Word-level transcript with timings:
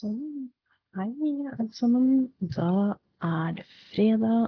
Sånn. 0.00 0.48
Hei, 0.96 1.10
alle 1.52 1.66
sammen. 1.76 2.30
Da 2.40 2.96
er 3.26 3.56
det 3.58 3.66
fredag. 3.90 4.46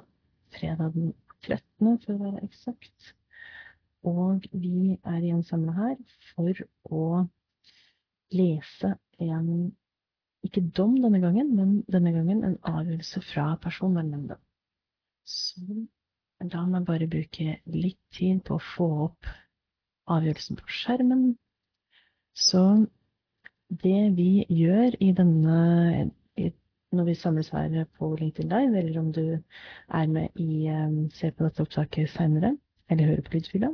Fredag 0.54 0.94
den 0.94 1.10
13., 1.44 1.98
for 2.04 2.14
å 2.14 2.20
være 2.22 2.40
eksakt. 2.46 3.10
Og 4.08 4.46
vi 4.52 4.94
er 4.96 5.18
igjen 5.18 5.42
samla 5.44 5.74
her 5.76 5.98
for 6.30 6.62
å 6.88 7.02
lese 8.32 8.94
en 9.20 9.50
ikke 10.46 10.64
dom 10.78 10.96
denne 11.02 11.20
gangen, 11.20 11.52
men 11.58 11.76
denne 11.92 12.14
gangen 12.16 12.40
en 12.48 12.56
avgjørelse 12.72 13.22
fra 13.28 13.50
Personvernnemnda. 13.62 14.38
Så 15.28 15.60
la 16.48 16.64
meg 16.70 16.88
bare 16.88 17.10
bruke 17.12 17.58
litt 17.68 18.00
tid 18.16 18.40
på 18.48 18.56
å 18.56 18.66
få 18.72 18.88
opp 19.10 19.28
avgjørelsen 20.16 20.58
på 20.58 20.74
skjermen. 20.80 21.28
Så 22.32 22.64
det 23.82 24.16
vi 24.16 24.44
gjør 24.48 24.98
i 25.00 25.12
denne 25.16 25.60
når 26.92 27.04
vi 27.04 27.14
samles 27.16 27.48
her 27.48 27.84
på 27.98 28.10
LinkedIn 28.20 28.50
Live, 28.52 28.78
eller 28.78 29.00
om 29.00 29.12
du 29.12 29.38
er 29.88 30.06
med 30.06 30.28
i 30.36 30.68
um, 30.68 31.10
ser 31.10 31.30
på 31.30 31.44
dette 31.44 31.64
opptaket 31.64 32.10
seinere, 32.12 32.56
eller 32.90 33.06
hører 33.06 33.24
på 33.24 33.36
lydfila 33.36 33.70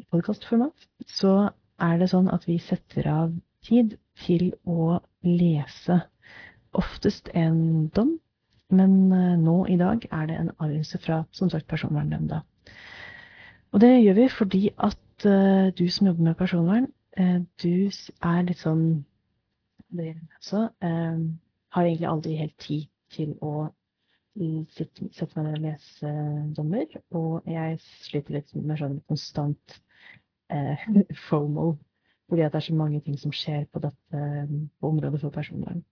i 0.00 0.06
podkastformat, 0.10 0.86
så 1.06 1.50
er 1.80 1.98
det 2.00 2.10
sånn 2.12 2.30
at 2.32 2.46
vi 2.48 2.56
setter 2.64 3.08
av 3.12 3.34
tid 3.66 3.98
til 4.24 4.52
å 4.64 5.00
lese 5.26 6.00
oftest 6.76 7.28
en 7.36 7.90
dom, 7.96 8.16
men 8.72 8.96
uh, 9.12 9.36
nå 9.36 9.58
i 9.68 9.76
dag 9.80 10.06
er 10.08 10.30
det 10.30 10.38
en 10.38 10.54
avgjørelse 10.56 11.02
fra 11.04 11.22
som 11.36 11.52
sagt 11.52 11.68
Personvernnemnda. 11.68 12.40
Og 13.70 13.84
det 13.84 13.92
gjør 14.00 14.16
vi 14.16 14.28
fordi 14.32 14.64
at 14.78 15.28
uh, 15.28 15.68
du 15.76 15.84
som 15.90 16.08
jobber 16.08 16.30
med 16.30 16.40
personvern, 16.40 16.88
uh, 17.20 17.40
du 17.60 17.90
er 17.90 18.48
litt 18.48 18.64
sånn 18.64 19.04
jeg 19.98 20.16
også. 20.38 20.68
Um, 20.84 21.40
har 21.70 21.86
egentlig 21.86 22.08
aldri 22.10 22.38
helt 22.38 22.58
tid 22.58 22.88
til 23.14 23.36
å 23.42 23.70
sette 24.70 25.36
meg 25.36 25.46
ned 25.46 25.58
og 25.58 25.62
lese 25.64 26.14
dommer. 26.56 26.96
Og 27.10 27.46
jeg 27.50 27.78
sliter 28.06 28.38
litt 28.38 28.54
med 28.56 28.80
sånn 28.80 28.98
konstant 29.10 29.78
eh, 30.50 30.88
FOMO, 31.28 31.72
fordi 32.30 32.46
at 32.46 32.54
det 32.54 32.62
er 32.62 32.68
så 32.70 32.76
mange 32.78 33.02
ting 33.06 33.18
som 33.18 33.34
skjer 33.34 33.66
på 33.70 33.82
dette 33.82 34.24
på 34.50 34.92
området 34.92 35.22
for 35.22 35.34
personvern. 35.34 35.82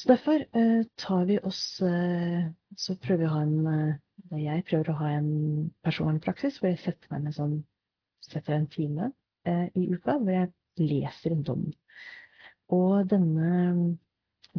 Så 0.00 0.08
derfor 0.08 0.40
eh, 0.56 0.84
tar 0.96 1.26
vi 1.28 1.36
oss 1.44 1.80
eh, 1.84 2.46
Så 2.76 2.94
prøver 3.02 3.20
vi 3.20 3.26
å 3.26 3.32
ha 3.34 3.40
en 3.44 3.66
eh, 3.68 4.38
Jeg 4.46 4.64
prøver 4.70 4.92
å 4.92 4.96
ha 4.96 5.10
en 5.18 5.32
personvernpraksis 5.84 6.56
hvor 6.56 6.70
jeg 6.70 6.80
setter 6.80 7.10
meg 7.12 7.26
ned 7.26 7.36
sånn 7.36 7.58
Setter 8.24 8.56
en 8.56 8.68
time 8.72 9.10
eh, 9.44 9.66
i 9.76 9.90
uka 9.92 10.16
hvor 10.16 10.32
jeg 10.32 10.52
leser 10.80 11.34
en 11.34 11.44
dom. 11.44 11.66
Og 12.70 13.10
denne 13.10 13.96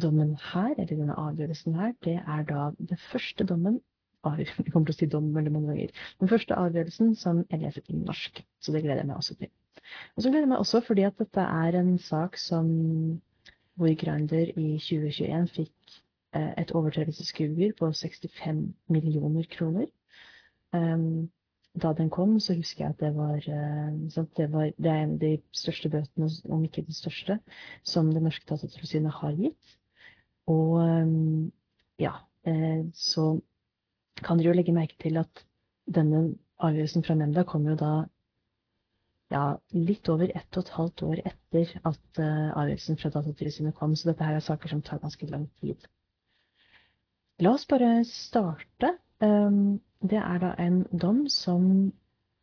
dommen 0.02 0.36
her, 0.52 0.74
eller 0.76 0.90
denne 0.90 1.16
avgjørelsen 1.20 1.74
her, 1.74 1.92
det 2.04 2.18
er 2.20 2.44
da 2.48 2.68
den 2.78 3.00
første 3.10 3.44
dommen 3.44 3.80
Jeg 4.22 4.46
kommer 4.72 4.86
til 4.86 4.94
å 4.94 4.98
si 5.00 5.06
dom 5.10 5.32
veldig 5.34 5.50
mange 5.50 5.72
ganger. 5.72 6.02
Den 6.20 6.30
første 6.30 6.54
avgjørelsen 6.54 7.16
som 7.18 7.40
jeg 7.50 7.64
leser 7.64 7.82
til 7.82 8.04
norsk. 8.06 8.44
Så 8.62 8.72
det 8.72 8.84
gleder 8.84 9.02
jeg 9.02 9.08
meg 9.08 9.18
også 9.18 9.34
til. 9.40 9.50
Og 10.14 10.22
så 10.22 10.30
gleder 10.30 10.44
jeg 10.44 10.52
meg 10.52 10.62
også 10.62 10.80
fordi 10.86 11.06
at 11.08 11.18
dette 11.18 11.46
er 11.64 11.78
en 11.80 11.96
sak 11.98 12.38
som 12.38 12.68
hvor 13.74 13.94
Grinder 13.98 14.52
i 14.52 14.68
2021 14.78 15.48
fikk 15.56 15.96
eh, 16.36 16.52
et 16.62 16.70
overtredelsesgebyr 16.76 17.74
på 17.78 17.88
65 17.90 18.62
millioner 18.92 19.48
kroner. 19.50 19.88
Um, 20.72 21.30
da 21.74 21.92
den 21.96 22.10
kom, 22.12 22.36
så 22.40 22.54
husker 22.56 22.84
jeg 22.84 22.92
at 22.92 23.00
det 23.00 23.12
var, 23.16 23.36
eh, 23.36 23.92
det, 24.36 24.48
var 24.52 24.72
det 24.76 24.90
er 24.90 25.04
en 25.04 25.14
av 25.14 25.22
de 25.22 25.32
største 25.56 25.88
bøtene, 25.92 26.28
om 26.52 26.64
ikke 26.66 26.84
den 26.84 26.96
største, 26.96 27.38
som 27.82 28.10
det 28.12 28.22
norske 28.22 28.46
datatilsynet 28.48 29.14
har 29.22 29.38
gitt. 29.38 29.76
Og 30.52 30.82
eh, 30.82 31.14
ja, 32.04 32.12
eh, 32.44 32.84
så 32.92 33.26
kan 34.20 34.38
dere 34.38 34.52
jo 34.52 34.58
legge 34.58 34.74
merke 34.76 34.98
til 35.00 35.16
at 35.22 35.44
denne 35.88 36.34
avgjørelsen 36.62 37.06
fra 37.06 37.16
nemnda 37.18 37.46
kom 37.48 37.64
jo 37.66 37.78
da 37.78 37.92
ja, 39.32 39.46
litt 39.72 40.10
over 40.12 40.28
ett 40.28 40.58
og 40.58 40.66
et 40.66 40.74
halvt 40.76 41.02
år 41.08 41.22
etter 41.24 41.70
at 41.88 42.20
avgjørelsen 42.20 42.98
fra 43.00 43.10
Datatilsynet 43.14 43.74
kom, 43.78 43.96
så 43.96 44.10
dette 44.10 44.28
her 44.28 44.36
er 44.36 44.44
saker 44.44 44.68
som 44.68 44.82
tar 44.84 45.00
ganske 45.00 45.26
lang 45.30 45.48
tid. 45.64 45.88
La 47.42 47.54
oss 47.56 47.64
bare 47.66 48.02
starte. 48.06 48.92
Um, 49.22 49.80
det 50.02 50.18
er 50.18 50.38
da 50.42 50.54
en 50.58 50.82
dom 50.98 51.28
som 51.28 51.92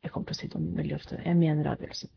Jeg 0.04 0.12
kommer 0.14 0.30
til 0.30 0.36
å 0.36 0.40
si 0.40 0.48
dom 0.48 0.68
veldig 0.78 0.96
ofte. 0.96 1.18
Jeg 1.26 1.36
mener 1.36 1.68
avgjørelsen. 1.68 2.10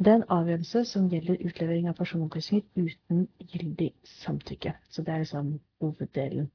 Det 0.00 0.08
er 0.08 0.14
en 0.14 0.30
avgjørelse 0.32 0.80
som 0.88 1.10
gjelder 1.12 1.42
utlevering 1.44 1.90
av 1.90 1.98
personopplysninger 1.98 2.86
uten 2.88 3.26
gyldig 3.52 3.90
samtykke. 4.08 4.72
Så 4.88 5.04
det 5.04 5.12
er 5.12 5.20
liksom 5.20 5.50
hoveddelen 5.84 6.48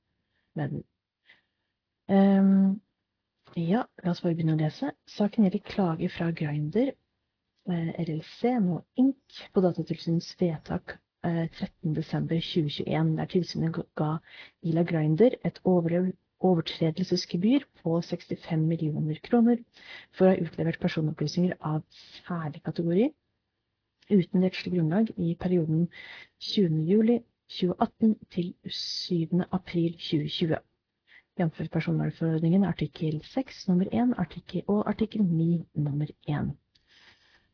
med 0.57 0.73
den. 0.73 0.83
Um, 2.09 2.81
ja, 3.53 3.85
la 4.03 4.11
oss 4.15 4.23
bare 4.25 4.33
begynne 4.33 4.57
å 4.57 4.63
lese. 4.63 4.89
Saken 5.13 5.45
gjelder 5.45 5.65
klage 5.69 6.09
fra 6.09 6.31
Grinder, 6.41 6.93
eh, 7.69 7.89
RLC, 8.01 8.57
nå 8.65 8.81
Inc., 8.97 9.41
på 9.53 9.61
Datatilsynets 9.61 10.33
vedtak 10.41 10.97
eh, 11.25 11.45
13.12.2021, 11.85 13.15
der 13.21 13.31
tilsynet 13.31 13.81
ga 13.97 14.15
Ila 14.65 14.83
Grinder 14.89 15.37
et 15.45 15.61
overlevd 15.63 16.17
overtredelsesgebyr 16.39 17.65
på 17.81 18.01
65 18.01 18.67
millioner 18.67 19.19
kroner 19.23 19.63
for 20.13 20.27
å 20.27 20.33
ha 20.33 20.41
utlevert 20.43 20.81
personopplysninger 20.81 21.57
av 21.65 21.81
særlig 22.27 22.61
kategori 22.65 23.07
uten 24.09 24.43
rettslig 24.43 24.75
grunnlag 24.75 25.09
i 25.17 25.33
perioden 25.39 25.87
20. 26.39 26.83
juli 26.87 27.19
2018 27.49 28.15
til 28.31 28.53
7. 28.69 29.43
april 29.51 29.97
2020. 29.97 30.57
Jf. 31.37 31.69
personvernforordningen 31.71 32.63
artikkel 32.63 33.19
6 33.23 33.67
nummer 33.67 33.85
1 33.91 34.13
artikkel, 34.17 34.63
og 34.67 34.87
artikkel 34.89 35.23
9 35.23 35.65
nummer 35.73 36.07
1. 36.27 36.51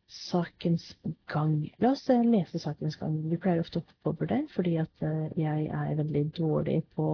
Sakens 0.08 0.98
gang. 1.28 1.72
La 1.80 1.92
oss 1.92 2.10
eh, 2.10 2.24
lese 2.24 2.60
sakens 2.60 2.98
gang. 2.98 3.18
Vi 3.30 3.38
pleier 3.38 3.60
ofte 3.64 3.82
å 3.82 3.84
hoppe 3.84 4.14
over 4.14 4.30
det, 4.30 4.42
fordi 4.56 4.76
at 4.78 5.04
eh, 5.04 5.30
jeg 5.42 5.68
er 5.68 5.96
veldig 6.00 6.24
dårlig 6.38 6.84
på 6.96 7.08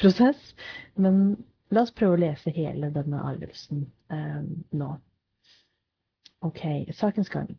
prosess. 0.00 0.54
Men 0.96 1.36
la 1.74 1.84
oss 1.84 1.94
prøve 1.94 2.16
å 2.16 2.22
lese 2.22 2.52
hele 2.54 2.90
denne 2.94 3.20
avgjørelsen 3.30 3.84
eh, 4.14 4.40
nå. 4.80 4.94
Ok, 6.44 6.64
sakens 6.92 7.30
gang. 7.32 7.54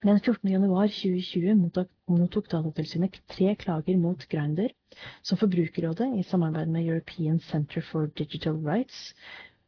Den 0.00 0.16
14. 0.16 0.48
januar 0.48 0.88
2020 0.88 1.58
mottok, 1.60 1.90
mottok 2.08 2.46
Datatilsynet 2.48 3.18
tre 3.28 3.50
klager 3.60 3.98
mot 4.00 4.22
Grinder, 4.32 4.72
som 5.20 5.36
Forbrukerrådet 5.36 6.06
i 6.16 6.22
samarbeid 6.24 6.72
med 6.72 6.86
European 6.88 7.36
Center 7.50 7.84
for 7.84 8.08
Digital 8.16 8.56
Rights, 8.64 9.12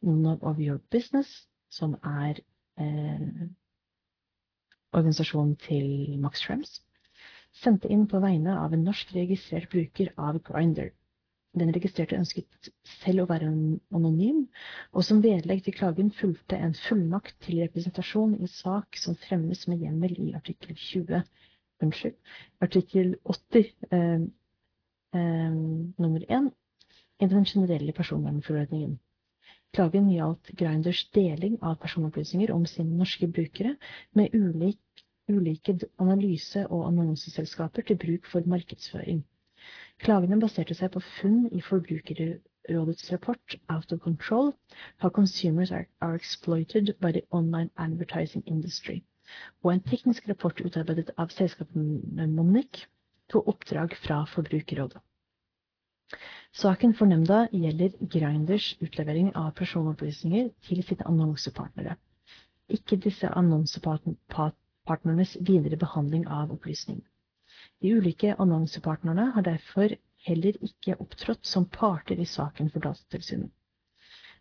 None 0.01 0.39
of 0.41 0.57
Your 0.57 0.79
Business, 0.89 1.29
som 1.69 1.93
er 2.01 2.41
eh, 2.81 3.27
organisasjonen 4.93 5.53
til 5.61 6.17
Max 6.25 6.41
Schrems, 6.41 6.79
sendte 7.53 7.93
inn 7.93 8.07
på 8.09 8.17
vegne 8.23 8.57
av 8.57 8.73
en 8.73 8.89
norsk 8.89 9.13
registrert 9.13 9.69
bruker 9.69 10.09
av 10.17 10.41
Grinder. 10.49 10.89
Den 11.53 11.69
registrerte 11.75 12.17
ønsket 12.17 12.69
selv 13.03 13.23
å 13.23 13.29
være 13.29 13.51
anonym, 13.93 14.39
og 14.93 15.05
som 15.05 15.21
vedlegg 15.21 15.61
til 15.65 15.75
klagen 15.77 16.09
fulgte 16.17 16.57
en 16.57 16.73
fullmakt 16.73 17.35
til 17.45 17.59
representasjon 17.61 18.39
i 18.41 18.49
sak 18.49 18.97
som 18.97 19.17
fremmes 19.27 19.67
med 19.69 19.83
hjemmel 19.85 20.15
i 20.17 20.31
artikkel 20.39 20.73
20 20.73 21.21
Unnskyld. 21.83 22.15
Artikkel 22.61 23.15
80 23.25 23.71
eh, 23.91 24.21
eh, 25.13 25.55
nummer 25.97 26.25
1 26.29 26.51
i 27.19 27.27
den 27.27 27.45
generelle 27.45 27.93
personvernforordningen. 27.93 28.97
Klagen 29.73 30.09
gjaldt 30.13 30.53
Grinders 30.57 31.01
deling 31.15 31.57
av 31.61 31.79
personopplysninger 31.81 32.51
om 32.53 32.65
sine 32.69 32.97
norske 32.97 33.27
brukere 33.27 33.75
med 34.13 34.33
ulik, 34.33 34.79
ulike 35.29 35.77
analyse- 35.97 36.67
og 36.69 36.87
annonseselskaper 36.91 37.87
til 37.87 37.97
bruk 37.97 38.29
for 38.29 38.45
markedsføring. 38.45 39.23
Klagene 40.01 40.37
baserte 40.41 40.73
seg 40.77 40.89
på 40.93 40.99
funn 41.05 41.41
i 41.53 41.59
Forbrukerrådets 41.61 43.11
rapport 43.13 43.55
Out 43.73 43.91
of 43.95 43.99
Control 44.05 44.47
How 45.03 45.09
Consumers 45.17 45.71
are, 45.71 45.87
Exploited 46.15 46.95
by 46.99 47.11
the 47.11 47.21
Online 47.31 47.69
Advertising 47.77 48.43
Industry 48.47 49.03
og 49.63 49.73
en 49.73 49.83
teknisk 49.91 50.27
rapport 50.29 50.61
utarbeidet 50.65 51.09
av 51.17 51.27
selskapet 51.35 51.75
Monic 52.33 52.81
på 53.31 53.43
oppdrag 53.53 53.95
fra 54.01 54.17
Forbrukerrådet. 54.33 54.99
Saken 56.53 56.93
for 56.97 57.05
nemnda 57.09 57.47
gjelder 57.53 57.89
Grinders 58.17 58.67
utlevering 58.81 59.29
av 59.39 59.51
personopplysninger 59.61 60.49
til 60.67 60.83
sine 60.89 61.07
annonsepartnere, 61.09 61.95
ikke 62.69 62.97
disse 63.05 63.27
annonsepartnernes 63.29 65.37
videre 65.39 65.77
behandling 65.85 66.27
av 66.27 66.51
opplysningene. 66.57 67.07
De 67.83 67.91
ulike 67.91 68.35
annonsepartnerne 68.39 69.25
har 69.35 69.43
derfor 69.43 69.91
heller 70.23 70.55
ikke 70.63 70.95
opptrådt 71.03 71.45
som 71.45 71.65
parter 71.67 72.15
i 72.15 72.25
saken 72.25 72.69
for 72.71 72.79
Datatilsynet. 72.79 73.49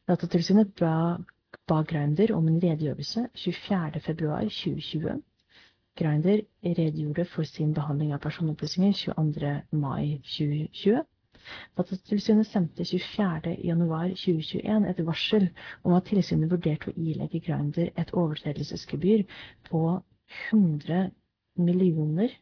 Datatilsynet 0.06 0.70
ba, 0.78 1.16
ba 1.66 1.80
Grinder 1.82 2.30
om 2.37 2.46
en 2.46 2.61
redegjørelse 2.62 3.25
24.2.2020. 3.34 5.16
Grinder 5.99 6.44
redegjorde 6.62 7.25
for 7.32 7.49
sin 7.50 7.72
behandling 7.75 8.14
av 8.14 8.22
personopplysninger 8.22 8.94
22. 9.00 9.56
mai 9.72 10.20
2020. 10.28 11.02
Datatilsynet 11.80 12.46
sendte 12.46 12.87
24. 12.87 13.56
januar 13.66 14.14
2021 14.14 14.87
et 14.92 15.02
varsel 15.11 15.49
om 15.82 15.99
at 15.99 16.06
tilsynet 16.12 16.54
vurderte 16.54 16.94
å 16.94 16.96
ilegge 17.08 17.42
Grinder 17.42 17.90
et 17.99 18.14
overtredelsesgebyr 18.14 19.26
på 19.66 19.82
100 20.52 21.11
millioner 21.58 22.38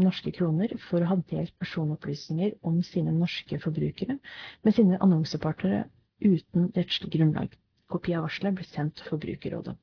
norske 0.00 0.32
kroner 0.36 0.72
for 0.88 1.02
å 1.02 1.10
ha 1.10 1.16
delt 1.30 1.54
personopplysninger 1.60 2.56
om 2.66 2.80
sine 2.86 3.12
norske 3.16 3.58
forbrukere 3.62 4.18
med 4.64 4.76
sine 4.76 4.98
annonsepartnere 5.04 5.84
uten 6.20 6.70
rettslig 6.76 7.12
grunnlag. 7.16 7.54
Kopi 7.90 8.14
av 8.14 8.26
varselet 8.28 8.58
ble 8.58 8.66
sendt 8.68 8.98
til 8.98 9.08
Forbrukerrådet. 9.10 9.76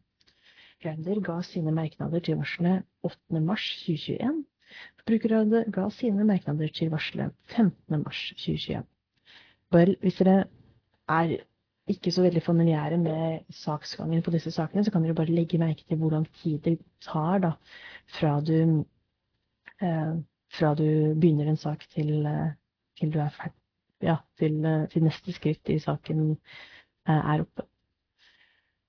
Grindr 0.83 1.19
ga 1.25 1.39
sine 1.43 1.73
merknader 1.73 2.21
til 2.23 2.37
varselet 2.39 2.85
8. 3.07 3.41
mars 3.41 3.65
2021. 3.85 4.43
Forbrukerrådet 5.01 5.65
ga 5.73 5.87
sine 5.95 6.27
merknader 6.27 6.71
til 6.73 6.91
varselet 6.93 7.33
15. 7.55 8.03
mars 8.03 8.21
2021. 8.37 8.85
Bare 9.73 9.95
hvis 10.03 10.19
dere 10.21 10.43
er 11.11 11.37
ikke 11.87 12.11
så 12.11 12.23
veldig 12.23 12.43
familiære 12.43 12.97
med 12.99 13.47
saksgangen 13.63 14.21
på 14.23 14.31
disse 14.35 14.51
sakene, 14.51 14.83
så 14.83 14.91
kan 14.91 15.03
dere 15.03 15.15
bare 15.15 15.33
legge 15.33 15.59
merke 15.59 15.83
til 15.87 15.99
hvor 15.99 16.11
lang 16.13 16.27
tid 16.41 16.59
det 16.65 16.77
tar 17.03 17.39
da, 17.43 17.51
fra 18.19 18.37
du 18.43 18.83
fra 19.79 20.73
du 20.75 21.15
begynner 21.19 21.49
en 21.49 21.57
sak 21.57 21.89
til, 21.89 22.25
eh, 22.25 22.51
til 22.99 23.13
du 23.13 23.19
er 23.19 23.29
ferdig. 23.29 23.61
Ja, 24.01 24.15
til, 24.39 24.65
eh, 24.65 24.87
til, 24.89 25.03
neste 25.03 25.33
skritt 25.33 25.69
i 25.69 25.79
saken 25.79 26.37
er 27.07 27.41
oppe. 27.41 27.61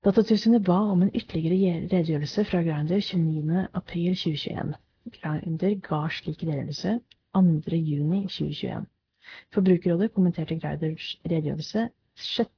Datatilsynet 0.05 0.65
ba 0.65 0.79
om 0.93 1.03
en 1.03 1.11
ytterligere 1.15 1.89
redegjørelse 1.93 2.45
fra 2.45 2.63
Grinder 2.63 3.01
29. 3.01 3.69
april 3.75 4.17
2021. 4.17 4.75
Grinder 5.13 5.75
ga 5.89 6.09
slik 6.09 6.43
redegjørelse 6.43 7.01
2. 7.35 7.77
juni 7.77 8.23
2021. 8.23 8.87
Forbrukerrådet 9.55 10.15
kommenterte 10.15 10.61
Grinders 10.61 11.21
redegjørelse 11.25 11.89
6. 12.17 12.49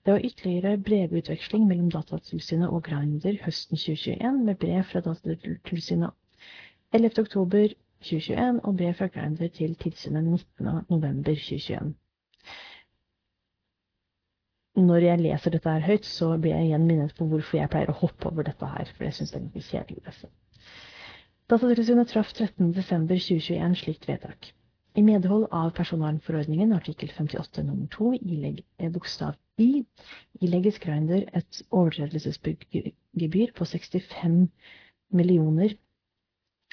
2021. 0.00 0.04
Det 0.04 0.12
var 0.12 0.24
ytterligere 0.24 0.78
brevutveksling 0.78 1.66
mellom 1.68 1.90
Datatilsynet 1.90 2.68
og 2.68 2.82
Grinder 2.82 3.36
høsten 3.44 3.76
2021, 3.76 4.44
med 4.44 4.54
brev 4.54 4.84
fra 4.84 5.00
Datatilsynet 5.00 6.10
11. 6.92 7.10
oktober 7.18 7.68
2021 8.00 8.60
og 8.64 8.76
brev 8.76 8.94
fra 8.94 9.06
Grinder 9.06 9.48
til 9.48 9.74
tilsynet 9.74 10.24
19. 10.24 10.84
november 10.88 11.34
2021. 11.34 11.94
Når 14.76 14.96
jeg 14.96 15.20
leser 15.20 15.50
dette 15.50 15.70
her 15.70 15.80
høyt, 15.80 16.06
så 16.06 16.36
blir 16.38 16.54
jeg 16.54 16.64
igjen 16.64 16.86
minnet 16.86 17.14
på 17.18 17.26
hvorfor 17.26 17.58
jeg 17.58 17.68
pleier 17.68 17.90
å 17.90 17.98
hoppe 18.00 18.28
over 18.30 18.42
dette 18.42 18.66
her, 18.66 18.88
for 18.96 19.04
jeg 19.04 19.14
syns 19.14 19.32
det 19.34 19.42
er 19.42 19.66
kjedelig 19.68 20.00
å 20.00 20.06
lese. 20.06 20.30
Datatilsynet 21.50 22.08
traff 22.08 22.32
13.12.2021 22.32 23.74
slikt 23.76 24.08
vedtak. 24.08 24.54
I 24.98 25.02
medhold 25.06 25.44
av 25.54 25.68
personvernforordningen 25.76 26.72
artikkel 26.74 27.12
58 27.14 27.62
nummer 27.62 27.86
2 27.94 28.08
ilegg 28.18 28.64
bokstav 28.90 29.36
i 29.62 29.84
ilegges 30.42 30.80
Grinder 30.82 31.28
et 31.40 31.60
overtredelsesgebyr 31.70 33.52
på 33.54 33.68
65 33.70 34.40
millioner 35.14 35.76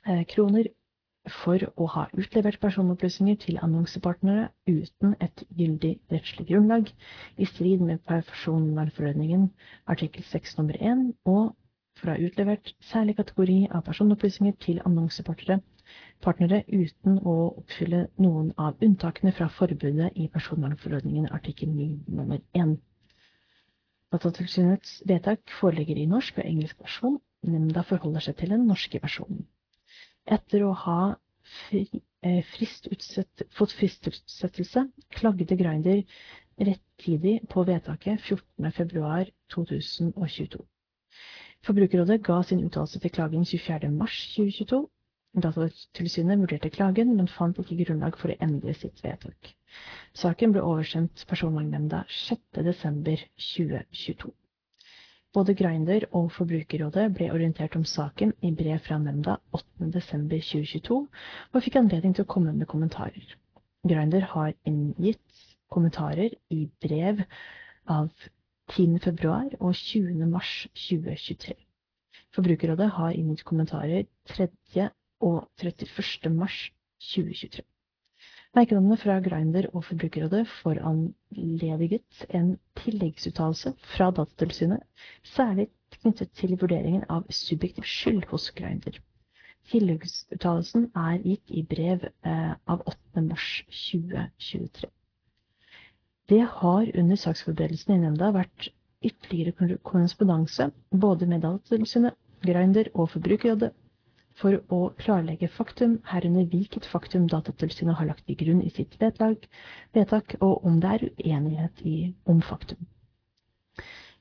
eh, 0.07 0.23
kroner 0.33 0.71
for 1.43 1.61
å 1.75 1.91
ha 1.93 2.07
utlevert 2.17 2.57
personopplysninger 2.63 3.37
til 3.43 3.61
annonsepartnere 3.61 4.49
uten 4.65 5.13
et 5.21 5.45
gyldig 5.59 5.93
rettslig 6.09 6.47
grunnlag, 6.49 6.89
i 7.37 7.45
strid 7.45 7.83
med 7.85 8.01
personvernforordningen 8.09 9.49
artikkel 9.85 10.25
6 10.25 10.57
nummer 10.57 10.81
1, 10.81 11.09
og 11.29 11.53
for 11.99 12.09
å 12.09 12.15
ha 12.15 12.29
utlevert 12.29 12.73
særlig 12.93 13.19
kategori 13.19 13.65
av 13.69 13.85
personopplysninger 13.85 14.57
til 14.63 14.81
annonsepartnere 14.85 15.61
partnere 16.23 16.63
uten 16.67 17.19
å 17.21 17.35
oppfylle 17.61 18.07
noen 18.23 18.51
av 18.57 18.81
unntakene 18.83 19.31
fra 19.37 19.47
forbudet 19.53 20.09
i 20.15 20.27
personvernforordningen 20.33 21.31
artikkel 21.37 21.69
9 21.73 22.17
nummer 22.19 22.39
1. 22.53 22.77
Datatilsynets 24.13 25.01
vedtak 25.09 25.39
foreligger 25.59 25.97
i 25.99 26.09
norsk 26.09 26.37
og 26.39 26.45
engelsk 26.47 26.77
versjon. 26.83 27.17
Nemnda 27.47 27.81
forholder 27.87 28.21
seg 28.23 28.35
til 28.39 28.49
den 28.55 28.63
norske 28.67 28.99
versjonen. 29.03 29.41
Etter 30.27 30.59
å 30.67 30.71
ha 30.85 31.01
fri, 31.67 31.83
eh, 32.23 32.43
frist 32.55 32.83
fått 33.57 33.73
fristutsettelse 33.77 34.81
klagde 35.15 35.55
Grinder 35.59 35.99
rettidig 36.57 37.35
på 37.51 37.59
vedtaket 37.67 38.15
14.2.2022. 38.25 40.57
Forbrukerrådet 41.65 42.23
ga 42.23 42.43
sin 42.43 42.65
uttalelse 42.65 42.99
til 42.99 43.11
klagen 43.11 43.43
24.3.2022, 43.43 44.87
Datatilsynet 45.37 46.39
vurderte 46.41 46.71
klagen, 46.73 47.11
men 47.17 47.27
fant 47.29 47.59
ikke 47.61 47.75
grunnlag 47.83 48.15
for 48.17 48.33
å 48.33 48.37
endre 48.41 48.73
sitt 48.73 49.03
vedtak. 49.05 49.51
Saken 50.17 50.55
ble 50.55 50.63
oversendt 50.65 51.25
Personvernnemnda 51.29 51.99
6.12.2022. 52.09 54.31
Både 55.37 55.53
Grinder 55.59 56.07
og 56.17 56.31
Forbrukerrådet 56.33 57.05
ble 57.13 57.27
orientert 57.35 57.77
om 57.77 57.85
saken 57.85 58.33
i 58.41 58.49
brev 58.57 58.81
fra 58.87 58.97
nemnda 59.03 59.37
8.12.2022, 59.53 60.97
og 61.53 61.65
fikk 61.67 61.77
anledning 61.83 62.17
til 62.17 62.25
å 62.25 62.31
komme 62.33 62.55
med 62.57 62.65
kommentarer. 62.71 63.37
Grinder 63.85 64.25
har 64.33 64.57
inngitt 64.65 65.45
kommentarer 65.69 66.33
i 66.49 66.65
brev 66.81 67.21
av 67.85 68.09
10.2. 68.73 69.61
og 69.61 69.77
20.3.2023. 69.85 71.53
Forbrukerrådet 72.33 72.89
har 72.97 73.13
inngitt 73.13 73.45
kommentarer 73.45 74.09
3 74.33 74.49
og 75.19 75.47
31. 75.61 76.31
mars 76.35 76.57
2023. 77.13 77.65
Merknadene 78.55 78.97
fra 78.97 79.19
Grinder 79.21 79.67
og 79.73 79.83
Forbrukerrådet 79.85 80.47
foranlediget 80.47 82.23
en 82.33 82.53
tilleggsuttalelse 82.79 83.73
fra 83.95 84.11
Datatilsynet, 84.11 84.79
særlig 85.23 85.67
knyttet 85.91 86.31
til 86.39 86.55
vurderingen 86.61 87.03
av 87.09 87.27
subjektiv 87.29 87.85
skyld 87.85 88.25
hos 88.31 88.49
Grinder. 88.57 88.97
Tilleggsuttalelsen 89.71 90.87
er 90.95 91.19
gitt 91.25 91.51
i 91.51 91.63
brev 91.73 92.07
eh, 92.07 92.53
av 92.71 92.81
8. 92.87 93.23
mars 93.27 93.49
2023. 93.69 94.89
Det 96.29 96.43
har 96.59 96.91
under 97.01 97.19
saksforberedelsen 97.19 97.93
i 97.93 98.01
nemnda 98.05 98.31
vært 98.35 98.71
ytterligere 99.05 99.77
korrespondanse 99.83 100.71
både 100.91 101.27
med 101.29 101.43
Datatilsynet, 101.45 102.15
Grinder 102.47 102.89
og 102.93 103.11
Forbrukerrådet 103.11 103.73
for 104.37 104.59
å 104.73 104.79
klarlegge 105.01 105.49
faktum, 105.49 105.97
herunder 106.05 106.45
hvilket 106.51 106.85
faktum 106.89 107.25
Datatilsynet 107.31 107.97
har 107.97 108.09
lagt 108.11 108.27
til 108.27 108.37
grunn 108.39 108.61
i 108.61 108.69
sitt 108.73 108.97
vedlag, 109.01 109.47
vedtak, 109.97 110.37
og 110.41 110.65
om 110.67 110.77
det 110.83 110.93
er 110.93 111.07
uenighet 111.09 111.81
i, 111.85 111.97
om 112.29 112.43
faktum. 112.45 112.85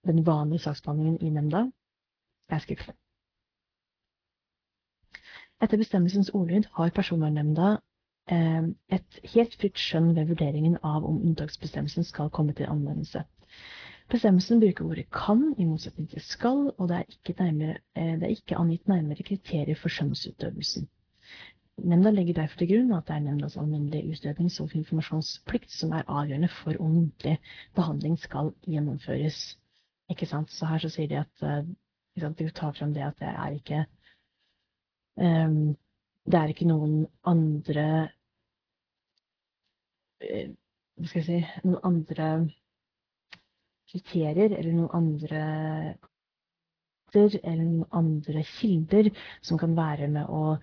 den 0.07 0.25
vanlige 0.25 0.59
saksbehandlingen 0.59 1.21
i 1.21 1.29
nemnda 1.29 1.65
er 2.49 2.59
skriftlig. 2.59 2.95
Etter 5.63 5.79
bestemmelsens 5.79 6.29
ordlyd 6.35 6.67
har 6.75 6.91
Personvernnemnda 6.95 7.67
eh, 8.31 8.65
et 8.97 9.19
helt 9.35 9.55
fritt 9.59 9.79
skjønn 9.79 10.11
ved 10.15 10.27
vurderingen 10.31 10.75
av 10.83 11.05
om 11.07 11.21
unntaksbestemmelsen 11.21 12.03
skal 12.03 12.31
komme 12.35 12.55
til 12.57 12.67
anvendelse. 12.67 13.23
Bestemmelsen 14.11 14.59
bruker 14.59 14.85
ordet 14.85 15.05
kan 15.11 15.53
i 15.57 15.65
motsetning 15.65 16.09
til 16.09 16.21
skal, 16.21 16.73
og 16.77 16.89
det 16.89 16.97
er 16.99 17.39
nærmere, 17.39 17.77
eh, 17.95 18.15
det 18.19 18.23
er 18.23 18.35
ikke 18.35 18.57
angitt 18.59 18.87
nærmere 18.87 19.23
kriterier 19.23 19.75
for 19.79 19.89
skjønnsutøvelsen. 19.89 20.89
Nemnda 21.77 22.11
legger 22.11 22.33
derfor 22.33 22.57
til 22.57 22.69
grunn 22.69 22.93
at 22.93 23.07
det 23.07 23.15
er 23.15 23.19
nemndas 23.25 23.57
alminnelige 23.57 24.13
utrednings- 24.13 24.59
og 24.61 24.75
informasjonsplikt 24.75 25.71
som 25.71 25.91
er 25.91 26.03
avgjørende 26.07 26.49
for 26.53 26.77
om 26.79 26.91
muntlig 26.91 27.39
behandling 27.75 28.19
skal 28.19 28.53
gjennomføres. 28.67 29.57
Ikke 30.09 30.25
sant? 30.29 30.51
Så 30.51 30.69
her 30.69 30.77
så 30.77 30.89
sier 30.93 31.07
de 31.09 31.23
at 31.23 31.47
sant, 32.19 32.37
de 32.37 32.49
tar 32.49 32.75
frem 32.77 32.93
det 32.93 33.07
at 33.07 33.19
det 33.19 33.31
er 33.31 33.57
ikke 33.57 33.85
Um, 35.15 35.75
det 36.25 36.39
er 36.39 36.49
ikke 36.49 36.65
noen 36.65 37.03
andre 37.29 37.83
uh, 40.23 40.47
Hva 40.97 41.09
skal 41.09 41.19
jeg 41.19 41.27
si 41.27 41.67
Noen 41.67 41.83
andre 41.85 42.29
kriterier 43.93 44.55
eller 44.57 44.73
noen 44.73 44.91
andre 44.97 45.43
eller 47.13 47.61
noen 47.61 47.85
andre 47.93 48.41
kilder 48.55 49.11
som 49.45 49.59
kan 49.61 49.75
være 49.77 50.07
med 50.09 50.29
å 50.33 50.55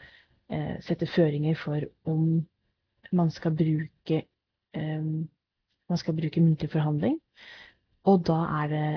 eh, 0.51 0.81
sette 0.83 1.07
føringer 1.07 1.55
for 1.59 1.87
om 2.11 2.41
man 3.15 3.31
skal 3.31 3.55
bruke 3.55 4.25
eh, 4.75 5.05
man 5.91 5.99
skal 5.99 6.15
bruke 6.15 6.43
muntlig 6.43 6.71
forhandling. 6.71 7.17
Og 8.11 8.23
da, 8.27 8.41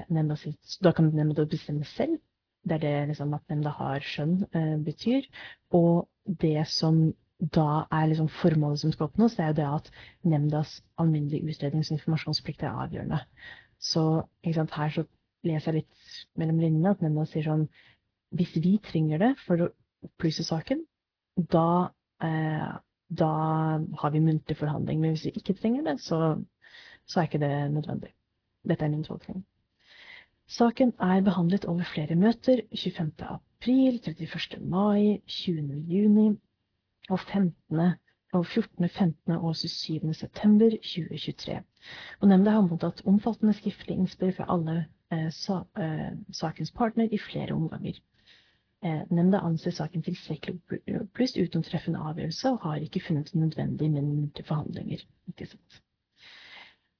nemnda 0.09 0.37
da 0.81 0.93
kan 0.97 1.13
nemnda 1.13 1.45
bestemme 1.49 1.85
selv 1.93 2.17
det 2.63 2.75
er 2.77 2.79
det 2.79 3.07
liksom, 3.07 3.33
at 3.35 3.49
nemnda 3.51 3.73
har 3.75 4.05
skjønn 4.07 4.37
eh, 4.55 4.77
betyr. 4.85 5.27
Og 5.75 6.07
det 6.25 6.63
som 6.71 7.01
da 7.39 7.83
er 7.91 8.07
liksom 8.07 8.29
formålet 8.39 8.79
som 8.79 8.93
skal 8.93 9.09
oppnås, 9.09 9.35
det 9.35 9.43
er 9.43 9.51
jo 9.51 9.57
det 9.57 9.65
at 9.67 9.89
nemndas 10.23 10.77
alminnelige 10.97 11.43
utrednings- 11.43 11.91
og 11.91 11.97
informasjonsplikt 11.97 12.63
er 12.63 12.77
avgjørende. 12.85 13.19
Så 13.83 14.03
sant, 14.55 14.75
her 14.77 14.93
så 14.95 15.03
leser 15.43 15.73
jeg 15.73 15.83
litt 15.83 16.39
mellom 16.39 16.61
linjene 16.61 16.93
at 16.95 17.03
nemnda 17.03 17.25
sier 17.27 17.45
sånn 17.49 17.67
Hvis 18.33 18.55
vi 18.63 18.77
trenger 18.81 19.19
det 19.21 19.33
for 19.43 19.61
å 19.61 19.69
opplyse 20.07 20.43
saken, 20.47 20.79
da, 21.37 21.91
eh, 22.23 22.71
da 23.21 23.31
har 24.01 24.13
vi 24.13 24.21
muntlig 24.23 24.57
forhandling. 24.57 24.99
Men 24.99 25.13
hvis 25.13 25.27
vi 25.27 25.35
ikke 25.37 25.53
trenger 25.59 25.85
det, 25.85 25.99
så, 26.01 26.39
så 27.05 27.19
er 27.21 27.29
ikke 27.29 27.43
det 27.43 27.51
nødvendig. 27.75 28.09
Dette 28.65 28.87
er 28.87 28.89
min 28.89 29.05
tolkning. 29.05 29.43
Saken 30.49 30.95
er 30.99 31.21
behandlet 31.23 31.65
over 31.69 31.85
flere 31.87 32.17
møter 32.19 32.63
25. 32.73 33.13
april, 33.29 34.01
31. 34.01 34.57
mai, 34.59 35.21
20. 35.27 35.85
juni 35.87 36.27
og 37.09 37.19
15. 37.19 37.53
og 38.33 38.45
14., 38.45 38.89
15. 38.89 39.35
og 39.35 39.55
27. 39.55 40.13
september 40.13 40.69
2023. 40.69 41.59
Og 42.21 42.27
Nemnda 42.27 42.55
har 42.55 42.65
mottatt 42.65 43.03
omfattende 43.05 43.53
skriftlige 43.53 43.99
innspill 43.99 44.33
fra 44.33 44.47
alle 44.49 44.85
eh, 45.11 45.29
sa, 45.31 45.63
eh, 45.77 46.11
sakens 46.31 46.71
partner 46.71 47.07
i 47.11 47.19
flere 47.21 47.53
omganger. 47.53 47.99
Eh, 48.83 49.01
nemnda 49.09 49.39
anser 49.39 49.71
saken 49.71 50.03
tilstrekkelig 50.03 50.59
opplyst 51.01 51.37
uten 51.37 51.63
treffende 51.63 51.99
avgjørelse, 51.99 52.51
og 52.51 52.59
har 52.67 52.81
ikke 52.83 53.03
funnet 53.07 53.31
det 53.31 53.39
nødvendig 53.39 53.91
med 53.91 54.01
muntlige 54.01 54.47
forhandlinger. 54.47 55.05
Ikke 55.27 55.45
sant? 55.45 55.81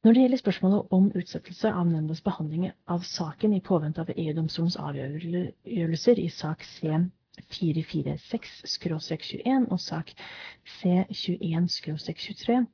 Når 0.04 0.14
det 0.14 0.22
gjelder 0.22 0.38
spørsmålet 0.38 0.88
om 0.92 1.12
utsettelse 1.16 1.70
av 1.72 1.88
nemndas 1.88 2.22
behandling 2.22 2.72
av 2.88 3.04
saken 3.08 3.54
i 3.54 3.62
påvente 3.64 4.02
av 4.02 4.10
EU-domstolens 4.16 4.76
avgjørelser 4.76 6.20
i 6.20 6.30
sak 6.30 6.64
C446-21 7.42 9.66
og 9.74 9.80
sak 9.82 10.12
C21-23, 10.70 12.66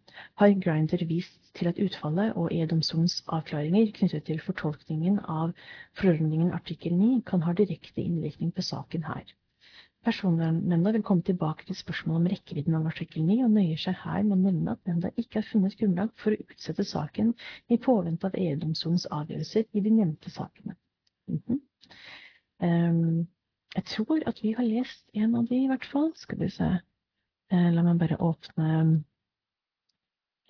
har 0.42 0.56
Grinder 0.64 1.06
vist 1.08 1.40
til 1.56 1.68
at 1.72 1.80
utfallet 1.80 2.34
og 2.36 2.52
EU-domstolens 2.52 3.24
avklaringer 3.28 3.92
knyttet 3.96 4.24
til 4.28 4.42
fortolkningen 4.44 5.20
av 5.24 5.54
forordningen 6.02 6.52
artikkel 6.58 6.94
9 7.00 7.22
kan 7.32 7.42
ha 7.48 7.56
direkte 7.56 8.04
innvirkning 8.04 8.52
på 8.56 8.62
saken 8.72 9.04
her. 9.08 9.24
Personvernnemnda 10.04 10.92
vil 10.96 11.04
komme 11.04 11.24
tilbake 11.28 11.66
til 11.68 11.76
spørsmålet 11.76 12.22
om 12.22 12.28
rekkevidden 12.32 12.76
av 12.78 12.86
artikkel 12.92 13.24
9, 13.28 13.40
og 13.48 13.56
nøyer 13.56 13.80
seg 13.80 13.98
her 14.04 14.22
med 14.28 14.38
å 14.38 14.44
nevne 14.44 14.76
at 14.76 14.86
nemnda 14.88 15.12
ikke 15.16 15.42
har 15.42 15.50
funnet 15.50 15.76
grunnlag 15.80 16.14
for 16.20 16.36
å 16.36 16.46
utsette 16.46 16.86
saken 16.88 17.34
i 17.72 17.80
påvente 17.84 18.30
av 18.30 18.38
EU-domstolens 18.40 19.10
avgjørelser 19.12 19.68
i 19.72 19.84
de 19.84 19.92
nevnte 19.98 20.32
sakene. 20.32 20.78
Mm 21.28 21.42
-hmm. 21.48 21.60
um, 22.68 23.28
jeg 23.76 23.86
tror 23.86 24.24
at 24.28 24.44
vi 24.44 24.52
har 24.58 24.64
lest 24.66 25.06
en 25.14 25.36
av 25.36 25.48
de 25.48 25.64
i 25.64 25.68
hvert 25.70 25.86
fall. 25.92 26.12
Skal 26.16 26.40
vi 26.40 26.50
se. 26.54 26.70
Uh, 27.54 27.70
la 27.74 27.82
meg 27.86 28.00
bare 28.00 28.20
åpne 28.22 28.66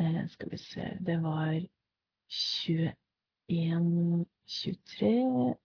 uh, 0.02 0.24
Skal 0.28 0.50
vi 0.52 0.58
se 0.60 0.98
Det 1.00 1.16
var 1.24 1.54
21, 2.28 4.26
23 4.46 5.56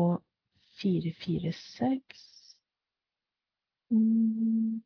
og 0.00 0.22
446. 0.80 2.00
Mm. 3.90 4.82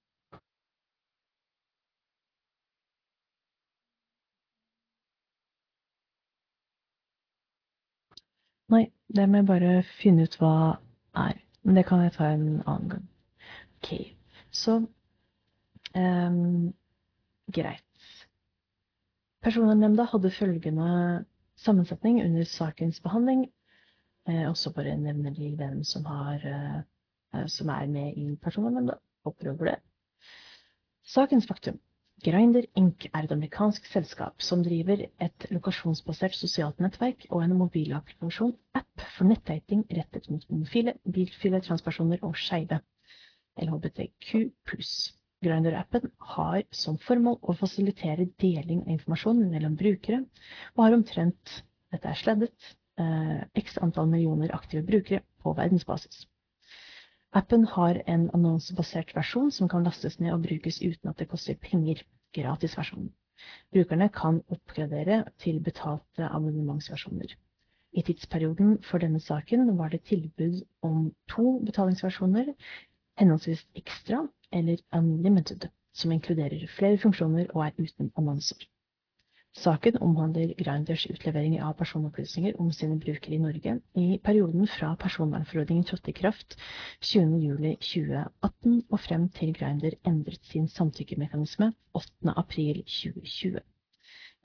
Nei, 8.69 8.85
det 9.17 9.29
må 9.29 9.41
jeg 9.41 9.47
bare 9.49 9.71
finne 10.03 10.27
ut 10.29 10.35
hva 10.43 10.55
er. 11.17 11.48
Men 11.69 11.77
det 11.77 11.85
kan 11.85 12.01
jeg 12.01 12.15
ta 12.17 12.31
en 12.33 12.63
annen 12.65 12.89
gang. 12.95 13.05
Ok, 13.79 13.91
så 14.51 14.79
um, 15.93 16.73
Greit. 17.53 17.85
Personvernnemnda 19.45 20.09
hadde 20.09 20.33
følgende 20.33 20.89
sammensetning 21.61 22.23
under 22.25 22.49
sakens 22.49 23.03
behandling. 23.05 23.47
Eh, 24.29 24.49
også 24.49 24.73
bare 24.73 24.97
nevner 24.97 25.37
de 25.37 25.53
hvem 25.57 25.85
som 25.85 26.09
har 26.09 26.43
eh, 26.45 26.81
Eh, 27.35 27.47
som 27.47 27.69
er 27.69 27.87
med 27.87 28.17
i 28.17 28.37
Personvernnemnda. 28.43 28.99
Hopper 29.25 29.51
over 29.53 29.65
det. 29.65 29.77
Sakens 31.05 31.47
faktum. 31.47 31.81
Grinder 32.25 32.65
Inc. 32.75 33.05
er 33.15 33.27
et 33.27 33.33
amerikansk 33.33 33.85
selskap 33.93 34.43
som 34.43 34.63
driver 34.67 35.05
et 35.23 35.45
lokasjonsbasert 35.55 36.35
sosialt 36.35 36.81
nettverk 36.83 37.29
og 37.29 37.45
en 37.45 37.55
mobilapplikasjon, 37.61 38.57
app, 38.75 39.05
for 39.15 39.29
nettdating 39.31 39.85
rettet 39.95 40.27
mot 40.33 40.43
homofile, 40.51 40.97
bilfile, 41.15 41.61
transpersoner 41.63 42.25
og 42.27 42.35
skeive. 42.35 42.81
LHBTQ 43.63 44.33
Grinder-appen 45.47 46.11
har 46.35 46.65
som 46.75 46.99
formål 47.07 47.39
å 47.39 47.55
fasilitere 47.61 48.27
deling 48.43 48.83
av 48.83 48.97
informasjon 48.97 49.45
mellom 49.53 49.77
brukere, 49.79 50.25
og 50.75 50.85
har 50.89 50.97
omtrent, 50.99 51.61
dette 51.95 52.11
er 52.11 52.19
sleddet, 52.19 52.73
eh, 52.99 53.45
x 53.63 53.79
antall 53.79 54.11
millioner 54.11 54.51
aktive 54.59 54.83
brukere 54.91 55.23
på 55.39 55.55
verdensbasis. 55.55 56.27
Appen 57.37 57.65
har 57.69 57.99
en 58.07 58.31
annonsebasert 58.33 59.11
versjon 59.17 59.51
som 59.53 59.69
kan 59.69 59.85
lastes 59.85 60.15
ned 60.19 60.33
og 60.33 60.47
brukes 60.47 60.79
uten 60.81 61.11
at 61.11 61.19
det 61.21 61.27
koster 61.29 61.59
penger. 61.61 62.01
Gratisversjonen. 62.37 63.11
Brukerne 63.73 64.09
kan 64.13 64.39
oppgradere 64.53 65.19
til 65.41 65.61
betalte 65.65 66.29
abonnementsversjoner. 66.29 67.35
I 67.93 68.03
tidsperioden 68.05 68.83
for 68.85 69.01
denne 69.05 69.21
saken 69.21 69.77
var 69.79 69.93
det 69.93 70.03
tilbud 70.09 70.61
om 70.85 71.13
to 71.33 71.59
betalingsversjoner, 71.65 72.53
henholdsvis 73.21 73.65
ekstra 73.81 74.27
eller 74.53 74.81
unlimited, 74.93 75.69
som 75.93 76.13
inkluderer 76.13 76.69
flere 76.79 77.01
funksjoner 77.01 77.49
og 77.55 77.65
er 77.67 77.77
uten 77.79 78.13
annonser. 78.17 78.69
Saken 79.57 79.97
omhandler 79.99 80.55
Grinders 80.55 81.07
utlevering 81.11 81.55
av 81.63 81.73
personopplysninger 81.79 82.59
om 82.61 82.69
sine 82.73 82.99
brukere 83.01 83.35
i 83.35 83.39
Norge 83.43 83.73
i 83.97 84.19
perioden 84.25 84.69
fra 84.69 84.93
personvernforordningen 85.01 85.87
trådte 85.89 86.13
i 86.13 86.17
kraft 86.19 86.59
20.07.2018 87.05 88.77
og 88.91 89.01
frem 89.01 89.29
til 89.39 89.55
Grinder 89.57 89.97
endret 90.07 90.45
sin 90.53 90.69
samtykkemekanisme 90.69 91.73
8.4.2020. 91.97 93.59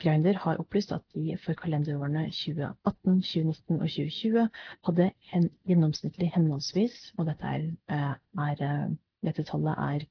Grinder 0.01 0.39
har 0.45 0.57
opplyst 0.57 0.91
at 0.91 1.03
de 1.13 1.37
for 1.45 1.53
kalenderårene 1.53 2.25
2018, 2.31 3.21
2019 3.21 3.75
og 3.75 3.89
2020 3.89 4.49
hadde 4.87 5.11
en 5.33 5.49
gjennomsnittlig 5.67 6.31
henholdsvis, 6.33 7.13
og 7.17 7.29
dette, 7.29 7.45
er, 7.45 7.69
eh, 7.89 8.15
er, 8.47 8.65
eh, 8.71 8.89
dette 9.27 9.43
tallet 9.43 9.77
er 9.77 10.07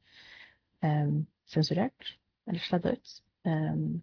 um, 0.87 1.26
sensurert 1.46 2.16
eller 2.46 2.61
sladda 2.61 2.94
ut, 2.94 3.18
um, 3.44 4.02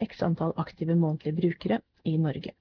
x 0.00 0.22
antall 0.22 0.52
aktive 0.56 0.94
månedlige 0.94 1.36
brukere 1.40 1.80
i 2.04 2.18
Norge. 2.18 2.52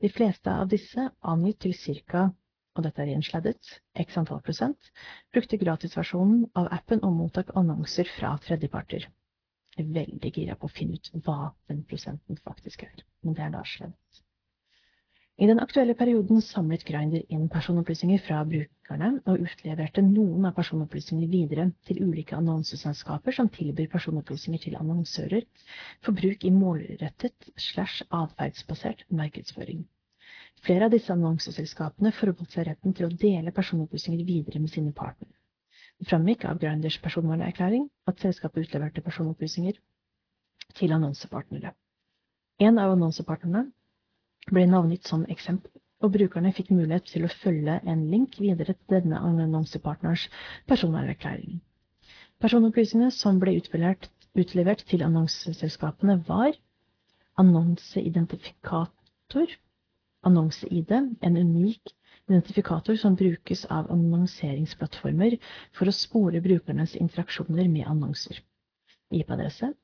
De 0.00 0.08
fleste 0.10 0.50
av 0.50 0.68
disse 0.68 1.10
angitt 1.20 1.60
til 1.64 1.74
ca. 2.08 2.30
og 2.74 2.82
dette 2.82 3.02
er 3.02 3.12
gjensladdet, 3.12 3.68
x 4.02 4.16
antall 4.18 4.40
prosent, 4.42 4.90
brukte 5.32 5.58
gratisversjonen 5.60 6.48
av 6.58 6.72
appen 6.74 7.04
og 7.06 7.14
mottok 7.14 7.52
annonser 7.54 8.10
fra 8.16 8.34
tredjeparter. 8.42 9.06
Jeg 9.76 9.86
er 9.86 9.94
veldig 9.94 10.32
gira 10.34 10.56
på 10.58 10.66
å 10.66 10.74
finne 10.74 10.98
ut 10.98 11.10
hva 11.26 11.52
den 11.70 11.84
prosenten 11.86 12.38
faktisk 12.42 12.82
er, 12.86 13.04
men 13.22 13.34
det 13.38 13.46
er 13.46 13.54
da 13.54 13.62
sladdet. 13.66 14.23
I 15.36 15.46
den 15.50 15.58
aktuelle 15.58 15.96
perioden 15.98 16.38
samlet 16.46 16.84
Grindr 16.86 17.24
inn 17.34 17.48
personopplysninger 17.50 18.20
fra 18.22 18.36
brukerne 18.46 19.08
og 19.32 19.40
utleverte 19.42 20.04
noen 20.08 20.46
av 20.46 20.52
personopplysningene 20.54 21.26
videre 21.32 21.64
til 21.88 21.98
ulike 22.06 22.36
annonseselskaper 22.38 23.34
som 23.34 23.50
tilbyr 23.56 23.88
personopplysninger 23.96 24.62
til 24.68 24.78
annonsører 24.78 25.42
for 26.06 26.14
bruk 26.20 26.46
i 26.46 26.52
målrettet 26.54 27.50
slash 27.66 28.06
atferdsbasert 28.20 29.02
markedsføring. 29.10 29.82
Flere 30.62 30.86
av 30.86 30.94
disse 30.94 31.10
annonseselskapene 31.16 32.14
forbeholdt 32.14 32.54
seg 32.54 32.70
retten 32.70 32.94
til 32.94 33.10
å 33.10 33.14
dele 33.26 33.56
personopplysninger 33.58 34.30
videre 34.30 34.62
med 34.62 34.70
sine 34.70 34.94
partnere. 34.94 35.34
Det 35.98 36.06
framgikk 36.14 36.46
av 36.46 36.62
Grinders 36.62 37.02
personvernerklæring 37.02 37.90
at 38.06 38.22
selskapet 38.22 38.68
utleverte 38.68 39.02
personopplysninger 39.02 39.82
til 40.78 40.94
annonsepartnere. 40.94 41.74
En 42.62 42.78
av 42.78 42.94
annonsepartnerne 42.94 43.72
ble 44.50 44.66
navngitt 44.68 45.08
som 45.08 45.24
eksempel, 45.32 45.70
og 46.04 46.12
brukerne 46.16 46.52
fikk 46.52 46.72
mulighet 46.74 47.06
til 47.12 47.24
å 47.24 47.32
følge 47.32 47.78
en 47.88 48.04
link 48.10 48.36
videre 48.40 48.74
til 48.74 48.98
denne 48.98 49.20
annonsepartners 49.24 50.26
personvernerklæring. 50.68 51.62
Personopplysningene 52.42 53.14
som 53.14 53.38
ble 53.40 53.56
utlevert 53.60 54.84
til 54.90 55.04
annonseselskapene, 55.06 56.18
var 56.28 56.52
annonseidentifikator, 57.40 59.54
annonse-ID, 60.24 60.92
en 61.20 61.40
unik 61.40 61.94
identifikator 62.28 62.96
som 62.96 63.16
brukes 63.16 63.64
av 63.72 63.90
annonseringsplattformer 63.92 65.36
for 65.76 65.88
å 65.88 65.94
spore 65.94 66.40
brukernes 66.44 66.96
interaksjoner 66.96 67.68
med 67.68 67.88
annonser. 67.90 68.40
IP-adresse, 69.12 69.74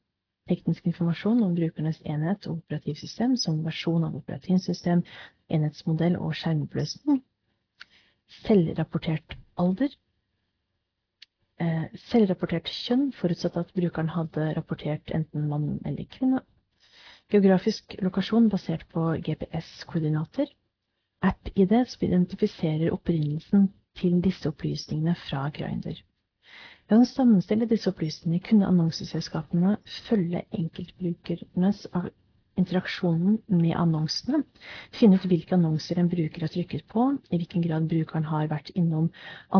teknisk 0.50 0.86
informasjon 0.90 1.42
om 1.46 1.54
brukernes 1.56 2.00
enhet 2.04 2.46
og 2.50 2.58
operativsystem 2.58 3.36
som 3.40 3.62
versjon 3.64 4.06
av 4.08 4.16
operativsystem, 4.18 5.02
enhetsmodell 5.50 6.18
og 6.18 6.34
skjermoppløsning, 6.38 7.22
selvrapportert 8.42 9.36
alder, 9.60 9.94
eh, 11.60 11.86
selvrapportert 12.10 12.70
kjønn, 12.74 13.10
forutsatt 13.20 13.58
at 13.60 13.74
brukeren 13.76 14.12
hadde 14.16 14.52
rapportert 14.58 15.14
enten 15.14 15.48
mann 15.50 15.78
eller 15.84 16.08
kvinne, 16.16 16.42
geografisk 17.30 17.94
lokasjon 18.02 18.48
basert 18.50 18.86
på 18.90 19.12
GPS-koordinater, 19.26 20.50
app-ID 21.22 21.74
som 21.86 22.06
identifiserer 22.06 22.94
opprinnelsen 22.94 23.68
til 24.00 24.20
disse 24.24 24.48
opplysningene 24.48 25.14
fra 25.28 25.48
Grindr. 25.54 26.00
Ved 26.90 27.04
å 27.04 27.06
sammenstille 27.06 27.66
disse 27.70 27.86
opplysningene 27.92 28.42
kunne 28.46 28.66
annonseselskapene 28.66 29.76
følge 30.08 30.40
enkeltbrukernes 30.58 31.84
interaksjonen 32.58 33.36
med 33.60 33.76
annonsene, 33.78 34.40
finne 34.98 35.20
ut 35.20 35.26
hvilke 35.30 35.54
annonser 35.54 36.00
en 36.02 36.10
bruker 36.10 36.42
har 36.42 36.50
trykket 36.50 36.88
på, 36.90 37.04
i 37.30 37.38
hvilken 37.38 37.62
grad 37.68 37.86
brukeren 37.92 38.26
har 38.32 38.50
vært 38.50 38.72
innom 38.74 39.06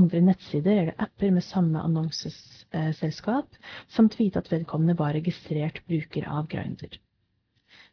andre 0.01 0.25
nettsider 0.27 0.75
eller 0.83 1.07
apper 1.07 1.31
med 1.37 1.47
samme 1.47 1.79
annonseselskap, 1.87 3.55
samt 3.95 4.19
vite 4.19 4.43
at 4.43 4.51
vedkommende 4.51 4.99
var 4.99 5.15
registrert 5.15 5.79
bruker 5.87 6.27
av 6.35 6.51
Grindr. 6.51 6.99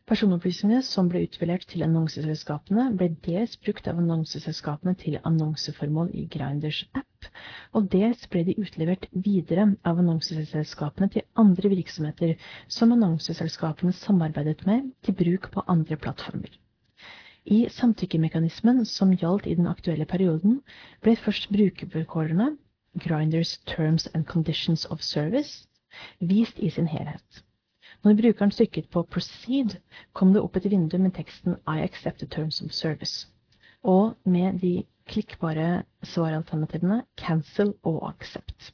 Personopplysningene 0.08 0.86
som 0.88 1.10
ble 1.12 1.26
utlevert 1.26 1.66
til 1.68 1.82
annonseselskapene, 1.84 2.86
ble 2.96 3.10
dels 3.26 3.58
brukt 3.60 3.90
av 3.92 3.98
annonseselskapene 4.00 4.94
til 5.02 5.18
annonseformål 5.28 6.14
i 6.16 6.22
Grinders 6.32 6.78
app, 6.96 7.28
og 7.76 7.90
dels 7.92 8.22
ble 8.32 8.46
de 8.48 8.54
utlevert 8.64 9.10
videre 9.26 9.66
av 9.92 10.00
annonseselskapene 10.00 11.12
til 11.12 11.26
andre 11.44 11.72
virksomheter 11.74 12.38
som 12.72 12.96
annonseselskapene 12.96 13.92
samarbeidet 13.98 14.64
med 14.70 14.86
til 15.04 15.18
bruk 15.24 15.50
på 15.58 15.66
andre 15.76 15.98
plattformer. 16.00 16.56
I 17.44 17.66
samtykkemekanismen 17.76 18.86
som 18.88 19.12
gjaldt 19.12 19.50
i 19.52 19.58
den 19.60 19.68
aktuelle 19.68 20.08
perioden, 20.08 20.62
ble 21.04 21.18
først 21.20 21.50
brukervilkårene, 21.52 22.54
Grinders 23.04 23.58
Terms 23.68 24.08
and 24.14 24.24
Conditions 24.32 24.88
of 24.88 25.04
Service, 25.04 25.68
vist 26.24 26.64
i 26.64 26.72
sin 26.72 26.88
helhet. 26.88 27.44
Når 28.04 28.14
brukeren 28.14 28.52
trykket 28.52 28.90
på 28.90 29.02
'Proceed', 29.04 29.78
kom 30.14 30.34
det 30.34 30.42
opp 30.42 30.56
et 30.56 30.70
vindu 30.72 30.98
med 30.98 31.12
teksten 31.16 31.56
'I 31.68 31.82
accept 31.84 32.20
the 32.20 32.28
terms 32.28 32.62
of 32.62 32.72
service', 32.72 33.28
og 33.84 34.18
med 34.26 34.60
de 34.62 34.84
klikkbare 35.08 35.84
svaralternativene 36.04 37.04
'Cancel' 37.22 37.74
og 37.84 37.98
'Accept'. 38.10 38.72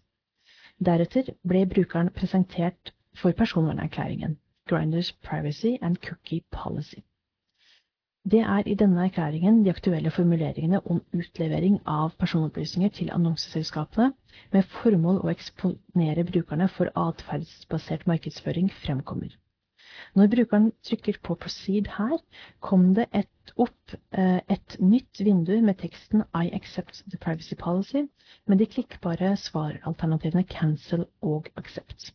Deretter 0.86 1.32
ble 1.48 1.66
brukeren 1.66 2.10
presentert 2.10 2.94
for 3.16 3.32
personvernerklæringen, 3.32 4.38
Grinders 4.70 5.12
Privacy 5.12 5.78
and 5.82 5.98
Cookie 5.98 6.42
Policy. 6.52 7.00
Det 8.32 8.40
er 8.40 8.68
i 8.72 8.74
denne 8.80 9.02
erklæringen 9.04 9.58
de 9.66 9.70
aktuelle 9.70 10.12
formuleringene 10.16 10.80
om 10.88 11.02
utlevering 11.12 11.74
av 11.94 12.14
personopplysninger 12.22 12.94
til 12.96 13.10
annonseselskapene 13.12 14.14
med 14.54 14.70
formål 14.78 15.20
å 15.26 15.32
eksponere 15.34 16.24
brukerne 16.30 16.70
for 16.72 16.94
atferdsbasert 17.02 18.08
markedsføring 18.08 18.72
fremkommer. 18.86 19.36
Når 20.16 20.32
brukeren 20.36 20.72
trykker 20.88 21.20
på 21.28 21.36
'proceed' 21.36 21.92
her, 21.98 22.16
kom 22.62 22.94
det 22.96 23.10
et 23.12 23.54
opp 23.68 23.98
eh, 24.14 24.40
et 24.56 24.80
nytt 24.80 25.20
vindu 25.20 25.60
med 25.62 25.82
teksten 25.84 26.24
'I 26.24 26.56
accept 26.62 27.04
the 27.12 27.20
privacy 27.28 27.60
policy' 27.60 28.08
med 28.48 28.64
de 28.64 28.72
klikkbare 28.78 29.36
svaralternativene 29.36 30.48
'cancel' 30.48 31.10
og 31.22 31.52
'accept'. 31.58 32.14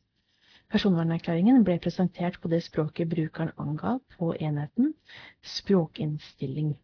Personvernerklæringen 0.69 1.63
ble 1.65 1.79
presentert 1.81 2.35
på 2.43 2.49
det 2.53 2.59
språket 2.67 3.09
brukeren 3.09 3.55
angav 3.63 4.03
på 4.19 4.35
enheten, 4.37 4.91
språkinnstilling. 5.57 6.75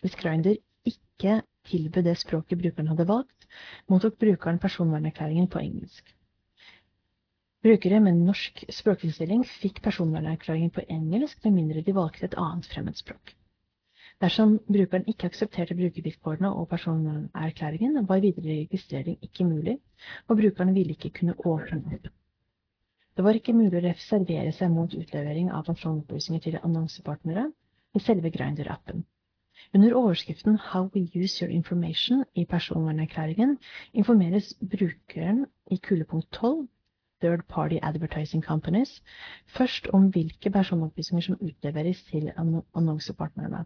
Hvis 0.00 0.16
Grinder 0.16 0.56
ikke 0.88 1.42
tilbød 1.68 2.06
det 2.06 2.14
språket 2.22 2.62
brukeren 2.62 2.88
hadde 2.88 3.06
valgt, 3.10 3.46
mottok 3.88 4.16
brukeren 4.24 4.58
personvernerklæringen 4.62 5.50
på 5.52 5.60
engelsk. 5.60 6.14
Brukere 7.64 8.00
med 8.06 8.24
norsk 8.30 8.64
språkinnstilling 8.78 9.44
fikk 9.48 9.82
personvernerklæringen 9.84 10.72
på 10.72 10.86
engelsk 10.88 11.44
med 11.44 11.56
mindre 11.60 11.84
de 11.84 11.94
valgte 12.00 12.28
et 12.30 12.40
annet 12.46 12.72
fremmedspråk. 12.72 13.36
Dersom 14.24 14.58
brukeren 14.72 15.04
ikke 15.10 15.28
aksepterte 15.28 15.76
brukervilkårene 15.76 16.48
og 16.52 16.68
personerklæringen, 16.72 18.08
var 18.08 18.24
videre 18.24 18.60
registrering 18.64 19.18
ikke 19.22 19.44
mulig, 19.44 19.78
og 20.28 20.36
brukeren 20.40 20.74
ville 20.74 20.96
ikke 20.96 21.12
kunne 21.20 21.40
åpne 21.44 21.82
opp. 21.92 22.14
Det 23.16 23.24
var 23.24 23.36
ikke 23.38 23.52
mulig 23.54 23.78
å 23.78 23.82
reservere 23.84 24.52
seg 24.54 24.72
mot 24.74 24.94
utlevering 24.98 25.50
av 25.54 25.68
personopplysninger 25.68 26.42
til 26.46 26.56
annonsepartnere 26.60 27.44
i 27.94 28.02
selve 28.02 28.32
Grindr-appen. 28.34 29.04
Under 29.74 29.94
overskriften 30.00 30.56
How 30.58 30.88
we 30.94 31.04
use 31.14 31.38
your 31.42 31.52
information 31.54 32.24
i 32.34 32.44
personvernerklæringen 32.50 33.54
informeres 34.02 34.50
brukeren 34.74 35.44
i 35.70 35.78
kulepunkt 35.78 36.32
12 36.40 36.66
Third 37.22 37.46
Party 37.48 37.78
Advertising 37.82 38.42
Companies 38.44 38.96
først 39.46 39.86
om 39.94 40.10
hvilke 40.10 40.50
personopplysninger 40.50 41.28
som 41.28 41.38
utleveres 41.40 42.02
til 42.10 42.32
annonsepartnerne. 42.36 43.64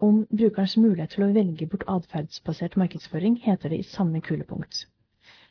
Om 0.00 0.24
brukerens 0.32 0.76
mulighet 0.80 1.12
til 1.14 1.28
å 1.28 1.32
velge 1.36 1.68
bort 1.68 1.84
atferdsbasert 1.98 2.80
markedsføring 2.80 3.36
heter 3.44 3.68
det 3.68 3.84
i 3.84 3.90
samme 3.92 4.24
kulepunkt. 4.24 4.86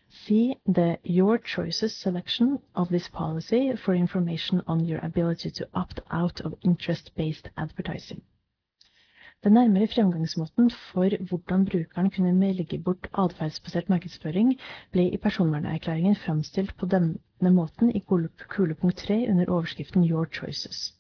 See 0.10 0.56
the 0.66 1.00
Your 1.04 1.38
Choices 1.38 1.96
selection 1.98 2.60
of 2.76 2.90
this 2.90 3.08
policy 3.08 3.76
for 3.76 3.94
information 3.94 4.62
on 4.68 4.86
your 4.86 5.00
ability 5.00 5.50
to 5.52 5.68
opt 5.74 6.00
out 6.12 6.42
of 6.42 6.54
interest-based 6.62 7.50
advertising. 7.58 8.22
Den 9.44 9.54
nærmere 9.54 9.88
fremgangsmåten 9.88 10.72
for 10.72 11.10
hvordan 11.30 11.66
brukeren 11.66 12.10
kunne 12.10 12.40
velge 12.40 12.78
bort 12.78 13.08
atferdsbasert 13.14 13.90
markedsføring, 13.90 14.60
ble 14.92 15.10
i 15.12 15.18
personvernerklæringen 15.18 16.16
framstilt 16.16 16.78
på 16.78 16.86
denne 16.86 17.52
måten 17.52 17.96
i 17.96 18.00
kulepunkt 18.50 18.98
3 18.98 19.30
under 19.30 19.46
overskriften 19.50 20.10
Your 20.10 20.26
Choices. 20.26 20.94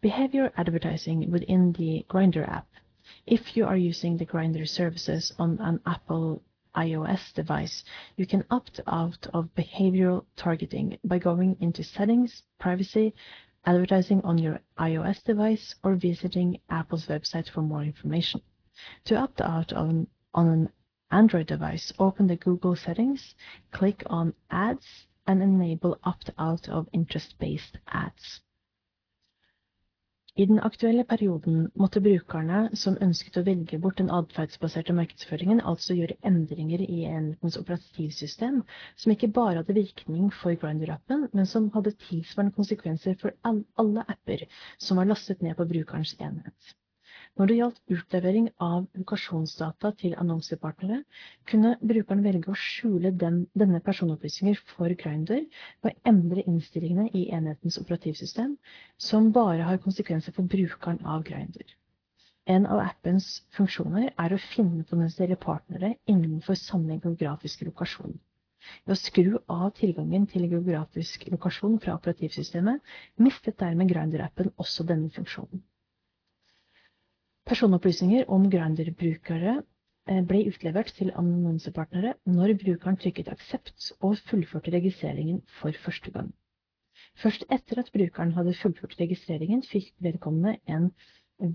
Behavior 0.00 0.50
advertising 0.56 1.32
within 1.32 1.72
the 1.72 2.02
Grinder 2.08 2.44
app. 2.48 2.66
If 3.26 3.56
you 3.56 3.66
are 3.66 3.88
using 3.88 4.18
the 4.18 4.26
Grinder 4.26 4.66
services 4.66 5.32
on 5.38 5.60
an 5.60 5.80
Apple 5.86 6.42
iOS 6.76 7.32
device, 7.34 7.84
you 8.16 8.26
can 8.26 8.44
opt 8.50 8.80
out 8.86 9.26
of 9.34 9.54
behavioral 9.54 10.24
targeting 10.36 10.98
by 11.04 11.18
going 11.18 11.56
into 11.60 11.82
Settings, 11.84 12.42
Privacy, 12.58 13.14
Advertising 13.64 14.20
on 14.22 14.38
your 14.38 14.60
iOS 14.78 15.22
device, 15.22 15.74
or 15.84 15.94
visiting 15.94 16.60
Apple's 16.68 17.06
website 17.06 17.48
for 17.48 17.62
more 17.62 17.82
information. 17.82 18.40
To 19.04 19.16
opt 19.16 19.40
out 19.40 19.72
on, 19.72 20.06
on 20.34 20.48
an 20.48 20.68
Android 21.10 21.46
device, 21.46 21.92
open 21.98 22.26
the 22.26 22.36
Google 22.36 22.74
settings, 22.74 23.34
click 23.70 24.02
on 24.06 24.34
Ads, 24.50 25.06
and 25.26 25.42
enable 25.42 25.98
opt 26.02 26.30
out 26.38 26.68
of 26.68 26.88
interest-based 26.92 27.78
ads. 27.86 28.40
I 30.34 30.44
den 30.48 30.58
aktuelle 30.66 31.02
perioden 31.08 31.56
måtte 31.80 32.00
brukerne 32.04 32.60
som 32.82 32.94
ønsket 33.06 33.34
å 33.36 33.42
velge 33.48 33.78
bort 33.82 33.98
den 34.00 34.08
atferdsbaserte 34.18 34.94
markedsføringen, 34.96 35.60
altså 35.72 35.96
gjøre 35.98 36.16
endringer 36.30 36.84
i 36.86 37.02
enhetens 37.10 37.58
operativsystem 37.60 38.62
som 39.02 39.12
ikke 39.16 39.28
bare 39.40 39.60
hadde 39.60 39.76
virkning 39.76 40.30
for 40.38 40.56
Grindr-appen, 40.62 41.26
men 41.36 41.50
som 41.52 41.68
hadde 41.76 41.92
tilsvarende 42.06 42.56
konsekvenser 42.56 43.20
for 43.20 43.36
alle 43.52 44.06
apper 44.16 44.46
som 44.80 45.02
var 45.02 45.12
lastet 45.12 45.44
ned 45.44 45.58
på 45.60 45.68
brukerens 45.74 46.16
enhet. 46.30 46.72
Når 47.40 47.48
det 47.48 47.54
gjaldt 47.56 47.92
utlevering 47.94 48.46
av 48.64 48.82
lokasjonsdata 49.00 49.90
til 50.00 50.16
annonsepartnere, 50.22 50.98
kunne 51.48 51.70
brukeren 51.92 52.20
velge 52.26 52.50
å 52.52 52.56
skjule 52.62 53.12
den, 53.22 53.38
denne 53.62 53.80
personopplysninger 53.86 54.58
for 54.74 54.92
Grindr 55.02 55.38
ved 55.38 55.88
å 55.88 56.10
endre 56.10 56.44
innstillingene 56.50 57.06
i 57.16 57.22
enhetens 57.38 57.78
operativsystem, 57.80 58.52
som 59.06 59.30
bare 59.38 59.64
har 59.70 59.80
konsekvenser 59.86 60.36
for 60.36 60.50
brukeren 60.56 61.00
av 61.14 61.24
Grindr. 61.30 61.72
En 62.56 62.68
av 62.68 62.82
appens 62.84 63.30
funksjoner 63.56 64.10
er 64.26 64.36
å 64.36 64.42
finne 64.52 64.84
potensielle 64.92 65.40
partnere 65.48 65.94
innenfor 66.12 66.60
samme 66.66 67.00
geografiske 67.00 67.64
lokasjon. 67.70 68.18
Ved 68.84 68.98
å 68.98 69.00
skru 69.06 69.40
av 69.56 69.70
tilgangen 69.80 70.28
til 70.28 70.50
geografisk 70.52 71.30
lokasjon 71.32 71.80
fra 71.80 71.96
operativsystemet, 71.96 72.84
mistet 73.16 73.56
dermed 73.64 73.88
Grindr-appen 73.96 74.52
også 74.60 74.84
denne 74.92 75.08
funksjonen. 75.16 75.64
Personopplysninger 77.50 78.28
om 78.30 78.44
Grindr-brukere 78.50 79.54
eh, 79.58 80.20
ble 80.30 80.42
utlevert 80.50 80.92
til 80.98 81.10
annonsepartnere 81.18 82.12
når 82.36 82.52
brukeren 82.60 82.98
trykket 83.02 83.30
aksept 83.32 83.88
og 84.00 84.20
fullførte 84.28 84.74
registreringen 84.74 85.40
for 85.58 85.74
første 85.86 86.12
gang. 86.14 86.28
Først 87.22 87.42
etter 87.50 87.80
at 87.82 87.90
brukeren 87.96 88.32
hadde 88.36 88.54
fullført 88.60 88.94
registreringen, 89.00 89.64
fikk 89.72 89.90
vedkommende 90.06 90.54
en 90.76 90.86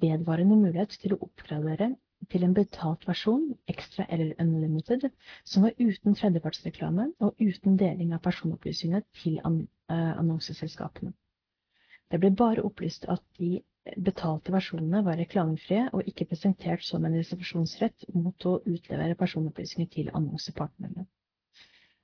vedvarende 0.04 0.58
mulighet 0.60 0.98
til 1.02 1.16
å 1.16 1.22
oppgradere 1.30 1.94
til 2.34 2.44
en 2.44 2.56
betalt 2.58 3.08
versjon, 3.08 3.48
ekstra 3.72 4.06
eller 4.10 4.36
unlimited, 4.44 5.08
som 5.46 5.64
var 5.68 5.78
uten 5.80 6.18
tredjepartsreklame 6.18 7.08
og 7.24 7.40
uten 7.40 7.78
deling 7.80 8.12
av 8.18 8.24
personopplysningene 8.28 9.06
til 9.22 9.40
eh, 9.40 10.14
annonseselskapene. 10.20 11.14
Det 12.14 12.20
ble 12.24 12.30
bare 12.40 12.64
opplyst 12.68 13.06
at 13.14 13.24
de 13.40 13.48
betalte 14.06 14.54
versjonene 14.54 15.02
var 15.08 15.18
reklamefrie 15.20 15.88
og 15.98 16.08
ikke 16.12 16.28
presentert 16.30 16.86
som 16.88 17.06
en 17.08 17.16
reservasjonsrett 17.20 18.06
mot 18.16 18.46
å 18.52 18.54
utlevere 18.76 19.18
personopplysninger 19.20 19.90
til 19.96 20.12
annonsepartnerne. 20.20 21.04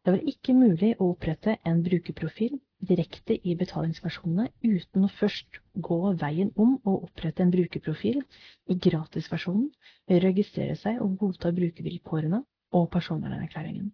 Det 0.04 0.12
var 0.12 0.26
ikke 0.34 0.56
mulig 0.58 0.90
å 1.00 1.08
opprette 1.14 1.56
en 1.72 1.80
brukerprofil 1.86 2.58
direkte 2.90 3.38
i 3.48 3.56
betalingsversjonene 3.62 4.50
uten 4.68 5.08
å 5.08 5.12
først 5.22 5.62
gå 5.88 6.00
veien 6.26 6.52
om 6.60 6.76
å 6.84 6.98
opprette 7.08 7.46
en 7.46 7.54
brukerprofil 7.56 8.20
i 8.68 8.80
gratisversjonen 8.88 9.70
registrere 10.28 10.76
seg 10.84 11.00
og 11.06 11.16
godta 11.24 11.54
brukervilkårene 11.56 12.44
og 12.76 12.90
personvernerklæringen. 12.92 13.94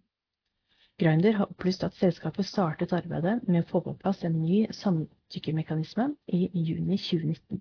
Grindr 1.00 1.32
har 1.32 1.46
opplyst 1.48 1.84
at 1.86 1.94
selskapet 1.96 2.44
startet 2.46 2.90
arbeidet 2.92 3.38
med 3.48 3.62
å 3.62 3.68
få 3.70 3.80
på 3.84 3.92
plass 4.02 4.18
en 4.28 4.34
ny 4.42 4.56
samtykkemekanisme 4.78 6.04
i 6.38 6.40
juni 6.66 6.98
2019. 7.00 7.60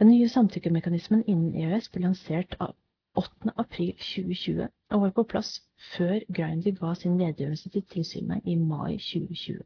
Den 0.00 0.08
nye 0.08 0.28
samtykkemekanismen 0.34 1.26
innen 1.28 1.58
EØS 1.64 1.90
ble 1.92 2.02
lansert 2.06 2.56
av 2.66 2.72
8. 3.24 3.52
april 3.64 3.92
2020 4.06 4.62
og 4.70 5.04
var 5.04 5.12
på 5.18 5.26
plass 5.34 5.50
før 5.90 6.16
Grindr 6.40 6.72
ga 6.80 6.94
sin 7.02 7.20
redegjørelse 7.20 7.74
til 7.76 7.84
tilsynet 7.92 8.48
i 8.48 8.56
mai 8.56 8.96
2020. 9.10 9.60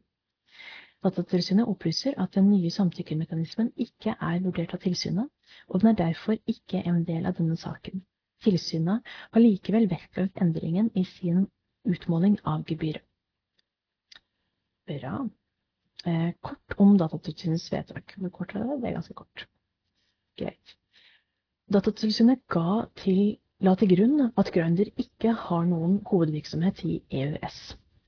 Datatilsynet 1.07 1.71
opplyser 1.77 2.19
at 2.25 2.35
den 2.35 2.51
nye 2.51 2.75
samtykkemekanismen 2.79 3.71
ikke 3.87 4.17
er 4.19 4.43
vurdert 4.43 4.75
av 4.75 4.83
tilsynet, 4.83 5.31
og 5.71 5.79
den 5.79 5.93
er 5.93 6.01
derfor 6.03 6.35
ikke 6.57 6.83
en 6.83 7.05
del 7.07 7.23
av 7.31 7.39
denne 7.39 7.55
saken. 7.63 8.03
Tilsynet 8.43 9.15
har 9.31 9.47
likevel 9.47 9.87
vektlagt 9.95 10.43
endringen 10.43 10.91
i 10.91 11.07
sin 11.15 11.45
utmåling 11.85 12.39
av 12.43 12.65
gebyret. 12.69 13.03
Bra. 14.85 15.29
Eh, 16.05 16.31
kort 16.41 16.73
om 16.77 16.97
Datatilsynets 16.97 17.71
vedtak. 17.73 18.13
Hvor 18.21 18.29
kort 18.29 18.53
er 18.55 18.65
det? 18.65 18.81
Det 18.81 18.89
er 18.89 18.97
ganske 18.99 19.15
kort. 19.17 19.47
Greit. 20.37 20.75
Datatilsynet 21.73 22.43
ga 22.51 22.83
til, 22.99 23.39
la 23.65 23.73
til 23.79 23.89
grunn 23.95 24.27
at 24.37 24.51
Grinder 24.53 24.91
ikke 25.01 25.31
har 25.47 25.65
noen 25.65 25.97
hovedvirksomhet 26.11 26.83
i 26.85 26.99
EØS, 27.09 27.57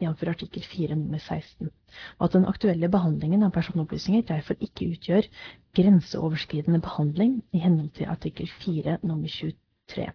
jf. 0.04 0.22
artikkel 0.30 0.62
4 0.62 1.00
nummer 1.00 1.18
16, 1.18 1.72
og 2.20 2.28
at 2.28 2.38
den 2.38 2.46
aktuelle 2.46 2.92
behandlingen 2.94 3.48
av 3.48 3.56
personopplysninger 3.56 4.28
derfor 4.30 4.62
ikke 4.62 4.92
utgjør 4.94 5.32
grenseoverskridende 5.80 6.84
behandling 6.86 7.40
i 7.50 7.64
henhold 7.66 7.90
til 7.98 8.14
artikkel 8.14 8.52
4 8.62 9.00
nummer 9.02 9.34
23. 9.40 10.12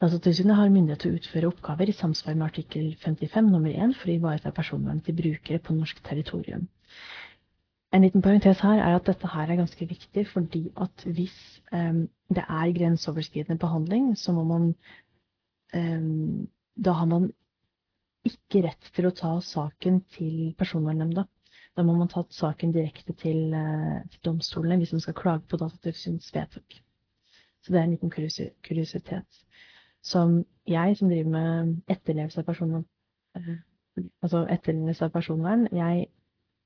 Datatilsynet 0.00 0.56
har 0.56 0.70
myndighet 0.72 1.02
til 1.02 1.12
å 1.12 1.18
utføre 1.18 1.48
oppgaver 1.50 1.90
i 1.92 1.94
samsvar 1.96 2.32
med 2.32 2.46
artikkel 2.46 2.94
55 3.02 3.48
nummer 3.52 3.72
1 3.86 3.90
for 4.00 4.08
å 4.08 4.14
ivareta 4.14 4.52
personvernet 4.56 5.04
til 5.04 5.16
brukere 5.18 5.60
på 5.60 5.74
norsk 5.76 5.98
territorium. 6.06 6.62
En 7.92 8.06
liten 8.06 8.22
parentes 8.24 8.62
her 8.64 8.78
er 8.80 8.96
at 8.96 9.10
dette 9.10 9.28
her 9.28 9.50
er 9.50 9.58
ganske 9.58 9.88
viktig, 9.90 10.24
fordi 10.30 10.62
at 10.80 11.04
hvis 11.04 11.36
um, 11.74 12.06
det 12.32 12.44
er 12.46 12.72
grenseoverskridende 12.78 13.60
behandling, 13.60 14.14
så 14.16 14.32
må 14.32 14.46
man 14.48 14.70
um, 15.74 16.48
Da 16.80 16.94
har 16.96 17.10
man 17.10 17.28
ikke 18.24 18.62
rett 18.64 18.90
til 18.96 19.08
å 19.08 19.12
ta 19.12 19.34
saken 19.44 20.00
til 20.16 20.54
Personvernnemnda. 20.56 21.26
Da 21.76 21.84
må 21.84 21.92
man 21.98 22.08
ta 22.08 22.22
saken 22.32 22.72
direkte 22.72 23.12
til, 23.20 23.52
uh, 23.52 24.00
til 24.08 24.24
domstolene 24.24 24.80
hvis 24.80 24.94
man 24.96 25.04
skal 25.04 25.18
klage 25.18 25.44
på 25.50 25.60
Datatilsynets 25.60 26.32
vedtak. 26.32 26.80
Så 27.60 27.74
det 27.74 27.82
er 27.82 27.84
en 27.84 27.96
liten 27.98 28.12
kuriositet. 28.64 29.44
Som 30.02 30.44
jeg, 30.68 30.96
som 30.96 31.10
driver 31.10 31.30
med 31.30 31.74
etterlevelse 31.92 32.40
av 32.40 32.46
personvern, 32.48 32.86
uh, 33.36 33.58
altså 34.22 34.46
etterlevelse 34.48 35.04
av 35.04 35.12
personvern, 35.12 35.66
jeg 35.76 36.06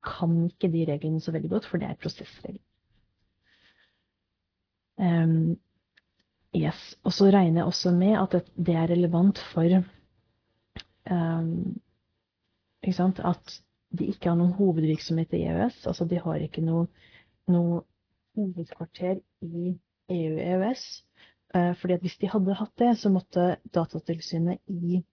kan 0.05 0.37
ikke 0.47 0.71
de 0.71 0.85
reglene 0.87 1.21
så 1.21 1.33
veldig 1.35 1.49
godt, 1.49 1.67
for 1.67 1.81
det 1.81 1.89
er 1.89 1.99
prosessregler. 1.99 2.61
Um, 4.97 5.57
yes. 6.55 6.93
Og 7.03 7.11
så 7.13 7.27
regner 7.33 7.61
jeg 7.61 7.71
også 7.71 7.91
med 7.91 8.15
at 8.21 8.37
det 8.55 8.75
er 8.75 8.91
relevant 8.93 9.41
for 9.51 9.81
um, 11.11 11.81
ikke 12.83 12.95
sant, 12.95 13.19
at 13.19 13.57
de 13.97 14.07
ikke 14.11 14.29
har 14.29 14.37
noen 14.39 14.53
hovedvirksomhet 14.55 15.33
i 15.33 15.43
EØS. 15.49 15.81
Altså 15.89 16.05
de 16.09 16.19
har 16.21 16.43
ikke 16.45 16.63
noe, 16.65 16.85
noe 17.51 17.81
hovedkvarter 18.37 19.19
i 19.41 19.73
EU-EØS. 20.11 20.85
Uh, 21.55 21.71
fordi 21.79 21.95
at 21.95 22.01
hvis 22.03 22.17
de 22.21 22.29
hadde 22.29 22.57
hatt 22.59 22.73
det, 22.81 22.97
så 22.99 23.09
måtte 23.09 23.55
Datatilsynet 23.75 24.59
i 24.67 25.03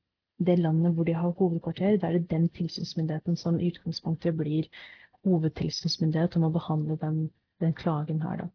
det 0.46 0.58
landet 0.58 0.94
hvor 0.94 1.04
de 1.04 1.14
har 1.14 1.36
hovedkvarter, 1.38 1.96
da 1.96 2.08
er 2.08 2.18
det 2.18 2.30
den 2.30 2.48
tilsynsmyndigheten 2.48 3.36
som 3.36 3.60
i 3.60 3.68
utgangspunktet 3.70 4.36
blir 4.36 4.66
hovedtilsynsmyndighet 5.24 6.36
om 6.36 6.48
å 6.48 6.54
behandle 6.56 6.96
den, 6.98 7.20
den 7.62 7.74
klagen 7.78 8.22
her, 8.22 8.42
da. 8.42 8.48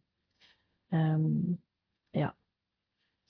Um, 0.92 1.58
ja. 2.16 2.30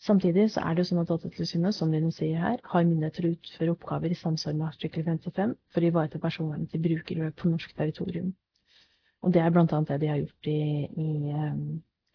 Samtidig 0.03 0.51
så 0.55 0.63
er 0.63 0.79
det 0.79 0.87
sånn 0.87 1.01
at 1.03 1.11
Datatilsynet, 1.11 1.75
som 1.75 1.91
de 1.91 2.01
sier 2.15 2.39
her, 2.39 2.61
har 2.73 2.87
myndighet 2.87 3.19
til 3.19 3.29
å 3.29 3.33
utføre 3.35 3.75
oppgaver 3.75 4.15
i 4.15 4.19
samsvar 4.19 4.55
med 4.55 4.69
artikkel 4.69 5.07
55 5.07 5.55
for 5.75 5.83
å 5.83 5.91
ivareta 5.91 6.21
personvernet 6.23 6.71
til 6.71 6.85
brukere 6.85 7.31
på 7.35 7.51
norsk 7.51 7.75
territorium. 7.79 8.33
Og 9.23 9.35
det 9.35 9.43
er 9.43 9.51
annet 9.59 9.89
det 9.91 10.01
de 10.05 10.11
har 10.13 10.21
gjort 10.21 10.51
i, 10.51 10.61
i 10.87 11.09
um, 11.35 11.63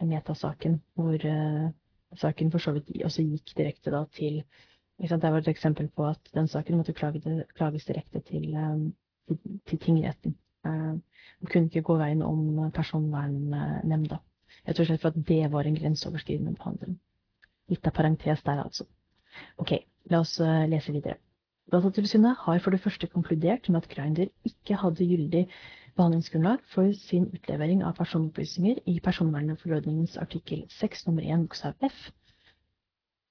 Meta-saken, 0.08 0.77
hvor 0.95 1.27
uh, 1.27 1.67
saken 2.19 2.52
for 2.52 2.63
så 2.63 2.73
vidt 2.76 2.91
også 3.06 3.26
gikk 3.26 3.56
direkte 3.58 3.93
da 3.93 4.06
til 4.13 4.43
det 5.04 5.32
var 5.32 5.38
et 5.41 5.47
eksempel 5.47 5.88
på 5.89 6.06
at 6.08 6.30
den 6.34 6.47
saken 6.47 6.78
måtte 6.78 6.93
klages 6.93 7.86
direkte 7.86 8.19
til, 8.21 8.54
um, 8.56 8.93
til, 9.28 9.39
til 9.67 9.80
tingretten. 9.80 10.36
Man 10.63 11.02
uh, 11.41 11.49
kunne 11.49 11.65
ikke 11.65 11.82
gå 11.82 11.97
veien 11.97 12.21
om 12.21 12.71
personvernnemnda. 12.71 14.21
Rett 14.67 14.80
og 14.80 14.88
slett 14.88 15.02
for 15.02 15.10
at 15.10 15.28
det 15.28 15.52
var 15.52 15.67
en 15.67 15.76
grenseoverskridende 15.76 16.56
behandling. 16.56 16.99
Litt 17.69 17.88
av 17.88 17.95
parentes 17.97 18.43
der, 18.45 18.62
altså. 18.63 18.86
Ok, 19.58 19.73
la 20.13 20.21
oss 20.23 20.38
uh, 20.39 20.63
lese 20.69 20.93
videre. 20.93 21.17
Datatilsynet 21.73 22.38
har 22.45 22.60
for 22.60 22.76
det 22.76 22.84
første 22.84 23.08
konkludert 23.08 23.69
med 23.69 23.82
at 23.82 23.89
Grinder 23.89 24.30
ikke 24.45 24.78
hadde 24.78 25.08
gyldig 25.10 25.47
behandlingsgrunnlag 25.97 26.63
for 26.73 26.93
sin 26.97 27.27
utlevering 27.34 27.84
av 27.86 27.97
personopplysninger 27.97 28.82
i 28.89 28.99
personvernforordningens 29.03 30.17
artikkel 30.17 30.65
6 30.79 31.08
nummer 31.08 31.23
1 31.23 31.47
bokstav 31.47 31.73
F. 31.89 32.10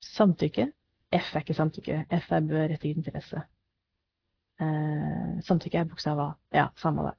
Samtykke 0.03 0.71
F 1.13 1.35
er 1.37 1.41
ikke 1.45 1.55
samtykke. 1.57 2.05
F 2.11 2.31
er 2.33 2.41
berettiget 2.49 2.97
interesse. 2.97 3.43
Eh, 4.61 5.43
samtykke 5.45 5.79
er 5.79 5.85
bokstav 5.89 6.21
A. 6.21 6.33
Ja, 6.55 6.67
samme 6.77 7.03
det. 7.09 7.15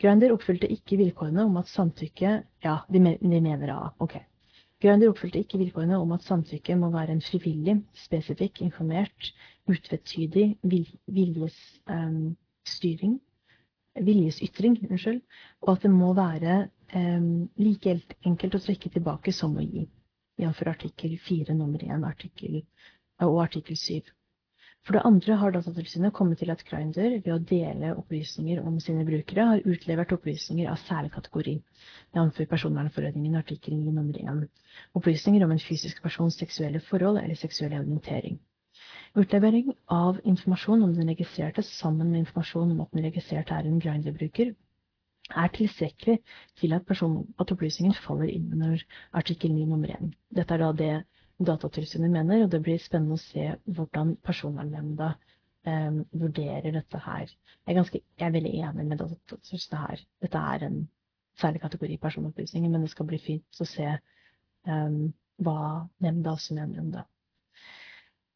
Grønder 0.00 0.32
oppfylte 0.32 0.72
ikke 0.72 0.96
vilkårene 1.00 1.44
om 1.44 1.56
at 1.60 1.68
samtykke 1.68 2.42
Ja, 2.64 2.76
de, 2.92 3.00
mener 3.00 3.74
A. 3.74 3.88
Ok. 3.98 4.14
Grønder 4.82 5.08
oppfylte 5.08 5.38
ikke 5.38 5.58
vilkårene 5.58 5.98
om 5.98 6.12
at 6.12 6.22
samtykke 6.24 6.76
må 6.76 6.90
være 6.92 7.12
en 7.12 7.22
frivillig, 7.24 7.82
spesifikk, 7.94 8.60
informert, 8.60 9.34
utvetydig 9.68 10.58
viljesstyring, 10.62 13.20
viljesytring, 14.00 14.78
unnskyld, 14.88 15.22
og 15.62 15.76
at 15.76 15.86
det 15.86 15.92
må 15.94 16.12
være 16.16 16.56
eh, 16.94 17.30
like 17.60 17.98
enkelt 18.26 18.58
å 18.58 18.62
trekke 18.64 18.90
tilbake 18.96 19.32
som 19.32 19.56
å 19.56 19.64
gi, 19.64 19.86
jf. 20.42 20.66
artikkel 20.66 21.16
4 21.28 21.56
nummer 21.58 21.82
1 21.84 22.06
artikkel, 22.08 22.62
og 23.22 23.40
artikkel 23.44 23.78
7. 23.78 24.12
For 24.84 24.92
det 24.92 25.04
andre 25.08 25.36
har 25.40 25.52
Datatilsynet 25.54 26.12
kommet 26.12 26.42
til 26.42 26.50
at 26.52 26.62
Grindr 26.68 27.14
ved 27.24 27.30
å 27.32 27.40
dele 27.40 27.94
opplysninger 27.96 28.58
om 28.60 28.74
sine 28.84 29.06
brukere 29.08 29.46
har 29.48 29.62
utlevert 29.64 30.12
opplysninger 30.12 30.68
av 30.68 30.82
særlig 30.84 31.14
kategori, 31.14 31.54
jf. 32.18 32.40
personvernforordningen 32.50 33.38
artikkel 33.40 33.78
9 33.78 33.94
nummer 33.96 34.18
1. 34.20 34.42
Opplysninger 35.00 35.46
om 35.46 35.54
en 35.54 35.62
fysisk 35.62 36.02
persons 36.04 36.36
seksuelle 36.36 36.82
forhold 36.84 37.22
eller 37.22 37.40
seksuelle 37.40 37.80
orientering. 37.80 38.36
Utlevering 39.14 39.68
av 39.94 40.16
informasjon 40.26 40.82
om 40.82 40.94
den 40.94 41.08
registrerte 41.12 41.62
sammen 41.62 42.08
med 42.10 42.24
informasjon 42.24 42.72
om 42.72 42.80
at 42.82 42.96
den 42.96 43.04
registrerte 43.06 43.54
er 43.54 43.68
en 43.68 43.78
Grindr-bruker, 43.82 44.48
er 45.30 45.52
tilstrekkelig 45.54 46.16
til 46.60 46.74
at, 46.74 46.90
at 47.40 47.52
opplysningen 47.54 47.94
faller 47.94 48.32
inn 48.32 48.48
under 48.56 48.82
artikkel 49.20 49.54
9 49.54 49.68
nummer 49.70 49.92
1. 49.94 50.10
Dette 50.34 50.56
er 50.56 50.64
da 50.64 50.72
det 50.80 50.94
Datatilsynet 51.46 52.10
mener, 52.10 52.42
og 52.44 52.50
det 52.50 52.60
blir 52.66 52.82
spennende 52.82 53.14
å 53.14 53.22
se 53.22 53.46
hvordan 53.76 54.12
Personvernnemnda 54.26 55.12
eh, 55.66 56.02
vurderer 56.10 56.74
dette 56.74 57.00
her. 57.06 57.30
Jeg 57.30 57.70
er, 57.70 57.78
ganske, 57.78 58.02
jeg 58.18 58.26
er 58.28 58.36
veldig 58.36 58.54
enig 58.66 58.90
med 58.90 59.02
Datatilsynet 59.02 59.80
her. 59.80 60.04
Dette 60.26 60.44
er 60.54 60.68
en 60.68 60.84
særlig 61.40 61.62
kategori 61.62 62.02
personopplysninger, 62.02 62.70
men 62.70 62.86
det 62.86 62.92
skal 62.92 63.10
bli 63.10 63.22
fint 63.22 63.62
å 63.62 63.70
se 63.70 63.88
eh, 63.94 65.02
hva 65.42 65.58
nemnda 66.02 66.34
også 66.34 66.58
mener 66.58 66.82
om 66.82 66.94
det. 66.98 67.08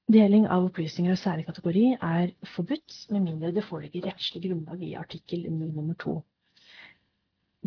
Deling 0.08 0.46
av 0.48 0.64
opplysninger 0.64 1.12
av 1.12 1.18
særlig 1.20 1.42
kategori 1.44 1.82
er 2.00 2.30
forbudt, 2.54 2.94
med 3.12 3.26
mindre 3.26 3.50
det 3.52 3.64
foreligger 3.66 4.06
rettslig 4.08 4.40
grunnlag 4.46 4.80
i 4.86 4.94
artikkel 4.96 5.42
nummer 5.52 5.98
to. 6.00 6.14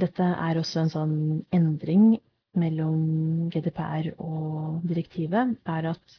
Dette 0.01 0.25
er 0.25 0.57
også 0.57 0.81
en 0.81 0.89
sånn 0.89 1.13
endring 1.53 2.15
mellom 2.57 3.45
GDPR 3.53 4.09
og 4.15 4.81
direktivet, 4.89 5.53
er 5.69 5.91
at 5.91 6.17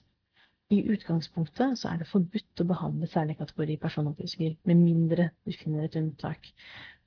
i 0.70 0.78
utgangspunktet 0.94 1.74
så 1.82 1.90
er 1.90 2.00
det 2.04 2.10
forbudt 2.12 2.62
å 2.62 2.68
behandle 2.70 3.10
særlig 3.10 3.40
kategori 3.42 3.80
personopplysninger, 3.82 4.56
med 4.62 4.78
mindre 4.78 5.30
du 5.42 5.50
finner 5.58 5.90
et 5.90 5.98
unntak. 5.98 6.52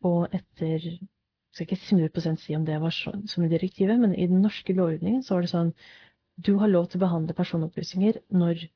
Og 0.03 0.27
etter 0.35 0.75
jeg 0.75 0.99
skal 1.55 1.69
ikke 1.69 2.11
100 2.11 2.41
si 2.43 2.59
om 2.59 2.67
det 2.67 2.83
var 2.83 2.91
sånn 2.91 3.29
som 3.31 3.47
i 3.47 3.53
direktivet, 3.53 3.95
men 3.95 4.11
i 4.11 4.27
den 4.27 4.43
norske 4.43 4.75
lovgivningen 4.75 5.23
så 5.23 5.37
var 5.37 5.47
det 5.47 5.55
sånn 5.55 5.77
du 6.35 6.57
har 6.59 6.67
lov 6.67 6.91
til 6.91 6.99
å 6.99 7.07
behandle 7.07 7.37
personopplysninger 7.37 8.25
når 8.35 8.67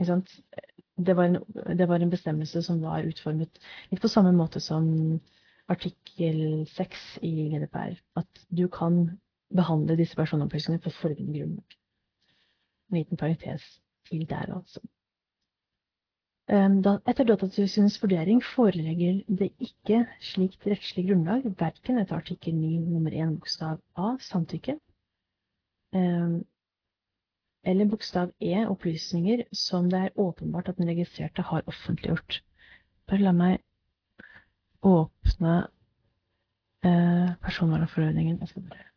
det 0.00 1.16
var, 1.16 1.24
en, 1.24 1.38
det 1.78 1.88
var, 1.88 2.00
en, 2.00 2.10
bestemmelse 2.10 2.62
som 2.62 2.80
var 2.82 3.06
utformet 3.08 3.60
litt 3.90 4.02
på 4.02 4.08
samme 4.08 4.32
måte 4.36 4.60
som 4.60 4.86
artikkel 5.70 6.66
6 6.68 7.04
i 7.26 7.34
GDPR. 7.52 7.98
At 8.20 8.44
du 8.48 8.66
kan 8.68 9.02
behandle 9.54 9.98
disse 9.98 10.16
personopplysningene 10.18 10.82
på 10.84 10.94
følgende 10.94 11.38
grunnlag. 11.38 11.76
En 12.90 12.98
liten 12.98 13.20
parentes 13.20 13.66
til 14.08 14.26
der, 14.28 14.50
altså. 14.54 14.82
Ehm, 16.50 16.80
etter 17.06 17.26
Datatilsynets 17.28 18.00
vurdering 18.02 18.40
forelegger 18.42 19.20
det 19.38 19.52
ikke 19.62 20.00
slikt 20.32 20.66
rettslig 20.66 21.06
grunnlag, 21.06 21.44
verken 21.60 22.00
etter 22.00 22.18
artikkel 22.18 22.56
9 22.58 22.78
nummer 22.90 23.14
1 23.14 23.36
bokstav 23.38 23.78
A, 23.94 24.16
samtykke, 24.18 24.74
ehm, 25.94 26.40
eller 27.64 27.88
bokstav 27.90 28.30
E, 28.40 28.66
opplysninger 28.66 29.44
som 29.52 29.90
det 29.90 29.98
er 29.98 30.20
åpenbart 30.20 30.68
at 30.68 30.78
den 30.78 30.88
registrerte 30.88 31.42
har 31.42 31.66
offentliggjort. 31.66 32.42
Bare 33.08 33.24
la 33.24 33.32
meg 33.36 33.58
åpne 34.82 35.56
eh, 36.84 37.34
personvernforordningen. 37.44 38.38
Bare 38.40 38.90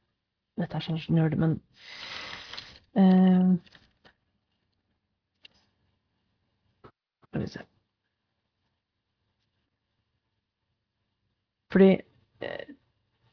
dette 0.61 0.77
er 0.77 0.85
sånn 0.85 0.99
som 1.01 1.17
gjør 1.17 1.33
det, 1.33 1.39
men 1.41 1.53
uh, 2.99 3.55
Skal 7.25 7.41
vi 7.41 7.47
se 7.49 7.63
Fordi 11.73 11.89
uh, 12.45 12.75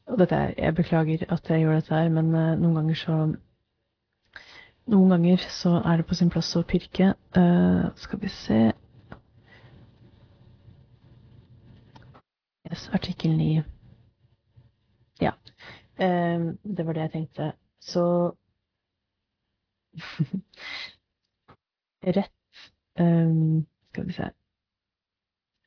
Og 0.09 0.17
dette 0.23 0.35
er 0.35 0.55
Jeg 0.57 0.75
beklager 0.81 1.27
at 1.29 1.53
jeg 1.53 1.61
gjør 1.61 1.77
dette 1.77 1.93
her, 1.93 2.09
men 2.09 2.33
eh, 2.33 2.55
noen 2.59 2.79
ganger 2.79 2.97
så 2.99 3.17
Noen 4.91 5.09
ganger 5.13 5.43
så 5.49 5.77
er 5.87 6.01
det 6.01 6.05
på 6.09 6.15
sin 6.19 6.29
plass 6.29 6.51
å 6.59 6.65
pirke. 6.67 7.13
skal 7.95 8.19
vi 8.19 8.29
se 8.29 8.61
Yes, 12.71 12.89
artikkel 12.93 13.37
9. 13.37 13.63
Ja. 15.21 15.31
Uh, 15.99 16.53
det 16.77 16.85
var 16.85 16.93
det 16.93 17.01
jeg 17.01 17.11
tenkte. 17.11 17.51
Så 17.79 18.35
Rett 22.03 22.31
um, 22.99 23.65
Skal 23.91 24.05
vi 24.07 24.13
se 24.13 24.29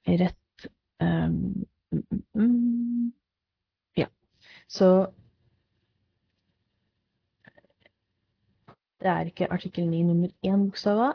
Rett 0.07 0.67
um, 1.01 1.67
mm, 2.35 3.13
Ja. 3.97 4.07
Så 4.69 5.13
det 9.05 9.13
er 9.13 9.29
ikke 9.29 9.53
artikkel 9.53 9.89
9 9.89 10.03
nummer 10.03 10.29
1 10.43 10.61
bokstav 10.67 11.01
A. 11.05 11.11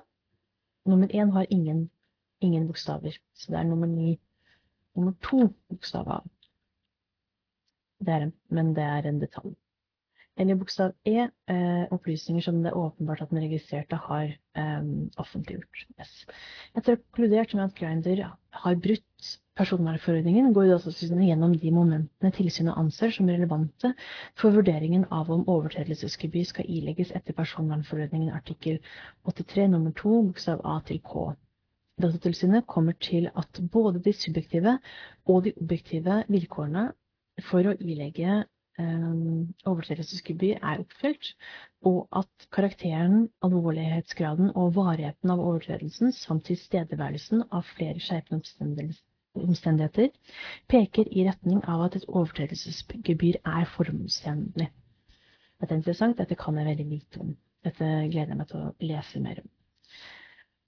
Nummer 0.85 1.07
1 1.09 1.31
har 1.33 1.45
ingen, 1.49 1.91
ingen 2.41 2.67
bokstaver, 2.67 3.17
så 3.33 3.51
det 3.51 3.59
er 3.59 3.63
nummer 3.63 3.87
9 3.87 4.19
nummer 4.95 5.13
2 5.23 5.47
bokstav 5.69 6.07
A. 6.07 6.19
Det 7.99 8.13
er, 8.13 8.31
men 8.49 8.75
det 8.75 8.83
er 8.83 9.09
en 9.09 9.21
detalj. 9.21 9.55
Eller 10.39 10.55
bokstav 10.55 10.93
E, 11.03 11.27
eh, 11.51 11.85
opplysninger 11.91 12.43
som 12.45 12.61
det 12.63 12.71
er 12.71 12.79
åpenbart 12.79 13.25
at 13.25 13.33
den 13.33 13.41
registrerte 13.43 13.97
har 14.05 14.29
eh, 14.55 14.85
offentliggjort. 15.19 15.83
Yes. 15.99 16.13
Etter 16.73 16.95
å 16.95 16.95
ha 16.95 17.01
konkludert 17.03 17.55
med 17.57 17.65
at 17.65 17.75
Grinder 17.75 18.21
har 18.63 18.79
brutt 18.79 19.33
personvernforordningen, 19.59 20.53
går 20.55 20.69
Datatilsynet 20.69 21.27
gjennom 21.27 21.57
de 21.59 21.71
momentene 21.75 22.31
tilsynet 22.35 22.77
anser 22.79 23.11
som 23.11 23.27
relevante 23.27 23.91
for 24.39 24.55
vurderingen 24.55 25.03
av 25.11 25.31
om 25.35 25.43
overtredelsesgebyr 25.51 26.47
skal 26.47 26.69
ilegges 26.71 27.11
etter 27.17 27.35
personvernforordningen 27.35 28.31
artikkel 28.37 28.79
83 29.27 29.67
nummer 29.73 29.91
2 29.99 30.21
bokstav 30.29 30.63
A 30.63 30.77
til 30.87 31.01
K. 31.03 31.33
Datatilsynet 31.99 32.67
kommer 32.71 32.95
til 33.03 33.27
at 33.35 33.59
både 33.73 33.99
de 34.05 34.13
subjektive 34.15 34.77
og 35.27 35.43
de 35.43 35.53
objektive 35.59 36.21
vilkårene 36.31 36.85
for 37.49 37.67
å 37.67 37.75
ilegge 37.75 38.37
um, 38.39 38.47
overtredelsesgebyr 38.79 40.59
er 40.63 40.79
oppfylt, 40.83 41.33
og 41.89 42.07
at 42.15 42.47
karakteren, 42.55 43.27
alvorlighetsgraden 43.43 44.51
og 44.55 44.75
varigheten 44.77 45.33
av 45.33 45.41
overtredelsen 45.43 46.13
samt 46.15 46.45
tilstedeværelsen 46.49 47.43
av 47.51 47.67
flere 47.75 47.99
skjerpende 48.03 48.87
omstendigheter 49.39 50.09
peker 50.71 51.11
i 51.11 51.25
retning 51.27 51.61
av 51.69 51.85
at 51.87 51.99
et 51.99 52.07
overtredelsesgebyr 52.09 53.41
er 53.45 53.69
formålstjenlig. 53.75 54.69
Dette 55.59 55.73
er 55.73 55.79
interessant, 55.81 56.17
dette 56.19 56.39
kan 56.39 56.57
jeg 56.57 56.69
veldig 56.71 56.87
lite 56.89 57.23
om. 57.23 57.33
Dette 57.65 57.87
gleder 58.11 58.31
jeg 58.31 58.39
meg 58.39 58.47
til 58.51 58.61
å 58.63 58.73
lese 58.87 59.19
mer 59.23 59.41
om. 59.43 59.49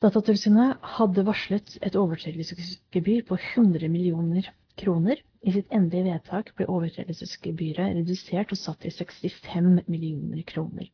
Datatilsynet 0.02 0.82
hadde 0.98 1.24
varslet 1.28 1.78
et 1.86 1.96
overtredelsesgebyr 1.96 3.22
på 3.30 3.38
100 3.38 3.88
millioner 3.94 4.50
kroner. 4.82 5.22
I 5.42 5.54
sitt 5.56 5.70
endelige 5.74 6.12
vedtak 6.12 6.52
ble 6.58 6.68
overtredelsesgebyret 6.70 7.96
redusert 8.00 8.54
og 8.54 8.60
satt 8.60 8.84
til 8.86 8.94
65 8.98 9.86
millioner 9.88 10.44
kroner. 10.48 10.90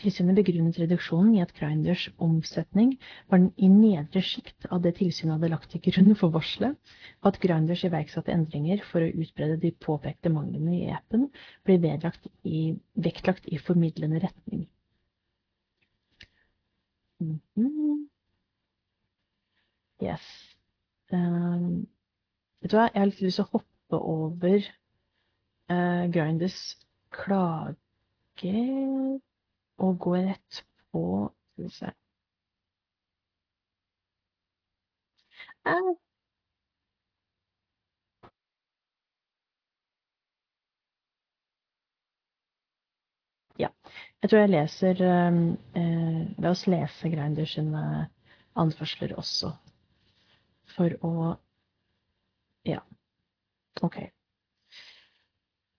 Tilsynet 0.00 0.38
begrunnet 0.38 0.78
reduksjonen 0.80 1.34
i 1.36 1.42
at 1.44 1.52
Grinders 1.56 2.06
omsetning 2.22 2.94
var 3.30 3.42
i 3.44 3.68
nedre 3.68 4.22
sjikt 4.24 4.68
av 4.70 4.80
det 4.84 4.94
tilsynet 4.98 5.34
hadde 5.34 5.50
lagt 5.52 5.68
til 5.74 5.82
grunn 5.84 6.16
for 6.18 6.32
varselet, 6.34 6.78
og 7.20 7.30
at 7.32 7.40
Grinders 7.42 7.84
iverksatte 7.88 8.32
endringer 8.32 8.80
for 8.88 9.04
å 9.04 9.10
utbrede 9.12 9.58
de 9.60 9.74
påpekte 9.86 10.32
manglene 10.32 10.78
i 10.78 10.92
appen 10.96 11.28
ble 11.66 11.78
i, 12.48 12.62
vektlagt 13.08 13.50
i 13.52 13.60
formidlende 13.60 14.22
retning. 14.24 14.64
-hmm. 17.56 18.08
Yes. 20.00 20.22
Um, 21.12 21.86
Vet 22.62 22.70
du 22.70 22.76
hva, 22.78 22.84
jeg 22.94 23.00
har 23.00 23.08
litt 23.10 23.20
lyst 23.24 23.40
til 23.40 23.44
å 23.48 23.52
hoppe 23.56 23.98
over 23.98 24.66
uh, 25.72 26.04
Grinders 26.14 26.58
klage 27.10 28.52
og 29.82 29.98
gå 30.04 30.14
rett 30.20 30.62
på 30.94 31.02
Skal 31.26 31.66
vi 31.66 31.72
se 31.74 31.90
uh, 35.66 35.92
Ja. 43.58 43.68
Jeg 44.22 44.30
tror 44.30 44.40
jeg 44.44 44.54
leser 44.54 45.02
um, 45.10 45.44
uh, 45.74 46.20
La 46.38 46.54
oss 46.54 46.68
lese 46.70 47.10
Grinders 47.10 47.58
sine 47.58 47.86
anførsler 48.54 49.18
også, 49.18 49.50
for 50.76 50.94
å. 51.02 51.32
OK. 53.82 53.98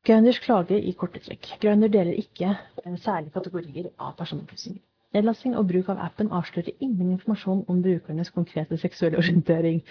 Grønners 0.03 0.39
klage 0.43 0.81
i 0.81 0.91
korte 0.99 1.21
trekk. 1.23 1.53
Grinder 1.61 1.87
deler 1.87 2.17
ikke 2.19 2.55
særlige 2.99 3.31
kategorier 3.31 3.87
av 3.99 4.17
personopplysninger. 4.19 4.81
Nedlasting 5.13 5.55
og 5.55 5.67
bruk 5.69 5.91
av 5.93 6.01
appen 6.01 6.31
avslører 6.33 6.73
ingen 6.81 7.13
informasjon 7.13 7.65
om 7.69 7.81
brukernes 7.85 8.33
konkrete 8.33 8.77
seksuelle 8.81 9.21
orientering. 9.21 9.83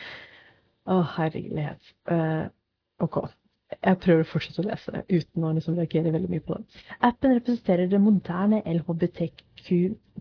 Å, 0.90 0.98
herlighet. 1.16 1.92
Uh, 2.10 2.50
ok. 3.00 3.22
Jeg 3.80 3.98
prøver 4.04 4.24
å 4.24 4.28
fortsette 4.28 4.62
å 4.62 4.68
lese 4.68 5.02
uten 5.08 5.44
å 5.44 5.52
liksom 5.56 5.76
reagere 5.78 6.12
veldig 6.14 6.30
mye 6.30 6.44
på 6.46 6.58
det. 6.58 6.82
Appen 7.08 7.34
representerer 7.36 7.88
det 7.90 8.00
moderne 8.02 8.62
LHBTQ 8.68 9.68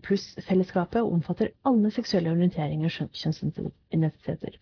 pluss-fellesskapet 0.02 1.02
og 1.02 1.12
omfatter 1.18 1.52
alle 1.68 1.90
seksuelle 1.94 2.32
orienteringer 2.32 2.88
og 2.88 3.18
kjønnsidentiteter. 3.20 4.56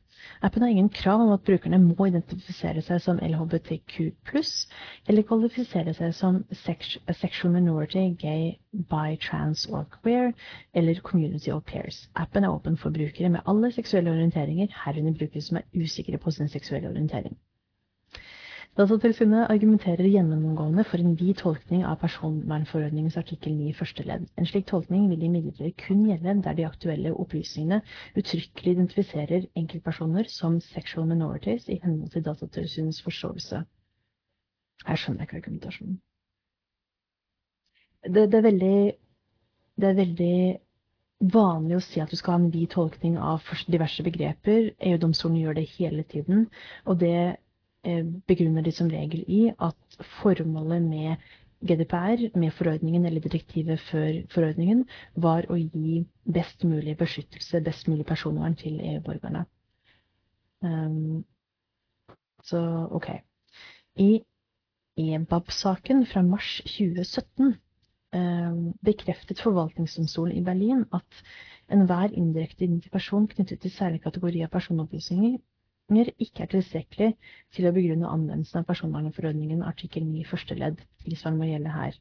Appen 0.45 0.63
har 0.63 0.69
ingen 0.69 0.89
krav 0.93 1.23
om 1.25 1.33
at 1.33 1.45
brukerne 1.47 1.79
må 1.81 2.09
identifisere 2.11 2.83
seg 2.85 3.01
som 3.05 3.21
LHBTQ 3.25 4.11
pluss, 4.29 4.67
eller 5.09 5.25
kvalifisere 5.29 5.95
seg 5.97 6.13
som 6.17 6.43
sexual 6.53 7.55
minority, 7.55 8.03
gay, 8.21 8.57
bi, 8.93 9.17
trans 9.23 9.67
or 9.71 9.87
queer, 10.01 10.35
eller 10.75 11.01
community 11.07 11.53
of 11.55 11.65
pairs. 11.65 12.03
Appen 12.15 12.45
er 12.45 12.53
åpen 12.53 12.77
for 12.81 12.93
brukere 12.93 13.33
med 13.33 13.47
alle 13.47 13.73
seksuelle 13.73 14.13
orienteringer, 14.13 14.69
herunder 14.85 15.17
brukere 15.17 15.47
som 15.47 15.61
er 15.63 15.69
usikre 15.85 16.19
på 16.19 16.35
sin 16.37 16.53
seksuelle 16.53 16.93
orientering. 16.93 17.39
Datatilsynet 18.79 19.51
argumenterer 19.51 20.07
gjennomgående 20.07 20.85
for 20.87 21.03
en 21.03 21.17
vid 21.19 21.41
tolkning 21.41 21.81
av 21.83 21.97
personvernforordningens 22.05 23.17
artikkel 23.19 23.57
9 23.57 23.73
første 23.81 24.05
ledd. 24.07 24.29
En 24.39 24.47
slik 24.47 24.69
tolkning 24.71 25.09
vil 25.11 25.25
imidlertid 25.27 25.75
kun 25.83 26.05
gjelde 26.07 26.37
der 26.45 26.55
de 26.55 26.67
aktuelle 26.69 27.11
opplysningene 27.25 27.81
uttrykkelig 28.15 28.77
identifiserer 28.77 29.49
enkeltpersoner 29.59 30.31
som 30.31 30.61
sexual 30.69 31.11
minorities 31.11 31.67
i 31.67 31.81
henhold 31.83 32.15
til 32.15 32.25
Datatilsynets 32.29 33.03
forståelse. 33.09 33.65
Her 34.87 35.03
skjønner 35.03 35.27
jeg 35.27 35.29
ikke 35.29 35.43
argumentasjonen. 35.43 36.01
Det, 38.07 38.31
det, 38.31 38.39
er 38.39 38.49
veldig, 38.49 38.81
det 39.83 39.91
er 39.91 40.01
veldig 40.05 40.35
vanlig 41.35 41.77
å 41.77 41.85
si 41.85 42.01
at 42.01 42.15
du 42.15 42.17
skal 42.17 42.39
ha 42.39 42.45
en 42.45 42.53
vid 42.55 42.71
tolkning 42.73 43.19
av 43.19 43.43
diverse 43.67 44.07
begreper. 44.07 44.77
EU-domstolen 44.79 45.43
gjør 45.43 45.59
det 45.59 45.71
hele 45.75 46.07
tiden. 46.07 46.47
Og 46.87 47.03
det 47.03 47.17
begrunner 48.29 48.63
de 48.63 48.73
som 48.77 48.91
regel 48.93 49.23
i 49.29 49.47
at 49.57 50.01
formålet 50.21 50.83
med 50.85 51.17
GDPR, 51.61 52.39
med 52.39 52.53
forordningen 52.57 53.07
eller 53.07 53.21
direktivet 53.21 53.81
før 53.91 54.23
forordningen, 54.33 54.87
var 55.17 55.45
å 55.53 55.59
gi 55.61 56.05
best 56.25 56.65
mulig 56.65 56.97
beskyttelse, 57.01 57.61
best 57.65 57.89
mulig 57.89 58.07
personvern 58.09 58.57
til 58.57 58.79
EU-borgerne. 58.81 59.45
Um, 60.65 61.25
så 62.45 62.61
OK. 62.97 63.11
I 64.01 64.23
EBAB-saken 65.01 66.07
fra 66.09 66.23
mars 66.25 66.61
2017 66.65 67.53
um, 68.17 68.73
bekreftet 68.85 69.41
forvaltningsdomstolen 69.45 70.41
i 70.41 70.45
Berlin 70.45 70.87
at 70.97 71.23
enhver 71.71 72.13
indirekte 72.17 72.65
identifikasjon 72.65 73.29
knyttet 73.35 73.61
til 73.61 73.73
særlig 73.73 74.01
kategori 74.03 74.43
av 74.47 74.53
personopplysninger 74.53 75.37
ikke 75.91 76.45
er 76.45 76.51
tilstrekkelig 76.53 77.11
til 77.55 77.67
å 77.67 77.73
begrunne 77.75 78.09
anvendelsen 78.09 78.61
av 78.61 78.69
personvernforordningen 78.69 79.65
artikkel 79.67 80.05
9 80.07 80.25
første 80.31 80.55
ledd. 80.55 80.81
Tilsvarende 81.03 81.43
må 81.43 81.49
gjelde 81.51 81.75
her. 81.75 81.99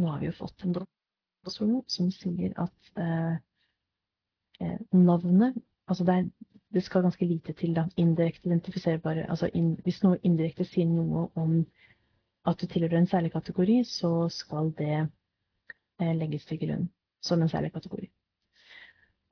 Nå 0.00 0.10
har 0.10 0.20
vi 0.20 0.30
jo 0.30 0.36
fått 0.38 0.64
en 0.64 0.74
domstol 0.76 1.82
som 1.92 2.10
sier 2.14 2.56
at 2.56 2.92
eh, 2.96 3.36
eh, 4.60 4.78
navnet 4.92 5.62
Altså 5.86 6.02
det, 6.02 6.14
er, 6.18 6.54
det, 6.74 6.80
skal 6.82 7.04
ganske 7.04 7.24
lite 7.24 7.52
til, 7.54 7.70
da. 7.76 7.84
Indirekte 7.96 8.48
identifiserbare 8.48 9.28
altså 9.30 9.46
in, 9.54 9.76
Hvis 9.84 10.00
noe 10.02 10.18
indirekte 10.26 10.64
sier 10.66 10.88
noe 10.90 11.28
om 11.38 11.60
at 12.42 12.58
du 12.58 12.66
tilhører 12.66 12.98
en 12.98 13.06
særlig 13.06 13.30
kategori, 13.32 13.84
så 13.86 14.26
skal 14.28 14.72
det 14.78 14.96
eh, 14.98 16.14
legges 16.18 16.44
til 16.46 16.58
grunn 16.58 16.88
som 17.22 17.42
en 17.42 17.48
særlig 17.48 17.70
kategori. 17.72 18.10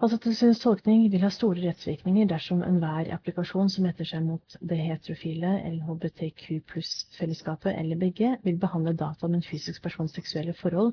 Datatilsynets 0.03 0.59
altså, 0.59 0.63
tolkning 0.71 1.03
vil 1.13 1.23
ha 1.23 1.29
store 1.35 1.61
rettsvirkninger 1.69 2.27
dersom 2.31 2.63
enhver 2.69 3.11
applikasjon 3.17 3.69
som 3.75 3.85
retter 3.87 4.09
seg 4.11 4.25
mot 4.31 4.57
det 4.73 4.79
heterofile 4.83 5.53
LHBTQ 5.69 6.49
pluss-fellesskapet 6.73 7.77
eller 7.83 8.01
begge, 8.01 8.33
vil 8.49 8.59
behandle 8.65 8.97
data 9.05 9.29
om 9.29 9.37
en 9.39 9.45
fysisk 9.51 9.85
persons 9.85 10.17
seksuelle 10.19 10.57
forhold 10.63 10.91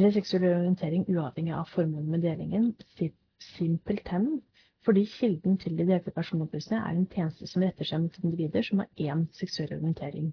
eller 0.00 0.16
seksuell 0.16 0.48
orientering 0.48 1.06
uavhengig 1.14 1.54
av 1.60 1.70
formålet 1.76 2.10
med 2.16 2.26
delingen, 2.26 2.66
simpelthen 3.54 4.28
fordi 4.88 5.06
kilden 5.14 5.54
til 5.62 5.78
de 5.78 5.86
delte 5.92 6.10
personopplysningene 6.18 6.90
er 6.90 6.98
en 6.98 7.08
tjeneste 7.14 7.46
som 7.52 7.62
retter 7.68 7.86
seg 7.92 8.02
mot 8.08 8.18
individer 8.24 8.66
som 8.66 8.82
har 8.82 8.90
én 9.12 9.28
seksuell 9.44 9.78
orientering. 9.78 10.32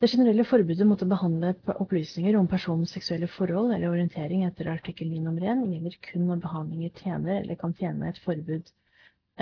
Det 0.00 0.08
generelle 0.08 0.46
forbudet 0.48 0.86
mot 0.88 1.02
å 1.04 1.06
behandle 1.08 1.50
opplysninger 1.82 2.36
om 2.38 2.46
personens 2.48 2.92
seksuelle 2.96 3.26
forhold 3.28 3.74
eller 3.74 3.92
orientering 3.92 4.46
etter 4.46 4.70
artikkel 4.72 5.10
9 5.12 5.26
nummer 5.26 5.44
1 5.44 5.66
gjelder 5.74 5.98
kun 6.06 6.24
når 6.30 6.40
behandlinger 6.44 6.94
tjener 7.02 7.42
eller 7.42 7.58
kan 7.60 7.74
tjene 7.76 8.08
et 8.08 8.20
forbud 8.24 8.70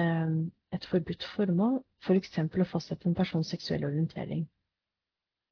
ehm, 0.02 0.40
et 0.74 0.88
forbudt 0.90 1.28
formål, 1.36 1.78
f.eks. 2.02 2.34
For 2.40 2.64
å 2.64 2.68
fastsette 2.72 3.06
en 3.08 3.14
persons 3.16 3.54
seksuelle 3.54 3.86
orientering. 3.86 4.42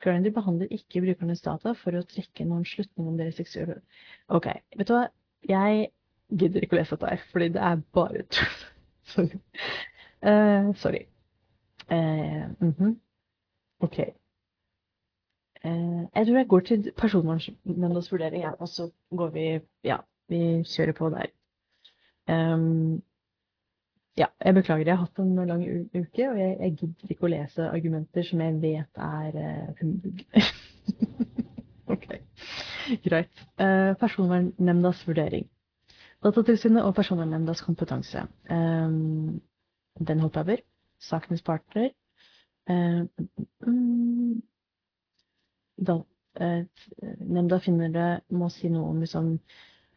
Grindr 0.02 0.34
behandler 0.34 0.74
ikke 0.74 1.04
brukernes 1.06 1.44
data 1.44 1.76
for 1.78 1.94
å 1.94 2.04
trekke 2.10 2.44
noen 2.50 2.66
slutning 2.68 3.06
om 3.06 3.16
deres 3.16 3.38
seksuelle 3.38 3.78
Ok, 4.26 4.50
vet 4.76 4.90
du 4.90 4.94
hva? 4.96 5.06
Jeg 5.46 5.88
gidder 6.34 6.66
ikke 6.66 6.76
å 6.76 6.82
lese 6.82 6.98
dette 6.98 7.14
her, 7.14 7.24
fordi 7.30 7.52
det 7.54 7.62
er 7.70 7.82
bare 7.94 8.26
tull. 8.34 8.60
sorry. 9.14 9.42
Uh, 10.18 10.74
sorry. 10.82 11.06
Uh, 11.86 12.50
mm 12.58 12.72
-hmm. 12.74 12.96
Ok. 13.86 14.00
Eh, 15.66 16.02
jeg 16.14 16.26
tror 16.26 16.36
jeg 16.36 16.48
går 16.48 16.60
til 16.60 16.92
personvernnemndas 16.98 18.12
vurdering, 18.12 18.42
ja, 18.42 18.50
og 18.60 18.68
så 18.68 18.90
går 19.10 19.30
vi 19.34 19.60
Ja, 19.84 19.96
vi 20.28 20.62
kjører 20.62 20.92
på 20.92 21.10
der. 21.10 21.26
Um, 22.28 23.02
ja, 24.18 24.26
jeg 24.44 24.54
beklager. 24.54 24.86
Jeg 24.86 24.96
har 24.96 25.06
hatt 25.06 25.18
en 25.18 25.48
lang 25.48 25.64
uke, 25.94 26.28
og 26.30 26.38
jeg, 26.38 26.56
jeg 26.60 26.76
gidder 26.76 27.10
ikke 27.10 27.26
å 27.26 27.32
lese 27.32 27.68
argumenter 27.70 28.22
som 28.22 28.40
jeg 28.40 28.62
vet 28.62 29.02
er 29.08 29.74
humbug. 29.80 30.22
ok, 31.94 32.06
greit. 33.04 33.44
Personvernnemndas 34.00 35.04
vurdering. 35.08 35.46
Datatilsynet 36.24 36.82
og 36.82 36.94
Personvernnemndas 36.94 37.62
kompetanse. 37.62 38.24
Den 38.48 40.20
hopper 40.20 40.40
over. 40.40 40.64
Sakenes 40.98 41.42
partner. 41.42 41.90
Da, 45.76 46.00
eh, 46.40 46.64
nemnda 47.20 47.58
finner 47.60 47.92
det 47.92 48.10
må 48.32 48.48
si 48.52 48.68
noe 48.72 48.90
om 48.90 49.00
liksom, 49.04 49.38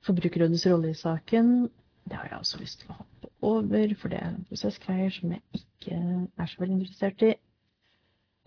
Forbrukerrådets 0.06 0.68
rolle 0.68 0.94
i 0.94 0.98
saken. 0.98 1.70
Det 2.10 2.18
har 2.18 2.30
jeg 2.30 2.40
også 2.40 2.60
lyst 2.60 2.82
til 2.82 2.92
å 2.92 3.00
hoppe 3.02 3.32
over, 3.46 3.96
for 4.00 4.12
det 4.12 4.20
er 4.20 4.30
en 4.30 4.46
prosessgreier 4.50 5.12
som 5.14 5.34
jeg 5.36 5.42
ikke 5.60 5.98
er 6.40 6.48
så 6.48 6.62
veldig 6.62 6.78
interessert 6.80 7.26
i. 7.28 7.34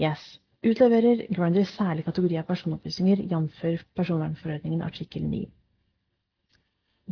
Yes. 0.00 0.38
Utleverer 0.62 1.26
Grindr 1.34 1.64
særlig 1.66 2.04
kategori 2.06 2.38
av 2.38 2.46
personopplysninger, 2.46 3.24
jf. 3.26 3.84
personvernforordningen 3.98 4.82
artikkel 4.86 5.24
9. 5.26 5.46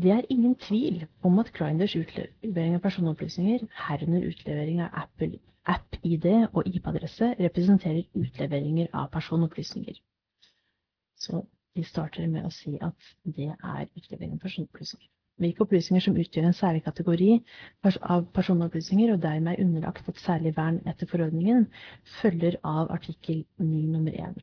Det 0.03 0.11
er 0.15 0.29
ingen 0.31 0.55
tvil 0.55 1.07
om 1.23 1.39
at 1.43 1.51
Grinders 1.53 1.97
utlevering 1.99 2.77
av 2.77 2.85
personopplysninger, 2.85 3.67
herunder 3.89 4.29
utlevering 4.29 4.81
av 4.85 5.09
app-ID 5.67 6.27
og 6.53 6.63
IP-adresse, 6.67 7.35
representerer 7.41 8.07
utleveringer 8.15 8.87
av 8.95 9.11
personopplysninger. 9.11 9.99
Så 11.21 11.43
vi 11.77 11.83
starter 11.85 12.27
med 12.33 12.47
å 12.49 12.51
si 12.55 12.79
at 12.83 13.09
det 13.37 13.51
er 13.53 13.89
utlevering 13.99 14.37
av 14.39 14.45
personopplysninger. 14.45 15.09
Hvilke 15.41 15.65
opplysninger 15.65 16.05
som 16.05 16.17
utgjør 16.21 16.47
en 16.49 16.57
særlig 16.57 16.83
kategori 16.85 17.29
av 18.15 18.25
personopplysninger 18.37 19.13
og 19.15 19.21
dermed 19.23 19.55
er 19.55 19.63
underlagt 19.65 20.09
et 20.13 20.21
særlig 20.21 20.53
vern 20.57 20.81
etter 20.91 21.09
forordningen, 21.09 21.67
følger 22.21 22.59
av 22.73 22.91
artikkel 22.97 23.45
9 23.61 23.85
nummer 23.95 24.17
1. 24.29 24.41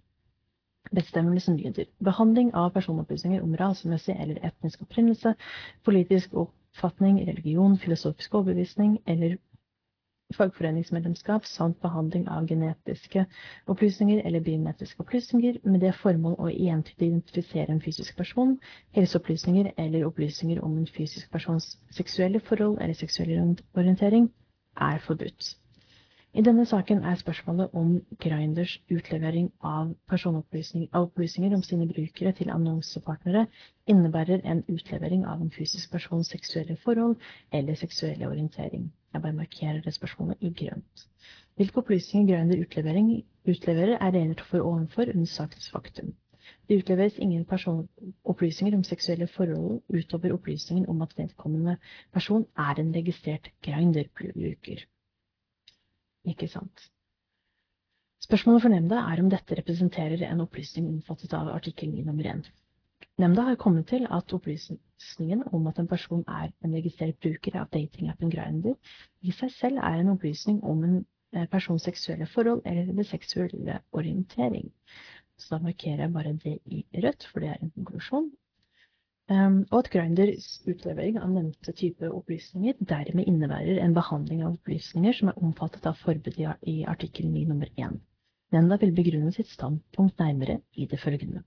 Bestemmelsen 0.98 1.58
lyder 1.60 1.90
behandling 2.08 2.54
av 2.56 2.72
personopplysninger 2.78 3.44
om 3.44 3.58
rasemessig 3.60 4.16
eller 4.16 4.40
etnisk 4.48 4.86
opprinnelse, 4.86 5.34
politisk 5.86 6.34
oppfatning, 6.46 7.20
religion, 7.28 7.78
filosofisk 7.82 8.38
overbevisning 8.40 9.00
eller 9.06 9.38
fagforeningsmedlemskap 10.36 11.46
samt 11.48 11.80
behandling 11.82 12.28
av 12.30 12.48
genetiske 12.48 13.26
opplysninger 13.72 14.26
eller 14.28 14.44
biometriske 14.44 15.00
opplysninger 15.04 15.60
med 15.64 15.80
det 15.82 15.94
formål 16.02 16.36
å 16.40 16.50
entydig 16.52 17.08
identifisere 17.08 17.72
en 17.72 17.82
fysisk 17.84 18.18
person, 18.18 18.58
helseopplysninger 18.98 19.72
eller 19.78 20.08
opplysninger 20.10 20.60
om 20.64 20.76
en 20.82 20.90
fysisk 20.98 21.32
persons 21.32 21.70
seksuelle 22.00 22.42
forhold 22.50 22.82
eller 22.82 23.00
seksuell 23.00 23.56
orientering, 23.76 24.28
er 24.76 25.00
forbudt. 25.08 25.56
I 26.38 26.44
denne 26.44 26.66
saken 26.70 27.00
er 27.08 27.16
spørsmålet 27.18 27.72
om 27.74 27.96
Grinders 28.20 28.76
utlevering 28.92 29.48
av 29.64 29.96
personopplysninger 30.12 30.92
opplysninger 31.08 31.56
om 31.56 31.64
sine 31.64 31.88
brukere 31.88 32.36
til 32.36 32.52
annonsepartnere 32.54 33.48
innebærer 33.88 34.44
en 34.44 34.62
utlevering 34.68 35.26
av 35.26 35.42
en 35.42 35.52
fysisk 35.56 35.92
persons 35.92 36.30
seksuelle 36.36 36.76
forhold 36.84 37.16
eller 37.52 37.80
seksuelle 37.80 38.28
orientering. 38.28 38.92
Jeg 39.18 39.24
bare 39.24 39.34
markerer 39.34 39.82
det 39.82 39.96
spørsmålet 39.96 40.44
i 40.46 40.50
grønt. 40.54 41.04
Hvilke 41.58 41.82
opplysninger 41.82 42.36
grønner 42.36 42.60
utleverer, 43.50 43.96
er 43.98 44.12
redegjort 44.14 44.44
for 44.50 44.66
ovenfor 44.72 45.10
under 45.14 45.26
sakens 45.26 45.70
faktum. 45.74 46.12
Det 46.70 46.78
utleveres 46.84 47.18
ingen 47.18 47.48
opplysninger 48.24 48.78
om 48.78 48.84
seksuelle 48.84 49.28
forhold 49.28 49.82
utover 49.90 50.36
opplysningen 50.36 50.86
om 50.90 51.02
at 51.02 51.18
vedkommende 51.18 51.78
person 52.14 52.46
er 52.58 52.84
en 52.84 52.94
registrert 52.96 53.50
Grindr-bruker. 53.66 54.86
Ikke 56.26 56.48
sant. 56.48 56.86
Spørsmålet 58.22 58.62
for 58.62 58.70
nemnda 58.70 59.02
er 59.02 59.24
om 59.24 59.34
dette 59.34 59.58
representerer 59.58 60.30
en 60.30 60.46
opplysning 60.46 60.94
omfattet 60.94 61.34
av 61.34 61.50
artikkel 61.58 61.90
9 61.90 62.06
nummer 62.06 62.30
1. 62.36 62.52
Nemnda 63.22 63.42
har 63.42 63.56
kommet 63.62 63.88
til 63.90 64.08
at 64.14 64.34
opplysningen 64.34 65.44
om 65.54 65.68
at 65.68 65.80
en 65.80 65.88
person 65.90 66.24
er 66.28 66.50
en 66.66 66.74
registrert 66.78 67.20
bruker 67.22 67.56
av 67.62 67.70
datingappen 67.74 68.32
Grindr, 68.34 68.76
i 69.22 69.34
seg 69.40 69.52
selv 69.54 69.82
er 69.90 70.02
en 70.02 70.12
opplysning 70.14 70.60
om 70.64 70.84
en 70.88 70.96
eh, 71.34 71.48
persons 71.52 71.86
seksuelle 71.90 72.28
forhold 72.34 72.62
eller 72.66 73.10
seksuelle 73.10 73.80
orientering. 73.92 74.70
Så 75.38 75.56
da 75.56 75.60
markerer 75.64 76.04
jeg 76.06 76.14
bare 76.14 76.34
det 76.44 76.56
i 76.66 76.84
rødt, 77.06 77.26
for 77.32 77.46
det 77.46 77.50
er 77.54 77.62
en 77.62 77.74
konklusjon. 77.76 78.32
Um, 79.30 79.58
og 79.72 79.80
at 79.80 79.90
Grinders 79.92 80.48
utlevering 80.72 81.18
av 81.20 81.34
nevnte 81.34 81.74
type 81.76 82.10
opplysninger 82.10 82.78
dermed 82.80 83.28
innebærer 83.28 83.82
en 83.84 83.98
behandling 83.98 84.46
av 84.46 84.54
opplysninger 84.56 85.18
som 85.18 85.34
er 85.34 85.42
omfattet 85.44 85.90
av 85.90 86.00
forbudet 86.00 86.54
i 86.64 86.78
artikkel 86.88 87.28
9 87.34 87.44
nummer 87.50 87.74
1. 87.76 87.98
Nemnda 88.56 88.78
vil 88.80 88.96
begrunne 88.96 89.34
sitt 89.36 89.50
standpunkt 89.52 90.22
nærmere 90.24 90.62
i 90.72 90.88
det 90.88 91.02
følgende. 91.02 91.44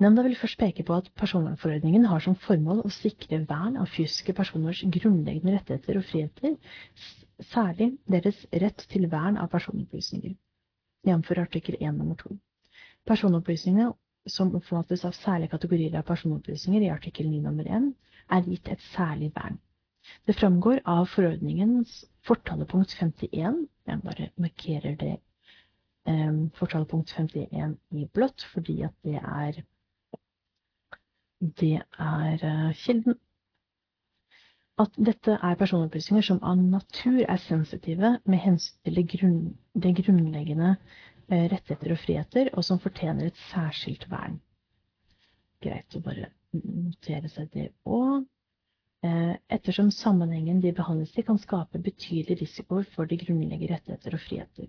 Nemnda 0.00 0.22
vil 0.24 0.36
først 0.40 0.58
peke 0.60 0.84
på 0.88 0.94
at 0.96 1.08
personvernforordningen 1.20 2.06
har 2.08 2.22
som 2.24 2.36
formål 2.40 2.78
å 2.88 2.92
sikre 2.94 3.42
vern 3.50 3.76
av 3.82 3.90
fysiske 3.92 4.32
personers 4.38 4.80
grunnleggende 4.96 5.58
rettigheter 5.58 5.98
og 6.00 6.06
friheter, 6.08 6.54
særlig 7.50 7.90
deres 8.14 8.38
rett 8.64 8.86
til 8.94 9.04
vern 9.12 9.36
av 9.42 9.50
personopplysninger, 9.52 10.32
jf. 11.10 11.32
artikkel 11.44 11.76
1 11.80 12.00
nr. 12.00 12.16
2. 12.24 12.38
Personopplysningene 13.12 13.90
som 14.28 14.54
oppfattes 14.56 15.04
av 15.04 15.16
særlige 15.20 15.52
kategorier 15.58 16.00
av 16.00 16.08
personopplysninger 16.08 16.88
i 16.88 16.92
artikkel 16.96 17.28
9 17.28 17.44
nr. 17.52 17.68
1, 17.80 17.90
er 18.38 18.48
gitt 18.48 18.72
et 18.72 18.88
særlig 18.94 19.34
vern. 19.36 19.60
Det 20.24 20.36
framgår 20.40 20.80
av 20.88 21.08
forordningens 21.12 22.06
fortalepunkt 22.24 22.96
51, 22.96 23.66
jeg 23.88 24.04
bare 24.06 24.30
markerer 24.40 24.96
det 24.96 25.18
fortalepunkt 26.56 27.12
51 27.12 27.74
i 27.92 28.06
blått, 28.14 28.42
fordi 28.54 28.80
at 28.86 28.94
det 29.04 29.18
er 29.20 29.60
det 31.40 31.80
er 31.98 32.40
uh, 32.44 32.72
kilden. 32.76 33.16
At 34.80 34.96
dette 34.96 35.36
er 35.42 35.58
personopplysninger 35.60 36.24
som 36.24 36.40
av 36.44 36.56
natur 36.60 37.20
er 37.20 37.40
sensitive 37.40 38.18
med 38.24 38.42
hensyn 38.44 38.76
til 38.84 38.96
det, 38.96 39.06
grunn, 39.12 39.38
det 39.74 39.94
grunnleggende 40.00 40.74
uh, 40.76 41.46
rettigheter 41.52 41.94
og 41.94 42.02
friheter, 42.04 42.52
og 42.52 42.64
som 42.64 42.80
fortjener 42.80 43.28
et 43.28 43.40
særskilt 43.50 44.06
vern. 44.12 44.40
Greit 45.64 45.96
å 45.96 46.04
bare 46.04 46.30
notere 46.52 47.28
seg 47.32 47.50
det 47.56 47.70
òg. 47.84 48.24
Eh, 49.02 49.34
ettersom 49.48 49.88
sammenhengen 49.90 50.58
de 50.60 50.74
behandles 50.76 51.14
i 51.16 51.22
kan 51.24 51.38
skape 51.40 51.78
betydelig 51.80 52.42
risiko 52.42 52.82
for 52.92 53.08
de 53.08 53.16
grunnleggende 53.16 53.72
rettigheter 53.72 54.12
og 54.12 54.20
friheter. 54.20 54.66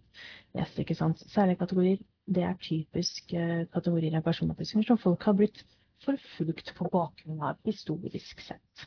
Yes, 0.56 0.78
ikke 0.80 0.96
sant? 0.96 1.20
Særlige 1.34 1.60
kategorier 1.60 1.98
det 2.32 2.46
er 2.48 2.54
typisk 2.64 3.34
eh, 3.36 3.66
kategorier 3.74 4.14
av 4.16 4.24
personopplysninger 4.24 4.88
som 4.88 5.00
folk 5.02 5.26
har 5.28 5.36
blitt 5.36 5.60
forfulgt 6.06 6.72
på 6.78 6.88
bakgrunn 6.94 7.42
av 7.44 7.60
historisk 7.68 8.40
sett. 8.46 8.86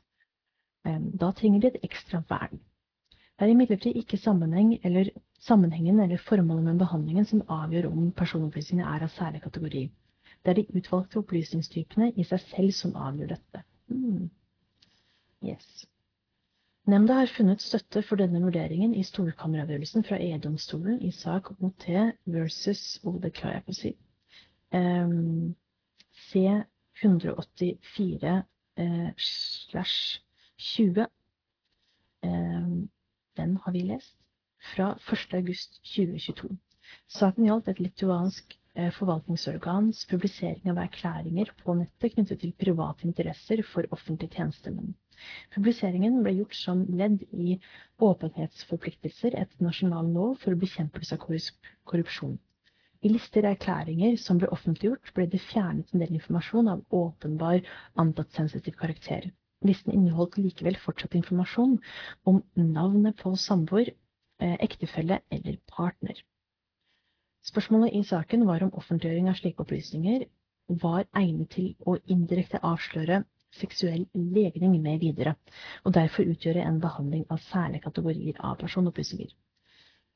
Eh, 0.89 1.03
da 1.21 1.29
trenger 1.37 1.61
de 1.61 1.75
et 1.75 1.85
ekstra 1.91 2.23
vern. 2.31 2.63
Det 3.13 3.45
er 3.45 3.53
imidlertid 3.53 3.99
ikke 4.01 4.17
sammenheng 4.23 4.79
eller, 4.81 5.11
sammenhengen 5.45 6.01
eller 6.01 6.23
formålet 6.25 6.71
med 6.71 6.81
behandlingen 6.87 7.29
som 7.29 7.43
avgjør 7.53 7.91
om 7.91 8.07
personopplysningene 8.17 8.89
er 8.97 9.05
av 9.05 9.13
særlig 9.13 9.43
kategori. 9.45 9.85
Det 10.41 10.55
er 10.55 10.63
de 10.63 10.81
utvalgte 10.81 11.21
opplysningstypene 11.21 12.15
i 12.17 12.25
seg 12.25 12.41
selv 12.47 12.73
som 12.79 12.97
avgjør 12.97 13.35
dette. 13.35 13.65
Hmm. 13.93 14.33
Yes. 15.45 15.87
Nemnda 16.87 17.15
har 17.19 17.31
funnet 17.33 17.63
støtte 17.65 18.03
for 18.05 18.21
denne 18.21 18.41
vurderingen 18.45 18.95
i 18.97 19.05
storkammeravgjørelsen 19.05 20.05
fra 20.05 20.19
EU-domstolen 20.21 21.03
i 21.05 21.11
sak 21.13 21.51
OT 21.61 21.87
versus 22.25 23.01
oh, 23.05 23.17
det. 23.21 23.95
Um, 24.73 25.55
C 26.29 26.45
184 27.03 28.35
uh, 28.81 29.11
slash 29.17 30.21
20. 30.59 31.07
Um, 32.25 32.91
den 33.37 33.57
har 33.65 33.73
vi 33.73 33.81
lest 33.81 34.17
fra 34.75 34.93
1. 35.13 35.35
august 35.41 35.81
2022. 35.85 36.57
Saken 37.09 37.49
gjaldt 37.49 37.69
et 37.69 37.81
lituansk 37.81 38.59
Eh, 38.75 38.91
forvaltningsorgans 38.91 40.01
publisering 40.11 40.65
av 40.73 40.81
erklæringer 40.83 41.53
på 41.61 41.77
nettet 41.79 42.17
knyttet 42.17 42.41
til 42.43 42.55
private 42.59 43.07
interesser 43.07 43.61
for 43.71 43.87
offentlige 43.95 44.35
tjenestemenn. 44.35 44.97
Publiseringen 45.55 46.17
ble 46.25 46.33
gjort 46.39 46.57
som 46.59 46.81
ledd 47.01 47.21
i 47.33 47.59
åpenhetsforpliktelser 48.07 49.37
etter 49.43 49.67
nasjonal 49.67 50.09
lov 50.17 50.35
for 50.45 50.59
bekjempelse 50.65 51.15
av 51.19 51.23
korrupsjon. 51.93 52.35
I 53.05 53.13
lister 53.13 53.45
av 53.45 53.55
erklæringer 53.55 54.17
som 54.21 54.41
ble 54.41 54.49
offentliggjort, 54.57 55.13
ble 55.17 55.27
det 55.35 55.43
fjernet 55.45 55.93
en 55.93 56.03
del 56.03 56.17
informasjon 56.19 56.71
av 56.73 56.83
åpenbar 57.01 57.61
antatt 58.05 58.33
sensitiv 58.39 58.79
karakter. 58.81 59.29
Listen 59.65 59.93
inneholdt 59.97 60.39
likevel 60.41 60.79
fortsatt 60.81 61.17
informasjon 61.21 61.77
om 62.31 62.41
navnet 62.57 63.21
på 63.21 63.35
samboer, 63.41 63.93
eh, 64.41 64.57
ektefelle 64.67 65.21
eller 65.31 65.61
partner. 65.77 66.17
Spørsmålet 67.45 67.93
i 67.93 68.03
saken 68.09 68.47
var 68.49 68.65
om 68.65 68.73
offentliggjøring 68.81 69.29
av 69.29 69.37
slike 69.37 69.61
opplysninger 69.61 70.25
var 70.81 71.05
egnet 71.21 71.51
til 71.53 71.75
å 71.85 71.99
indirekte 72.09 72.63
avsløre 72.65 73.25
seksuell 73.61 74.05
legning 74.15 74.77
med 74.83 75.01
videre, 75.03 75.35
og 75.85 75.95
derfor 75.97 76.29
utgjøre 76.35 76.65
en 76.67 76.81
behandling 76.83 77.25
av 77.31 77.43
særlige 77.51 77.85
kategorier 77.89 78.39
av 78.41 78.59
personopplysninger. 78.63 79.33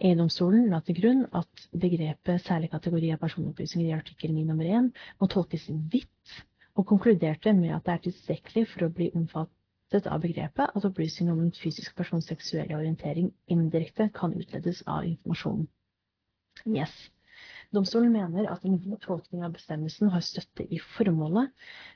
EU-domstolen 0.08 0.68
la 0.70 0.78
til 0.86 0.94
grunn 1.00 1.24
at 1.34 1.64
begrepet 1.84 2.44
særlig 2.46 2.70
kategori 2.70 3.08
av 3.14 3.18
personopplysninger 3.22 3.88
i 3.88 3.96
artikkel 3.96 4.30
9 4.34 4.44
nr. 4.52 4.68
1 4.80 4.90
må 5.20 5.28
tolkes 5.32 5.64
vidt, 5.94 6.34
og 6.78 6.86
konkluderte 6.86 7.52
med 7.58 7.74
at 7.74 7.86
det 7.88 7.94
er 7.96 8.04
tilstrekkelig 8.04 8.66
for 8.70 8.86
å 8.86 8.92
bli 8.94 9.08
omfattet 9.18 10.06
av 10.06 10.22
begrepet 10.22 10.70
at 10.70 10.86
opplysninger 10.86 11.34
om 11.34 11.42
en 11.42 11.54
fysisk 11.62 11.96
persons 11.98 12.30
seksuelle 12.30 12.78
orientering 12.78 13.32
indirekte 13.50 14.06
kan 14.14 14.36
utledes 14.38 14.84
av 14.86 15.08
informasjonen. 15.08 15.66
Yes. 16.66 16.94
Domstolen 17.74 18.12
mener 18.12 18.46
at 18.48 18.62
en 18.64 18.78
god 18.80 19.00
tolkning 19.04 19.42
av 19.44 19.52
bestemmelsen 19.52 20.08
har 20.08 20.22
støtte 20.24 20.64
i 20.72 20.78
formålet 20.96 21.50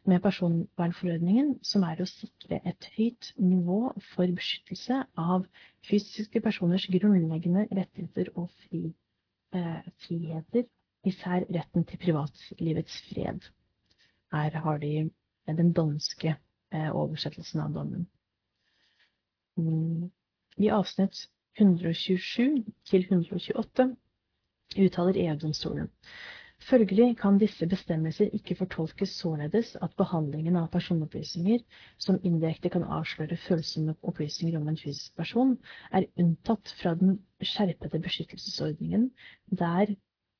med 0.04 0.20
personvernforordningen, 0.20 1.54
som 1.64 1.86
er 1.88 2.02
å 2.02 2.08
sikre 2.10 2.58
et 2.68 2.88
høyt 2.96 3.30
nivå 3.40 3.78
for 4.10 4.34
beskyttelse 4.36 4.98
av 5.16 5.46
fysiske 5.88 6.42
personers 6.44 6.84
grunnleggende 6.92 7.64
rettigheter 7.70 8.28
og 8.34 8.50
fri, 8.66 8.82
eh, 9.56 9.88
friheter, 10.04 10.68
især 11.08 11.48
retten 11.48 11.88
til 11.88 12.02
privatlivets 12.04 13.00
fred. 13.08 13.48
Her 14.32 14.60
har 14.66 14.78
de 14.78 15.08
den 15.48 15.72
danske 15.72 16.36
eh, 16.36 16.90
oversettelsen 16.92 17.64
av 17.64 17.72
dommen. 17.72 18.04
Mm. 19.56 20.12
I 20.60 20.68
avsnitt 20.68 21.30
127 21.56 22.64
til 22.88 23.08
128 23.08 23.94
uttaler 24.78 25.16
EU-domstolen. 25.26 25.88
Følgelig 26.62 27.16
kan 27.18 27.38
disse 27.42 27.66
bestemmelser 27.66 28.28
ikke 28.36 28.54
fortolkes 28.54 29.16
således 29.18 29.72
at 29.82 29.90
behandlingen 29.98 30.56
av 30.60 30.68
personopplysninger 30.70 31.58
som 31.98 32.20
indirekte 32.22 32.70
kan 32.70 32.84
avsløre 32.86 33.36
følsomme 33.48 33.96
opplysninger 34.06 34.60
om 34.60 34.68
en 34.70 34.78
fysisk 34.78 35.16
person, 35.18 35.56
er 35.90 36.06
unntatt 36.22 36.70
fra 36.82 36.94
den 37.00 37.16
skjerpede 37.42 37.98
beskyttelsesordningen 38.04 39.08
der 39.50 39.96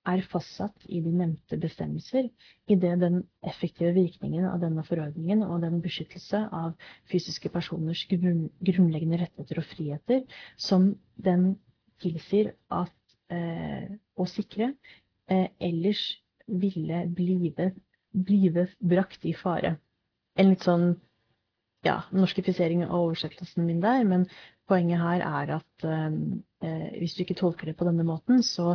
er 0.06 0.22
fastsatt 0.30 0.86
i 0.90 0.98
de 1.02 1.10
nevnte 1.14 1.58
bestemmelser, 1.62 2.30
idet 2.70 2.96
den 3.02 3.20
effektive 3.46 3.92
virkningen 3.98 4.46
av 4.50 4.62
denne 4.62 4.82
forordningen 4.86 5.42
og 5.46 5.60
den 5.62 5.82
beskyttelse 5.82 6.44
av 6.54 6.72
fysiske 7.10 7.50
personers 7.54 8.06
grunnleggende 8.10 9.20
rettigheter 9.22 9.62
og 9.62 9.68
friheter 9.74 10.24
som 10.58 10.92
den 11.18 11.56
tilsier 12.02 12.54
at 12.70 12.94
Eh, 13.32 13.88
å 14.18 14.26
sikre, 14.28 14.72
eh, 15.30 15.48
ellers 15.60 16.02
ville 16.46 17.06
blive, 17.16 17.70
blive 18.12 18.66
brakt 18.78 19.24
i 19.24 19.32
fare. 19.36 19.76
En 20.36 20.52
litt 20.52 20.66
sånn 20.66 20.92
ja, 21.86 22.02
norskifisering 22.14 22.84
av 22.86 23.08
oversettelsen 23.08 23.66
min 23.66 23.80
der, 23.82 24.04
men 24.08 24.26
poenget 24.70 25.00
her 25.02 25.24
er 25.26 25.54
at 25.58 25.86
eh, 25.88 26.90
hvis 26.98 27.16
du 27.16 27.24
ikke 27.24 27.38
tolker 27.40 27.70
det 27.70 27.76
på 27.78 27.88
denne 27.88 28.06
måten, 28.06 28.42
så 28.46 28.74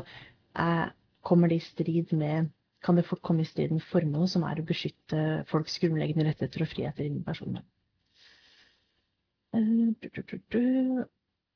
eh, 0.58 0.88
kommer 1.22 1.51
det 1.51 1.62
i 1.62 1.68
strid 1.68 2.16
med 2.18 2.51
kan 2.86 2.95
det 2.95 3.08
komme 3.26 3.41
i 3.41 3.47
strid 3.47 3.72
med 3.74 3.84
formålet, 3.89 4.30
som 4.32 4.43
er 4.45 4.60
å 4.62 4.66
beskytte 4.66 5.22
folks 5.49 5.80
grunnleggende 5.82 6.28
rettigheter 6.28 6.64
og 6.64 6.70
friheter 6.72 7.08
innen 7.08 7.26
personvern. 7.26 7.66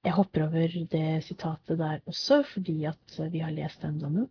Jeg 0.04 0.14
hopper 0.18 0.46
over 0.48 0.78
det 0.92 1.24
sitatet 1.24 1.78
der 1.80 2.00
også, 2.06 2.44
fordi 2.54 2.84
at 2.90 3.20
vi 3.32 3.40
har 3.40 3.52
lest 3.54 3.82
den 3.82 4.00
dommen. 4.02 4.30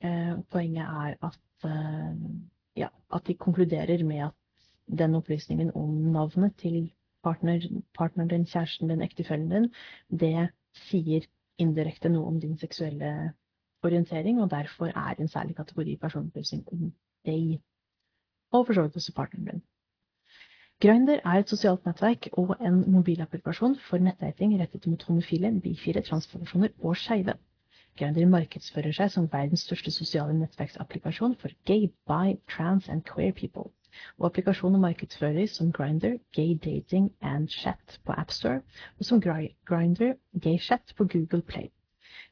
Eh, 0.00 0.36
poenget 0.50 0.84
er 0.84 1.14
at, 1.26 1.40
eh, 1.64 2.16
ja, 2.76 2.88
at 3.14 3.26
de 3.26 3.34
konkluderer 3.34 4.04
med 4.04 4.18
at 4.28 4.32
den 4.98 5.14
opplysningen 5.14 5.72
om 5.74 5.90
navnet 6.14 6.54
til 6.56 6.92
partner, 7.22 7.82
partneren 7.98 8.28
din, 8.28 8.46
kjæresten 8.46 8.88
din, 8.88 9.02
ektefellen 9.02 9.50
din, 9.50 9.72
det 10.20 10.50
sier 10.88 11.26
indirekte 11.58 12.08
noe 12.08 12.26
om 12.30 12.40
din 12.40 12.58
seksuelle 12.58 13.32
orientering, 13.82 14.40
og 14.42 14.50
derfor 14.50 14.86
er 14.86 15.18
en 15.18 15.28
særlig 15.28 15.56
kategori 15.56 15.96
personopplysning 15.96 16.62
om 16.72 16.92
deg. 17.26 17.58
Og 18.52 18.66
for 18.66 18.72
så 18.72 18.82
vidt 18.86 18.96
også 18.96 19.12
partneren 19.16 19.50
din. 19.50 19.62
Grindr 20.84 21.16
er 21.26 21.40
et 21.42 21.50
sosialt 21.50 21.86
nettverk 21.88 22.26
og 22.40 22.52
en 22.68 22.76
mobilapplikasjon 22.94 23.72
for 23.88 23.98
nettdating 24.08 24.52
rettet 24.60 24.84
mot 24.86 25.02
homofile, 25.08 25.48
bifile, 25.64 26.02
transpersoner 26.06 26.68
og 26.86 26.92
skeive. 27.00 27.32
Grindr 27.98 28.28
markedsfører 28.34 28.94
seg 28.98 29.10
som 29.10 29.24
verdens 29.32 29.64
største 29.66 29.90
sosiale 29.96 30.36
nettverksapplikasjon 30.38 31.34
for 31.40 31.56
gay, 31.70 31.88
bi, 32.12 32.36
trans 32.54 32.86
and 32.94 33.02
queer 33.10 33.34
people, 33.40 33.72
og 34.20 34.28
applikasjonen 34.28 34.84
markedsføres 34.84 35.56
som 35.58 35.72
Grindr 35.80 36.14
Gay 36.38 36.54
Dating 36.68 37.10
and 37.32 37.50
Chat 37.56 37.98
på 38.06 38.14
AppStore, 38.14 38.62
og 39.00 39.08
som 39.10 39.18
Grindr 39.26 40.12
Gay 40.46 40.62
Chat 40.68 40.94
på 40.94 41.08
Google 41.16 41.42
Play. 41.42 41.72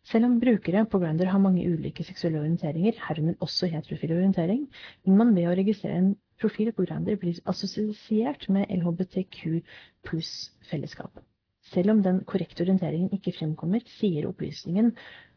Selv 0.07 0.29
om 0.31 0.39
brukere 0.39 0.85
på 0.87 1.03
Grindr 1.03 1.33
har 1.35 1.43
mange 1.43 1.67
ulike 1.67 2.07
seksuelle 2.07 2.45
orienteringer, 2.45 2.95
herunder 3.09 3.35
også 3.43 3.67
heterofil 3.75 4.15
orientering, 4.21 4.69
vil 5.03 5.19
man 5.19 5.35
ved 5.35 5.51
å 5.51 5.59
registrere 5.59 5.99
en 6.05 6.15
profil 6.41 6.73
på 6.73 6.85
Grindr 6.87 7.17
blir 7.21 7.39
assosiert 7.49 8.49
med 8.53 8.71
LHBTQ 8.71 9.63
pluss-fellesskapet. 10.07 11.25
Selv 11.67 11.91
om 11.91 12.03
den 12.03 12.21
korrekte 12.25 12.63
orienteringen 12.63 13.11
ikke 13.17 13.33
fremkommer, 13.35 13.83
sier 13.99 14.29
opplysningen 14.29 14.93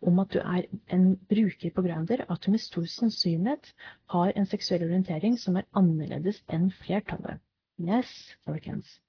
om 0.05 0.19
at 0.21 0.33
du 0.33 0.39
er 0.39 0.67
en 0.93 1.05
bruker 1.31 1.73
på 1.73 1.83
Grindr 1.85 2.21
at 2.27 2.43
du 2.45 2.51
med 2.53 2.61
stor 2.61 2.85
sannsynlighet 2.85 3.71
har 4.13 4.33
en 4.35 4.45
seksuell 4.45 4.85
orientering 4.85 5.39
som 5.41 5.57
er 5.57 5.65
annerledes 5.73 6.43
enn 6.53 6.69
flertallet. 6.83 7.41
Yes, 7.81 8.11
folkens. 8.45 8.99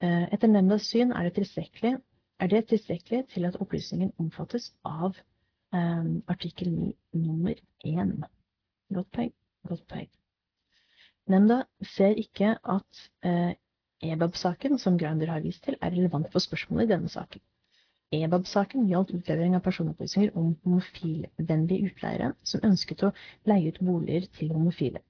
Eh, 0.00 0.28
etter 0.30 0.52
nemndas 0.52 0.86
syn 0.92 1.10
er 1.10 1.26
det, 1.34 1.96
er 2.38 2.46
det 2.46 2.68
tilstrekkelig 2.68 3.24
til 3.34 3.48
at 3.48 3.58
opplysningen 3.58 4.12
omfattes 4.18 4.70
av 4.84 5.18
um, 5.72 6.22
artikkel 6.28 6.70
9 6.70 6.92
nummer 7.18 7.54
1. 7.84 8.14
Godt 8.94 9.10
poeng. 9.10 9.34
Godt 9.66 9.86
poeng. 9.90 10.08
Nemnda 11.28 11.62
ser 11.94 12.16
ikke 12.20 12.54
at 12.56 13.00
uh, 13.26 13.52
EBAB-saken, 14.02 14.78
som 14.78 14.96
Grønder 14.98 15.30
har 15.32 15.44
vist 15.44 15.64
til, 15.66 15.76
er 15.82 15.92
relevant 15.92 16.30
for 16.32 16.44
spørsmålet 16.44 16.88
i 16.88 16.92
denne 16.94 17.10
saken. 17.12 17.42
EBAB-saken 18.16 18.86
gjaldt 18.88 19.12
utlevering 19.18 19.56
av 19.58 19.64
personopplysninger 19.66 20.36
om 20.40 20.54
homofilvennlige 20.64 21.90
utleiere 21.90 22.30
som 22.52 22.64
ønsket 22.64 23.04
å 23.04 23.10
leie 23.50 23.74
ut 23.74 23.80
boliger 23.84 24.28
til 24.38 24.54
homofile. 24.54 25.02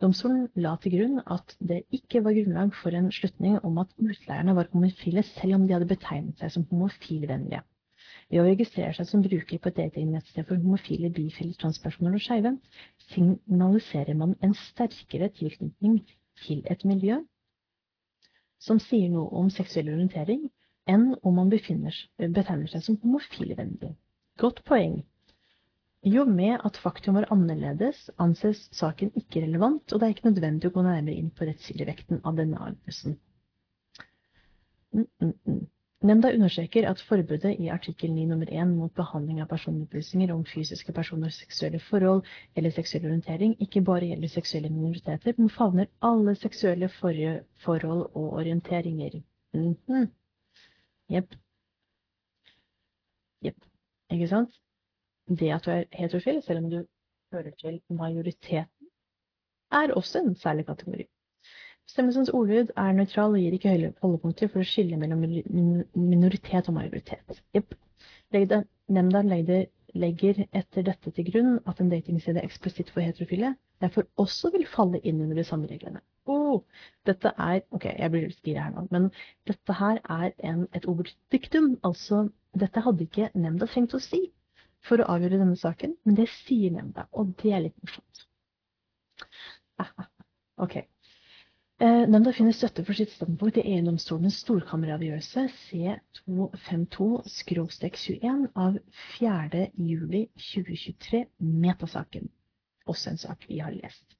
Domstolen 0.00 0.46
la 0.64 0.72
til 0.80 0.94
grunn 0.94 1.20
at 1.34 1.52
det 1.70 1.82
ikke 1.98 2.22
var 2.24 2.36
grunnlag 2.38 2.72
for 2.78 2.96
en 2.96 3.10
slutning 3.12 3.58
om 3.66 3.80
at 3.82 3.92
utleierne 3.98 4.54
var 4.56 4.70
homofile 4.72 5.24
selv 5.34 5.58
om 5.58 5.66
de 5.66 5.76
hadde 5.76 5.90
betegnet 5.90 6.40
seg 6.40 6.54
som 6.54 6.64
homofilvennlige. 6.70 7.60
Ved 8.28 8.42
å 8.42 8.44
registrere 8.44 8.92
seg 8.92 9.08
som 9.08 9.22
bruker 9.24 9.60
på 9.62 9.70
et 9.70 9.78
datingnettsted 9.78 10.44
for 10.48 10.60
homofile, 10.60 11.08
bifile, 11.16 11.54
transpersoner 11.60 12.18
og 12.18 12.24
skeive, 12.24 12.52
signaliserer 13.08 14.18
man 14.20 14.34
en 14.44 14.52
sterkere 14.68 15.30
tilknytning 15.38 16.02
til 16.44 16.60
et 16.68 16.84
miljø 16.88 17.22
som 18.60 18.80
sier 18.82 19.08
noe 19.12 19.30
om 19.38 19.48
seksuell 19.54 19.88
orientering, 19.94 20.48
enn 20.90 21.12
om 21.22 21.38
man 21.38 21.52
betegner 21.52 21.94
seg 22.72 22.84
som 22.84 22.98
homofilvennlig. 23.04 23.94
Godt 24.40 24.64
poeng. 24.68 25.00
Jo 26.06 26.24
med 26.28 26.60
at 26.66 26.78
faktum 26.78 27.16
var 27.18 27.26
annerledes, 27.34 28.04
anses 28.22 28.66
saken 28.76 29.10
ikke 29.18 29.42
relevant, 29.42 29.92
og 29.92 29.98
det 29.98 30.06
er 30.06 30.14
ikke 30.14 30.28
nødvendig 30.28 30.70
å 30.70 30.74
gå 30.76 30.84
nærmere 30.86 31.16
inn 31.16 31.32
på 31.34 31.48
rettskildevekten 31.48 32.22
av 32.28 32.38
denne 32.38 32.60
avgjørelsen. 32.66 33.18
Mm, 34.94 35.08
mm, 35.22 35.34
mm. 35.48 35.64
Nemnda 36.00 36.30
understreker 36.30 36.86
at 36.86 37.00
forbudet 37.02 37.56
i 37.58 37.68
artikkel 37.74 38.12
9 38.14 38.26
nummer 38.30 38.46
1 38.46 38.68
mot 38.70 38.92
behandling 38.94 39.40
av 39.42 39.48
personopplysninger 39.50 40.30
om 40.30 40.44
fysiske 40.46 40.92
personers 40.94 41.40
seksuelle 41.40 41.80
forhold 41.82 42.22
eller 42.54 42.70
seksuell 42.70 43.08
orientering 43.08 43.56
ikke 43.66 43.82
bare 43.88 44.06
gjelder 44.06 44.30
seksuelle 44.30 44.70
minoriteter, 44.70 45.34
men 45.38 45.50
favner 45.50 45.90
alle 46.02 46.36
seksuelle 46.38 46.88
forhold 46.88 48.04
og 48.14 48.38
orienteringer. 48.38 49.18
Mm. 49.54 50.06
Jepp. 51.10 51.34
Jepp. 53.42 53.68
Ikke 54.14 54.28
sant? 54.30 54.54
Det 55.28 55.50
at 55.50 55.66
du 55.66 55.70
er 55.70 55.84
heterofil, 55.92 56.42
selv 56.42 56.64
om 56.64 56.70
du 56.70 56.84
hører 57.32 57.50
til 57.58 57.82
majoriteten, 57.90 58.92
er 59.72 59.92
også 59.92 60.22
en 60.22 60.34
særlig 60.36 60.66
kategori. 60.66 61.10
Bestemmelsens 61.88 62.30
ordlyd 62.36 62.72
er 62.76 62.96
nøytral 62.96 63.32
og 63.32 63.40
gir 63.40 63.54
ikke 63.56 63.74
holdepunkter 64.02 64.50
for 64.52 64.60
å 64.60 64.68
skille 64.68 64.98
mellom 65.00 65.22
minoritet 65.96 66.68
og 66.68 66.76
majoritet. 66.76 67.38
Jepp. 67.56 67.72
Nemnda 68.92 69.22
legger 69.24 70.42
etter 70.52 70.84
dette 70.84 71.12
til 71.16 71.30
grunn 71.30 71.54
at 71.70 71.80
en 71.80 71.88
datingside 71.88 72.44
eksplisitt 72.44 72.92
for 72.92 73.00
heterofile 73.00 73.54
derfor 73.80 74.04
også 74.20 74.50
vil 74.52 74.66
falle 74.68 75.00
inn 75.00 75.22
under 75.24 75.40
de 75.40 75.46
samme 75.48 75.70
reglene. 75.70 76.02
Oh, 76.28 76.60
dette 77.08 77.32
er 77.38 77.62
Ok, 77.72 77.86
jeg 77.88 78.12
blir 78.12 78.26
litt 78.26 78.44
gira 78.44 78.66
her 78.66 78.74
nå, 78.74 78.84
men 78.92 79.08
dette 79.48 79.78
her 79.80 80.02
er 80.04 80.34
en, 80.50 80.66
et 80.76 80.88
oberdiktum. 80.92 81.78
Altså, 81.88 82.26
dette 82.52 82.84
hadde 82.84 83.06
ikke 83.06 83.30
nemnda 83.34 83.68
trengt 83.70 83.96
å 83.96 84.02
si 84.02 84.26
for 84.84 85.00
å 85.00 85.08
avgjøre 85.14 85.40
denne 85.40 85.56
saken, 85.56 85.96
men 86.04 86.20
det 86.20 86.28
sier 86.34 86.74
nemnda, 86.74 87.08
og 87.16 87.32
det 87.40 87.54
er 87.56 87.64
litt 87.64 87.80
morsomt. 87.80 88.24
Ah, 89.80 89.90
ah, 90.04 90.10
ok. 90.68 90.82
Eh, 91.78 92.08
nemnda 92.10 92.32
finner 92.34 92.56
støtte 92.58 92.82
for 92.82 92.98
sitt 92.98 93.12
standpunkt 93.14 93.54
i 93.60 93.62
EU-domstolens 93.76 94.40
storkammeravgjørelse 94.42 95.44
C252-21 95.68 98.48
av 98.58 98.80
4. 99.20 99.60
juli 99.78 100.24
2023, 100.42 101.30
Metasaken. 101.38 102.26
Også 102.90 103.12
en 103.12 103.20
sak 103.22 103.46
vi 103.46 103.62
har 103.62 103.70
lest. 103.78 104.18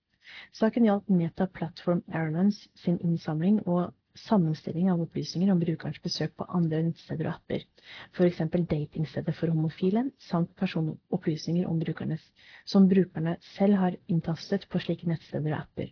Saken 0.55 0.87
gjaldt 0.87 1.11
Meta 1.11 1.51
Platform 1.51 2.07
Airlines 2.15 2.71
sin 2.79 3.03
innsamling 3.03 3.59
og 3.67 3.91
sammenstilling 4.15 4.87
av 4.95 5.03
opplysninger 5.09 5.51
om 5.51 5.59
brukerens 5.59 5.99
besøk 6.05 6.39
på 6.39 6.47
andre 6.47 6.87
nettsteder 6.87 7.27
og 7.27 7.41
apper, 7.41 7.67
f.eks. 8.15 8.39
datingsteder 8.55 9.35
for 9.35 9.51
homofile, 9.51 10.15
samt 10.31 10.55
personopplysninger 10.63 11.67
om 11.67 11.83
brukerne, 11.83 12.23
som 12.63 12.87
brukerne 12.87 13.35
selv 13.57 13.83
har 13.83 13.99
inntastet 14.07 14.71
på 14.71 14.79
slike 14.87 15.11
nettsteder 15.11 15.51
og 15.57 15.65
apper. 15.65 15.91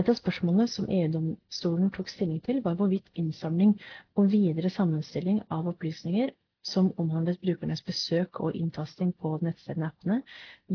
Et 0.00 0.08
av 0.08 0.16
spørsmålene 0.16 0.64
som 0.72 0.86
EU-domstolen 0.88 1.90
tok 1.92 2.08
stilling 2.08 2.38
til, 2.46 2.62
var 2.64 2.76
hvorvidt 2.78 3.10
innsamling 3.20 3.74
og 4.16 4.30
videre 4.32 4.70
sammenstilling 4.72 5.42
av 5.52 5.68
opplysninger 5.74 6.30
som 6.64 6.88
omhandlet 7.02 7.40
brukernes 7.42 7.82
besøk 7.84 8.38
og 8.40 8.56
inntasting 8.56 9.10
på 9.20 9.34
nettstedene 9.44 9.90
appene, 9.90 10.20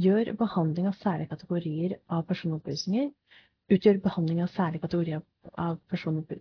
gjør 0.06 0.34
behandling 0.42 0.90
av 0.92 0.98
særlige 1.02 1.32
kategorier 1.34 1.96
av 2.12 2.26
personopplysninger 2.30 3.10
utgjør 3.74 3.98
behandling 4.04 4.44
av 4.44 4.52
særlige 4.54 4.84
kategorier 4.86 5.24
av, 5.58 5.80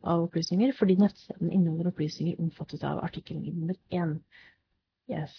av 0.03 0.27
opplysninger 0.27 0.75
fordi 0.79 0.99
nettstedene 1.01 1.55
inneholder 1.57 1.89
opplysninger 1.95 2.43
omfattet 2.43 2.85
av 2.87 3.01
artikkel 3.07 3.41
nummer 3.41 3.79
1. 4.03 4.19
Yes. 5.11 5.33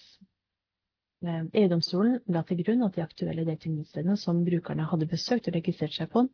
EU-domstolen 1.25 2.19
la 2.33 2.43
til 2.45 2.59
grunn 2.61 2.83
at 2.85 2.97
de 2.97 3.01
aktuelle 3.05 3.45
datingnettstedene 3.47 4.17
som 4.21 4.43
brukerne 4.45 4.85
hadde 4.89 5.07
besøkt 5.09 5.47
og 5.49 5.55
registrert 5.57 5.95
seg 5.95 6.11
på, 6.13 6.27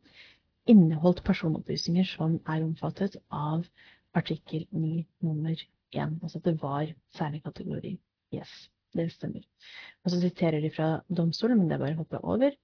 inneholdt 0.70 1.24
personopplysninger 1.24 2.06
som 2.08 2.38
er 2.48 2.64
omfattet 2.64 3.16
av 3.30 3.64
artikkel 4.16 4.66
9 4.70 5.04
nummer 5.26 5.56
1. 5.92 6.18
Altså 6.22 6.38
at 6.38 6.44
det 6.48 6.56
var 6.62 6.86
særlig 7.16 7.42
kategori. 7.44 7.96
Yes, 8.34 8.52
det 8.96 9.10
stemmer. 9.12 9.44
Og 10.04 10.10
så 10.10 10.20
siterer 10.20 10.60
de 10.60 10.70
fra 10.70 11.00
domstolen, 11.08 11.58
men 11.58 11.68
det 11.68 11.76
er 11.76 11.84
bare 11.84 11.98
å 11.98 12.02
hoppe 12.02 12.22
over. 12.22 12.56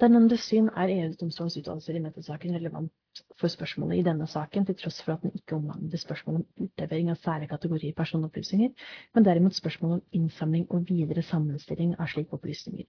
Der 0.00 0.08
Dernendes 0.08 0.48
syn 0.48 0.68
er 0.74 0.90
EU-domstolens 0.90 1.56
uttalelser 1.60 1.94
i 1.94 2.00
metasaken 2.02 2.56
relevant 2.56 3.20
for 3.38 3.52
spørsmålet 3.52 4.00
i 4.00 4.04
denne 4.06 4.26
saken, 4.26 4.64
til 4.66 4.74
tross 4.80 5.02
for 5.04 5.14
at 5.14 5.22
den 5.22 5.34
ikke 5.36 5.54
omhandler 5.58 6.00
spørsmål 6.00 6.40
om 6.40 6.64
utlevering 6.64 7.12
av 7.12 7.20
særlig 7.22 7.50
kategori 7.52 7.92
personopplysninger, 8.00 8.72
men 9.14 9.28
derimot 9.28 9.54
spørsmål 9.54 9.92
om 9.98 10.02
innsamling 10.18 10.66
og 10.70 10.88
videre 10.88 11.22
sammenstilling 11.22 11.94
av 12.00 12.10
slike 12.10 12.34
opplysninger. 12.34 12.88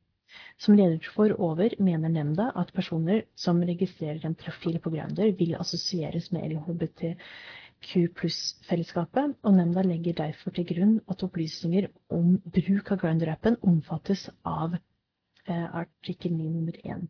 Som 0.58 0.78
leder 0.78 1.02
for 1.16 1.34
over, 1.42 1.74
mener 1.80 2.12
nemnda 2.12 2.52
at 2.60 2.74
personer 2.74 3.24
som 3.36 3.62
registrerer 3.66 4.24
en 4.26 4.36
profil 4.38 4.80
på 4.82 4.92
Grindr, 4.94 5.34
vil 5.38 5.56
assosieres 5.60 6.30
med 6.32 6.46
LHBTQ 6.54 8.14
pluss-fellesskapet, 8.20 9.36
og 9.44 9.58
nemnda 9.58 9.84
legger 9.86 10.18
derfor 10.22 10.56
til 10.56 10.68
grunn 10.70 11.00
at 11.12 11.26
opplysninger 11.26 11.90
om 12.16 12.38
bruk 12.58 12.94
av 12.94 13.02
Grindr-appen 13.02 13.58
omfattes 13.62 14.28
av 14.48 14.78
eh, 14.78 15.68
artikkel 15.82 16.38
9 16.38 16.52
nummer 16.54 16.78
1. 16.84 17.10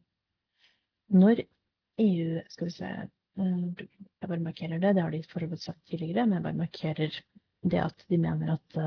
Når 1.13 1.43
EU 2.01 2.39
Skal 2.49 2.65
vi 2.65 2.74
se 2.74 2.88
eh, 2.89 3.84
Jeg 3.84 4.30
bare 4.32 4.41
markerer 4.41 4.82
det, 4.82 4.95
det 4.95 5.03
har 5.03 5.13
de 5.13 5.21
for 5.30 5.45
sagt 5.61 5.84
tidligere, 5.91 6.26
men 6.26 6.39
jeg 6.39 6.47
bare 6.47 6.61
markerer 6.63 7.21
det 7.63 7.80
at 7.80 8.07
de 8.09 8.17
mener 8.17 8.57
at 8.57 8.82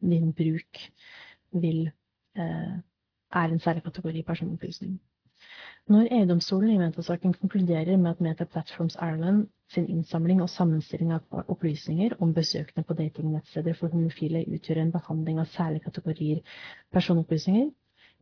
din 0.00 0.30
bruk 0.32 0.78
vil 1.52 1.90
er 3.32 3.48
en 3.52 3.60
særlig 3.60 3.82
kategori 3.82 4.22
personopplysning. 4.22 5.00
Når 5.88 6.06
EU-domstolen 6.10 6.70
i 6.70 6.78
Meta-saken 6.78 7.32
konkluderer 7.34 7.96
med 7.96 8.10
at 8.10 8.20
Meta 8.20 8.44
Platforms 8.44 8.94
Ireland 8.94 9.46
sin 9.74 9.88
innsamling 9.88 10.42
og 10.42 10.50
sammenstilling 10.50 11.12
av 11.12 11.44
opplysninger 11.48 12.12
om 12.20 12.34
besøkende 12.34 12.84
på 12.86 12.94
datingnettsteder 12.94 13.74
for 13.74 13.88
homofile 13.88 14.44
utgjør 14.54 14.82
en 14.82 14.92
behandling 14.92 15.40
av 15.40 15.48
særlige 15.54 15.84
kategorier 15.88 16.38
personopplysninger, 16.92 17.70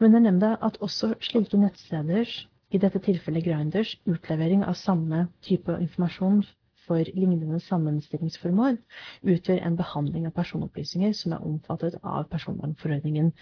mener 0.01 0.19
nemnda 0.25 0.55
at 0.63 0.79
også 0.81 1.15
slike 1.21 1.59
nettsteders, 1.61 2.47
i 2.71 2.79
dette 2.79 2.99
tilfellet 3.03 3.45
Grinders, 3.45 3.97
utlevering 4.07 4.63
av 4.65 4.75
samme 4.79 5.25
type 5.43 5.75
informasjon 5.83 6.45
for 6.87 7.03
lignende 7.15 7.59
sammenstillingsformål 7.67 8.79
utgjør 9.23 9.59
en 9.67 9.77
behandling 9.77 10.29
av 10.29 10.37
personopplysninger 10.39 11.13
som 11.19 11.35
er 11.35 11.45
omfattet 11.47 11.99
av 12.03 12.29
personvernforordningen 12.31 13.33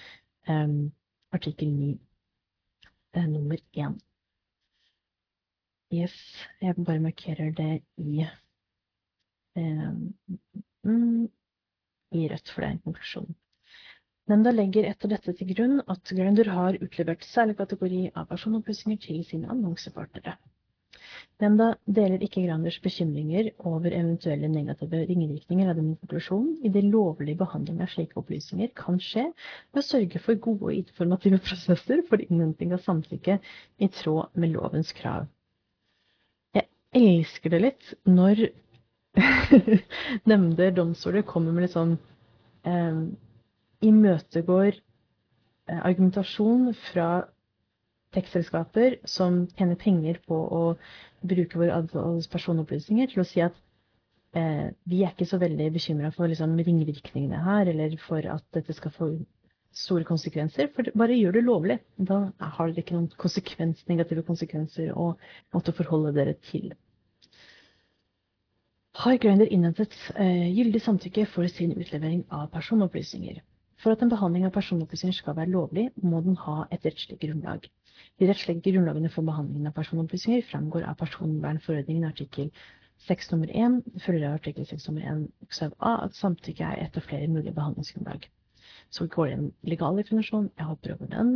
um, 0.49 0.89
artikkel 1.35 1.69
9 1.73 1.99
eh, 3.15 3.27
nummer 3.29 3.59
1. 3.73 3.99
Yes, 5.93 6.15
jeg 6.61 6.77
bare 6.85 7.01
markerer 7.01 7.51
det 7.57 7.83
i 7.97 8.23
eh, 9.57 9.93
mm, 10.85 11.29
i 12.13 12.29
rødt, 12.29 12.51
for 12.51 12.61
det 12.61 12.69
er 12.69 12.75
en 12.77 12.85
konklusjon. 12.85 13.35
Nemnda 14.29 14.53
legger 14.53 14.85
etter 14.91 15.09
dette 15.09 15.33
til 15.37 15.49
grunn 15.55 15.81
at 15.89 16.13
Grindr 16.13 16.51
har 16.53 16.77
utlevert 16.85 17.25
særlig 17.25 17.57
kategori 17.57 18.03
av 18.15 18.29
personopplysninger 18.29 19.01
til 19.07 19.23
sine 19.25 19.49
annonsepartnere. 19.53 20.37
Nemnda 21.43 21.69
deler 21.87 22.23
ikke 22.25 22.43
Granders 22.45 22.79
bekymringer 22.83 23.51
over 23.69 23.93
eventuelle 23.95 24.49
negative 24.51 25.05
ringvirkninger 25.07 25.71
av 25.71 25.79
denne 25.79 25.99
konklusjonen, 26.01 26.57
idet 26.67 26.83
lovlig 26.89 27.37
behandling 27.39 27.83
av 27.85 27.93
slike 27.93 28.19
opplysninger 28.19 28.73
kan 28.79 28.99
skje 29.03 29.29
ved 29.31 29.83
å 29.83 29.87
sørge 29.87 30.23
for 30.25 30.41
gode 30.49 30.71
og 30.71 30.75
informative 30.77 31.39
prosesser 31.45 32.03
for 32.09 32.23
innhenting 32.27 32.75
av 32.75 32.83
samtykke 32.85 33.39
i 33.79 33.91
tråd 34.01 34.35
med 34.35 34.55
lovens 34.57 34.91
krav. 34.99 35.29
Jeg 36.59 36.67
elsker 36.99 37.55
det 37.55 37.63
litt 37.63 37.95
når 38.09 38.49
nemnder, 40.31 40.75
domstoler, 40.75 41.27
kommer 41.27 41.55
med 41.55 41.67
litt 41.67 41.75
sånn 41.75 41.97
eh, 42.67 43.01
imøtegår 43.85 44.71
eh, 44.73 45.81
argumentasjon 45.81 46.73
fra 46.89 47.09
tekstselskaper 48.17 48.99
som 49.09 49.43
tjener 49.59 49.79
penger 49.81 50.21
på 50.29 50.37
å 50.37 50.63
bruke 51.29 51.61
våre 51.61 51.81
personopplysninger, 52.33 53.11
til 53.13 53.23
å 53.23 53.27
si 53.29 53.43
at 53.45 53.57
eh, 54.39 54.71
vi 54.89 55.03
er 55.05 55.13
ikke 55.13 55.29
så 55.29 55.41
veldig 55.43 55.69
bekymra 55.75 56.13
for 56.15 56.31
liksom, 56.31 56.57
ringvirkningene 56.57 57.43
her, 57.45 57.71
eller 57.73 57.97
for 58.07 58.25
at 58.37 58.45
dette 58.57 58.77
skal 58.77 58.95
få 58.95 59.11
store 59.75 60.07
konsekvenser. 60.09 60.71
For 60.75 60.91
bare 60.99 61.17
gjør 61.19 61.39
det 61.39 61.45
lovlig. 61.47 61.79
Da 61.99 62.21
har 62.41 62.71
dere 62.71 62.85
ikke 62.85 62.97
noen 62.97 63.11
konsekvens, 63.21 63.85
negative 63.91 64.25
konsekvenser 64.27 64.95
å 64.97 65.13
måtte 65.55 65.75
forholde 65.77 66.15
dere 66.17 66.37
til. 66.51 66.73
Har 68.99 69.19
Grindr 69.23 69.47
innhentet 69.55 69.95
eh, 70.19 70.49
gyldig 70.51 70.81
samtykke 70.83 71.29
for 71.31 71.47
sin 71.53 71.77
utlevering 71.77 72.25
av 72.35 72.49
personopplysninger? 72.51 73.37
For 73.79 73.95
at 73.95 74.01
en 74.03 74.11
behandling 74.11 74.49
av 74.49 74.57
personopplysninger 74.57 75.15
skal 75.15 75.37
være 75.39 75.53
lovlig, 75.53 75.85
må 76.03 76.19
den 76.25 76.35
ha 76.43 76.65
et 76.75 76.83
rettslig 76.83 77.21
grunnlag. 77.23 77.69
De 78.19 78.27
rettslige 78.29 78.63
grunnlagene 78.73 79.11
for 79.15 79.27
behandlingen 79.27 79.71
av 79.71 79.75
personopplysninger 79.79 80.45
fremgår 80.51 80.85
av 80.91 80.99
personvernforordningen 81.01 82.07
artikkel 82.09 82.51
6 83.07 83.31
nummer 83.33 83.51
1. 83.63 83.79
Det 83.95 84.03
følger 84.05 84.29
av 84.29 84.37
artikkel 84.39 84.67
6 84.67 84.89
nummer 84.89 85.09
1 85.13 85.25
bokstav 85.43 85.75
A 85.79 85.95
at 86.05 86.19
samtykke 86.19 86.67
er 86.67 86.85
et 86.85 86.99
av 87.01 87.07
flere 87.09 87.31
mulige 87.31 87.55
behandlingsgrunnlag. 87.57 88.29
Så 88.91 89.07
går 89.15 89.27
det 89.31 89.39
en 89.39 89.49
legal 89.73 89.99
definisjon. 89.99 90.51
Jeg 90.59 90.69
hopper 90.69 90.95
over 90.95 91.11
den. 91.15 91.33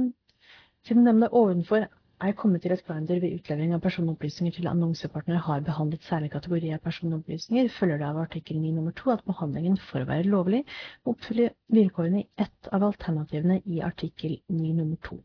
Siden 0.86 1.04
nemnda 1.06 1.30
ovenfor 1.40 1.88
er 2.22 2.32
kommet 2.38 2.62
til 2.62 2.74
at 2.76 2.84
Grindr 2.86 3.18
ved 3.22 3.34
utlevering 3.40 3.74
av 3.74 3.80
personopplysninger 3.82 4.54
til 4.54 4.68
annonsepartnere 4.70 5.42
har 5.46 5.64
behandlet 5.66 6.04
særlig 6.06 6.30
kategori 6.30 6.70
av 6.76 6.82
personopplysninger, 6.84 7.70
følger 7.78 7.98
det 7.98 8.06
av 8.06 8.20
artikkel 8.22 8.60
9 8.62 8.70
nummer 8.76 8.94
2 9.02 9.10
at 9.16 9.24
behandlingen 9.26 9.78
for 9.88 10.02
å 10.04 10.10
være 10.10 10.30
lovlig 10.30 10.62
oppfyller 11.10 11.50
vilkårene 11.74 12.22
i 12.22 12.28
ett 12.46 12.70
av 12.70 12.86
alternativene 12.86 13.58
i 13.66 13.82
artikkel 13.82 14.38
9 14.48 14.74
nummer 14.78 15.02
2. 15.10 15.18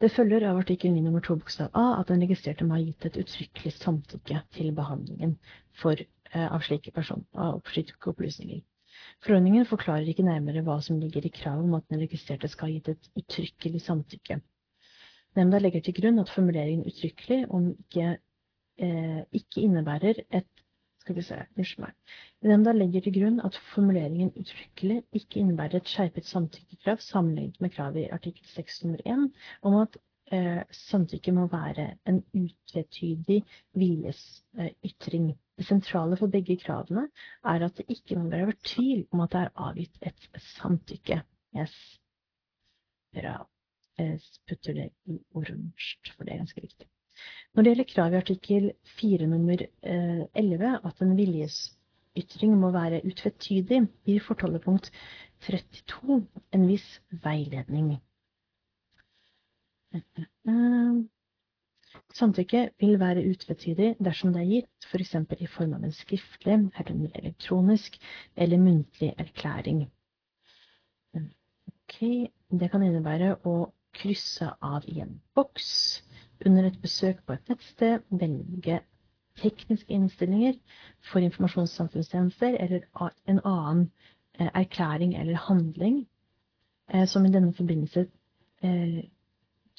Det 0.00 0.08
følger 0.08 0.46
av 0.48 0.56
artikkel 0.56 0.94
9 0.94 1.02
nummer 1.04 1.20
2 1.20 1.34
bokstav 1.42 1.74
A 1.76 2.00
at 2.00 2.08
den 2.08 2.22
registrerte 2.24 2.64
må 2.64 2.78
ha 2.78 2.80
gitt 2.80 3.04
et 3.04 3.18
uttrykkelig 3.20 3.72
samtykke 3.76 4.38
til 4.56 4.70
behandlingen 4.72 5.34
for, 5.82 6.00
uh, 6.32 6.46
av 6.46 6.64
slike 6.64 6.94
person, 6.96 7.26
av 7.36 7.58
slike 7.68 8.08
opplysninger. 8.08 8.62
Forordningen 9.20 9.68
forklarer 9.68 10.08
ikke 10.08 10.24
nærmere 10.24 10.62
hva 10.64 10.78
som 10.86 10.96
ligger 11.02 11.28
i 11.28 11.32
kravet 11.34 11.68
om 11.68 11.76
at 11.76 11.84
den 11.92 12.00
registrerte 12.00 12.48
skal 12.48 12.70
ha 12.70 12.78
gitt 12.78 12.88
et 12.94 13.10
uttrykkelig 13.20 13.82
samtykke. 13.84 14.38
Nemnda 15.36 15.60
legger 15.60 15.84
til 15.84 15.98
grunn 16.00 16.24
at 16.24 16.32
formuleringen 16.32 16.88
uttrykkelig 16.88 17.42
om 17.52 17.68
ikke, 17.74 18.16
eh, 18.80 19.20
ikke 19.36 19.66
innebærer 19.66 20.24
et 20.30 20.48
skal 21.00 21.16
vi 21.16 21.24
se, 21.24 21.38
unnskyld 21.56 21.84
meg. 21.84 21.96
Nemnda 22.44 22.74
legger 22.76 23.04
til 23.04 23.16
grunn 23.16 23.40
at 23.46 23.56
formuleringen 23.72 24.32
uttrykkelig 24.36 25.00
ikke 25.20 25.40
innebærer 25.40 25.80
et 25.80 25.90
skjerpet 25.90 26.28
samtykkekrav 26.28 27.02
sammenlignet 27.04 27.60
med 27.60 27.74
kravet 27.74 28.04
i 28.04 28.12
artikkel 28.14 28.46
6 28.54 28.82
nummer 28.84 29.04
1 29.14 29.26
om 29.70 29.78
at 29.80 29.98
eh, 30.32 30.62
samtykke 30.82 31.34
må 31.36 31.46
være 31.52 31.86
en 32.10 32.22
utvetydig 32.42 33.40
viljesytring. 33.84 35.32
Det 35.60 35.68
sentrale 35.68 36.16
for 36.16 36.32
begge 36.32 36.56
kravene 36.60 37.08
er 37.44 37.64
at 37.66 37.80
det 37.80 37.88
ikke 37.96 38.18
må 38.18 38.28
være 38.32 38.58
tvil 38.64 39.06
om 39.12 39.24
at 39.24 39.32
det 39.32 39.46
er 39.46 39.56
avgitt 39.68 39.98
et 40.02 40.28
samtykke. 40.56 41.22
Yes. 41.56 41.74
Bra 43.16 43.40
putter 44.48 44.72
det 44.74 44.88
i 45.04 45.18
oransje, 45.34 46.14
for 46.16 46.24
det 46.24 46.34
er 46.34 46.42
ganske 46.44 46.62
viktig. 46.62 46.88
Når 47.54 47.62
det 47.62 47.70
gjelder 47.72 47.88
krav 47.90 48.12
i 48.12 48.20
artikkel 48.20 48.66
4 49.00 49.26
nummer 49.26 49.64
11, 49.82 50.66
eh, 50.66 50.76
at 50.86 51.02
en 51.02 51.16
viljesytring 51.18 52.52
må 52.58 52.70
være 52.70 53.02
utvetydig, 53.06 53.80
gir 54.06 54.22
fortollepunkt 54.22 54.92
32 55.46 56.20
en 56.54 56.68
viss 56.68 56.86
veiledning. 57.24 57.96
Samtykke 62.14 62.60
vil 62.78 63.00
være 63.00 63.24
utvetydig 63.32 63.94
dersom 63.98 64.34
det 64.34 64.42
er 64.44 64.50
gitt 64.52 64.86
f.eks. 64.86 65.14
i 65.40 65.48
form 65.50 65.74
av 65.74 65.86
en 65.86 65.94
skriftlig, 65.94 66.58
herunder 66.76 67.16
elektronisk 67.18 67.98
eller 68.36 68.62
muntlig 68.62 69.10
erklæring. 69.18 69.88
Ok, 71.16 71.98
Det 72.50 72.70
kan 72.70 72.82
innebære 72.82 73.36
å 73.46 73.72
krysse 73.94 74.46
av 74.62 74.86
i 74.86 75.00
en 75.02 75.18
boks 75.34 76.02
under 76.46 76.66
et 76.66 76.78
besøk 76.82 77.20
på 77.26 77.36
et 77.36 77.48
nettsted, 77.52 78.00
velge 78.10 78.80
tekniske 79.40 79.94
innstillinger 79.94 80.56
for 81.12 81.24
informasjonssamfunnstjenester 81.24 82.56
eller 82.60 82.86
en 83.28 83.40
annen 83.44 83.90
eh, 84.40 84.50
erklæring 84.54 85.14
eller 85.16 85.40
handling 85.46 86.06
eh, 86.92 87.06
som 87.08 87.26
i 87.26 87.32
denne 87.32 87.54
forbindelse 87.56 88.06
eh, 88.62 89.02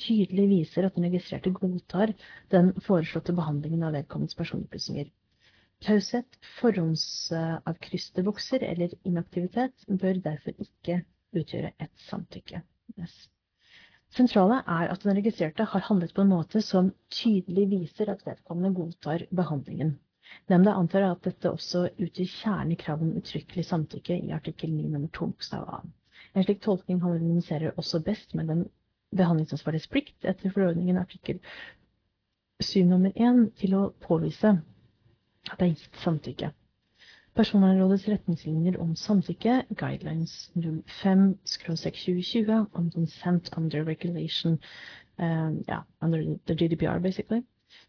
tydelig 0.01 0.47
viser 0.49 0.85
at 0.87 0.95
den 0.95 1.05
registrerte 1.05 1.53
godtar 1.53 2.13
den 2.51 2.73
foreslåtte 2.81 3.35
behandlingen 3.37 3.83
av 3.83 3.93
vedkommendes 3.97 4.37
personopplysninger. 4.39 5.11
Taushet, 5.81 6.37
forhåndsavkrysste 6.59 8.23
bokser 8.23 8.65
eller 8.65 8.93
inaktivitet 9.03 9.85
bør 9.89 10.21
derfor 10.29 10.53
ikke 10.61 11.01
utgjøre 11.33 11.73
et 11.81 11.93
samtykke. 12.09 12.61
Sentrale 14.11 14.57
er 14.67 14.89
at 14.91 15.03
den 15.05 15.15
registrerte 15.15 15.63
har 15.71 15.85
handlet 15.87 16.11
på 16.15 16.23
en 16.25 16.31
måte 16.33 16.59
som 16.67 16.89
tydelig 17.15 17.67
viser 17.71 18.09
at 18.11 18.25
vedkommende 18.27 18.73
godtar 18.75 19.23
behandlingen. 19.31 19.93
Nemnda 20.51 20.73
antar 20.75 21.05
at 21.07 21.23
dette 21.27 21.51
også 21.51 21.85
utgjør 21.95 22.27
kjernen 22.33 22.73
i 22.75 22.79
kravet 22.81 23.07
om 23.07 23.21
uttrykkelig 23.21 23.63
samtykke 23.69 24.17
i 24.19 24.33
artikkel 24.35 24.73
9 24.75 24.89
nr. 24.91 25.07
2 25.15 25.29
bokstav 25.31 25.63
a. 25.77 25.79
En 26.35 26.43
slik 26.43 26.59
tolkning 26.63 26.99
harmoniserer 27.03 27.77
også 27.79 28.01
best 28.03 28.35
med 28.35 28.51
den 28.51 28.65
behandlingsansvarliges 29.15 29.87
plikt 29.91 30.27
etter 30.27 30.51
forordningen 30.55 30.99
artikkel 30.99 31.39
7 32.63 32.83
nr. 32.91 33.11
1 33.15 33.45
til 33.63 33.75
å 33.79 33.85
påvise 34.03 34.57
at 35.47 35.55
det 35.57 35.69
er 35.69 35.73
gitt 35.75 36.03
samtykke. 36.03 36.51
Personvernrådets 37.35 38.07
retningslinjer 38.11 38.75
om 38.83 38.95
samtykke, 38.95 39.63
guidelines 39.79 40.51
05-2020 40.57 42.65
on 42.75 42.91
consent 42.91 43.49
under 43.57 43.85
regulation, 43.87 44.59
um, 45.17 45.63
yeah, 45.69 45.83
under 46.01 46.37
the 46.45 46.55
GDPR 46.55 46.99
basically, 46.99 47.41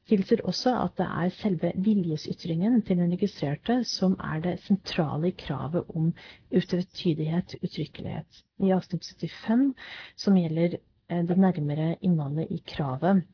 tilsier 0.07 0.45
også 0.47 0.77
at 0.85 0.91
det 1.01 1.07
er 1.07 1.29
selve 1.41 1.73
viljesytringen 1.75 2.83
til 2.87 2.97
den 3.03 3.13
registrerte 3.13 3.85
som 3.85 4.15
er 4.31 4.41
det 4.47 4.61
sentrale 4.63 5.29
i 5.33 5.39
kravet 5.39 5.85
om 5.91 6.15
utvetydighet, 6.55 7.57
uttrykkelighet. 7.63 8.45
I 8.63 8.71
avsnitt 8.71 9.05
75, 9.11 9.75
som 10.17 10.39
gjelder 10.39 10.79
eh, 11.11 11.25
det 11.27 11.39
nærmere 11.39 11.97
innholdet 12.01 12.47
i 12.51 12.63
kravet 12.77 13.25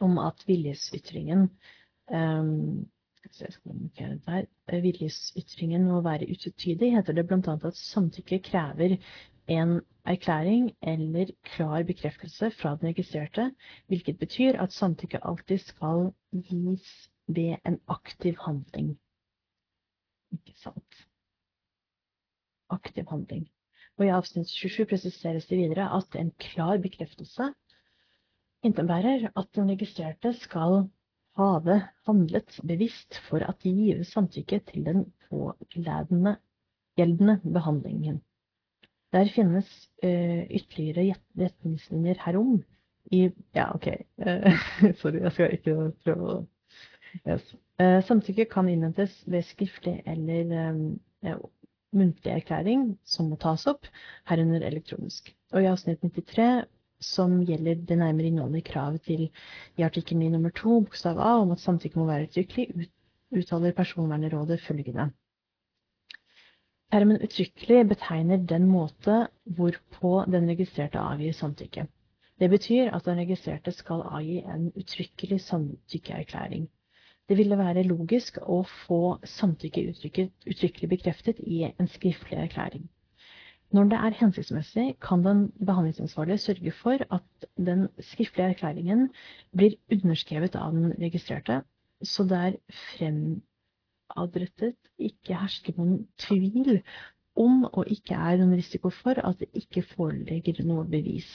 om 0.00 0.18
at 0.18 0.44
viljesytringen 0.46 1.50
um, 2.12 2.88
her. 3.98 4.46
Eh, 4.68 4.82
Viljesytringen 4.82 5.84
må 5.88 6.00
være 6.00 6.28
utvetydig, 6.30 6.92
heter 6.96 7.12
det 7.12 7.26
bl.a. 7.28 7.56
at 7.64 7.76
samtykke 7.76 8.38
krever 8.38 8.96
en 9.48 9.80
erklæring 10.04 10.76
eller 10.82 11.30
klar 11.42 11.82
bekreftelse 11.82 12.50
fra 12.50 12.76
den 12.76 12.88
registrerte, 12.88 13.54
hvilket 13.86 14.18
betyr 14.18 14.60
at 14.62 14.72
samtykke 14.72 15.24
alltid 15.24 15.58
skal 15.58 16.10
gis 16.32 17.10
ved 17.26 17.56
en 17.66 17.80
aktiv 17.88 18.34
handling. 18.46 18.98
Ikke 20.32 20.58
sant? 20.60 21.06
Aktiv 22.70 23.04
handling. 23.08 23.48
Og 23.98 24.06
i 24.06 24.12
avsnitt 24.14 24.48
27 24.48 24.86
presiseres 24.86 25.46
det 25.46 25.58
videre 25.58 25.88
at 25.96 26.20
en 26.20 26.30
klar 26.38 26.78
bekreftelse 26.78 27.52
innebærer 28.62 29.30
at 29.36 29.48
den 29.54 29.70
registrerte 29.70 30.32
skal 30.32 30.90
have 31.38 31.80
handlet 32.08 32.58
bevisst 32.66 33.18
for 33.28 33.44
at 33.46 33.60
de 33.64 33.74
gives 33.74 34.12
samtykke 34.14 34.60
til 34.70 34.86
den 34.86 35.04
pågjeldende 35.28 37.38
behandlingen. 37.44 38.22
Der 39.12 39.30
finnes 39.32 39.68
uh, 40.04 40.42
ytterligere 40.50 41.14
retningslinjer 41.38 42.18
herom 42.24 42.58
i 43.12 43.30
Ja, 43.54 43.70
OK. 43.74 43.86
Uh, 44.18 44.52
sorry, 45.00 45.22
jeg 45.22 45.32
skal 45.32 45.54
ikke 45.56 45.76
prøve 46.04 46.32
å 46.32 46.34
yes. 47.24 47.46
uh, 47.80 48.00
Samtykke 48.04 48.44
kan 48.50 48.68
innhentes 48.68 49.14
ved 49.26 49.46
skriftlig 49.48 50.02
eller 50.06 50.52
um, 50.68 50.98
muntlig 51.96 52.34
erklæring 52.34 52.90
som 53.08 53.30
må 53.30 53.38
tas 53.40 53.64
opp, 53.70 53.88
herunder 54.28 54.66
elektronisk. 54.66 55.32
Og 55.54 55.64
i 55.64 55.70
avsnitt 55.70 56.04
93 56.04 56.66
som 57.00 57.40
gjelder 57.46 57.82
det 57.88 57.98
nærmere 57.98 58.26
innholdet 58.30 58.62
i 58.62 58.70
kravet 58.72 59.02
til 59.06 59.28
i 59.76 59.84
artikkel 59.86 60.18
9 60.18 60.28
nummer 60.34 60.50
2 60.50 60.80
bokstav 60.86 61.18
A 61.18 61.34
om 61.42 61.52
at 61.54 61.62
samtykke 61.62 61.98
må 61.98 62.06
være 62.06 62.28
uttrykkelig, 62.28 62.88
uttaler 63.36 63.72
Personvernrådet 63.72 64.60
følgende. 64.60 65.10
Termen 66.92 67.22
uttrykkelig 67.22 67.88
betegner 67.88 68.36
den 68.36 68.66
måte 68.66 69.28
hvorpå 69.44 70.24
den 70.32 70.48
registrerte 70.48 70.98
avgir 70.98 71.32
samtykke. 71.32 71.86
Det 72.40 72.50
betyr 72.50 72.94
at 72.96 73.04
den 73.04 73.18
registrerte 73.18 73.72
skal 73.72 74.02
avgi 74.06 74.38
en 74.38 74.72
uttrykkelig 74.76 75.40
samtykkeerklæring. 75.40 76.68
Det 77.28 77.36
ville 77.36 77.58
være 77.58 77.82
logisk 77.84 78.38
å 78.40 78.62
få 78.86 79.18
samtykke 79.24 79.90
uttrykkelig 79.90 80.88
bekreftet 80.88 81.42
i 81.44 81.66
en 81.68 81.88
skriftlig 81.88 82.38
erklæring. 82.38 82.88
Når 83.76 83.90
det 83.90 83.98
er 84.00 84.14
hensiktsmessig, 84.16 84.86
kan 85.04 85.24
den 85.24 85.40
behandlingsansvarlige 85.60 86.38
sørge 86.40 86.72
for 86.72 86.96
at 87.12 87.48
den 87.56 87.88
skriftlige 88.00 88.54
erklæringen 88.54 89.10
blir 89.56 89.76
underskrevet 89.92 90.56
av 90.56 90.72
den 90.72 90.94
registrerte, 91.02 91.58
så 92.02 92.24
det 92.30 92.38
er 92.38 92.56
fremadrettet 92.94 94.76
ikke 95.10 95.36
hersker 95.42 95.76
noen 95.76 96.06
tvil 96.16 96.80
om 97.38 97.64
og 97.68 97.92
ikke 97.92 98.16
er 98.16 98.40
noen 98.40 98.56
risiko 98.56 98.90
for 99.02 99.20
at 99.20 99.36
det 99.42 99.50
ikke 99.60 99.84
foreligger 99.92 100.64
noe 100.64 100.86
bevis. 100.88 101.28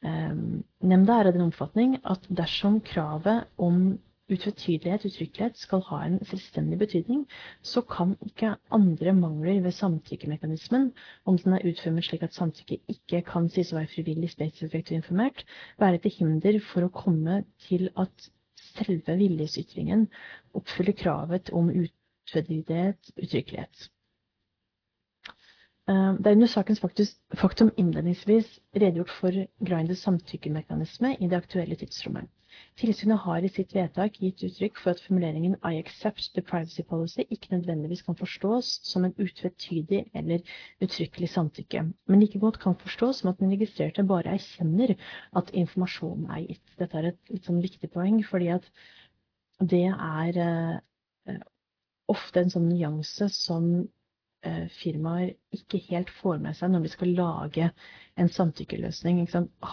Um, 0.00 0.64
nemnda 0.80 1.20
er 1.20 1.28
av 1.28 1.36
den 1.36 1.46
oppfatning 1.46 1.98
at 2.08 2.24
dersom 2.32 2.80
kravet 2.82 3.46
om 3.60 4.00
utvetydelighet, 4.30 5.04
uttrykkelighet, 5.08 5.58
skal 5.58 5.82
ha 5.88 6.00
en 6.06 6.18
selvstendig 6.28 6.78
betydning, 6.78 7.24
så 7.62 7.82
kan 7.82 8.14
ikke 8.26 8.54
andre 8.70 9.14
mangler 9.16 9.60
ved 9.64 9.74
samtykkemekanismen, 9.76 10.90
om 11.26 11.38
den 11.38 11.56
er 11.56 11.66
utformet 11.70 12.06
slik 12.06 12.22
at 12.26 12.34
samtykke 12.36 12.80
ikke 12.94 13.22
kan 13.28 13.48
sies 13.50 13.72
å 13.72 13.78
være 13.80 13.92
frivillig, 13.94 14.30
spesifikt 14.34 14.92
og 14.92 15.00
informert, 15.00 15.44
være 15.82 16.02
til 16.04 16.16
hinder 16.18 16.60
for 16.72 16.86
å 16.86 16.92
komme 17.02 17.42
til 17.68 17.88
at 17.98 18.30
selve 18.70 19.16
viljesytringen 19.18 20.06
oppfyller 20.54 20.96
kravet 21.02 21.50
om 21.56 21.70
utvetydighet, 21.74 23.14
uttrykkelighet. 23.16 23.88
Eh, 25.90 26.12
det 26.18 26.26
er 26.30 26.36
under 26.38 26.50
sakens 26.50 26.82
faktum 27.40 27.72
innledningsvis 27.76 28.58
redegjort 28.76 29.14
for 29.20 29.40
Grinders 29.66 30.04
samtykkemekanisme 30.06 31.16
i 31.18 31.30
det 31.30 31.40
aktuelle 31.40 31.78
tidsrommet. 31.80 32.28
Tilsynet 32.80 33.20
har 33.24 33.44
i 33.44 33.50
sitt 33.52 33.74
vedtak 33.76 34.14
gitt 34.22 34.42
uttrykk 34.46 34.78
for 34.80 34.94
at 34.94 35.02
formuleringen 35.04 35.56
I 35.68 35.76
accept 35.78 36.30
the 36.36 36.42
privacy 36.50 36.82
policy 36.88 37.26
ikke 37.28 37.52
nødvendigvis 37.52 38.02
kan 38.06 38.16
forstås 38.16 38.70
som 38.88 39.04
en 39.04 39.14
utvetydig 39.20 40.06
eller 40.16 40.40
uttrykkelig 40.80 41.28
samtykke, 41.34 41.82
men 42.08 42.22
like 42.24 42.40
godt 42.40 42.60
kan 42.62 42.78
forstås 42.80 43.20
som 43.20 43.32
at 43.32 43.40
den 43.42 43.52
registrerte 43.52 44.06
bare 44.08 44.32
erkjenner 44.38 44.94
at 45.36 45.52
informasjonen 45.52 46.30
er 46.32 46.46
gitt. 46.46 46.74
Dette 46.80 47.00
er 47.00 47.10
et 47.12 47.32
litt 47.34 47.48
sånn 47.48 47.60
viktig 47.64 47.92
poeng, 47.92 48.22
fordi 48.24 48.48
at 48.56 48.68
det 49.60 49.84
er 49.92 50.40
uh, 50.40 51.38
ofte 52.08 52.40
en 52.40 52.52
sånn 52.56 52.68
nyanse 52.72 53.28
som 53.36 53.70
uh, 54.46 54.66
firmaer 54.80 55.34
ikke 55.56 55.82
helt 55.90 56.10
får 56.22 56.40
med 56.40 56.56
seg 56.56 56.72
når 56.72 56.86
de 56.86 56.92
skal 56.96 57.16
lage 57.18 57.70
en 58.16 58.32
samtykkeløsning. 58.40 59.20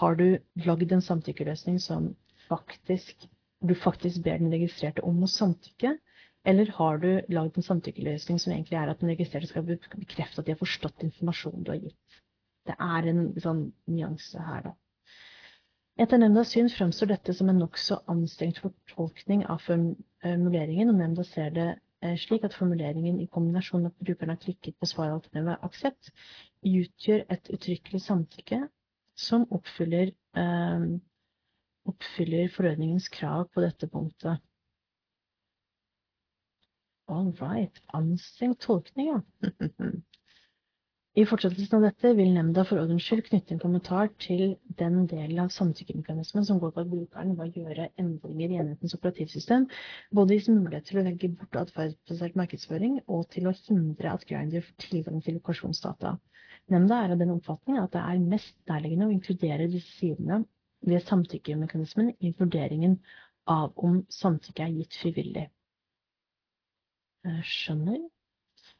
Har 0.00 0.20
du 0.20 0.26
lagd 0.68 0.92
en 0.92 1.04
samtykkeløsning 1.04 1.80
som 1.82 2.12
faktisk, 2.48 3.28
du 3.60 3.74
faktisk 3.74 4.22
ber 4.24 4.40
den 4.40 4.52
registrerte 4.54 5.04
om 5.06 5.22
å 5.22 5.30
samtykke? 5.30 5.96
Eller 6.48 6.70
har 6.78 6.98
du 7.02 7.08
lagd 7.34 7.58
en 7.58 7.66
samtykkeløsning 7.66 8.38
som 8.40 8.52
egentlig 8.54 8.78
er 8.80 8.90
at 8.92 9.00
den 9.02 9.10
registrerte 9.12 9.50
skal 9.50 9.66
bekrefte 9.66 10.40
at 10.40 10.46
de 10.46 10.54
har 10.54 10.60
forstått 10.60 11.04
informasjonen 11.04 11.64
du 11.66 11.72
har 11.74 11.80
gitt? 11.82 12.20
Det 12.68 12.76
er 12.78 13.08
en 13.10 13.24
sånn 13.40 13.64
nyanse 13.88 14.44
her, 14.44 14.68
da. 14.68 14.76
Etter 15.98 16.20
nemndas 16.20 16.52
syn 16.54 16.68
fremstår 16.70 17.10
dette 17.10 17.34
som 17.34 17.48
en 17.50 17.58
nokså 17.58 17.96
anstrengt 18.12 18.60
fortolkning 18.62 19.42
av 19.50 19.64
formuleringen, 19.64 20.92
og 20.92 21.00
nemnda 21.00 21.24
ser 21.26 21.50
det 21.56 21.66
eh, 21.72 22.14
slik 22.22 22.44
at 22.46 22.54
formuleringen 22.54 23.18
i 23.18 23.26
kombinasjon 23.26 23.82
med 23.82 23.90
at 23.90 24.06
brukeren 24.06 24.30
har 24.30 24.38
klikket 24.44 24.76
på 24.78 24.86
svaralternativet 24.86 25.66
aksept, 25.66 26.12
utgjør 26.62 27.24
et 27.34 27.50
uttrykkelig 27.50 28.02
samtykke 28.04 28.60
som 29.18 29.48
oppfyller 29.58 30.12
eh, 30.38 30.86
oppfyller 31.90 32.52
forordningens 32.54 33.08
krav 33.14 33.48
på 33.54 33.64
dette 33.64 33.88
punktet. 33.90 34.44
All 37.08 37.32
right. 37.40 37.80
Anstrengt 37.96 38.60
tolkning, 38.60 39.14
ja. 39.14 39.90
I 41.18 41.24
fortsettelsen 41.26 41.78
av 41.78 41.84
dette 41.88 42.10
vil 42.14 42.28
nemnda 42.30 42.62
for 42.68 42.78
ordens 42.78 43.02
skyld 43.02 43.24
knytte 43.26 43.54
en 43.56 43.62
kommentar 43.62 44.10
til 44.22 44.52
den 44.78 45.00
delen 45.10 45.40
av 45.42 45.48
samtykkemekanismen 45.50 46.44
som 46.46 46.60
går 46.62 46.74
på 46.76 46.84
at 46.84 46.90
brukeren 46.92 47.32
må 47.34 47.48
gjøre 47.48 47.88
endringer 47.98 48.52
i 48.52 48.60
enhetens 48.60 48.94
operativsystem, 48.94 49.66
både 50.14 50.36
i 50.36 50.52
mulighet 50.52 50.86
til 50.86 51.00
å 51.00 51.04
legge 51.08 51.32
bort 51.32 51.58
atferdsbasert 51.64 52.38
markedsføring 52.38 53.00
og 53.08 53.24
til 53.34 53.48
å 53.50 53.56
hindre 53.64 54.12
at 54.12 54.28
Grindr 54.28 54.62
får 54.68 54.78
tilgang 54.84 55.24
til 55.24 55.40
lokasjonsdata. 55.40 56.14
Nemnda 56.70 57.00
er 57.02 57.16
av 57.16 57.24
den 57.24 57.34
oppfatning 57.34 57.80
at 57.82 57.96
det 57.96 58.04
er 58.04 58.22
mest 58.36 58.54
nærliggende 58.70 59.08
å 59.08 59.16
inkludere 59.16 59.70
disse 59.72 59.96
sidene 59.96 60.44
ved 60.86 61.00
samtykkemekanismen 61.06 62.12
i 62.20 62.34
vurderingen 62.38 62.98
av 63.48 63.72
om 63.76 64.02
samtykke 64.12 64.66
er 64.66 64.76
gitt 64.76 65.00
frivillig. 65.02 65.48
Skjønner. 67.44 68.04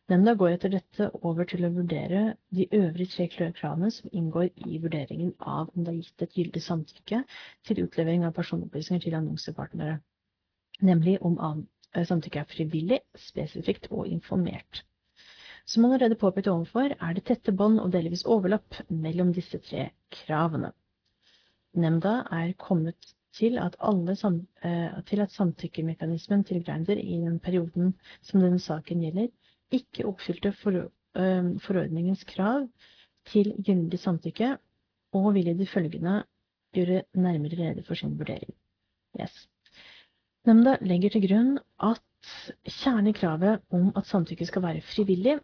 Nemnda 0.09 0.33
går 0.41 0.55
etter 0.55 0.73
dette 0.73 1.11
over 1.21 1.45
til 1.49 1.67
å 1.67 1.73
vurdere 1.75 2.21
de 2.57 2.65
øvrige 2.73 3.29
tre 3.35 3.49
kravene 3.57 3.91
som 3.93 4.09
inngår 4.13 4.49
i 4.65 4.79
vurderingen 4.81 5.35
av 5.41 5.69
om 5.75 5.85
det 5.85 5.93
er 5.93 5.99
gitt 5.99 6.25
et 6.25 6.39
gyldig 6.39 6.63
samtykke 6.65 7.23
til 7.69 7.83
utlevering 7.85 8.25
av 8.25 8.33
personopplysninger 8.39 9.05
til 9.05 9.19
annonsepartnere, 9.19 9.99
nemlig 10.81 11.19
om 11.21 11.37
samtykke 11.93 12.41
er 12.41 12.49
frivillig, 12.49 13.01
spesifikt 13.21 13.91
og 13.91 14.09
informert. 14.09 14.85
Som 15.69 15.85
allerede 15.85 16.17
påpekt 16.17 16.49
ovenfor, 16.49 16.95
er 16.97 17.13
det 17.13 17.27
tette 17.29 17.53
bånd 17.53 17.81
og 17.83 17.93
delvis 17.93 18.25
overlapp 18.25 18.81
mellom 18.89 19.35
disse 19.37 19.61
tre 19.61 19.91
kravene. 20.23 20.73
Nemnda 21.79 22.22
er 22.35 22.53
kommet 22.59 23.14
til 23.39 23.59
at, 23.62 23.76
alle, 23.81 24.16
eh, 24.64 25.03
til 25.07 25.20
at 25.22 25.33
samtykkemekanismen 25.33 26.45
til 26.45 26.64
Grinder 26.64 26.99
i 26.99 27.18
den 27.22 27.39
perioden 27.41 27.95
som 28.22 28.41
denne 28.43 28.59
saken 28.59 29.05
gjelder, 29.05 29.29
ikke 29.70 30.07
oppfylte 30.07 30.53
for, 30.62 30.70
eh, 30.81 31.51
forordningens 31.66 32.24
krav 32.24 32.68
til 33.26 33.55
gyldig 33.66 33.99
samtykke, 33.99 34.57
og 35.12 35.35
vil 35.35 35.49
i 35.49 35.55
det 35.55 35.68
følgende 35.68 36.24
gjøre 36.74 37.03
nærmere 37.14 37.61
rede 37.61 37.83
for 37.83 37.95
sin 37.95 38.18
vurdering. 38.18 38.55
Yes. 39.20 39.49
Nemnda 40.47 40.76
legger 40.81 41.11
til 41.11 41.29
grunn 41.29 41.59
at 41.83 42.03
kjernen 42.64 43.07
i 43.11 43.12
kravet 43.12 43.62
om 43.70 43.93
at 43.97 44.07
samtykke 44.07 44.47
skal 44.47 44.62
være 44.62 44.81
frivillig, 44.81 45.39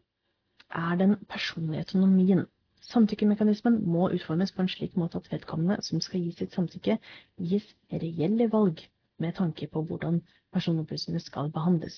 er 0.75 0.97
den 0.99 1.17
personlige 1.31 1.85
autonomien 1.85 2.47
Samtykkemekanismen 2.85 3.79
må 3.89 4.11
utformes 4.13 4.53
på 4.53 4.63
en 4.63 4.69
slik 4.69 4.97
måte 5.01 5.21
at 5.21 5.31
vedkommende 5.33 5.79
som 5.83 6.03
skal 6.05 6.21
gi 6.21 6.33
sitt 6.37 6.57
samtykke, 6.57 6.99
gis 7.41 7.67
reelle 7.93 8.51
valg 8.53 8.83
med 9.23 9.37
tanke 9.39 9.69
på 9.73 9.83
hvordan 9.89 10.21
personopplysningene 10.53 11.23
skal 11.25 11.49
behandles. 11.55 11.97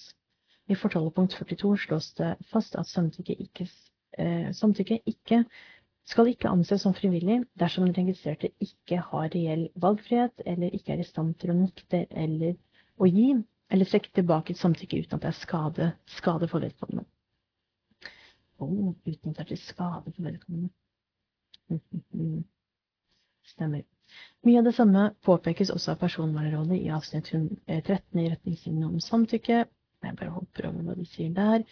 I 0.68 0.74
fortalepunkt 0.78 1.34
42 1.38 1.76
slås 1.86 2.12
det 2.18 2.34
fast 2.52 2.76
at 2.78 2.90
samtykke 2.90 3.34
ikke, 3.42 3.66
eh, 4.18 4.52
samtykke 4.54 5.00
ikke 5.06 5.44
skal 6.06 6.30
ikke 6.30 6.50
anses 6.50 6.82
som 6.86 6.94
frivillig 6.94 7.40
dersom 7.58 7.86
den 7.86 7.96
registrerte 7.96 8.52
ikke 8.62 9.00
har 9.10 9.28
reell 9.34 9.68
valgfrihet 9.74 10.42
eller 10.46 10.74
ikke 10.74 10.94
er 10.94 11.02
i 11.02 11.10
stand 11.10 11.34
til 11.40 11.50
å 11.50 11.58
nekte 11.58 12.06
eller 12.10 12.54
å 12.98 13.10
gi 13.10 13.32
eller 13.70 13.90
trekke 13.90 14.14
tilbake 14.14 14.54
et 14.54 14.62
samtykke 14.62 15.02
uten 15.02 15.18
at 15.18 15.26
det 15.26 15.32
er 15.32 15.40
skade, 15.40 15.92
skade 16.18 16.48
for 16.48 16.62
vedkommende. 16.62 17.06
Oh, 18.58 18.94
uten 19.06 19.30
at 19.30 19.36
det 19.36 19.44
er 19.44 19.50
til 19.52 19.58
skade 19.58 20.12
for 20.16 20.22
vedkommende. 20.22 20.70
Stemmer. 23.46 23.82
Mye 24.46 24.60
av 24.60 24.66
det 24.68 24.74
samme 24.76 25.02
påpekes 25.26 25.72
også 25.74 25.92
av 25.92 26.00
Personvernrådet 26.00 26.78
i 26.78 26.92
avsnitt 26.94 27.32
13 27.32 28.22
i 28.22 28.28
retningslinjene 28.32 28.88
om 28.88 29.02
samtykke. 29.02 29.64
Jeg 30.04 30.16
bare 30.20 30.34
hopper 30.34 30.68
over 30.68 30.86
hva 30.86 30.94
de 30.96 31.06
sier 31.10 31.32
der. 31.34 31.64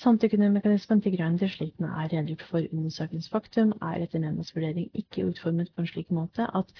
Samtykkemekanismen 0.00 1.02
til 1.04 1.16
Grindr 1.16 1.50
slik 1.52 1.74
den 1.78 1.90
er 1.90 2.08
redegjort 2.12 2.44
for 2.48 2.68
under 2.72 2.94
sakens 2.94 3.28
faktum, 3.32 3.74
er 3.82 4.04
etter 4.04 4.22
nemndas 4.22 4.54
vurdering 4.56 4.88
ikke 5.02 5.26
utformet 5.28 5.72
på 5.74 5.84
en 5.84 5.90
slik 5.90 6.12
måte 6.14 6.46
at 6.60 6.72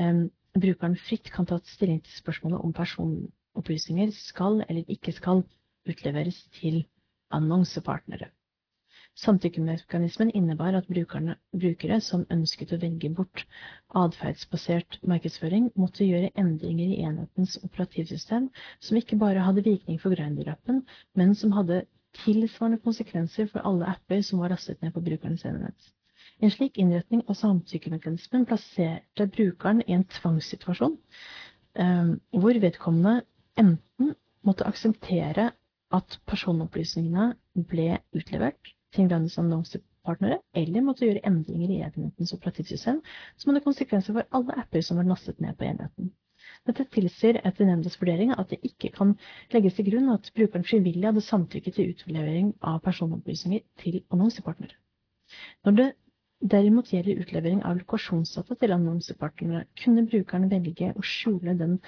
um, 0.00 0.26
brukeren 0.58 0.98
fritt 1.08 1.30
kan 1.32 1.48
ta 1.48 1.60
stilling 1.64 2.02
til 2.04 2.18
spørsmålet 2.18 2.60
om 2.60 2.74
personopplysninger 2.76 4.12
skal 4.18 4.60
eller 4.68 4.84
ikke 4.96 5.14
skal 5.16 5.44
utleveres 5.88 6.42
til 6.60 6.82
annonsepartnere. 7.30 8.28
Samtykkemekanismen 9.18 10.30
innebar 10.30 10.74
at 10.78 10.86
brukerne, 10.88 11.34
brukere 11.52 11.96
som 12.00 12.22
ønsket 12.30 12.70
å 12.72 12.78
velge 12.80 13.08
bort 13.16 13.42
atferdsbasert 14.00 15.00
markedsføring, 15.12 15.66
måtte 15.74 16.06
gjøre 16.06 16.30
endringer 16.38 16.92
i 16.94 17.00
enhetens 17.08 17.56
operativsystem 17.66 18.46
som 18.78 19.00
ikke 19.00 19.18
bare 19.18 19.42
hadde 19.48 19.64
virkning 19.66 19.98
for 20.00 20.14
Grindr-appen, 20.14 20.84
men 21.18 21.34
som 21.34 21.56
hadde 21.58 21.80
tilsvarende 22.22 22.78
konsekvenser 22.86 23.50
for 23.50 23.66
alle 23.66 23.90
apper 23.90 24.22
som 24.26 24.40
var 24.44 24.54
lastet 24.54 24.80
ned 24.82 24.94
på 24.94 25.02
brukernes 25.10 25.44
enhet. 25.44 25.90
En 26.40 26.54
slik 26.54 26.78
innretning 26.78 27.26
av 27.26 27.36
samtykkemekanismen 27.42 28.46
plasserte 28.48 29.26
brukeren 29.34 29.82
i 29.88 29.98
en 29.98 30.06
tvangssituasjon 30.06 30.96
um, 30.96 32.14
hvor 32.30 32.62
vedkommende 32.62 33.24
enten 33.58 34.14
måtte 34.46 34.70
akseptere 34.70 35.50
at 35.92 36.20
personopplysningene 36.30 37.32
ble 37.68 37.96
utlevert, 38.16 38.76
til 38.94 39.08
landets 39.10 39.38
annonsepartnere, 39.38 40.38
eller 40.58 40.82
måtte 40.84 41.06
gjøre 41.06 41.22
endringer 41.28 41.70
i 41.74 41.80
enhetens 41.86 42.32
operativsystem 42.36 42.98
som 43.38 43.50
hadde 43.52 43.62
konsekvenser 43.66 44.16
for 44.16 44.38
alle 44.38 44.56
apper 44.62 44.82
som 44.86 44.98
var 45.00 45.06
lastet 45.10 45.40
ned 45.44 45.56
på 45.60 45.68
enheten. 45.68 46.10
Dette 46.66 46.84
tilsier 46.92 47.38
etter 47.46 47.68
nemndas 47.68 47.98
vurdering 48.00 48.32
at 48.34 48.50
det 48.50 48.58
ikke 48.66 48.90
kan 48.96 49.12
legges 49.54 49.76
til 49.76 49.86
grunn 49.90 50.10
at 50.14 50.30
brukeren 50.36 50.64
frivillig 50.66 51.06
hadde 51.06 51.22
samtykket 51.24 51.76
til 51.76 51.92
utlevering 51.94 52.52
av 52.72 52.80
personopplysninger 52.84 53.62
til 53.82 54.00
annonsepartnere. 54.10 54.74
Når 55.64 55.76
det 55.78 55.88
derimot 56.50 56.88
gjelder 56.90 57.20
utlevering 57.22 57.60
av 57.68 57.76
lokasjonsdata 57.82 58.56
til 58.58 58.72
annonsepartnere, 58.74 59.66
kunne 59.84 60.06
brukeren 60.08 60.48
velge 60.50 60.90
å 60.96 61.04
skjule 61.04 61.54
den 61.60 61.78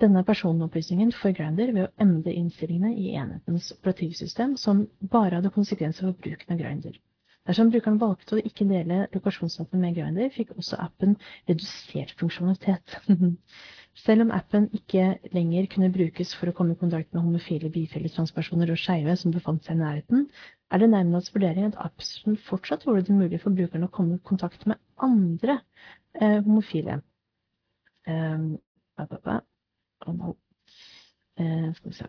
denne 0.00 0.24
personopplysningen 0.26 1.12
for 1.14 1.34
Grinder 1.36 1.72
ved 1.74 1.86
å 1.86 1.92
endre 2.02 2.34
innstillingene 2.34 2.94
i 2.98 3.14
enhetens 3.18 3.70
operativsystem, 3.76 4.56
som 4.58 4.86
bare 5.00 5.38
hadde 5.38 5.52
konsekvenser 5.54 6.08
for 6.08 6.18
bruken 6.24 6.54
av 6.54 6.60
Grinder. 6.62 6.96
Dersom 7.48 7.72
brukeren 7.74 7.98
valgte 7.98 8.36
å 8.36 8.42
ikke 8.46 8.68
dele 8.70 9.04
lokasjonsdata 9.14 9.78
med 9.78 9.96
Grinder, 9.96 10.30
fikk 10.30 10.52
også 10.54 10.78
appen 10.82 11.16
redusert 11.50 12.14
funksjonalitet. 12.20 12.98
Selv 14.02 14.24
om 14.24 14.30
appen 14.32 14.68
ikke 14.78 15.18
lenger 15.34 15.66
kunne 15.72 15.90
brukes 15.92 16.32
for 16.38 16.48
å 16.48 16.54
komme 16.56 16.76
i 16.76 16.80
kontakt 16.80 17.10
med 17.12 17.26
homofile, 17.26 17.68
bifile, 17.74 18.08
transpersoner 18.14 18.70
og 18.72 18.80
skeive 18.80 19.16
som 19.20 19.34
befant 19.34 19.66
seg 19.66 19.76
i 19.76 19.82
nærheten, 19.82 20.28
er 20.72 20.80
det 20.80 20.88
nærmest 20.94 21.34
vurdering 21.34 21.68
at 21.68 21.80
appen 21.90 22.38
fortsatt 22.46 22.86
gjorde 22.86 23.04
det 23.10 23.18
mulig 23.18 23.42
for 23.42 23.52
brukeren 23.58 23.84
å 23.84 23.92
komme 23.92 24.16
i 24.16 24.24
kontakt 24.30 24.64
med 24.70 24.80
andre 25.02 25.58
eh, 26.14 26.38
homofile. 26.46 27.02
Um, 28.08 28.54
Eh, 30.08 31.74
skal 31.74 31.90
vi 31.90 31.94
se 31.94 32.08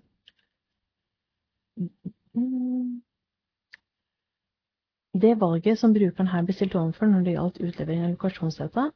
Det 5.13 5.39
valget 5.39 5.77
som 5.79 5.93
brukeren 5.93 6.27
her 6.27 6.41
blir 6.41 6.55
stilt 6.57 6.75
overfor 6.75 7.05
når 7.05 7.23
det 7.23 7.35
gjaldt 7.35 7.59
utlevering 7.61 8.03
av 8.03 8.15
lokasjonsdata, 8.15 8.87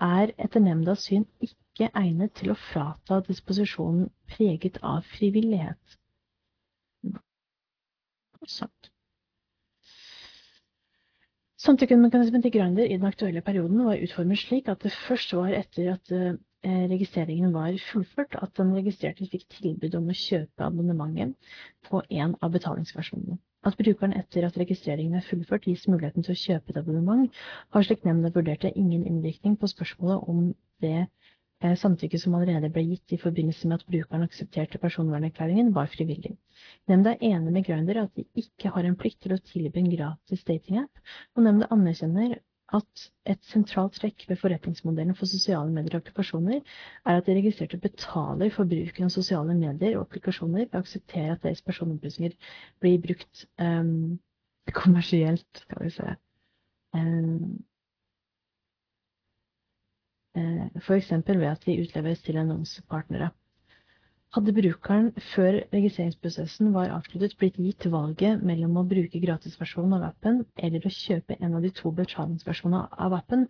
er 0.00 0.32
etter 0.38 0.60
nemndas 0.64 1.04
syn 1.04 1.26
ikke 1.44 1.90
egnet 1.92 2.32
til 2.38 2.54
å 2.54 2.56
frata 2.70 3.18
disposisjonen 3.26 4.08
preget 4.32 4.78
av 4.82 5.04
frivillighet. 5.18 5.98
Sant. 8.46 8.90
Samtykkemekanismen 11.58 12.42
til 12.42 12.54
Grinder 12.54 12.86
i 12.86 12.96
den 12.96 13.04
aktuelle 13.04 13.42
perioden 13.44 13.84
var 13.84 14.00
utformet 14.00 14.40
slik 14.40 14.70
at 14.72 14.80
det 14.86 14.94
først 15.04 15.34
var 15.36 15.52
etter 15.52 15.92
at 15.98 16.12
Eh, 16.14 16.36
registreringen 16.64 17.52
var 17.54 17.76
fullført, 17.92 18.34
at 18.42 18.56
den 18.58 18.72
registrerte 18.74 19.26
fikk 19.30 19.46
tilbud 19.60 19.94
om 19.94 20.08
å 20.10 20.16
kjøpe 20.16 20.66
abonnementet 20.66 21.36
på 21.86 22.02
en 22.10 22.34
av 22.42 22.50
betalingsversjonene. 22.52 23.38
At 23.66 23.76
brukeren 23.78 24.14
etter 24.18 24.46
at 24.46 24.58
registreringen 24.58 25.18
er 25.18 25.26
fullført 25.26 25.66
gis 25.66 25.86
muligheten 25.90 26.26
til 26.26 26.34
å 26.34 26.40
kjøpe 26.42 26.72
et 26.72 26.80
abonnement, 26.80 27.40
har 27.74 27.86
slik 27.86 28.04
nemnda 28.06 28.30
vurderte 28.34 28.70
ingen 28.74 29.06
innvirkning 29.06 29.56
på 29.58 29.70
spørsmålet 29.70 30.28
om 30.30 30.44
det 30.82 30.96
eh, 30.98 31.74
samtykket 31.82 32.22
som 32.22 32.36
allerede 32.38 32.70
ble 32.74 32.84
gitt 32.88 33.14
i 33.14 33.20
forbindelse 33.22 33.70
med 33.70 33.80
at 33.80 33.88
brukeren 33.90 34.26
aksepterte 34.26 34.82
personvernerklæringen, 34.82 35.72
var 35.74 35.90
frivillig. 35.94 36.36
Nemnda 36.90 37.16
er 37.16 37.34
enig 37.34 37.54
med 37.54 37.66
Grinder 37.66 38.04
at 38.04 38.14
de 38.18 38.26
ikke 38.42 38.74
har 38.74 38.86
en 38.86 38.98
plikt 38.98 39.22
til 39.26 39.34
å 39.34 39.42
tilby 39.42 39.82
en 39.82 39.90
gratis 39.94 40.46
datingapp, 40.46 41.06
og 41.34 41.46
nemnda 41.46 41.70
anerkjenner 41.74 42.38
at 42.76 43.04
et 43.32 43.40
sentralt 43.48 43.94
trekk 43.96 44.26
ved 44.28 44.36
forretningsmodellen 44.40 45.16
for 45.16 45.30
sosiale 45.30 45.72
medier 45.72 45.96
og 45.96 46.02
applikasjoner 46.02 46.58
er 46.60 47.16
at 47.20 47.26
de 47.26 47.36
registrerte 47.38 47.78
betaler 47.80 48.52
for 48.52 48.68
bruken 48.68 49.06
av 49.06 49.12
sosiale 49.14 49.56
medier 49.56 49.96
og 49.96 50.04
applikasjoner 50.04 50.66
ved 50.66 50.76
å 50.76 50.82
akseptere 50.82 51.36
at 51.36 51.46
deres 51.46 51.64
personopplysninger 51.64 52.36
blir 52.82 53.00
brukt 53.06 53.46
um, 53.62 54.18
kommersielt, 54.76 55.62
skal 55.64 55.84
vi 55.86 55.94
se. 55.96 56.14
Um, 56.92 57.56
uh, 60.36 60.66
F.eks. 60.82 61.12
ved 61.28 61.48
at 61.48 61.64
de 61.64 61.80
utleveres 61.86 62.20
til 62.26 62.36
annonsepartnere. 62.42 63.30
Hadde 64.36 64.52
brukeren 64.52 65.06
før 65.30 65.56
registreringsprosessen 65.72 66.74
var 66.74 66.90
avsluttet 66.92 67.36
blitt 67.40 67.56
gitt 67.64 67.86
valget 67.92 68.42
mellom 68.44 68.76
å 68.76 68.84
bruke 68.90 69.22
gratisversjonen 69.22 69.96
av 69.96 70.04
appen 70.10 70.42
eller 70.68 70.84
å 70.84 70.92
kjøpe 70.92 71.38
en 71.40 71.56
av 71.56 71.64
de 71.64 71.70
to 71.78 71.92
betalingsversjonene 71.96 72.98
av 73.06 73.16
appen, 73.16 73.46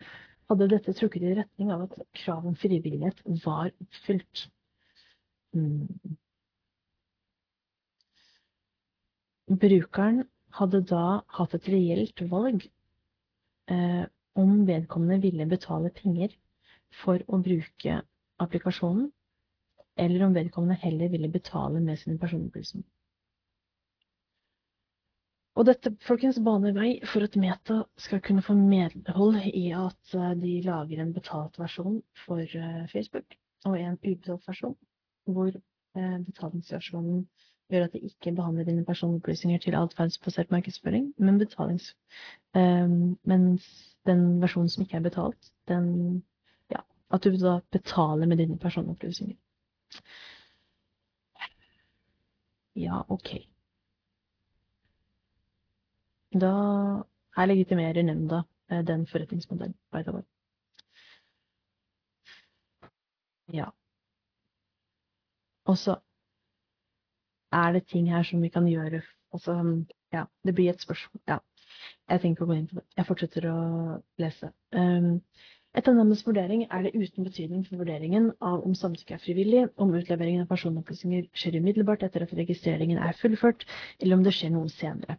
hadde 0.48 0.68
dette 0.70 0.94
trukket 0.94 1.26
i 1.26 1.34
retning 1.40 1.72
av 1.74 1.82
at 1.88 1.98
kravet 2.20 2.52
om 2.52 2.56
frivillighet 2.62 3.24
var 3.42 3.72
oppfylt. 3.72 4.44
Mm. 5.58 6.14
Brukeren 9.66 10.22
hadde 10.60 10.84
da 10.94 11.04
hatt 11.40 11.58
et 11.58 11.68
reelt 11.74 12.22
valg 12.30 12.70
eh, 13.72 14.04
om 14.38 14.56
vedkommende 14.68 15.24
ville 15.26 15.50
betale 15.50 15.90
penger 15.90 16.38
for 17.02 17.18
å 17.26 17.42
bruke 17.42 18.02
applikasjonen, 18.38 19.10
eller 19.98 20.26
om 20.26 20.34
vedkommende 20.34 20.78
heller 20.82 21.08
ville 21.12 21.28
betale 21.32 21.80
med 21.80 21.98
sine 21.98 22.18
personopplysninger. 22.18 22.88
Og 25.58 25.66
dette 25.66 25.90
folkens, 26.06 26.36
baner 26.46 26.74
vei 26.76 26.90
for 27.10 27.26
at 27.26 27.34
Meta 27.40 27.80
skal 27.98 28.20
kunne 28.22 28.44
få 28.46 28.54
medhold 28.54 29.40
i 29.48 29.64
at 29.74 30.14
eh, 30.14 30.34
de 30.38 30.52
lager 30.62 31.00
en 31.02 31.10
betalt 31.16 31.58
versjon 31.58 31.96
for 32.26 32.38
eh, 32.38 32.84
Facebook, 32.92 33.34
og 33.66 33.74
en 33.74 33.96
ubetalt 34.04 34.46
versjon, 34.46 34.76
hvor 35.26 35.50
eh, 35.50 36.14
betalingsversjonen 36.28 37.24
gjør 37.72 37.88
at 37.88 37.96
de 37.96 38.04
ikke 38.06 38.36
behandler 38.36 38.68
dine 38.70 38.84
personopplysninger 38.86 39.58
til 39.64 39.74
atferdsbasert 39.80 40.54
markedsføring, 40.54 41.10
men 41.18 41.42
betalings, 41.42 41.90
mens 42.54 43.66
den 44.08 44.22
versjonen 44.40 44.70
som 44.72 44.86
ikke 44.86 44.96
er 44.96 45.04
betalt, 45.04 45.50
den 45.68 45.90
ja, 46.72 46.80
at 47.12 47.26
du 47.26 47.36
da 47.36 47.58
betaler 47.74 48.30
med 48.30 48.40
dine 48.40 48.56
personopplysninger. 48.62 49.36
Ja, 52.78 53.04
ok. 53.08 53.30
Da 56.30 56.52
her 57.36 57.46
legitimerer 57.46 58.02
nemnda 58.02 58.44
eh, 58.70 58.84
den 58.84 59.06
forretningsmodellen, 59.06 59.74
by 59.92 60.02
the 60.02 60.12
way. 60.12 60.22
Ja. 63.52 63.70
Og 65.64 65.78
så 65.78 65.96
er 67.52 67.72
det 67.72 67.86
ting 67.88 68.10
her 68.12 68.22
som 68.22 68.42
vi 68.42 68.48
kan 68.48 68.66
gjøre 68.68 69.02
Altså, 69.32 69.84
ja, 70.12 70.24
det 70.44 70.54
blir 70.54 70.70
et 70.70 70.80
spørsmål. 70.80 71.20
Ja. 71.28 71.38
Jeg 72.08 72.20
tenker 72.20 72.44
å 72.44 72.48
gå 72.48 72.54
inn 72.56 72.68
på 72.70 72.78
det. 72.78 72.84
Jeg 72.96 73.06
fortsetter 73.06 73.46
å 73.50 73.56
lese. 74.22 74.48
Um, 74.72 75.18
etter 75.78 75.94
nemndens 75.94 76.24
vurdering 76.26 76.64
er 76.74 76.82
det 76.86 76.90
uten 76.98 77.26
betydning 77.26 77.62
for 77.66 77.78
vurderingen 77.78 78.32
av 78.42 78.64
om 78.66 78.74
samtykke 78.74 79.14
er 79.14 79.22
frivillig, 79.22 79.60
om 79.78 79.92
utleveringen 79.94 80.42
av 80.42 80.50
personopplysninger 80.50 81.28
skjer 81.38 81.58
umiddelbart 81.60 82.02
etter 82.06 82.24
at 82.24 82.34
registreringen 82.34 82.98
er 82.98 83.14
fullført, 83.20 83.62
eller 84.02 84.18
om 84.18 84.24
det 84.26 84.34
skjer 84.34 84.50
noe 84.54 84.70
senere. 84.74 85.18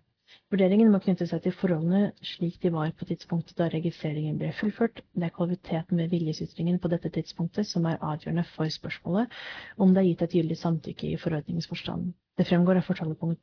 Vurderingen 0.51 0.89
må 0.91 0.99
knytte 1.01 1.27
seg 1.29 1.43
til 1.45 1.53
forholdene 1.55 2.09
slik 2.25 2.57
de 2.63 2.71
var 2.73 2.91
på 2.97 3.05
tidspunktet 3.07 3.55
da 3.59 3.69
registreringen 3.71 4.37
ble 4.41 4.49
fullført. 4.57 4.99
Det 5.13 5.29
er 5.29 5.33
kvaliteten 5.35 6.01
ved 6.01 6.11
viljesytringen 6.11 6.79
på 6.81 6.91
dette 6.91 7.11
tidspunktet 7.13 7.69
som 7.69 7.85
er 7.85 8.01
avgjørende 8.01 8.45
for 8.55 8.69
spørsmålet 8.73 9.39
om 9.77 9.93
det 9.93 10.03
er 10.03 10.09
gitt 10.09 10.25
et 10.25 10.35
gyldig 10.39 10.57
samtykke 10.59 11.13
i 11.13 11.21
forordningens 11.21 11.69
forstand. 11.69 12.11
Det 12.37 12.49
fremgår 12.49 12.81
av 12.81 12.89
fortalepunkt 12.89 13.41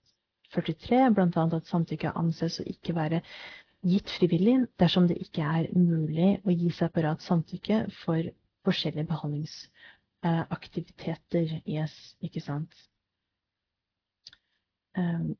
43 0.54 1.08
bl.a. 1.14 1.46
at 1.58 1.70
samtykke 1.70 2.12
anses 2.18 2.60
å 2.62 2.66
ikke 2.70 2.94
være 2.94 3.22
gitt 3.84 4.10
frivillig 4.18 4.66
dersom 4.80 5.08
det 5.10 5.18
ikke 5.22 5.42
er 5.42 5.68
mulig 5.76 6.40
å 6.44 6.50
gi 6.50 6.70
separat 6.74 7.22
samtykke 7.22 7.86
for 8.02 8.22
forskjellige 8.66 9.06
behandlingsaktiviteter. 9.10 11.62
Yes, 11.68 12.16
ikke 12.24 12.40
sant. 12.42 12.74
Um, 14.96 15.36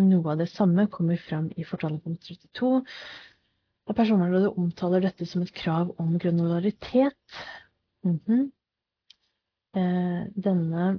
noe 0.00 0.32
av 0.32 0.38
det 0.40 0.48
samme 0.50 0.86
kommer 0.92 1.16
fram 1.20 1.50
i 1.56 1.64
fortalepunkt 1.68 2.24
32. 2.26 2.80
Og 3.90 3.96
Personvernrådet 3.96 4.58
omtaler 4.58 5.00
dette 5.04 5.26
som 5.26 5.42
et 5.42 5.54
krav 5.54 5.94
om 5.98 6.18
granularitet. 6.18 7.16
Mm 8.04 8.20
-hmm. 8.26 8.50
denne 10.34 10.98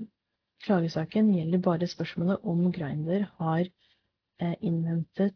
klagesaken 0.63 1.34
gjelder 1.34 1.59
bare 1.59 1.88
spørsmålet 1.88 2.38
om 2.43 2.71
Grinder 2.71 3.25
har 3.38 3.59
eh, 4.41 4.55
innhentet 4.61 5.36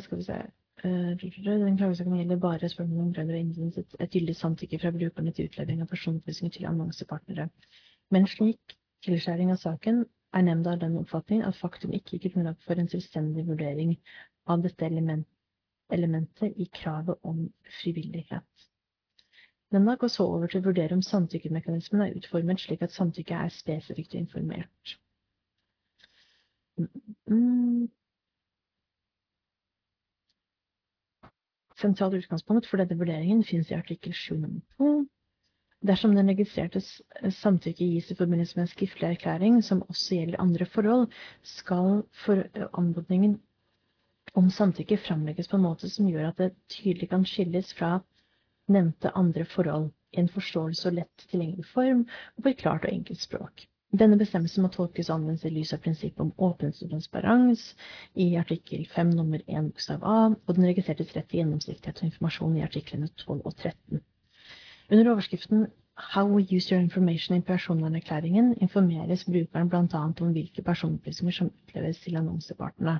skal 0.00 0.18
vi 0.18 0.24
se 0.26 0.38
uh, 0.84 1.12
Den 1.44 1.76
klagesaken 1.78 2.16
gjelder 2.16 2.36
bare 2.36 2.68
spørsmål 2.68 3.00
om 3.00 3.12
grad 3.12 3.30
og 3.30 3.78
et, 3.78 3.94
et 4.00 4.10
gyldig 4.10 4.36
samtykke 4.36 4.78
fra 4.78 4.90
brukerne 4.90 5.32
til 5.32 5.46
utlevering 5.48 5.82
av 5.82 5.90
personopplysninger 5.92 6.52
til 6.56 6.66
annonsepartnere. 6.66 7.48
Men 8.10 8.26
slik 8.26 8.74
tilskjæring 9.06 9.50
av 9.54 9.60
saken 9.62 10.04
er 10.34 10.42
nemnda 10.42 10.72
av 10.72 10.80
den 10.80 10.98
oppfatning 10.98 11.44
at 11.46 11.56
faktum 11.60 11.92
ikke 11.92 12.18
gir 12.18 12.34
grunnlag 12.34 12.58
for 12.66 12.74
en 12.74 12.88
selvstendig 12.88 13.46
vurdering 13.46 13.94
av 14.46 14.62
dette 14.66 14.86
element, 14.86 15.28
elementet 15.92 16.58
i 16.58 16.66
kravet 16.72 17.16
om 17.22 17.46
frivillighet. 17.82 18.68
Nemnda 19.72 19.94
går 19.94 20.08
så 20.08 20.26
over 20.28 20.50
til 20.50 20.60
å 20.60 20.66
vurdere 20.66 20.96
om 20.98 21.02
samtykkemekanismen 21.04 22.02
er 22.04 22.18
utformet 22.18 22.60
slik 22.60 22.82
at 22.84 22.92
samtykket 22.92 23.38
er 23.38 23.54
spesifikt 23.54 24.14
informert. 24.18 24.98
Mm. 26.78 27.88
Sentralt 31.82 32.14
utgangspunkt 32.14 32.68
for 32.70 32.80
denne 32.80 32.98
vurderingen 32.98 33.42
finnes 33.44 33.70
i 33.72 33.76
artikkel 33.76 34.14
7 34.14 34.36
nummer 34.36 34.60
2. 34.78 34.92
Dersom 35.82 36.12
den 36.14 36.30
registrertes 36.30 36.88
samtykke 37.42 37.88
gis 37.90 38.10
i 38.12 38.16
forbindelse 38.18 38.54
med 38.56 38.68
en 38.68 38.70
skriftlig 38.70 39.08
erklæring 39.08 39.56
som 39.66 39.82
også 39.88 40.14
gjelder 40.14 40.40
andre 40.40 40.66
forhold, 40.66 41.08
skal 41.42 42.04
for 42.24 42.44
anmodningen 42.78 43.40
om 44.38 44.50
samtykke 44.50 45.00
framlegges 45.02 45.50
på 45.50 45.58
en 45.58 45.66
måte 45.66 45.90
som 45.90 46.06
gjør 46.08 46.30
at 46.30 46.38
det 46.38 46.52
tydelig 46.70 47.10
kan 47.10 47.26
skilles 47.26 47.74
fra 47.74 47.96
nevnte 48.70 49.10
andre 49.18 49.44
forhold 49.44 49.90
i 50.12 50.22
en 50.22 50.30
forståelse 50.30 50.88
og 50.88 50.96
lett 51.00 51.26
tilgjengelig 51.28 51.66
form 51.74 52.06
og 52.36 52.44
på 52.44 52.52
et 52.52 52.62
klart 52.62 52.86
og 52.86 52.94
enkelt 52.94 53.20
språk. 53.20 53.66
Denne 53.92 54.16
bestemmelsen 54.16 54.64
må 54.64 54.70
tolkes 54.72 55.10
og 55.10 55.18
anvendes 55.18 55.42
i 55.44 55.50
lys 55.52 55.74
av 55.76 55.82
prinsippet 55.84 56.22
om 56.24 56.30
åpenhet 56.40 56.78
og 56.80 56.94
transparens 56.94 57.64
i 58.24 58.30
artikkel 58.40 58.86
5 58.88 59.10
nummer 59.18 59.42
1 59.44 59.68
bokstav 59.68 60.06
A 60.08 60.14
og 60.32 60.52
den 60.56 60.64
registrertes 60.64 61.12
rett 61.12 61.28
til 61.28 61.42
gjennomsiktighet 61.42 62.00
og 62.00 62.08
informasjon 62.08 62.56
i 62.56 62.64
artiklene 62.64 63.10
12 63.20 63.42
og 63.44 63.52
13. 63.52 64.00
Under 64.92 65.12
overskriften 65.12 65.66
How 65.94 66.24
we 66.24 66.42
use 66.56 66.72
your 66.72 66.80
information 66.80 67.36
i 67.36 67.44
personvernerklæringen 67.44 68.54
informeres 68.60 69.24
brukeren 69.24 69.68
bl.a. 69.68 70.00
om 70.20 70.32
hvilke 70.32 70.62
personopplysninger 70.62 71.32
som 71.32 71.50
utleves 71.52 72.00
til 72.00 72.16
annonsepartene. 72.16 72.98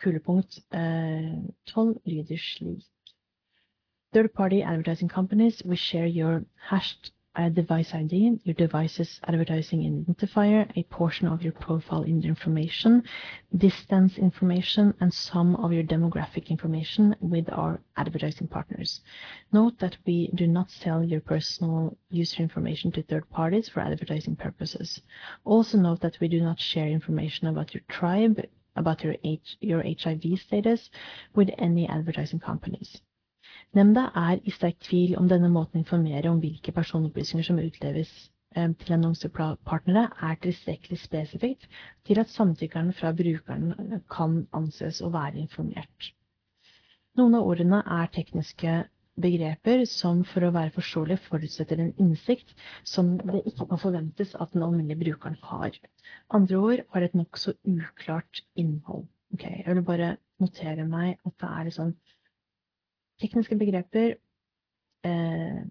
Kulepunkt 0.00 0.58
eh, 0.72 1.36
12 1.66 2.00
lyder 2.06 2.40
slik. 2.40 2.88
Third 4.14 4.32
party 4.34 4.62
advertising 4.64 5.10
companies 5.10 5.62
will 5.64 5.76
share 5.76 6.08
your 6.08 6.40
hashed 6.56 7.12
device 7.52 7.92
ID, 7.94 8.40
your 8.44 8.54
device's 8.54 9.20
advertising 9.24 9.80
identifier, 9.82 10.70
a 10.76 10.82
portion 10.84 11.28
of 11.28 11.42
your 11.42 11.52
profile 11.52 12.02
in 12.02 12.24
information, 12.24 13.02
distance 13.56 14.18
information, 14.18 14.94
and 15.00 15.12
some 15.12 15.54
of 15.56 15.72
your 15.72 15.84
demographic 15.84 16.48
information 16.48 17.14
with 17.20 17.48
our 17.52 17.80
advertising 17.96 18.48
partners. 18.48 19.00
Note 19.52 19.78
that 19.78 19.96
we 20.06 20.30
do 20.34 20.46
not 20.46 20.70
sell 20.70 21.04
your 21.04 21.20
personal 21.20 21.96
user 22.10 22.42
information 22.42 22.90
to 22.92 23.02
third 23.02 23.28
parties 23.30 23.68
for 23.68 23.80
advertising 23.80 24.36
purposes. 24.36 25.00
Also 25.44 25.78
note 25.78 26.00
that 26.00 26.18
we 26.20 26.28
do 26.28 26.40
not 26.40 26.58
share 26.58 26.88
information 26.88 27.48
about 27.48 27.74
your 27.74 27.82
tribe, 27.88 28.40
about 28.76 29.04
your, 29.04 29.16
H 29.24 29.56
your 29.60 29.82
HIV 29.82 30.38
status 30.38 30.90
with 31.34 31.50
any 31.58 31.88
advertising 31.88 32.40
companies. 32.40 33.00
Nemnda 33.74 34.06
er 34.14 34.40
i 34.44 34.52
sterk 34.54 34.78
tvil 34.86 35.16
om 35.20 35.28
denne 35.28 35.50
måten 35.52 35.80
å 35.80 35.82
informere 35.82 36.30
om 36.30 36.40
hvilke 36.40 36.72
personopplysninger 36.76 37.46
som 37.48 37.58
utleves 37.60 38.12
eh, 38.54 38.70
til 38.80 38.94
annonsepartnere, 38.96 40.06
er 40.28 40.38
tilstrekkelig 40.42 41.00
spesifikt 41.02 41.66
til 42.08 42.20
at 42.22 42.32
samtykkeren 42.32 42.92
fra 42.96 43.12
brukeren 43.16 44.02
kan 44.12 44.44
anses 44.56 45.02
å 45.02 45.10
være 45.12 45.42
informert. 45.42 46.12
Noen 47.16 47.36
av 47.38 47.48
ordene 47.48 47.82
er 47.98 48.12
tekniske 48.12 48.84
begreper 49.20 49.84
som 49.88 50.22
for 50.28 50.44
å 50.44 50.52
være 50.52 50.74
forståelige 50.74 51.24
forutsetter 51.26 51.80
en 51.80 51.94
innsikt 52.04 52.52
som 52.84 53.14
det 53.16 53.42
ikke 53.48 53.66
kan 53.70 53.80
forventes 53.80 54.34
at 54.36 54.52
den 54.52 54.64
alminnelige 54.66 55.00
brukeren 55.06 55.38
har. 55.48 55.76
Andre 56.28 56.60
ord 56.60 56.82
har 56.92 57.06
et 57.06 57.16
nokså 57.16 57.56
uklart 57.64 58.42
innhold. 58.60 59.06
Okay, 59.34 59.62
jeg 59.64 59.74
vil 59.74 59.86
bare 59.88 60.10
notere 60.40 60.84
meg 60.88 61.16
at 61.26 61.34
det 61.40 61.48
er 61.60 61.72
sånn 61.74 61.96
Tekniske 63.20 63.56
begreper, 63.56 64.16
eh, 65.04 65.62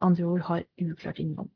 andre 0.00 0.24
ord, 0.24 0.40
har 0.40 0.64
uklart 0.80 1.18
innhold. 1.18 1.50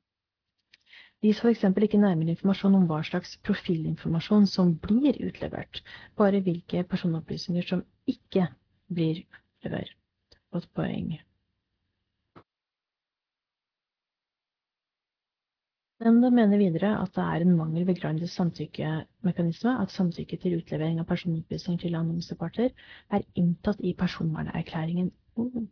Det 1.21 1.33
gis 1.33 1.41
f.eks. 1.43 1.65
ikke 1.83 1.99
nærmere 1.99 2.31
informasjon 2.35 2.75
om 2.79 2.85
hva 2.87 3.01
slags 3.07 3.37
profilinformasjon 3.47 4.47
som 4.47 4.77
blir 4.79 5.19
utlevert, 5.27 5.83
bare 6.17 6.43
hvilke 6.47 6.85
personopplysninger 6.87 7.67
som 7.67 7.83
ikke 8.07 8.47
blir 8.95 9.25
utlevert. 9.25 9.97
Godt 10.55 10.69
poeng. 10.79 11.17
Nemnda 15.99 16.31
mener 16.31 16.61
videre 16.63 16.93
at 17.03 17.11
det 17.17 17.23
er 17.25 17.43
en 17.43 17.57
mangel 17.59 17.87
ved 17.87 17.97
Grandes 17.99 18.31
samtykkemekanisme 18.39 19.73
at 19.83 19.91
samtykke 19.91 20.37
til 20.39 20.55
utlevering 20.61 21.01
av 21.03 21.09
personopplysninger 21.11 21.81
til 21.83 21.99
annonseparter 21.99 22.71
er 23.11 23.27
inntatt 23.35 23.83
i 23.83 23.97
personvernerklæringen. 23.99 25.11
Oh. 25.39 25.69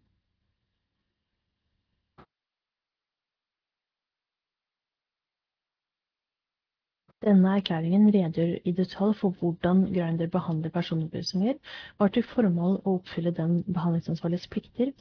Denne 7.26 7.56
erklæringen 7.56 8.06
redegjør 8.14 8.58
i 8.64 8.72
detalj 8.72 9.14
for 9.20 9.30
hvordan 9.40 9.80
Grinder 9.94 10.26
behandler 10.36 10.70
personopplysninger, 10.76 11.54
og 11.98 12.04
har 12.04 12.12
til 12.14 12.26
formål 12.34 12.76
å 12.84 12.92
oppfylle 13.00 13.32
den 13.40 13.56
behandlingsansvarliges 13.78 14.46
plikter 14.54 14.92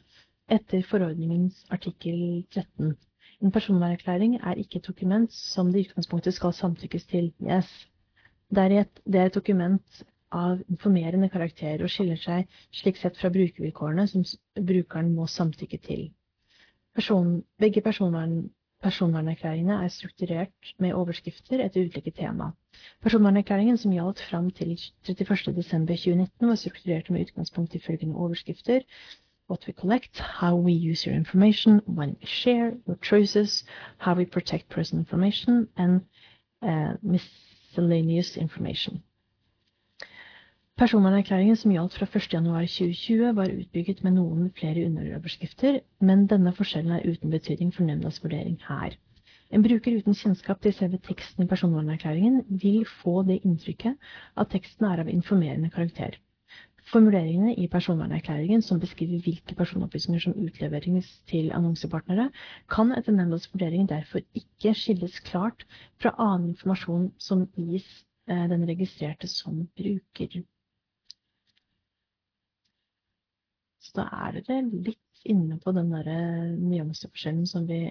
etter 0.58 0.82
forordningens 0.90 1.62
artikkel 1.78 2.18
13. 2.58 2.96
En 3.46 3.52
personvernerklæring 3.60 4.40
er 4.42 4.58
ikke 4.64 4.82
et 4.82 4.88
dokument 4.90 5.38
som 5.44 5.70
det 5.72 5.84
i 5.84 5.88
utgangspunktet 5.90 6.34
skal 6.40 6.58
samtykkes 6.64 7.06
til. 7.14 7.30
Yes. 7.52 7.70
Det 8.50 8.66
er, 8.66 8.80
et, 8.82 9.02
det 9.06 9.22
er 9.22 9.30
et 9.30 9.38
dokument 9.42 10.04
av 10.36 10.62
informerende 10.72 11.30
karakter 11.34 11.84
og 11.86 11.92
skiller 11.94 12.20
seg 12.22 12.60
slik 12.76 13.00
sett 13.00 13.18
fra 13.20 13.32
brukervilkårene 13.34 14.06
som 14.12 14.26
brukeren 14.72 15.14
må 15.16 15.28
samtykke 15.32 15.80
til. 15.88 16.06
Person, 16.96 17.42
begge 17.60 17.84
personvern, 17.86 18.38
personvernerklæringene 18.84 19.82
er 19.84 19.92
strukturert 19.92 20.74
med 20.80 20.94
overskrifter 20.94 21.64
etter 21.66 21.88
ulike 21.88 22.12
tema. 22.12 22.52
Personvernerklæringen 23.04 23.78
som 23.82 23.94
gjaldt 23.96 24.24
fram 24.30 24.50
til 24.52 24.76
31.12.2019, 25.08 26.28
var 26.46 26.56
strukturert 26.56 27.10
med 27.10 27.28
utgangspunkt 27.28 27.76
i 27.76 27.84
følgende 27.88 28.16
overskrifter 28.16 28.84
what 29.48 29.66
we 29.68 29.74
collect, 29.74 30.20
how 30.20 30.56
we 30.56 30.74
use 30.74 31.06
your 31.06 31.16
information, 31.16 31.82
when 31.86 32.18
we 32.20 32.26
share, 32.26 32.74
your 32.88 32.98
choices, 33.02 33.64
how 33.98 34.14
we 34.16 34.26
protect 34.26 34.70
personal 34.70 35.02
information, 35.02 35.68
and 35.78 36.02
uh, 36.62 36.94
miscellaneous 37.04 38.38
information. 38.38 39.04
Personvernerklæringen 40.76 41.56
som 41.56 41.72
gjaldt 41.72 41.94
fra 41.96 42.06
1.1.2020 42.20 43.30
var 43.36 43.48
utbygget 43.48 44.02
med 44.04 44.12
noen 44.18 44.50
flere 44.58 44.82
underoverskrifter, 44.90 45.78
men 46.04 46.26
denne 46.28 46.52
forskjellen 46.58 46.98
er 46.98 47.06
uten 47.08 47.32
betydning 47.32 47.70
for 47.72 47.88
nemndas 47.88 48.18
vurdering 48.24 48.58
her. 48.68 48.98
En 49.56 49.64
bruker 49.64 49.94
uten 49.96 50.18
kjennskap 50.20 50.60
til 50.60 50.74
selve 50.76 50.98
teksten 51.06 51.46
i 51.46 51.48
personvernerklæringen 51.48 52.42
vil 52.64 52.84
få 53.04 53.22
det 53.30 53.38
inntrykket 53.48 53.96
at 54.44 54.52
teksten 54.52 54.90
er 54.90 55.00
av 55.06 55.12
informerende 55.14 55.70
karakter. 55.72 56.18
Formuleringene 56.92 57.54
i 57.56 57.70
personvernerklæringen 57.72 58.62
som 58.62 58.82
beskriver 58.84 59.24
hvilke 59.24 59.56
personopplysninger 59.56 60.26
som 60.26 60.36
utleveres 60.36 61.14
til 61.32 61.54
annonsepartnere, 61.56 62.26
kan 62.76 62.92
etter 62.98 63.16
nemndas 63.16 63.48
vurdering 63.54 63.88
derfor 63.94 64.28
ikke 64.42 64.76
skilles 64.76 65.24
klart 65.32 65.64
fra 66.04 66.12
annen 66.20 66.52
informasjon 66.52 67.14
som 67.30 67.48
gis 67.56 67.88
eh, 68.28 68.44
den 68.52 68.68
registrerte 68.68 69.32
som 69.32 69.64
bruker. 69.80 70.44
Så 73.86 74.00
da 74.00 74.06
er 74.26 74.40
dere 74.40 74.64
litt 74.66 75.26
inne 75.30 75.60
på 75.62 75.74
den 75.76 75.92
derre 75.94 76.18
nyanseforskjellen 76.58 77.46
som 77.50 77.68
vi 77.70 77.84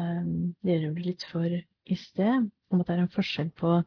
um, 0.00 0.52
redegjorde 0.66 1.04
litt 1.06 1.24
for 1.30 1.48
i 1.48 1.96
sted, 2.00 2.48
om 2.70 2.82
at 2.82 2.88
det 2.88 2.96
er 2.96 3.04
en 3.04 3.14
forskjell 3.14 3.52
på 3.56 3.78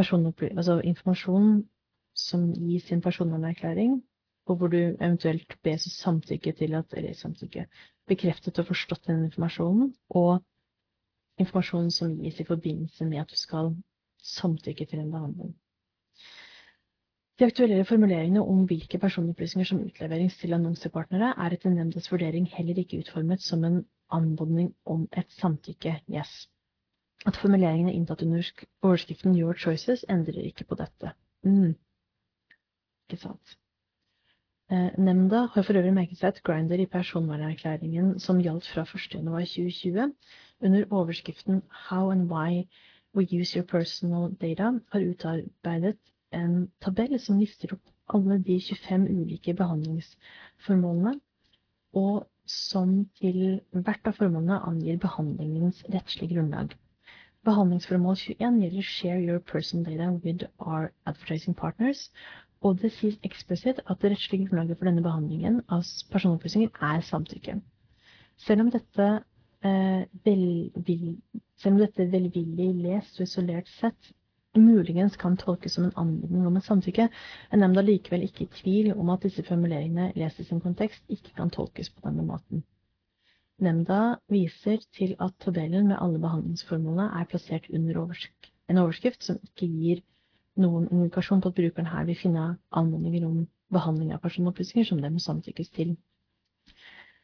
altså 0.00 0.78
informasjon 0.86 1.60
som 2.16 2.50
gis 2.54 2.88
i 2.90 2.94
en 2.96 3.02
personvernerklæring, 3.04 3.98
og 4.46 4.58
hvor 4.58 4.72
du 4.72 4.78
eventuelt 4.78 5.56
bes 5.62 5.86
samtykke 5.94 6.52
til 6.58 6.74
at 6.74 6.94
Eller 6.96 7.14
samtykke 7.14 7.66
bekreftet 8.08 8.58
og 8.58 8.66
forstått 8.66 9.06
den 9.06 9.24
informasjonen, 9.24 9.94
og 10.10 10.42
informasjonen 11.38 11.90
som 11.90 12.16
gis 12.18 12.40
i 12.40 12.48
forbindelse 12.48 13.04
med 13.04 13.20
at 13.20 13.30
du 13.30 13.36
skal 13.36 13.74
samtykke 14.22 14.86
til 14.86 14.98
en 14.98 15.10
behandling. 15.10 15.54
De 17.40 17.46
aktuelle 17.48 17.84
formuleringene 17.88 18.42
om 18.44 18.66
hvilke 18.68 18.98
personopplysninger 19.00 19.64
som 19.68 19.78
utleveres 19.80 20.34
til 20.36 20.52
annonsepartnere, 20.52 21.30
er 21.40 21.54
etter 21.56 21.72
nemndas 21.72 22.10
vurdering 22.12 22.44
heller 22.52 22.76
ikke 22.82 22.98
utformet 23.00 23.40
som 23.40 23.62
en 23.64 23.78
anmodning 24.12 24.74
om 24.84 25.06
et 25.16 25.30
samtykke. 25.38 25.94
Yes. 26.12 26.50
At 27.24 27.38
formuleringene 27.40 27.94
inntatt 27.96 28.26
under 28.26 28.44
overskriften 28.82 29.38
Your 29.40 29.56
Choices 29.56 30.04
endrer 30.16 30.50
ikke 30.50 30.68
på 30.68 30.76
dette. 30.82 31.14
Mm. 31.48 31.72
Ikke 33.08 33.22
sant. 33.24 33.56
Eh, 34.68 34.92
nemnda 34.98 35.46
har 35.54 35.64
for 35.64 35.80
øvrig 35.80 35.96
merket 35.96 36.20
seg 36.20 36.34
at 36.34 36.44
Grinder 36.44 36.84
i 36.84 36.90
personvernerklæringen 36.92 38.18
som 38.20 38.44
gjaldt 38.44 38.68
fra 38.68 38.84
1.1.2020, 38.84 40.12
under 40.60 40.84
overskriften 40.90 41.64
How 41.88 42.12
and 42.12 42.28
why 42.28 42.66
we 43.16 43.24
use 43.24 43.56
your 43.56 43.64
personal 43.64 44.28
data, 44.44 44.74
har 44.92 45.08
utarbeidet 45.08 45.96
en 46.32 46.70
tabell 46.80 47.18
som 47.20 47.38
lister 47.40 47.74
opp 47.74 48.14
alle 48.14 48.38
de 48.46 48.58
25 48.60 49.06
ulike 49.10 49.54
behandlingsformålene, 49.58 51.16
og 51.94 52.26
som 52.50 52.92
til 53.20 53.60
hvert 53.70 54.08
av 54.10 54.16
formålene 54.18 54.58
angir 54.66 54.98
behandlingens 55.02 55.84
rettslige 55.94 56.34
grunnlag. 56.34 56.74
Behandlingsformål 57.46 58.18
21 58.20 58.60
gjelder 58.64 58.86
Share 58.86 59.22
your 59.22 59.40
personal 59.40 59.86
data 59.86 60.10
with 60.24 60.44
our 60.58 60.90
advertising 61.06 61.56
partners, 61.56 62.10
og 62.60 62.82
det 62.82 62.92
sies 62.92 63.16
eksplisitt 63.24 63.80
at 63.86 64.02
det 64.02 64.12
rettslige 64.12 64.48
grunnlaget 64.48 64.78
for 64.78 64.90
denne 64.90 65.06
behandlingen 65.06 65.62
av 65.72 65.86
personopplysninger 66.12 66.70
er 66.90 67.06
samtykke. 67.06 67.56
Selv 68.36 68.66
om 68.66 68.70
dette, 68.70 69.08
eh, 69.64 70.02
velvillig 70.24 71.16
lest 72.82 73.20
og 73.20 73.28
isolert 73.28 73.68
sett 73.80 74.12
muligens 74.58 75.16
kan 75.16 75.36
tolkes 75.36 75.74
som 75.74 75.84
en 75.84 75.96
anmodning 75.96 76.46
om 76.46 76.56
et 76.58 76.66
samtykke, 76.66 77.06
er 77.50 77.60
nemnda 77.60 77.84
likevel 77.86 78.24
ikke 78.26 78.44
i 78.44 78.52
tvil 78.56 78.92
om 78.96 79.12
at 79.14 79.22
disse 79.22 79.44
formuleringene 79.46 80.12
lest 80.18 80.40
i 80.40 80.46
sin 80.48 80.60
kontekst 80.60 81.04
ikke 81.08 81.34
kan 81.36 81.50
tolkes 81.54 81.90
på 81.90 82.02
denne 82.06 82.26
måten. 82.26 82.64
Nemnda 83.60 84.16
viser 84.32 84.80
til 84.96 85.14
at 85.20 85.36
tabellen 85.44 85.88
med 85.88 86.00
alle 86.00 86.18
behandlingsformålene 86.18 87.10
er 87.20 87.28
plassert 87.28 87.68
under 87.70 88.16
en 88.68 88.78
overskrift 88.78 89.24
som 89.24 89.38
ikke 89.44 89.68
gir 89.68 90.02
noen 90.60 90.88
indikasjon 90.90 91.42
på 91.44 91.52
at 91.52 91.58
brukeren 91.58 91.90
her 91.92 92.06
vil 92.08 92.18
finne 92.18 92.46
anmodninger 92.70 93.26
om 93.28 93.42
behandling 93.70 94.14
av 94.14 94.22
personopplysninger 94.24 94.88
som 94.88 95.02
det 95.02 95.12
må 95.12 95.22
samtykkes 95.22 95.70
til. 95.76 95.94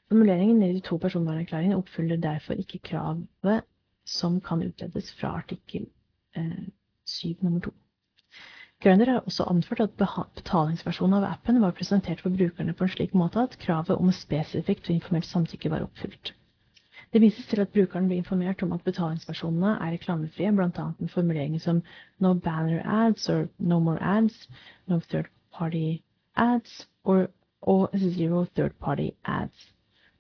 Formuleringen 0.07 0.63
i 0.63 0.75
de 0.77 0.83
to 0.85 0.99
personvernerklæringene 1.03 1.79
oppfyller 1.81 2.21
derfor 2.23 2.61
ikke 2.61 2.85
kravet 2.93 3.65
som 4.07 4.39
kan 4.41 4.63
utledes 4.63 5.11
fra 5.19 5.33
artikkel 5.41 5.89
eh, 6.37 6.69
7 7.07 7.43
nummer 7.43 7.61
2. 7.61 7.73
Grønner 8.85 9.09
har 9.11 9.23
også 9.25 9.47
anført 9.49 9.81
at 9.81 9.95
betalingsversjonen 10.37 11.17
av 11.19 11.29
appen 11.31 11.61
var 11.63 11.73
presentert 11.77 12.21
for 12.21 12.35
brukerne 12.35 12.75
på 12.77 12.85
en 12.85 12.91
slik 12.93 13.15
måte 13.17 13.41
at 13.47 13.57
kravet 13.63 13.97
om 13.97 14.11
spesifikt 14.13 14.91
og 14.91 14.99
informert 14.99 15.29
samtykke 15.29 15.71
var 15.73 15.87
oppfylt. 15.87 16.35
Det 17.13 17.23
vises 17.23 17.47
til 17.49 17.63
at 17.63 17.73
brukeren 17.73 18.09
blir 18.11 18.21
informert 18.21 18.63
om 18.67 18.75
at 18.77 18.85
betalingsversjonene 18.85 19.77
er 19.81 19.95
reklamefrie, 19.95 20.51
bl.a. 20.53 20.87
med 20.99 21.13
formuleringer 21.15 21.63
som 21.63 21.81
no 22.21 22.35
banner 22.35 22.83
ads 22.85 23.29
or 23.31 23.47
no 23.59 23.79
more 23.81 24.03
ads, 24.03 24.49
no 24.87 25.01
third 25.01 25.31
party 25.55 26.03
ads 26.37 26.83
or, 27.05 27.29
og 27.63 27.95
zero 27.97 28.45
third 28.59 28.77
party 28.83 29.09
ads. 29.25 29.71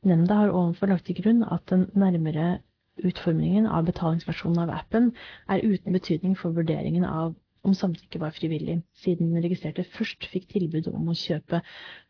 Nemnda 0.07 0.35
har 0.35 0.55
ovenfor 0.55 0.87
lagt 0.87 1.07
til 1.11 1.19
grunn 1.21 1.43
at 1.45 1.67
den 1.69 1.91
nærmere 1.95 2.59
utformingen 3.05 3.66
av 3.66 3.85
betalingsversjonen 3.89 4.62
av 4.64 4.70
appen 4.73 5.10
er 5.52 5.64
uten 5.64 5.93
betydning 5.97 6.36
for 6.39 6.55
vurderingen 6.56 7.05
av 7.05 7.35
om 7.66 7.74
samtykke 7.74 8.20
var 8.23 8.31
frivillig, 8.35 8.77
siden 9.02 9.32
den 9.35 9.43
registrerte 9.43 9.82
først 9.97 10.28
fikk 10.31 10.47
tilbud 10.52 10.86
om 10.93 11.09
å 11.10 11.16
kjøpe 11.18 11.60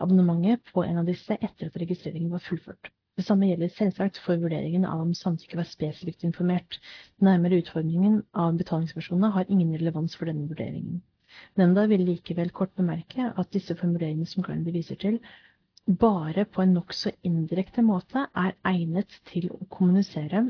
abonnementet 0.04 0.62
på 0.74 0.84
en 0.84 1.00
av 1.00 1.08
disse 1.08 1.32
etter 1.40 1.70
at 1.70 1.78
registreringen 1.80 2.30
var 2.34 2.44
fullført. 2.44 2.90
Det 3.16 3.24
samme 3.24 3.48
gjelder 3.48 3.72
selvsagt 3.72 4.20
for 4.20 4.36
vurderingen 4.42 4.84
av 4.84 5.00
om 5.00 5.14
samtykke 5.16 5.56
var 5.56 5.68
spesifikt 5.70 6.26
informert. 6.28 6.76
Nærmere 7.24 7.62
utformingen 7.62 8.18
av 8.36 8.58
betalingsversjonene 8.60 9.32
har 9.32 9.48
ingen 9.48 9.72
relevans 9.72 10.18
for 10.18 10.28
denne 10.28 10.44
vurderingen. 10.50 11.00
Nemnda 11.56 11.86
vil 11.88 12.04
likevel 12.04 12.52
kort 12.52 12.74
bemerke 12.76 13.30
at 13.32 13.50
disse 13.56 13.74
formuleringene 13.80 14.28
som 14.28 14.44
Grandy 14.44 14.74
viser 14.76 15.00
til, 15.00 15.18
bare 15.88 16.44
på 16.44 16.60
en 16.66 16.76
nokså 16.76 17.14
indirekte 17.24 17.80
måte 17.86 18.26
er 18.36 18.52
egnet 18.68 19.16
til 19.32 19.48
å 19.56 19.62
kommunisere 19.72 20.44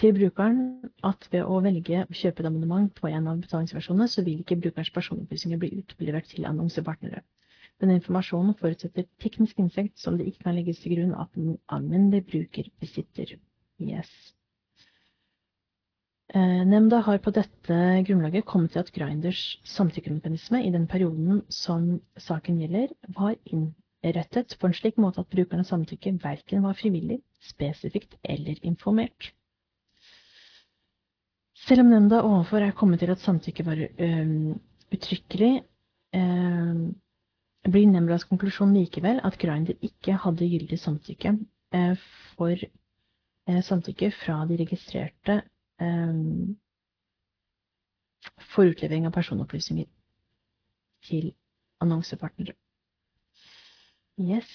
til 0.00 0.12
brukeren 0.12 0.58
at 1.08 1.28
ved 1.32 1.46
å 1.48 1.60
velge 1.64 2.02
å 2.04 2.16
kjøpe 2.20 2.42
et 2.42 2.48
abonnement 2.50 2.90
på 2.98 3.08
en 3.08 3.30
av 3.30 3.40
betalingsversjonene, 3.40 4.08
så 4.12 4.24
vil 4.26 4.42
ikke 4.42 4.58
brukerens 4.60 4.92
personopplysninger 4.92 5.60
bli 5.62 5.72
utlevert 5.80 6.28
til 6.32 6.48
annonsepartnere. 6.48 7.22
Denne 7.80 7.98
informasjonen 7.98 8.56
forutsetter 8.60 9.04
teknisk 9.20 9.58
innsikt 9.60 10.00
som 10.00 10.16
det 10.16 10.28
ikke 10.30 10.46
kan 10.46 10.56
legges 10.56 10.80
til 10.80 10.96
grunn 10.96 11.16
at 11.16 11.32
den 11.36 11.58
alminnelige 11.72 12.28
bruker 12.30 12.70
besitter. 12.80 13.36
Yes. 13.80 14.12
Eh, 16.34 16.62
nemnda 16.66 17.02
har 17.06 17.20
på 17.22 17.30
dette 17.36 17.76
grunnlaget 18.08 18.46
kommet 18.48 18.72
til 18.72 18.82
at 18.82 18.92
Grinders 18.92 19.42
samtykkemekanisme 19.76 20.62
i 20.64 20.72
den 20.74 20.88
perioden 20.90 21.42
som 21.52 22.00
saken 22.18 22.58
gjelder, 22.64 22.96
var 23.18 23.36
innrettet 24.06 24.54
på 24.58 24.68
en 24.68 24.74
slik 24.76 24.98
måte 25.02 25.22
at 25.22 25.30
brukernes 25.32 25.70
samtykke 25.72 26.14
verken 26.22 26.62
var 26.62 26.76
frivillig, 26.78 27.20
spesifikt 27.42 28.16
eller 28.22 28.58
informert. 28.62 29.32
Selv 31.66 31.82
om 31.82 31.90
nemnda 31.90 32.22
ovenfor 32.22 32.62
er 32.62 32.76
kommet 32.76 33.02
til 33.02 33.10
at 33.10 33.22
samtykke 33.22 33.64
var 33.66 33.80
um, 33.98 34.54
uttrykkelig, 34.94 35.64
um, 36.14 36.94
blir 37.66 37.88
nemndas 37.90 38.26
konklusjon 38.30 38.74
likevel 38.76 39.18
at 39.26 39.38
Grinder 39.42 39.74
ikke 39.82 40.14
hadde 40.22 40.46
gyldig 40.46 40.78
samtykke 40.78 41.32
eh, 41.74 42.04
for 42.36 42.54
eh, 42.54 43.62
samtykke 43.64 44.12
fra 44.14 44.44
de 44.46 44.58
registrerte 44.60 45.40
eh, 45.82 46.20
for 48.54 48.70
utlevering 48.70 49.08
av 49.08 49.16
personopplysninger 49.16 49.88
til 51.08 51.32
annonsepartnere. 51.82 52.54
Yes. 54.18 54.48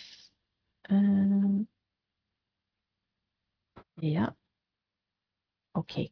ja. 4.02 4.36
OK. 5.74 6.12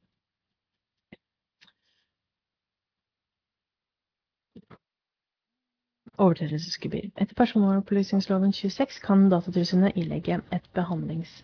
overtredelsesgebyr. 6.20 7.10
Etter 7.16 7.36
personopplysningsloven 7.40 8.52
26 8.54 9.00
kan 9.06 9.30
Datatilsynet 9.32 9.96
ilegge 9.98 10.42
behandlings, 10.76 11.44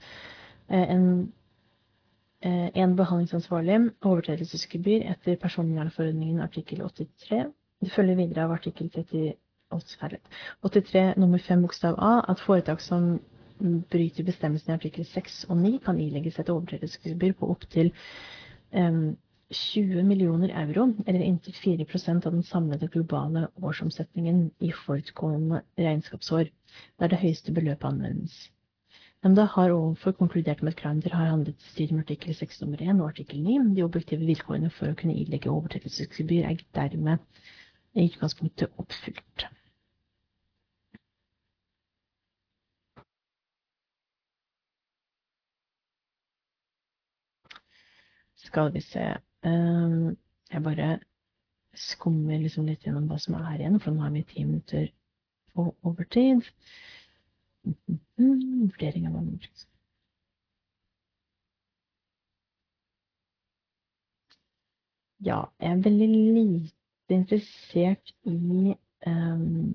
eh, 0.70 0.90
en, 0.96 1.34
eh, 2.42 2.70
en 2.84 2.96
behandlingsansvarlig 2.96 3.80
overtredelsesgebyr 4.02 5.06
etter 5.12 5.36
personvernforordningen 5.40 6.42
artikkel 6.42 6.82
83. 6.82 7.46
Det 7.82 7.92
følger 7.92 8.16
videre 8.16 8.44
av 8.44 8.52
artikkel 8.52 8.90
30, 8.92 9.34
83 9.80 11.16
nummer 11.18 11.38
5 11.38 11.62
bokstav 11.66 12.00
A 12.00 12.22
at 12.32 12.40
foretak 12.44 12.82
som 12.82 13.20
bryter 13.92 14.24
bestemmelsene 14.28 14.74
i 14.74 14.80
artikkel 14.80 15.06
6 15.08 15.46
og 15.50 15.58
9 15.58 15.78
kan 15.86 16.00
ilegges 16.00 16.40
et 16.40 16.50
overtredelsesgebyr 16.50 17.38
på 17.40 17.52
opptil 17.52 17.92
um, 18.72 19.16
20 19.54 20.04
millioner 20.04 20.50
euro, 20.50 20.88
eller 21.06 21.22
inntil 21.22 21.54
4% 21.54 22.26
av 22.26 22.34
den 22.34 22.44
samlede 22.44 22.88
globale 22.88 23.48
årsomsetningen 23.62 24.50
i 24.60 24.72
forutgående 24.74 25.62
regnskapsår, 25.78 26.50
der 27.00 27.08
det 27.08 27.22
høyeste 27.22 27.54
beløpet 27.54 27.88
anvendes. 27.92 28.50
Nemnda 29.24 29.46
har 29.56 29.72
overfor 29.74 30.12
konkludert 30.12 30.64
med 30.64 30.74
at 30.74 30.82
Grindr 30.82 31.14
har 31.14 31.30
handlet 31.32 31.62
i 31.62 31.70
strid 31.72 31.92
med 31.92 32.04
artikkel 32.04 32.36
6 32.36 32.62
nummer 32.62 32.82
1 32.82 33.00
og 33.00 33.08
artikkel 33.08 33.40
9. 33.42 33.76
De 33.78 33.86
objektive 33.86 34.26
vilkårene 34.26 34.70
for 34.70 34.92
å 34.92 34.98
kunne 35.00 35.16
ilegge 35.18 35.50
overtredelsesgebyr 35.50 36.50
er 36.50 36.62
dermed 36.78 37.24
i 37.96 38.06
utgangspunktet 38.10 38.82
oppfylt. 38.82 39.48
Skal 48.46 48.72
vi 48.74 48.82
se 48.86 49.04
ehm, 49.46 50.16
Jeg 50.52 50.64
bare 50.64 50.90
skummer 51.76 52.40
liksom 52.40 52.68
litt 52.70 52.86
gjennom 52.86 53.08
hva 53.10 53.18
som 53.20 53.36
er 53.40 53.60
igjen, 53.60 53.80
for 53.84 53.92
nå 53.92 54.06
har 54.06 54.14
vi 54.14 54.24
ti 54.30 54.46
minutter 54.46 54.88
på 55.56 55.66
overtid. 55.84 56.46
Vurdering 58.16 59.10
av 59.10 59.18
anmeldelser. 59.20 59.68
Ja, 65.26 65.40
jeg 65.60 65.72
er 65.72 65.84
veldig 65.84 66.08
lite 66.12 67.16
interessert 67.16 68.12
i 68.30 68.76
um, 69.08 69.74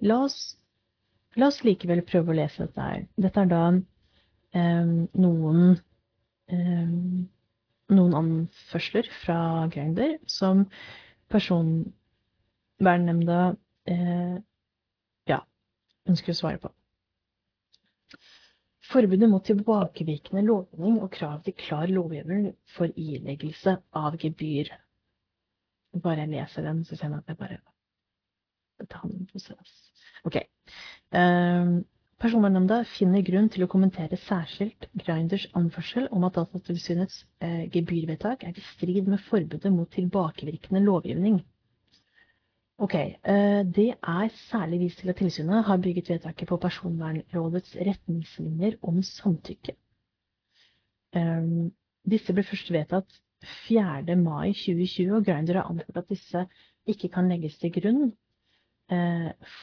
la, 0.00 0.16
oss, 0.24 0.56
la 1.38 1.50
oss 1.52 1.60
likevel 1.64 2.02
prøve 2.08 2.32
å 2.32 2.38
lese 2.40 2.66
dette 2.66 2.88
her. 2.88 3.04
Dette 3.20 3.44
er 3.44 3.52
da 3.52 3.62
um, 3.70 4.94
noen 5.14 5.76
um, 6.50 7.28
noen 7.92 8.14
anførsler 8.16 9.08
fra 9.24 9.66
Grinder 9.72 10.16
som 10.30 10.64
personvernnemnda 11.32 13.56
eh, 13.90 14.36
ja, 15.28 15.40
ønsker 16.08 16.32
å 16.32 16.36
svare 16.38 16.58
på. 16.62 16.70
Forbudet 18.84 19.30
mot 19.32 19.46
tilbakevirkende 19.48 20.42
lovgivning 20.44 21.00
og 21.02 21.12
krav 21.12 21.42
til 21.44 21.54
klar 21.56 21.88
lovhjemmel 21.90 22.52
for 22.76 22.86
ileggelse 23.00 23.72
av 23.96 24.16
gebyr. 24.20 24.68
Bare 26.04 26.20
jeg 26.24 26.32
leser 26.34 26.62
den, 26.68 26.84
så 26.84 26.96
kjenner 26.98 27.16
jeg 27.18 27.24
at 27.24 27.30
jeg 27.32 27.40
bare 27.40 27.58
handler 28.92 29.20
om 29.22 29.26
prosess. 29.30 29.72
Ok. 30.28 30.36
Um, 31.14 31.70
Personvernnemnda 32.22 32.82
finner 32.94 33.24
grunn 33.26 33.48
til 33.50 33.64
å 33.64 33.68
kommentere 33.70 34.16
særskilt 34.22 34.86
Grinders 35.02 35.46
anførsel 35.58 36.06
om 36.14 36.24
at 36.28 36.36
Datatilsynets 36.38 37.24
eh, 37.42 37.64
gebyrvedtak 37.74 38.44
er 38.46 38.54
i 38.54 38.64
strid 38.74 39.10
med 39.10 39.22
forbudet 39.26 39.72
mot 39.74 39.90
tilbakevirkende 39.92 40.82
lovgivning. 40.84 41.40
Ok, 42.78 42.94
eh, 42.94 43.62
Det 43.66 43.88
er 43.98 44.30
særlig 44.46 44.80
vist 44.84 45.02
til 45.02 45.10
at 45.10 45.18
tilsynet 45.18 45.66
har 45.66 45.82
bygget 45.82 46.10
vedtaket 46.14 46.48
på 46.48 46.60
Personvernrådets 46.62 47.76
retningslinjer 47.90 48.78
om 48.82 49.02
samtykke. 49.02 49.74
Eh, 51.18 51.52
disse 52.10 52.34
ble 52.34 52.46
først 52.46 52.70
vedtatt 52.70 53.20
4. 53.66 54.16
mai 54.16 54.52
2020, 54.54 55.16
og 55.18 55.24
Grinder 55.26 55.60
har 55.60 55.70
anført 55.70 56.04
at 56.04 56.08
disse 56.08 56.46
ikke 56.86 57.10
kan 57.10 57.28
legges 57.28 57.58
til 57.58 57.72
grunn 57.74 58.12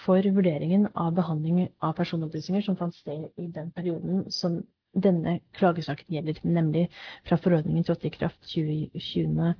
for 0.05 0.25
vurderingen 0.33 0.87
av 0.97 1.11
behandling 1.13 1.67
av 1.79 1.93
personopplysninger 1.93 2.63
som 2.65 2.77
fant 2.79 2.95
sted 2.95 3.27
i 3.37 3.47
den 3.53 3.67
perioden 3.75 4.23
som 4.33 4.63
denne 4.97 5.39
klagesaken 5.55 6.09
gjelder, 6.15 6.39
nemlig 6.43 6.87
fra 7.27 7.37
forordningen 7.39 7.85
trådte 7.87 8.09
i 8.09 8.15
kraft 8.15 8.49
20. 8.49 8.89
20. 8.97 9.53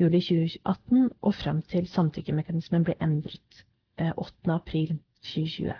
juli 0.00 0.20
2018 0.24 1.10
og 1.20 1.34
frem 1.36 1.60
til 1.68 1.88
samtykkemekanismen 1.90 2.86
ble 2.86 2.96
endret 3.02 3.64
8. 4.00 4.00
Eh, 4.00 4.54
april 4.54 4.96
2020. 5.20 5.74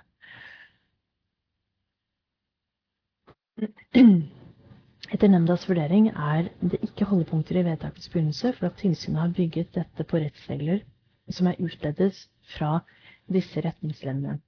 Etter 5.11 5.28
nemndas 5.32 5.65
vurdering 5.69 6.11
er 6.12 6.51
det 6.61 6.82
ikke 6.85 7.09
holdepunkter 7.09 7.61
i 7.61 7.65
vedtakets 7.65 8.09
begynnelse 8.12 8.52
for 8.59 8.69
at 8.69 8.78
tilsynet 8.81 9.20
har 9.20 9.32
bygget 9.36 9.74
dette 9.74 10.05
på 10.05 10.20
rettsregler 10.20 10.85
som 11.32 11.48
er 11.48 11.61
utledet 11.62 12.15
fra 12.57 12.81
disse 13.35 13.62
retningslinjene. 13.65 14.39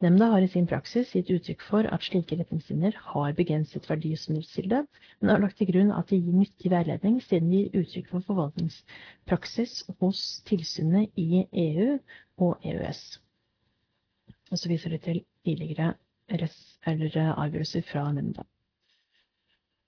Nemnda 0.00 0.30
har 0.32 0.40
i 0.40 0.48
sin 0.48 0.64
praksis 0.68 1.10
gitt 1.12 1.28
uttrykk 1.34 1.64
for 1.68 1.84
at 1.92 2.04
slike 2.06 2.38
retningslinjer 2.40 2.94
har 3.10 3.34
begrenset 3.36 3.84
verdi 3.90 4.14
som 4.16 4.38
rettskilde, 4.38 4.78
men 5.20 5.32
har 5.32 5.42
lagt 5.42 5.58
til 5.60 5.68
grunn 5.68 5.90
at 5.92 6.08
de 6.08 6.16
gir 6.16 6.38
nyttig 6.38 6.70
veiledning 6.72 7.18
siden 7.26 7.50
de 7.52 7.58
gir 7.66 7.82
uttrykk 7.82 8.08
for 8.14 8.24
forvaltningspraksis 8.30 9.74
hos 10.00 10.22
tilsynet 10.48 11.20
i 11.20 11.42
EU 11.66 11.98
og 12.46 12.64
EØS. 12.64 13.02
Og 14.50 14.62
så 14.62 14.72
viser 14.72 14.96
de 14.96 15.02
til 15.04 15.20
tidligere 15.44 15.92
avgjørelser 16.24 17.84
fra 17.92 18.08
nemnda. 18.16 18.48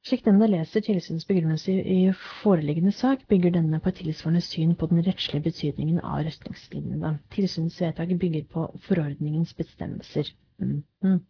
Slik 0.03 0.25
nemnda 0.27 0.49
leser 0.51 0.83
tilsynets 0.83 1.29
begrunnelse 1.29 1.73
i 1.73 1.99
foreliggende 2.43 2.91
sak, 2.93 3.21
bygger 3.31 3.53
denne 3.55 3.79
på 3.79 3.93
et 3.93 4.01
tilsvarende 4.01 4.41
syn 4.43 4.73
på 4.79 4.89
den 4.91 5.05
rettslige 5.07 5.45
betydningen 5.45 6.01
av 6.03 6.25
retningslinjene. 6.27 7.13
Tilsynets 7.31 7.77
vedtak 7.85 8.17
bygger 8.25 8.49
på 8.51 8.65
forordningens 8.89 9.55
bestemmelser. 9.55 10.33
Mm 10.59 10.83
-hmm. 11.05 11.21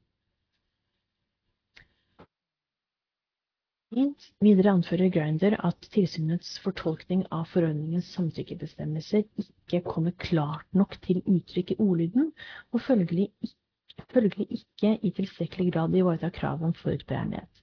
Videre 4.40 4.70
anfører 4.72 5.10
Grinder 5.12 5.58
at 5.66 5.76
tilsynets 5.92 6.54
fortolkning 6.64 7.26
av 7.30 7.44
forordningens 7.44 8.08
samtykkebestemmelser 8.14 9.26
ikke 9.36 9.82
kommer 9.84 10.16
klart 10.16 10.64
nok 10.72 10.96
til 11.02 11.20
uttrykk 11.26 11.74
i 11.74 11.76
ordlyden, 11.78 12.32
og 12.72 12.80
følgelig 12.80 13.28
ikke, 13.42 14.06
følgelig 14.14 14.46
ikke 14.50 14.98
i 15.02 15.10
tilstrekkelig 15.10 15.72
grad 15.72 15.94
ivaretar 15.94 16.30
kravet 16.30 16.70
om 16.70 16.74
forutberegnelighet. 16.74 17.61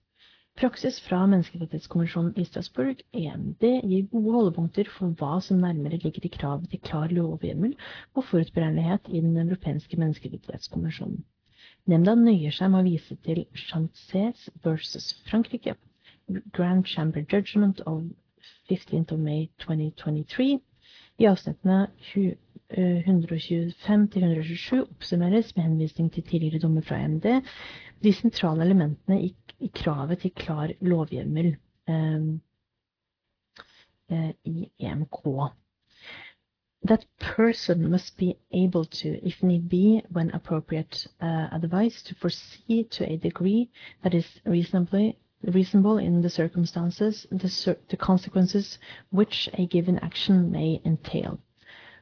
Praksis 0.59 0.97
fra 0.99 1.21
Menneskerettighetskonvensjonen 1.31 2.33
i 2.35 2.43
Strasbourg, 2.43 2.99
EMD, 3.15 3.61
gir 3.63 4.09
gode 4.11 4.33
holdepunkter 4.33 4.89
for 4.91 5.07
hva 5.15 5.39
som 5.39 5.61
nærmere 5.63 5.95
ligger 6.03 6.25
i 6.27 6.31
kravet 6.33 6.67
til 6.73 6.81
klar 6.83 7.07
lovhjemmel 7.15 7.77
og 8.11 8.25
forutberegnelighet 8.27 9.07
i 9.07 9.21
Den 9.23 9.39
europeiske 9.39 9.95
menneskerettighetskonvensjonen. 10.01 11.23
Nemnda 11.87 12.11
nøyer 12.19 12.51
seg 12.51 12.73
med 12.73 12.81
å 12.81 12.89
vise 12.89 13.15
til 13.23 13.45
Chances 13.55 14.49
versus 14.65 15.13
Frankrike, 15.31 15.77
Grand 16.51 16.83
Chamber 16.83 17.23
Judgment 17.23 17.79
of 17.87 18.03
15th 18.67 19.15
of 19.15 19.19
May 19.23 19.47
2023. 19.63 20.59
I 21.23 21.25
avsnittene 21.31 21.87
125-127 22.75 24.83
oppsummeres 24.83 25.55
med 25.55 25.63
henvisning 25.69 26.11
til 26.11 26.27
tidligere 26.27 26.59
dommer 26.67 26.83
fra 26.83 26.99
EMD 26.99 27.47
de 28.03 28.11
sentrale 28.13 28.67
elementene 28.67 29.23
i 29.23 29.31
kravet 29.67 30.19
til 30.19 30.31
klar 30.31 30.71
lovhjemmel 30.81 31.55
um, 31.87 32.41
uh, 34.11 34.29
i 34.43 34.71
EMK. 34.79 35.51
That 36.87 37.05
person 37.19 37.91
must 37.91 38.17
be 38.17 38.35
able 38.51 38.85
to, 38.85 39.09
if 39.27 39.43
need 39.43 39.69
be, 39.69 40.01
when 40.09 40.31
appropriate 40.31 41.07
uh, 41.21 41.49
advice, 41.51 42.01
to 42.03 42.15
foresee 42.15 42.83
to 42.83 43.03
a 43.03 43.17
degree 43.17 43.69
that 44.03 44.13
is 44.13 44.41
reasonably 44.45 45.17
reasonable 45.43 45.97
in 45.97 46.21
the 46.21 46.29
circumstances 46.29 47.25
the 47.31 47.97
consequences 47.97 48.77
which 49.09 49.49
a 49.53 49.65
given 49.67 49.97
action 49.99 50.51
may 50.51 50.81
entail. 50.85 51.39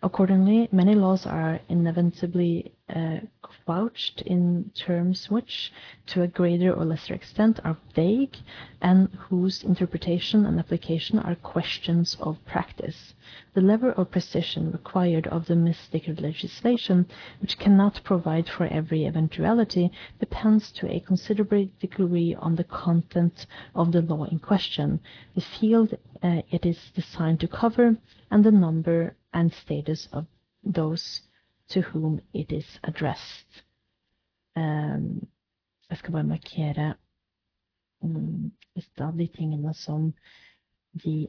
Accordingly, 0.04 0.70
many 0.72 0.94
laws 0.94 1.26
are 1.26 1.60
inevitably 1.70 2.72
uh, 2.88 3.20
couched 3.66 4.22
in 4.22 4.72
terms 4.76 5.30
which, 5.30 5.74
to 6.06 6.22
a 6.22 6.28
greater 6.28 6.72
or 6.72 6.86
lesser 6.86 7.14
extent, 7.14 7.60
are 7.64 7.78
vague 7.96 8.38
and 8.82 9.10
whose 9.28 9.64
interpretation 9.64 10.46
and 10.46 10.60
application 10.60 11.20
are 11.20 11.36
questions 11.36 12.16
of 12.22 12.38
practice. 12.46 13.16
The 13.56 13.62
level 13.62 13.94
of 13.98 14.12
precision 14.12 14.72
required 14.72 15.28
of 15.28 15.48
domestic 15.48 16.08
legislation, 16.08 17.08
which 17.42 17.58
cannot 17.58 18.04
provide 18.04 18.48
for 18.48 18.68
every 18.68 19.06
eventuality, 19.06 19.92
depends 20.20 20.72
to 20.74 20.90
a 20.90 21.00
considerable 21.00 21.68
degree 21.80 22.36
on 22.36 22.56
the 22.56 22.64
content 22.64 23.48
of 23.74 23.92
the 23.92 24.02
law 24.02 24.26
in 24.26 24.40
question, 24.40 25.00
the 25.36 25.42
field 25.42 25.98
uh, 26.24 26.42
it 26.52 26.66
is 26.66 26.92
designed 26.96 27.40
to 27.40 27.48
cover, 27.48 27.98
and 28.32 28.44
the 28.44 28.52
number 28.52 29.16
and 29.38 29.54
status 29.54 30.08
of 30.12 30.26
those 30.64 31.22
to 31.70 31.82
whom 31.82 32.22
it 32.34 32.52
is 32.52 32.80
addressed. 32.84 33.64
Um, 34.56 35.28
jeg 35.90 35.98
skal 35.98 36.12
bare 36.12 36.24
markere 36.24 36.94
um, 38.04 38.52
lista 38.76 39.06
av 39.08 39.18
de 39.18 39.28
tingene 39.28 39.74
som 39.74 40.14
de 41.04 41.28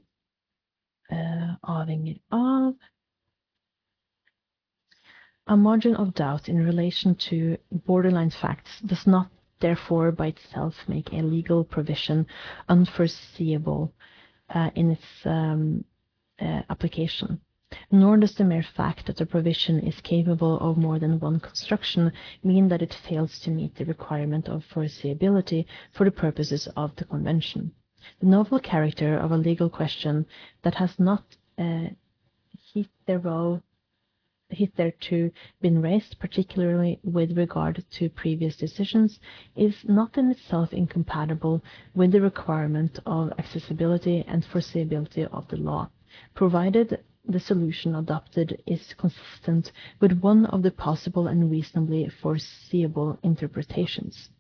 uh, 1.13 1.53
avhenger 1.63 2.17
av. 2.31 2.73
A 5.47 5.57
margin 5.57 5.97
of 5.97 6.15
doubt 6.15 6.49
in 6.49 6.67
relation 6.67 7.15
to 7.15 7.57
borderline 7.87 8.31
facts 8.31 8.81
does 8.81 9.07
not 9.07 9.29
therefore 9.61 10.13
by 10.13 10.29
itself 10.29 10.75
make 10.89 11.13
a 11.13 11.23
legal 11.23 11.65
provision 11.65 12.27
unforeseeable 12.69 13.93
uh, 14.55 14.71
in 14.75 14.91
its 14.93 15.27
um, 15.27 15.85
uh, 16.41 16.63
application. 16.71 17.41
Nor 17.91 18.17
does 18.17 18.35
the 18.35 18.45
mere 18.45 18.63
fact 18.63 19.07
that 19.07 19.21
a 19.21 19.27
provision 19.27 19.79
is 19.81 20.01
capable 20.01 20.59
of 20.59 20.79
more 20.79 20.99
than 20.99 21.21
one 21.21 21.39
construction 21.39 22.13
mean 22.43 22.69
that 22.69 22.81
it 22.81 22.95
fails 22.95 23.39
to 23.41 23.51
meet 23.51 23.75
the 23.75 23.85
requirement 23.85 24.49
of 24.49 24.65
foreseeability 24.67 25.67
for 25.93 26.05
the 26.05 26.11
purposes 26.11 26.67
of 26.77 26.97
the 26.97 27.05
Convention. 27.05 27.73
The 28.21 28.27
novel 28.27 28.59
character 28.59 29.19
of 29.19 29.33
a 29.33 29.37
legal 29.37 29.69
question 29.69 30.25
that 30.63 30.77
has 30.77 30.99
not 30.99 31.37
uh, 31.59 31.89
hitherto 32.73 33.63
hitherto 34.51 35.31
been 35.61 35.83
raised, 35.83 36.19
particularly 36.19 36.99
with 37.05 37.37
regard 37.37 37.85
to 37.91 38.09
previous 38.09 38.57
decisions, 38.57 39.21
is 39.55 39.85
not 39.85 40.17
in 40.17 40.31
itself 40.31 40.73
incompatible 40.73 41.63
with 41.95 42.13
the 42.13 42.21
requirement 42.21 42.99
of 43.05 43.33
accessibility 43.39 44.25
and 44.27 44.43
foreseeability 44.45 45.27
of 45.33 45.47
the 45.49 45.57
law, 45.57 45.91
provided 46.35 46.99
the 47.29 47.41
solution 47.41 47.95
adopted 47.95 48.61
is 48.67 48.95
consistent 48.95 49.71
with 50.01 50.21
one 50.23 50.47
of 50.47 50.63
the 50.63 50.71
possible 50.71 51.27
and 51.27 51.51
reasonably 51.51 52.09
foreseeable 52.23 53.19
interpretations. 53.23 54.31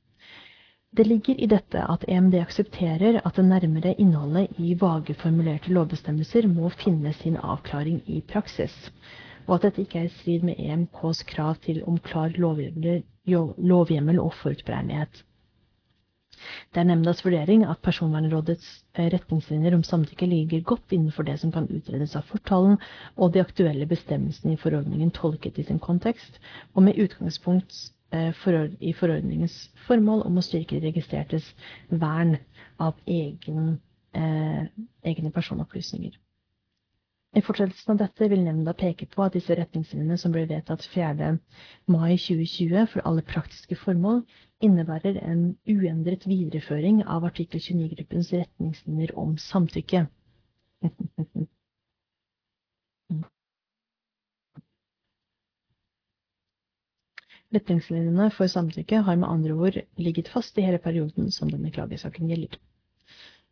Det 0.90 1.06
ligger 1.06 1.34
i 1.40 1.46
dette 1.46 1.82
at 1.84 2.04
EMD 2.08 2.34
aksepterer 2.34 3.20
at 3.24 3.36
det 3.36 3.44
nærmere 3.44 3.94
innholdet 4.00 4.56
i 4.58 4.74
vage 4.80 5.14
formulerte 5.14 5.72
lovbestemmelser 5.72 6.48
må 6.48 6.68
finne 6.68 7.12
sin 7.12 7.36
avklaring 7.36 8.00
i 8.06 8.22
praksis, 8.32 8.92
og 9.46 9.54
at 9.54 9.62
dette 9.66 9.82
ikke 9.84 9.98
er 9.98 10.08
i 10.08 10.14
strid 10.16 10.42
med 10.48 10.54
EMKs 10.58 11.22
krav 11.28 11.54
til 11.64 11.82
om 11.84 11.98
klar 11.98 12.32
lovhjemmel 12.38 14.20
og 14.20 14.32
forutberegnelighet. 14.40 15.24
Det 16.74 16.80
er 16.80 16.86
nemndas 16.88 17.20
vurdering 17.26 17.64
at 17.70 17.80
Personvernrådets 17.86 18.66
retningslinjer 19.14 19.74
om 19.76 19.82
samtykke 19.86 20.26
ligger 20.30 20.60
godt 20.72 20.92
innenfor 20.96 21.26
det 21.26 21.34
som 21.42 21.50
kan 21.54 21.66
utredes 21.78 22.12
av 22.20 22.26
fortalen 22.28 22.76
og 23.16 23.32
de 23.34 23.42
aktuelle 23.42 23.88
bestemmelsene 23.90 24.54
i 24.54 24.60
forordningen 24.60 25.10
tolket 25.16 25.58
i 25.58 25.66
sin 25.70 25.80
kontekst, 25.88 26.38
og 26.74 26.86
med 26.86 27.00
utgangspunkt 27.06 27.80
i 28.80 28.94
forordningens 29.00 29.56
formål 29.88 30.22
om 30.30 30.38
å 30.40 30.46
styrke 30.46 30.78
de 30.78 30.86
registrertes 30.88 31.50
vern 31.90 32.36
av 32.80 32.96
egen, 33.18 33.74
egne 34.14 35.34
personopplysninger. 35.34 36.14
I 37.36 37.40
fortsettelsen 37.44 37.92
av 37.92 37.98
dette 38.00 38.26
vil 38.32 38.40
nemnda 38.40 38.72
peke 38.72 39.06
på 39.12 39.20
at 39.24 39.34
disse 39.36 39.52
retningslinjene 39.58 40.16
som 40.20 40.32
ble 40.32 40.46
vedtatt 40.48 40.84
4. 40.94 41.26
mai 41.92 42.14
2020 42.16 42.86
for 42.92 43.04
alle 43.10 43.24
praktiske 43.32 43.76
formål, 43.76 44.22
innebærer 44.64 45.18
en 45.20 45.42
uendret 45.68 46.24
videreføring 46.30 47.02
av 47.04 47.26
artikkel 47.28 47.60
29-gruppens 47.60 48.32
retningslinjer 48.32 49.12
om 49.24 49.36
samtykke. 49.44 50.06
Retningslinjene 57.52 58.30
for 58.38 58.48
samtykke 58.56 59.04
har 59.04 59.20
med 59.20 59.28
andre 59.28 59.60
ord 59.68 59.78
ligget 60.00 60.32
fast 60.32 60.56
i 60.56 60.64
hele 60.64 60.80
perioden 60.80 61.28
som 61.32 61.52
denne 61.52 61.70
klagesaken 61.76 62.32
gjelder. 62.32 62.56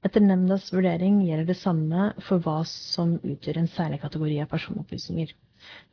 Etter 0.04 0.20
nemndas 0.20 0.68
vurdering 0.74 1.22
gjelder 1.24 1.46
det 1.48 1.56
samme 1.58 2.10
for 2.26 2.42
hva 2.44 2.58
som 2.68 3.14
utgjør 3.24 3.60
en 3.62 3.68
særlig 3.72 3.98
kategori 4.02 4.36
av 4.42 4.50
personopplysninger. 4.52 5.30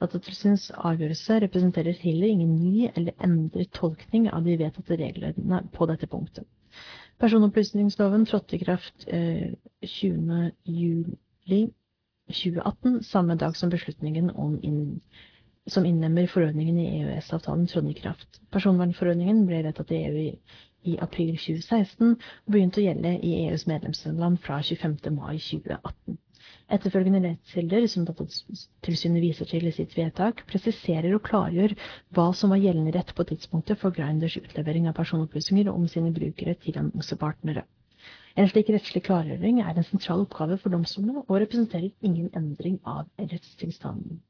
Datatilsynets 0.04 0.66
avgjørelse 0.76 1.38
representerer 1.46 1.96
heller 2.02 2.34
ingen 2.34 2.58
ny 2.60 2.90
eller 2.92 3.16
endret 3.28 3.72
tolkning 3.78 4.28
av 4.30 4.44
de 4.46 4.58
vedtatte 4.60 4.98
reglene 5.00 5.62
på 5.74 5.88
dette 5.90 6.10
punktet. 6.12 6.46
Personopplysningsloven 7.24 8.28
trådte 8.28 8.58
i 8.58 8.62
kraft 8.66 9.08
20. 9.08 10.52
juli 10.68 11.62
2018, 12.28 13.00
samme 13.08 13.38
dag 13.40 13.56
som 13.58 13.72
beslutningen 13.72 14.34
inn 14.64 14.84
som 15.72 15.86
innlemmer 15.88 16.28
forordningen 16.28 16.76
i 16.82 16.90
EØS-avtalen 17.00 17.70
trådte 17.72 17.94
i 17.94 17.96
kraft. 18.02 18.42
Personvernforordningen 18.52 19.46
ble 19.48 19.62
vedtatt 19.64 19.94
i 19.96 20.02
EU 20.10 20.18
i, 20.20 20.32
i 20.90 20.98
april 21.02 21.34
2016 21.38 22.16
og 22.16 22.52
begynte 22.56 22.82
å 22.82 22.86
gjelde 22.86 23.16
i 23.24 23.34
EUs 23.46 23.66
medlemsland 23.70 24.40
fra 24.44 24.60
25. 24.64 25.00
mai 25.16 25.38
2018. 25.38 26.18
Etterfølgende 26.74 27.22
rettskilder 27.24 27.86
som 27.92 28.06
Datatilsynet 28.08 29.22
viser 29.24 29.48
til 29.50 29.68
i 29.68 29.74
sitt 29.76 29.94
vedtak, 29.98 30.42
presiserer 30.50 31.14
og 31.16 31.24
klargjør 31.28 31.76
hva 32.16 32.30
som 32.38 32.54
var 32.54 32.62
gjeldende 32.64 32.94
rett 32.96 33.14
på 33.16 33.26
tidspunktet 33.30 33.80
for 33.82 33.96
Grinders 33.96 34.38
utlevering 34.40 34.88
av 34.90 34.98
personopplysninger 34.98 35.70
om 35.72 35.88
sine 35.92 36.14
brukere 36.16 36.56
til 36.64 36.80
annonsepartnere. 36.80 37.66
En 38.36 38.50
slik 38.50 38.72
rettslig 38.74 39.04
klargjøring 39.06 39.62
er 39.62 39.78
en 39.78 39.86
sentral 39.88 40.24
oppgave 40.26 40.58
for 40.62 40.74
domstolene 40.74 41.22
og 41.28 41.36
representerer 41.44 41.92
ingen 42.02 42.32
endring 42.36 42.80
av 42.84 43.06
rettstilstanden. 43.20 44.22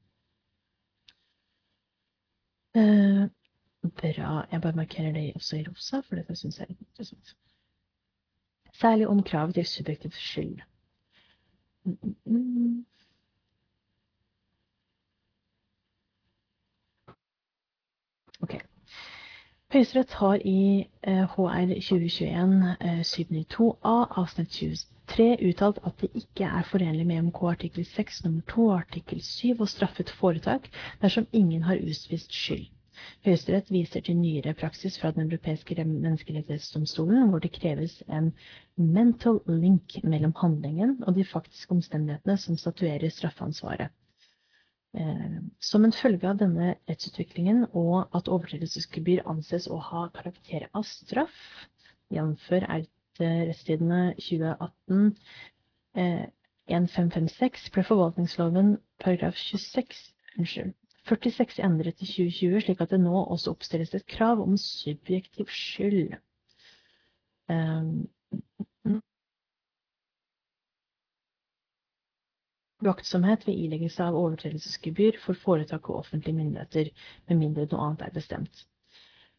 Bra. 3.84 4.46
Jeg 4.52 4.62
bare 4.62 4.76
markerer 4.76 5.12
det 5.12 5.32
også 5.36 5.58
i 5.58 5.66
rosa, 5.68 6.00
for 6.00 6.16
dette 6.16 6.36
syns 6.36 6.60
jeg 6.60 6.68
er 6.70 6.76
interessant. 6.80 7.36
Særlig 8.74 9.08
om 9.08 9.24
kravet 9.24 9.54
til 9.54 9.66
subjektiv 9.66 10.12
skyld. 10.12 10.62
Mm. 12.26 12.86
Høyesterett 19.74 20.12
har 20.14 20.36
i 20.46 20.86
HR 21.04 21.72
2021 21.82 22.76
792a 23.10 23.94
avsnitt 24.22 24.52
23 25.08 25.48
uttalt 25.50 25.80
at 25.90 25.96
det 26.02 26.10
ikke 26.20 26.46
er 26.46 26.68
forenlig 26.70 27.08
med 27.10 27.22
MK 27.22 27.40
artikkel 27.52 27.86
6 27.86 28.24
nummer 28.24 28.42
2 28.54 28.68
og 28.68 28.76
artikkel 28.76 29.24
7 29.26 29.64
å 29.66 29.70
straffe 29.72 30.06
et 30.06 30.14
foretak 30.20 30.70
dersom 31.02 31.26
ingen 31.34 31.66
har 31.66 31.82
utvist 31.82 32.38
skyld. 32.38 32.70
Høyesterett 33.26 33.72
viser 33.72 34.04
til 34.06 34.18
nyere 34.20 34.54
praksis 34.58 34.98
fra 35.00 35.12
Den 35.16 35.28
europeiske 35.28 35.76
menneskerettighetsdomstolen, 35.80 37.30
hvor 37.30 37.40
det 37.44 37.52
kreves 37.56 37.98
en 38.08 38.32
mental 38.78 39.40
link 39.48 39.98
mellom 40.04 40.34
handlingen 40.42 40.98
og 41.08 41.16
de 41.16 41.26
faktiske 41.26 41.72
omstendighetene 41.76 42.38
som 42.38 42.58
statuerer 42.58 43.10
straffeansvaret. 43.10 43.94
Eh, 44.94 45.40
som 45.60 45.86
en 45.86 45.96
følge 45.96 46.30
av 46.30 46.38
denne 46.42 46.76
rettsutviklingen 46.90 47.66
og 47.72 48.14
at 48.14 48.30
overtredelsesgebyr 48.30 49.24
anses 49.26 49.68
å 49.68 49.80
ha 49.90 50.06
karakter 50.14 50.68
av 50.74 50.86
straff, 50.86 51.40
jf. 52.14 52.52
rettstidene 53.20 54.14
2018 54.20 55.14
1556, 56.70 57.70
ble 57.74 57.84
forvaltningsloven 57.86 58.78
paragraf 59.04 59.36
26, 59.38 60.00
unnskyld, 60.40 60.74
46 61.10 61.60
endret 61.60 62.02
i 62.02 62.08
2020, 62.08 62.62
slik 62.64 62.82
at 62.82 62.94
det 62.94 63.02
nå 63.04 63.24
også 63.24 63.52
oppstilles 63.52 63.94
et 63.98 64.06
krav 64.08 64.42
om 64.44 64.58
subjektiv 64.58 65.50
skyld. 65.52 66.16
Um, 67.52 68.08
Uaktsomhet 72.84 73.46
ved 73.48 73.56
ileggelse 73.56 74.04
av 74.04 74.16
overtredelsesgebyr 74.20 75.20
for 75.24 75.40
foretak 75.40 75.90
og 75.90 76.02
offentlige 76.02 76.36
myndigheter, 76.36 76.90
med 77.30 77.40
mindre 77.40 77.68
noe 77.72 77.86
annet 77.86 78.08
er 78.08 78.16
bestemt. 78.16 78.64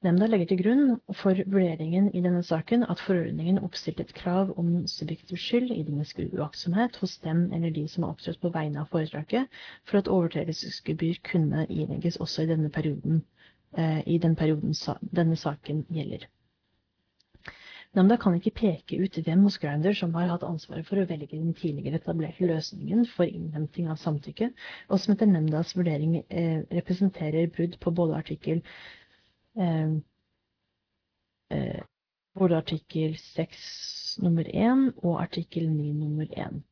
Nemnda 0.04 0.26
legger 0.28 0.50
til 0.50 0.58
grunn 0.60 0.88
for 1.16 1.38
vurderingen 1.48 2.10
i 2.12 2.20
denne 2.20 2.42
saken 2.44 2.82
at 2.92 3.00
forordningen 3.00 3.56
oppstilte 3.64 4.04
et 4.04 4.10
krav 4.12 4.50
om 4.60 4.72
subjektiv 4.90 5.38
skyld 5.40 5.70
i 5.72 5.80
dines 5.86 6.10
uaktsomhet 6.18 6.98
hos 7.00 7.14
dem 7.24 7.46
eller 7.56 7.72
de 7.72 7.86
som 7.88 8.04
har 8.04 8.10
opptrådt 8.12 8.42
på 8.42 8.50
vegne 8.52 8.82
av 8.82 8.90
foretaket, 8.92 9.48
for 9.88 10.02
at 10.02 10.10
overtredelsesgebyr 10.12 11.22
kunne 11.24 11.64
ilegges 11.72 12.18
også 12.20 12.44
i 12.44 12.50
denne 12.50 12.68
perioden, 12.74 13.22
eh, 13.78 14.02
i 14.04 14.18
den 14.20 14.36
perioden 14.36 14.76
denne 15.16 15.38
saken 15.40 15.86
gjelder. 15.88 16.26
Nemnda 17.96 18.18
kan 18.20 18.36
ikke 18.36 18.52
peke 18.58 18.98
ut 19.00 19.16
hvem 19.24 19.46
hos 19.46 19.56
Grinder 19.62 19.96
som 19.96 20.12
har 20.18 20.28
hatt 20.28 20.44
ansvaret 20.44 20.84
for 20.84 21.00
å 21.00 21.06
velge 21.08 21.38
den 21.38 21.54
tidligere 21.56 22.02
etablerte 22.02 22.44
løsningen 22.44 23.06
for 23.06 23.24
innhenting 23.24 23.88
av 23.88 23.96
samtykke, 24.02 24.50
og 24.90 25.00
som 25.00 25.14
etter 25.14 25.32
nemndas 25.32 25.72
vurdering 25.78 26.18
eh, 26.28 26.60
representerer 26.76 27.48
brudd 27.56 27.80
på 27.80 27.94
både 28.02 28.20
artikkel 28.20 28.60
både 32.34 32.56
artikkel 32.56 33.18
6 33.18 34.18
nummer 34.22 34.48
1 34.50 34.94
og 35.04 35.20
artikkel 35.22 35.68
9 35.70 35.92
nummer 35.92 36.26
1. 36.46 36.62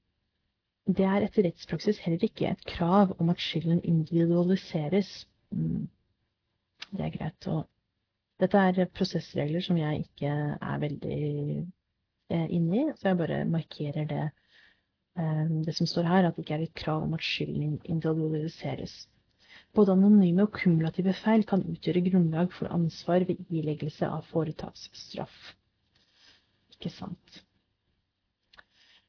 Det 0.87 1.07
er 1.07 1.23
etter 1.23 1.47
rettspraksis 1.47 2.01
heller 2.03 2.25
ikke 2.27 2.51
et 2.51 2.65
krav 2.67 3.15
om 3.19 3.31
at 3.31 3.39
skylden 3.41 3.85
individualiseres. 3.85 5.29
Mm. 5.51 5.87
Det 6.91 7.05
er 7.07 7.15
greit 7.15 7.47
å 7.47 7.63
dette 8.43 8.59
er 8.59 8.89
prosessregler 8.91 9.63
som 9.63 9.79
jeg 9.79 10.03
ikke 10.03 10.31
er 10.33 10.79
veldig 10.83 11.19
eh, 12.33 12.47
inne 12.51 12.79
i, 12.81 12.87
så 12.99 13.13
jeg 13.13 13.19
bare 13.21 13.45
markerer 13.47 14.09
det, 14.11 14.25
eh, 15.19 15.45
det 15.67 15.75
som 15.77 15.87
står 15.87 16.09
her, 16.11 16.27
at 16.27 16.37
det 16.37 16.43
ikke 16.43 16.57
er 16.57 16.65
et 16.67 16.81
krav 16.83 17.05
om 17.05 17.15
at 17.15 17.23
skylden 17.23 17.79
individualiseres. 17.85 18.97
Både 19.73 19.95
anonyme 19.97 20.45
og 20.45 20.53
kumulative 20.53 21.15
feil 21.17 21.47
kan 21.49 21.63
utgjøre 21.73 22.03
grunnlag 22.11 22.53
for 22.53 22.69
ansvar 22.77 23.25
ved 23.29 23.41
ileggelse 23.49 24.09
av 24.09 24.27
foretaksstraff. 24.29 25.39
Ikke 26.75 26.93
sant. 26.93 27.39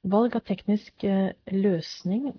Valg 0.04 0.36
av 0.36 0.44
teknisk 0.48 1.04
eh, 1.08 1.32
løsning 1.52 2.30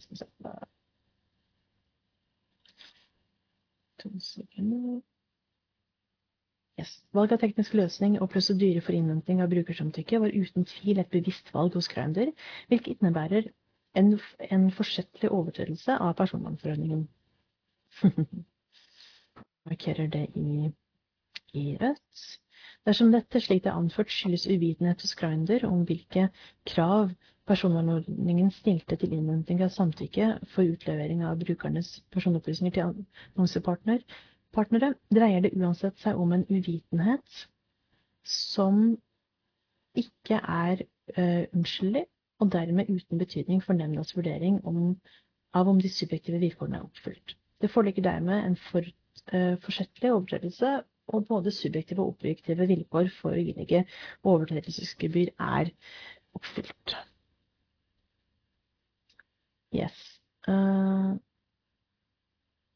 Yes. 6.75 6.91
Valg 7.17 7.33
av 7.33 7.41
teknisk 7.41 7.77
løsning 7.79 8.19
og 8.21 8.29
prosedyre 8.33 8.83
for 8.85 8.97
innhenting 8.97 9.41
av 9.41 9.53
brukersamtykke 9.53 10.21
var 10.25 10.35
uten 10.35 10.67
tvil 10.69 11.01
et 11.01 11.13
bevisst 11.13 11.53
valg 11.55 11.77
hos 11.79 11.89
Grindr, 11.93 12.33
hvilket 12.69 12.99
innebærer 12.99 13.49
en, 14.01 14.17
en 14.51 14.67
forsettlig 14.75 15.31
overtredelse 15.31 15.97
av 15.97 16.17
personvernforordningen. 16.19 17.07
markerer 19.69 20.09
det 20.13 20.27
i, 20.35 20.71
i 21.55 21.77
rødt. 21.81 22.25
Dersom 22.87 23.13
dette, 23.13 23.41
slik 23.41 23.65
det 23.65 23.71
er 23.73 23.79
anført, 23.81 24.13
skyldes 24.13 24.47
uvitenhet 24.47 25.01
hos 25.01 25.15
Grinder 25.17 25.65
om 25.69 25.85
hvilke 25.89 26.29
krav 26.69 27.11
personvernordningen 27.49 28.51
stilte 28.51 28.97
til 28.97 29.13
innhenting 29.13 29.61
av 29.65 29.73
samtykke 29.73 30.29
for 30.55 30.65
utlevering 30.65 31.25
av 31.25 31.41
brukernes 31.41 31.99
personopplysninger 32.13 32.75
til 32.77 33.05
annonsepartnere, 33.37 34.95
dreier 35.13 35.45
det 35.45 35.53
uansett 35.59 35.99
seg 36.01 36.21
om 36.21 36.33
en 36.33 36.47
uvitenhet 36.49 37.45
som 38.25 38.95
ikke 39.99 40.41
er 40.41 40.85
uh, 41.19 41.45
unnskyldelig, 41.53 42.07
og 42.41 42.53
dermed 42.53 42.91
uten 42.91 43.19
betydning 43.19 43.63
for 43.63 43.77
nemndas 43.79 44.17
vurdering 44.17 44.61
om, 44.67 44.97
av 45.55 45.69
om 45.69 45.81
de 45.81 45.91
subjektive 45.93 46.41
vilkårene 46.43 46.81
er 46.81 46.87
oppfylt. 46.89 47.37
Det 47.65 47.71
foreligger 47.73 48.05
dermed 48.05 48.43
en 48.45 48.57
for, 48.61 48.85
eh, 49.33 49.55
forsettlig 49.65 50.11
overtredelse, 50.13 50.83
og 51.09 51.27
både 51.27 51.51
subjektive 51.51 52.03
og 52.03 52.09
objektive 52.09 52.67
vilkår 52.69 53.09
for 53.21 53.33
å 53.33 53.41
innlegge 53.41 53.87
overtredelsesgebyr 54.25 55.31
er 55.41 55.71
oppfylt. 56.37 56.97
Yes. 59.75 59.97
Uh, 60.49 61.17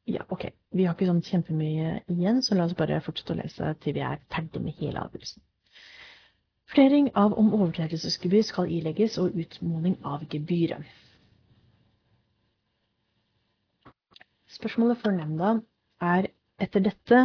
ja, 0.08 0.24
OK. 0.32 0.48
Vi 0.72 0.86
har 0.88 0.96
ikke 0.96 1.08
sånn 1.10 1.20
kjempemye 1.26 1.98
igjen, 2.08 2.40
så 2.42 2.56
la 2.56 2.64
oss 2.64 2.76
bare 2.78 3.02
fortsette 3.04 3.36
å 3.36 3.40
lese 3.42 3.74
til 3.84 3.96
vi 3.98 4.06
er 4.08 4.22
ferdig 4.32 4.62
med 4.64 4.80
hele 4.80 5.04
avgjørelsen. 5.04 5.44
Vurdering 6.72 7.12
av 7.16 7.36
om 7.40 7.52
overtredelsesgebyr 7.58 8.48
skal 8.48 8.72
ilegges 8.72 9.20
og 9.20 9.36
utmåling 9.36 10.00
av 10.04 10.24
gebyret. 10.32 10.88
Spørsmålet 14.48 14.98
for 15.02 15.12
nemnda 15.12 15.48
er 16.00 16.26
etter 16.64 16.82
dette 16.84 17.18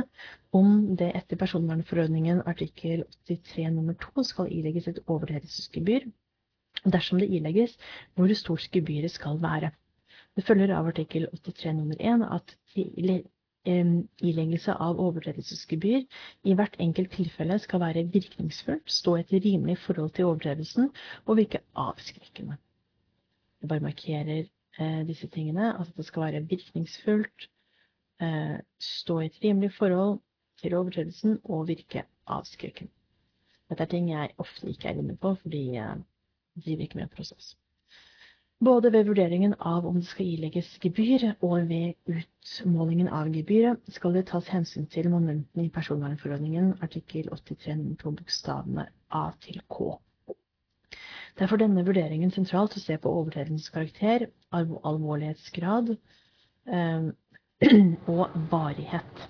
om 0.54 0.74
det 1.00 1.08
etter 1.18 1.40
personvernforordningen 1.40 2.42
artikkel 2.52 3.06
83 3.30 3.70
nummer 3.76 3.96
2 4.04 4.26
skal 4.30 4.52
ilegges 4.52 4.90
et 4.92 5.00
overtredelsesgebyr, 5.08 6.10
dersom 6.96 7.22
det 7.24 7.30
ilegges, 7.38 7.78
hvor 8.16 8.34
stort 8.36 8.68
gebyret 8.76 9.12
skal 9.16 9.40
være. 9.42 9.72
Det 10.36 10.44
følger 10.46 10.74
av 10.76 10.90
artikkel 10.92 11.30
83 11.34 11.74
nummer 11.80 11.96
1 12.00 12.26
at 12.38 12.56
ileggelse 13.66 14.76
av 14.76 15.00
overtredelsesgebyr 15.00 16.04
i 16.44 16.56
hvert 16.60 16.76
enkelt 16.84 17.14
tilfelle 17.16 17.60
skal 17.64 17.80
være 17.86 18.04
virkningsfullt, 18.12 18.92
stå 18.92 19.16
et 19.22 19.32
rimelig 19.46 19.78
forhold 19.86 20.12
til 20.18 20.28
overtredelsen 20.28 20.92
og 21.26 21.38
virke 21.40 21.64
avskrekkende. 21.88 22.60
Jeg 23.62 23.72
bare 23.72 23.86
markerer 23.88 24.50
disse 25.08 25.28
tingene, 25.30 25.74
at 25.80 25.92
det 25.98 26.06
skal 26.06 26.24
være 26.26 26.46
virkningsfullt, 26.50 27.50
eh, 28.22 28.58
stå 28.80 29.20
i 29.20 29.26
et 29.26 29.40
rimelig 29.44 29.74
forhold 29.74 30.20
til 30.62 30.76
overtredelsen 30.76 31.40
og 31.44 31.68
virke 31.68 32.06
avskrekkende. 32.28 32.92
Dette 33.70 33.84
er 33.84 33.92
ting 33.92 34.10
jeg 34.12 34.34
ofte 34.38 34.70
ikke 34.70 34.88
er 34.90 35.02
inne 35.02 35.18
på, 35.18 35.36
fordi 35.42 35.64
eh, 35.78 35.96
driver 36.66 36.82
ikke 36.82 36.98
med 36.98 37.08
prosess. 37.16 37.56
Både 38.64 38.92
ved 38.94 39.08
vurderingen 39.10 39.56
av 39.60 39.86
om 39.88 39.96
det 40.00 40.08
skal 40.08 40.26
ilegges 40.26 40.70
gebyr, 40.80 41.34
og 41.42 41.68
ved 41.68 41.98
utmålingen 42.08 43.10
av 43.12 43.32
gebyret 43.34 43.92
skal 43.92 44.14
det 44.16 44.28
tas 44.30 44.48
hensyn 44.54 44.86
til 44.88 45.10
momentene 45.12 45.66
i 45.66 45.74
personvernforordningen 45.74 46.78
artikkel 46.86 47.28
83 47.34 47.98
på 48.00 48.14
bokstavene 48.20 48.88
A 49.12 49.26
til 49.44 49.60
K. 49.68 49.98
Det 51.34 51.46
er 51.46 51.50
for 51.50 51.62
denne 51.62 51.86
vurderingen 51.86 52.32
sentralt 52.32 52.76
å 52.78 52.82
se 52.82 52.98
på 53.02 53.10
overtredelsens 53.10 53.72
karakter, 53.74 54.28
alvorlighetsgrad 54.54 55.96
eh, 55.96 57.08
og 58.14 58.38
varighet. 58.52 59.26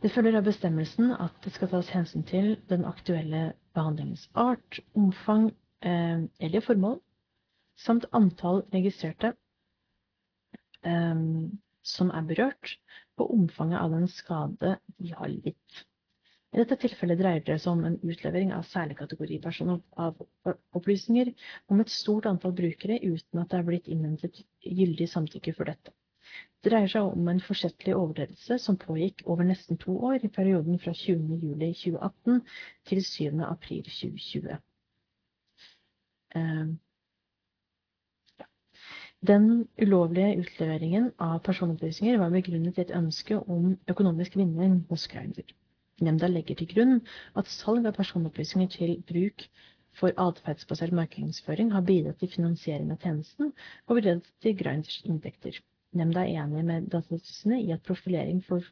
Det 0.00 0.12
følger 0.12 0.38
av 0.38 0.46
bestemmelsen 0.46 1.12
at 1.12 1.36
det 1.44 1.52
skal 1.56 1.72
tas 1.72 1.92
hensyn 1.92 2.24
til 2.28 2.54
den 2.70 2.84
aktuelle 2.88 3.50
behandlingens 3.76 4.28
art, 4.38 4.80
omfang, 4.96 5.50
Eh, 5.86 6.20
eller 6.40 6.60
formål, 6.64 7.00
samt 7.76 8.06
antall 8.16 8.62
registrerte 8.72 9.34
eh, 10.82 11.18
som 11.82 12.10
er 12.10 12.24
berørt, 12.30 12.78
og 13.20 13.34
omfanget 13.34 13.80
av 13.80 13.92
den 13.92 14.08
skade 14.08 14.72
de 14.98 15.12
har 15.12 15.28
litt. 15.32 15.84
I 16.56 16.62
dette 16.62 16.78
tilfellet 16.80 17.18
dreier 17.20 17.42
det 17.44 17.58
seg 17.60 17.74
om 17.74 17.82
en 17.84 17.96
utlevering 18.00 18.52
av 18.56 18.62
særlig 18.64 18.94
kategori 18.96 19.36
personopplysninger 19.44 21.30
om 21.74 21.82
et 21.82 21.90
stort 21.92 22.28
antall 22.30 22.54
brukere 22.56 22.96
uten 23.02 23.42
at 23.42 23.50
det 23.50 23.58
er 23.58 23.66
blitt 23.66 23.90
innhentet 23.92 24.40
gyldig 24.64 25.08
samtykke 25.12 25.52
for 25.58 25.68
dette. 25.68 25.92
Det 26.64 26.72
dreier 26.72 26.88
seg 26.88 27.10
om 27.10 27.28
en 27.28 27.42
forsettlig 27.44 27.92
overtredelse 27.94 28.56
som 28.62 28.78
pågikk 28.80 29.20
over 29.34 29.44
nesten 29.44 29.76
to 29.82 29.98
år 30.08 30.24
i 30.24 30.32
perioden 30.38 30.80
fra 30.80 30.94
20. 30.96 31.36
juli 31.44 31.68
2018 31.82 32.40
til 32.88 33.02
7. 33.04 33.44
april 33.50 33.84
2020. 33.90 34.56
Eh, 36.40 36.64
den 39.26 39.46
ulovlige 39.84 40.40
utleveringen 40.40 41.12
av 41.28 41.36
personopplysninger 41.44 42.18
var 42.24 42.32
begrunnet 42.32 42.80
i 42.80 42.86
et 42.86 42.96
ønske 42.96 43.38
om 43.44 43.76
økonomisk 43.92 44.40
vinning 44.40 44.80
hos 44.88 45.06
Grindr. 45.12 45.52
Nemnda 46.04 46.28
legger 46.28 46.56
til 46.60 46.68
grunn 46.68 46.98
at 47.40 47.48
salg 47.52 47.86
av 47.88 47.94
personopplysninger 47.96 48.68
til 48.74 48.90
bruk 49.10 49.44
for 50.00 50.12
atferdsbasert 50.24 50.92
markedsføring 50.98 51.70
har 51.72 51.84
bidratt 51.90 52.18
til 52.20 52.28
finansiering 52.34 52.90
av 52.92 52.98
tjenesten 53.04 53.54
og 53.86 53.94
bidratt 53.96 54.28
til 54.44 54.58
Grinders 54.58 54.98
inntekter. 55.12 55.56
Nemnda 55.96 56.26
er 56.28 56.42
enig 56.42 56.66
med 56.68 56.90
Datatilsynet 56.92 57.64
i 57.64 57.72
at 57.78 57.86
profilering 57.88 58.42
for 58.44 58.68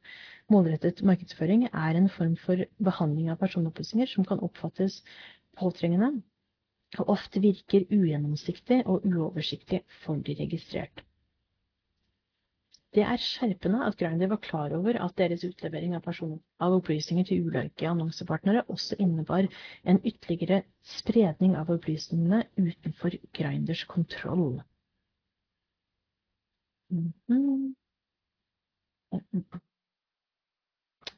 målrettet 0.53 1.01
markedsføring 1.13 1.65
er 1.71 1.97
en 2.03 2.11
form 2.19 2.37
for 2.45 2.61
behandling 2.91 3.33
av 3.33 3.41
personopplysninger 3.41 4.13
som 4.13 4.29
kan 4.29 4.45
oppfattes 4.45 5.01
påtrengende 5.63 6.13
og 7.01 7.15
ofte 7.17 7.41
virker 7.43 7.89
ugjennomsiktig 7.89 8.83
og 8.85 9.09
uoversiktlig 9.09 9.81
for 10.05 10.21
de 10.29 10.37
registrerte. 10.45 11.09
Det 12.95 13.03
er 13.03 13.19
skjerpende 13.19 13.81
at 13.89 13.97
Grindr 13.99 14.29
var 14.31 14.39
klar 14.43 14.75
over 14.77 14.99
at 15.03 15.16
deres 15.19 15.43
utlevering 15.45 15.97
av, 15.99 16.05
av 16.62 16.77
opplysninger 16.77 17.27
til 17.27 17.49
ulike 17.49 17.89
annonsepartnere 17.91 18.62
også 18.71 18.99
innebar 19.03 19.49
en 19.83 19.99
ytterligere 20.07 20.62
spredning 20.87 21.57
av 21.59 21.73
opplysningene 21.75 22.45
utenfor 22.61 23.16
Grinders 23.35 23.85
kontroll. 23.91 24.62
Mm 26.91 27.12
-hmm. 27.29 27.75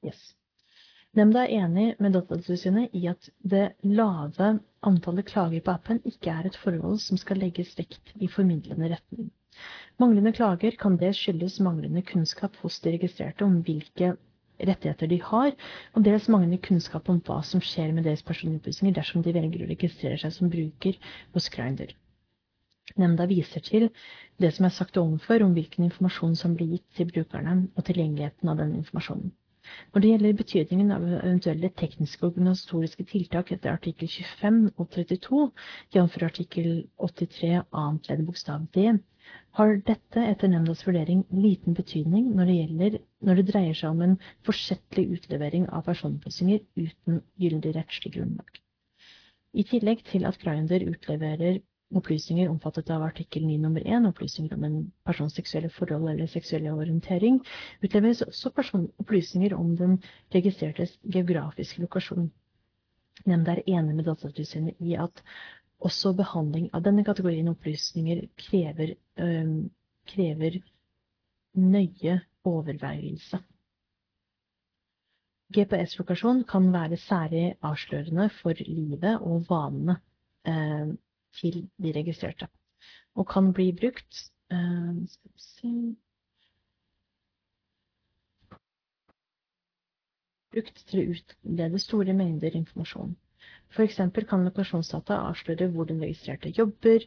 Yes. 0.04 0.36
Nemnda 1.16 1.42
er 1.44 1.64
enig 1.64 1.94
med 1.98 2.12
Datatilsynet 2.12 2.92
i 2.92 3.06
at 3.06 3.30
det 3.50 3.72
lave 3.82 4.60
antallet 4.82 5.26
klager 5.26 5.60
på 5.60 5.70
appen 5.70 6.00
ikke 6.04 6.30
er 6.30 6.46
et 6.46 6.58
forhold 6.64 6.98
som 6.98 7.16
skal 7.16 7.40
legges 7.40 7.78
vekt 7.78 8.12
i 8.20 8.28
formidlende 8.28 8.90
retning. 8.92 9.30
Manglende 9.96 10.32
klager 10.36 10.74
kan 10.76 10.98
dels 11.00 11.16
skyldes 11.16 11.54
manglende 11.64 12.02
kunnskap 12.04 12.56
hos 12.60 12.74
de 12.84 12.90
registrerte 12.92 13.46
om 13.46 13.54
hvilke 13.64 14.10
rettigheter 14.68 15.08
de 15.08 15.16
har, 15.24 15.54
og 15.96 16.04
dels 16.04 16.26
manglende 16.32 16.58
kunnskap 16.66 17.08
om 17.08 17.22
hva 17.24 17.38
som 17.50 17.62
skjer 17.64 17.94
med 17.96 18.04
deres 18.04 18.24
personopplysninger 18.28 18.96
dersom 18.98 19.24
de 19.24 19.32
velger 19.32 19.64
å 19.64 19.70
registrere 19.70 20.18
seg 20.20 20.34
som 20.36 20.50
bruker 20.52 20.98
hos 21.32 21.48
Grinder. 21.54 21.94
Nemnda 23.00 23.24
viser 23.30 23.64
til 23.64 23.88
det 24.44 24.52
som 24.58 24.68
er 24.68 24.76
sagt 24.76 25.00
ovenfor 25.00 25.46
om 25.46 25.56
hvilken 25.56 25.88
informasjon 25.88 26.36
som 26.42 26.52
blir 26.60 26.76
gitt 26.76 26.86
til 27.00 27.08
brukerne, 27.14 27.56
og 27.72 27.88
tilgjengeligheten 27.88 28.52
av 28.52 28.60
den 28.60 28.76
informasjonen. 28.82 29.32
Når 29.94 30.02
det 30.04 30.10
gjelder 30.12 30.38
betydningen 30.42 30.92
av 30.94 31.08
eventuelle 31.22 31.72
tekniske 31.80 32.20
og 32.20 32.34
organisatoriske 32.34 33.08
tiltak 33.16 33.48
etter 33.56 33.72
artikkel 33.72 34.12
25 34.12 34.60
og 34.76 34.92
32, 34.92 35.40
jf. 35.96 36.22
artikkel 36.28 36.68
83 37.00 37.64
annet 37.64 38.12
ledd 38.12 38.26
bokstav 38.28 38.68
d, 38.76 38.92
har 39.58 39.70
dette 39.88 40.22
etter 40.30 40.50
nemndas 40.52 40.82
vurdering 40.86 41.22
liten 41.44 41.74
betydning 41.76 42.26
når 42.36 42.50
det, 42.50 42.56
gjelder, 42.58 42.96
når 43.28 43.38
det 43.40 43.44
dreier 43.50 43.78
seg 43.78 43.94
om 43.94 44.02
en 44.04 44.12
forsettlig 44.46 45.06
utlevering 45.16 45.64
av 45.78 45.86
personopplysninger 45.88 46.60
uten 46.82 47.22
gyldig 47.42 47.72
rettslig 47.78 48.12
grunnlag. 48.18 48.60
I 49.56 49.64
tillegg 49.64 50.04
til 50.10 50.26
at 50.28 50.38
Grindr 50.42 50.84
utleverer 50.90 51.58
opplysninger 51.96 52.50
omfattet 52.50 52.90
av 52.92 53.04
artikkel 53.06 53.46
9 53.48 53.56
nummer 53.62 53.84
1, 53.86 54.08
opplysninger 54.10 54.56
om 54.58 54.64
en 54.68 54.78
persons 55.06 55.36
seksuelle 55.38 55.70
forhold 55.72 56.10
eller 56.12 56.28
seksuelle 56.28 56.74
orientering, 56.74 57.38
utleveres 57.80 58.24
også 58.26 58.52
opplysninger 59.00 59.54
om 59.56 59.76
den 59.78 60.00
registrertes 60.34 60.98
geografiske 61.06 61.80
lokasjon. 61.86 62.28
Nemnda 63.24 63.54
er 63.56 63.64
enig 63.78 63.94
med 63.96 64.04
Datatilsynet 64.10 64.82
i 64.84 64.98
at 65.00 65.22
også 65.84 66.12
behandling 66.16 66.70
av 66.74 66.84
denne 66.86 67.04
kategorien 67.04 67.48
opplysninger 67.52 68.24
krever, 68.40 68.94
øh, 69.20 69.52
krever 70.08 70.60
nøye 71.56 72.20
overveielse. 72.44 73.40
GPS-lokasjon 75.54 76.44
kan 76.44 76.72
være 76.72 76.96
særlig 76.96 77.54
avslørende 77.62 78.30
for 78.42 78.52
livet 78.66 79.20
og 79.20 79.44
vanene 79.50 80.00
øh, 80.48 80.96
til 81.40 81.70
de 81.82 81.92
registrerte. 81.92 82.48
Og 83.14 83.26
kan 83.28 83.52
bli 83.52 83.72
brukt 83.72 84.30
uh, 84.52 85.06
Skal 85.08 85.30
vi 85.32 85.40
se 85.40 85.96
brukt 90.56 90.82
til 90.88 91.00
å 91.00 91.14
utlede 91.14 91.78
store 91.82 92.14
mengder 92.16 92.56
informasjon. 92.56 93.16
Eksempel 93.86 94.24
kan 94.28 94.44
lokasjonsdata 94.46 95.18
avsløre 95.30 95.68
hvor 95.72 95.84
den 95.84 96.00
registrerte 96.02 96.52
jobber, 96.58 97.04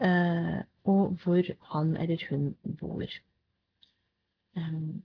eh, 0.00 0.58
og 0.84 1.18
hvor 1.22 1.42
han 1.74 1.96
eller 1.96 2.24
hun 2.30 2.54
bor. 2.80 3.04
Um, 4.56 5.02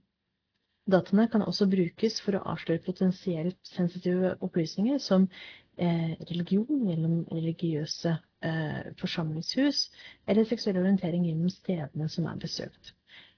dataene 0.90 1.28
kan 1.28 1.42
også 1.42 1.68
brukes 1.70 2.20
for 2.24 2.36
å 2.36 2.42
avsløre 2.54 2.82
potensielt 2.86 3.58
sensitive 3.68 4.34
opplysninger 4.44 4.98
som 4.98 5.28
eh, 5.78 6.16
religion 6.30 6.88
gjennom 6.88 7.20
religiøse 7.32 8.16
eh, 8.44 8.90
forsamlingshus, 9.00 9.86
eller 10.26 10.48
seksuell 10.48 10.82
orientering 10.82 11.28
gjennom 11.28 11.52
stedene 11.52 12.08
som 12.10 12.26
er 12.30 12.42
besøkt. 12.42 12.94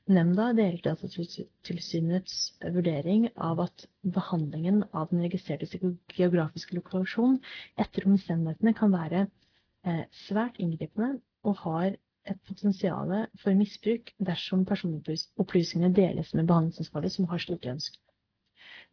Nemnda 0.07 0.53
deler 0.55 0.78
Datatilsynets 0.85 2.35
vurdering 2.62 3.24
av 3.43 3.61
at 3.65 3.87
behandlingen 4.16 4.85
av 4.93 5.09
den 5.11 5.24
registrerte 5.24 5.81
geografiske 6.15 6.77
lokasjon 6.78 7.41
etter 7.85 8.07
omstendighetene 8.07 8.73
kan 8.81 8.95
være 8.95 9.24
eh, 9.27 10.05
svært 10.28 10.61
inngripende 10.62 11.16
og 11.43 11.59
har 11.65 11.97
et 12.31 12.39
potensial 12.47 13.11
for 13.43 13.59
misbruk 13.59 14.12
dersom 14.28 14.62
personopplysningene 14.69 15.91
deles 15.99 16.31
med 16.39 16.47
behandlingsansvarlig 16.53 17.11
som 17.16 17.27
har 17.33 17.43
stort 17.43 17.66
ønske. 17.74 17.99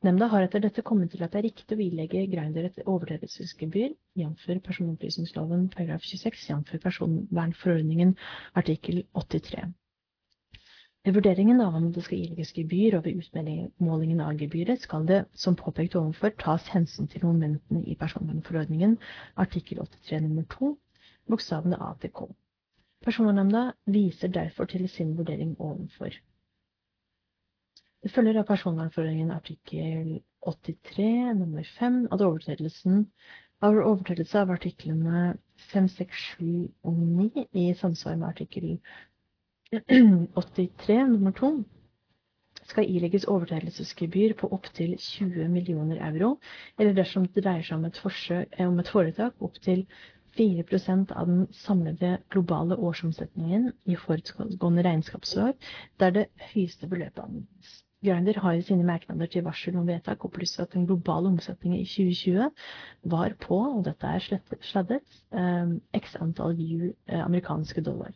Nemnda 0.03 0.31
har 0.33 0.47
etter 0.47 0.65
dette 0.65 0.81
kommet 0.81 1.13
til 1.13 1.21
at 1.21 1.37
det 1.37 1.43
er 1.43 1.47
riktig 1.51 1.77
å 1.77 1.85
ilegge 1.85 2.25
Greider 2.33 2.71
et 2.71 2.81
overtredelsesgebyr, 2.87 3.93
jf. 4.17 4.49
personopplysningsloven§ 4.65 5.69
26, 6.09 6.49
jf. 6.49 6.75
personvernforordningen 6.89 8.17
artikkel 8.57 9.05
83. 9.13 9.69
Ved 11.03 11.17
vurderingen 11.17 11.59
av 11.61 11.75
om 11.75 11.89
det 11.91 12.01
skal 12.05 12.21
ilegges 12.23 12.53
gebyr 12.55 12.95
og 12.95 13.01
ved 13.03 13.17
utmålingen 13.19 14.21
av 14.23 14.37
gebyret 14.39 14.85
skal 14.85 15.03
det, 15.09 15.17
som 15.35 15.57
påpekt 15.59 15.97
ovenfor, 15.99 16.31
tas 16.39 16.69
hensyn 16.71 17.09
til 17.11 17.25
momentene 17.27 17.81
i 17.91 17.97
personvernforordningen 17.99 18.93
artikkel 19.43 19.81
83 19.83 20.21
nr. 20.29 20.45
2, 20.55 20.69
bokstavene 21.27 21.81
A 21.83 21.91
til 21.99 22.13
K. 22.15 22.29
Personvernnemnda 23.03 23.65
viser 23.97 24.31
derfor 24.31 24.71
til 24.71 24.87
sin 24.87 25.11
vurdering 25.17 25.57
ovenfor. 25.59 26.15
Det 28.03 28.11
følger 28.15 28.39
av 28.39 28.47
personvernforordningen 28.47 29.35
artikkel 29.35 30.21
83 30.47 31.11
nr. 31.35 31.67
5 31.81 32.03
at 32.15 32.23
overtredelsen 32.23 33.09
av 33.59 33.75
overtredelse 33.75 34.39
av 34.39 34.55
artiklene 34.55 35.33
5, 35.73 35.91
6, 35.99 36.27
7 36.39 36.47
og 36.87 37.07
9 37.19 37.49
i 37.59 37.73
samsvar 37.79 38.15
med 38.15 38.31
artikkel 38.31 38.77
83 40.35 41.07
nummer 41.09 41.31
2 41.31 41.63
skal 42.69 42.89
ilegges 42.89 43.25
overtredelsesgebyr 43.25 44.35
på 44.37 44.47
opptil 44.53 44.93
20 45.01 45.47
millioner 45.49 46.01
euro, 46.09 46.35
eller 46.79 46.93
dersom 46.93 47.25
det 47.25 47.43
dreier 47.43 47.65
seg 47.65 47.79
om 47.79 47.87
et, 47.89 47.97
forsøk, 47.97 48.53
eh, 48.57 48.67
om 48.67 48.77
et 48.79 48.91
foretak 48.93 49.41
opptil 49.41 49.85
4 50.37 50.65
av 51.15 51.27
den 51.27 51.47
samlede 51.53 52.17
globale 52.33 52.77
årsomsetningen 52.77 53.71
i 53.85 53.97
forutgående 53.97 54.85
regnskapsår, 54.85 55.53
der 55.99 56.15
det 56.19 56.27
høyeste 56.53 56.87
beløpet 56.87 57.23
anvendes. 57.25 57.83
Grinder 58.03 58.39
har 58.43 58.53
i 58.53 58.61
sine 58.61 58.83
merknader 58.83 59.29
til 59.31 59.45
varsel 59.45 59.77
om 59.79 59.87
vedtak 59.87 60.25
opplyst 60.25 60.59
at 60.59 60.73
den 60.73 60.85
globale 60.85 61.29
omsetningen 61.33 61.79
i 61.79 61.85
2020 61.85 62.49
var 63.13 63.37
på, 63.39 63.59
og 63.77 63.85
dette 63.85 64.05
er 64.05 64.41
sladdet, 64.61 65.21
eh, 65.33 65.77
x 66.01 66.17
antall 66.21 66.59
eh, 66.61 67.23
amerikanske 67.25 67.81
dollar. 67.81 68.13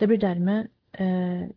Det 0.00 0.08
blir 0.08 0.18
dermed 0.18 0.68
eh, 0.98 1.48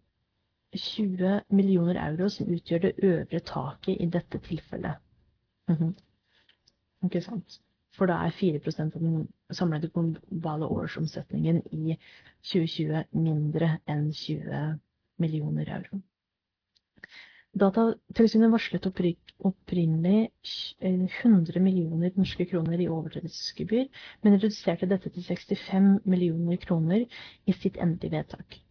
20 0.76 1.41
millioner 1.49 1.95
euro 1.95 2.30
som 2.30 2.49
utgjør 2.52 2.80
det 2.80 2.94
øvre 3.03 3.40
taket 3.40 4.02
i 4.02 4.06
dette 4.06 4.40
tilfellet. 4.40 4.95
Mm 5.68 5.76
-hmm. 5.76 5.94
Ikke 7.06 7.22
sant? 7.22 7.61
For 7.94 8.06
da 8.06 8.14
er 8.14 8.30
4% 8.30 8.95
av 8.95 9.02
den 9.02 9.28
samlede 9.52 9.90
globale 9.90 10.65
årsomsetningen 10.65 11.61
i 11.72 11.98
2020 12.41 13.03
mindre 13.11 13.80
enn 13.88 14.14
20 14.14 14.80
millioner 15.18 15.70
euro. 15.76 16.02
Datatilsynet 17.54 18.50
varslet 18.50 18.88
opprinnelig 19.46 20.32
100 20.82 21.62
millioner 21.62 22.16
norske 22.18 22.48
kroner 22.50 22.82
i 22.82 22.88
overtredelsesgebyr, 22.90 23.86
men 24.26 24.40
reduserte 24.40 24.90
dette 24.90 25.12
til 25.14 25.28
65 25.28 25.92
millioner 26.10 26.58
kroner 26.64 27.06
i 27.46 27.58
sitt 27.60 27.78
endelige 27.78 28.16
vedtak. 28.16 28.62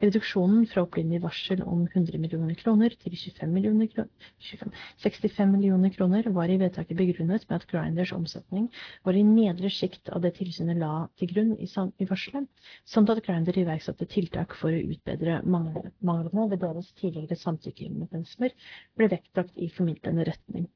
Reduksjonen 0.00 0.62
fra 0.70 0.80
opprinnelig 0.86 1.20
varsel 1.20 1.60
om 1.68 1.82
100 1.84 2.16
millioner 2.22 2.56
kroner 2.56 2.94
til 3.02 3.12
25 3.20 3.50
millioner 3.52 3.88
kroner, 3.92 4.30
25, 4.46 4.70
65 5.02 5.50
millioner 5.52 5.92
kroner 5.92 6.28
var 6.32 6.48
i 6.48 6.56
vedtaket 6.62 6.96
begrunnet 6.96 7.44
med 7.50 7.56
at 7.58 7.66
Grinders 7.68 8.12
omsetning 8.16 8.70
var 9.04 9.18
i 9.20 9.24
nedre 9.28 9.68
sjikt 9.74 10.08
av 10.08 10.22
det 10.24 10.32
tilsynet 10.38 10.80
la 10.80 10.92
til 11.20 11.28
grunn 11.34 11.52
i, 11.60 11.68
i 11.68 12.08
varselet, 12.08 12.48
samt 12.94 13.12
at 13.12 13.20
Grinder 13.26 13.60
iverksatte 13.60 14.08
tiltak 14.08 14.56
for 14.56 14.72
å 14.72 14.80
utbedre 14.94 15.42
manglene 15.44 16.48
ved 16.54 16.64
deres 16.64 16.88
tidligere 16.96 17.36
samtykkemekanismer 17.42 18.56
ble 18.96 19.10
vektlagt 19.12 19.60
i 19.60 19.68
formidlende 19.76 20.24
retning. 20.32 20.70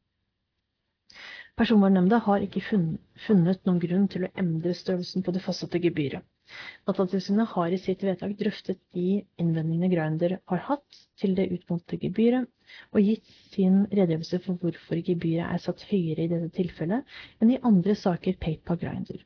Personvernnemnda 1.56 2.20
har 2.28 2.44
ikke 2.44 2.66
funnet 2.68 3.64
noen 3.64 3.80
grunn 3.80 4.06
til 4.12 4.28
å 4.28 4.32
endre 4.36 4.76
størrelsen 4.76 5.24
på 5.24 5.32
det 5.32 5.40
fastsatte 5.48 5.80
gebyret. 5.80 6.26
Datatilsynet 6.88 7.48
har 7.54 7.72
i 7.72 7.78
sitt 7.80 8.02
vedtak 8.04 8.34
drøftet 8.40 8.80
de 8.96 9.04
innvendingene 9.40 9.88
Grinder 9.92 10.34
har 10.50 10.62
hatt 10.66 10.98
til 11.20 11.32
det 11.38 11.46
utmålte 11.56 11.96
gebyret, 12.02 12.50
og 12.92 13.06
gitt 13.06 13.30
sin 13.54 13.78
redegjørelse 13.92 14.40
for 14.44 14.60
hvorfor 14.60 15.00
gebyret 15.06 15.46
er 15.46 15.62
satt 15.64 15.86
høyere 15.88 16.26
i 16.26 16.32
dette 16.32 16.50
tilfellet 16.58 17.16
enn 17.40 17.54
i 17.54 17.60
andre 17.70 17.96
saker 17.96 18.36
pekt 18.44 18.66
på 18.68 18.76
Grinder. 18.82 19.22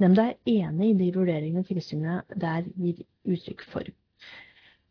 Nemnda 0.00 0.30
er 0.30 0.54
enig 0.54 0.88
i 0.92 0.96
de 1.02 1.10
vurderingene 1.18 1.66
tilsynet 1.68 2.32
der 2.46 2.64
gir 2.78 3.04
uttrykk 3.34 3.66
for. 3.74 3.92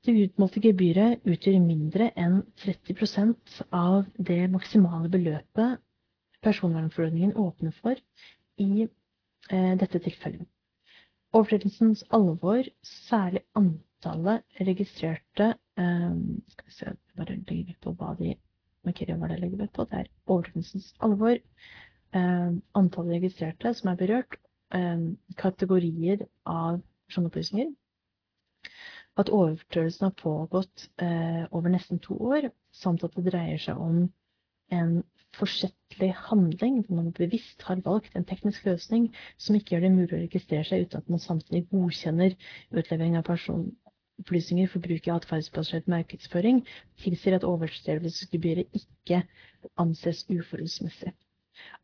Det 0.05 0.17
utmålte 0.27 0.61
gebyret 0.61 1.25
utgjør 1.29 1.59
mindre 1.65 2.11
enn 2.17 2.41
30% 2.61 3.61
av 3.81 4.05
det 4.17 4.43
maksimale 4.53 5.09
beløpet 5.13 5.81
personvernforordningen 6.45 7.35
åpner 7.37 7.73
for 7.81 7.97
i 8.61 8.87
eh, 8.87 9.73
dette 9.77 10.01
tilfellet. 10.01 10.45
Overtredelsens 11.31 12.03
alvor, 12.11 12.67
særlig 12.83 13.41
antallet 13.55 14.43
registrerte 14.59 15.53
um, 15.77 16.41
Skal 16.49 16.65
vi 16.65 16.71
se, 16.75 16.93
bare 17.17 17.35
legge 17.35 17.67
vekt 17.69 17.83
på 17.85 17.93
hva 17.95 18.15
de 18.19 18.33
markerer 18.83 19.19
hva 19.19 19.29
de 19.31 19.37
legger 19.39 19.61
vekt 19.61 19.75
på. 19.77 19.85
Det 19.87 19.99
er 20.01 20.09
overtredelsens 20.25 20.93
alvor, 20.99 21.37
um, 22.17 22.61
antallet 22.75 23.21
registrerte 23.21 23.73
som 23.77 23.93
er 23.93 23.99
berørt, 24.01 24.39
um, 24.75 25.13
kategorier 25.37 26.25
av 26.45 26.81
personopplysninger, 27.07 27.71
at 29.19 29.29
overtredelsen 29.29 30.07
har 30.07 30.15
pågått 30.15 30.87
eh, 31.03 31.43
over 31.51 31.69
nesten 31.69 31.99
to 31.99 32.15
år, 32.15 32.47
samt 32.71 33.03
at 33.03 33.15
det 33.17 33.25
dreier 33.27 33.59
seg 33.59 33.79
om 33.79 34.05
en 34.71 35.01
forsettlig 35.37 36.11
handling, 36.27 36.81
hvor 36.85 36.95
man 36.95 37.13
bevisst 37.13 37.63
har 37.67 37.79
valgt 37.85 38.15
en 38.15 38.25
teknisk 38.27 38.65
løsning 38.65 39.07
som 39.37 39.55
ikke 39.55 39.75
gjør 39.75 39.85
det 39.85 39.91
mulig 39.95 40.17
å 40.17 40.21
registrere 40.23 40.67
seg 40.67 40.85
uten 40.85 41.01
at 41.01 41.09
man 41.13 41.23
samtidig 41.23 41.67
godkjenner 41.71 42.35
utlevering 42.71 43.17
av 43.19 43.25
personopplysninger 43.29 44.71
for 44.71 44.83
bruk 44.87 45.07
i 45.07 45.13
atferdsbasert 45.15 45.89
markedsføring, 45.91 46.63
tilsier 47.03 47.37
at 47.37 47.47
overtredelsesgebyret 47.47 48.81
ikke 48.81 49.23
anses 49.81 50.25
uforholdsmessig. 50.29 51.13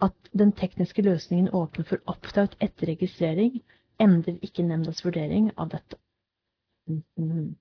At 0.01 0.31
den 0.33 0.51
tekniske 0.57 1.05
løsningen 1.05 1.53
åpner 1.53 1.85
for 1.87 2.03
opt-out 2.11 2.57
etter 2.63 2.91
registrering, 2.91 3.61
endrer 4.01 4.37
ikke 4.45 4.65
nemndas 4.65 5.03
vurdering 5.05 5.51
av 5.57 5.71
dette. 5.75 5.99
Mm 6.87 7.03
-hmm. 7.17 7.55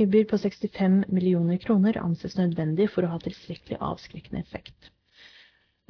Gebyr 0.00 0.24
på 0.24 0.38
65 0.38 1.04
millioner 1.12 1.58
kroner 1.60 1.98
anses 2.00 2.38
nødvendig 2.38 2.86
for 2.88 3.04
å 3.04 3.10
ha 3.12 3.18
tilstrekkelig 3.20 3.76
avskrekkende 3.84 4.40
effekt. 4.40 4.86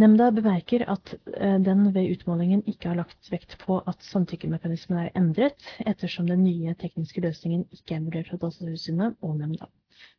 Nemnda 0.03 0.33
bemerker 0.35 0.83
at 0.91 1.13
eh, 1.37 1.59
den 1.63 1.85
ved 1.95 2.09
utmålingen 2.17 2.65
ikke 2.73 2.89
har 2.91 2.99
lagt 2.99 3.31
vekt 3.31 3.55
på 3.61 3.77
at 3.93 4.03
samtykkemekanismen 4.03 4.99
er 5.05 5.13
endret, 5.21 5.63
ettersom 5.87 6.27
den 6.27 6.43
nye 6.43 6.75
tekniske 6.81 7.23
løsningen 7.23 7.63
ikke 7.77 8.01
er 8.01 8.03
vurdert 8.09 8.33
av 8.35 8.41
Datatilsynet 8.43 9.23
og 9.23 9.39
nemnda. 9.45 9.71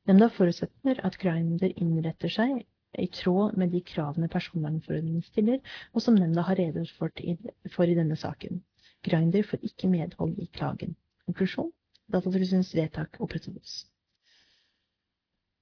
Nemnda 0.07 0.31
forutsetter 0.38 1.03
at 1.03 1.19
Grinder 1.19 1.76
innretter 1.76 2.31
seg 2.31 2.63
i 2.95 3.09
tråd 3.11 3.59
med 3.59 3.76
de 3.76 3.84
kravene 3.91 4.31
personvernforordningen 4.31 5.27
stiller, 5.27 5.59
og 5.91 6.07
som 6.07 6.15
nemnda 6.15 6.47
har 6.47 6.61
redegjort 6.63 7.76
for 7.76 7.91
i 7.91 7.99
denne 7.99 8.22
saken. 8.23 8.63
Grinder 9.03 9.43
får 9.51 9.68
ikke 9.68 9.91
medhold 9.91 10.39
i 10.39 10.47
klagen. 10.55 10.95
Konklusjon 11.27 11.73
Datatilsynets 12.11 12.73
vedtak 12.75 13.19
opprettholdes. 13.23 13.85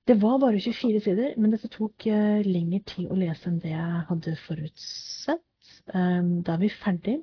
Det 0.09 0.15
var 0.21 0.39
bare 0.41 0.59
24 0.59 0.99
sider, 1.05 1.35
men 1.37 1.51
dette 1.53 1.69
tok 1.69 2.07
uh, 2.09 2.41
lengre 2.45 2.81
tid 2.89 3.11
å 3.13 3.17
lese 3.19 3.45
enn 3.49 3.59
det 3.61 3.75
jeg 3.75 4.05
hadde 4.09 4.33
forutsett. 4.47 5.45
Um, 5.93 6.39
da 6.45 6.55
er 6.55 6.63
vi 6.63 6.69
ferdig. 6.73 7.19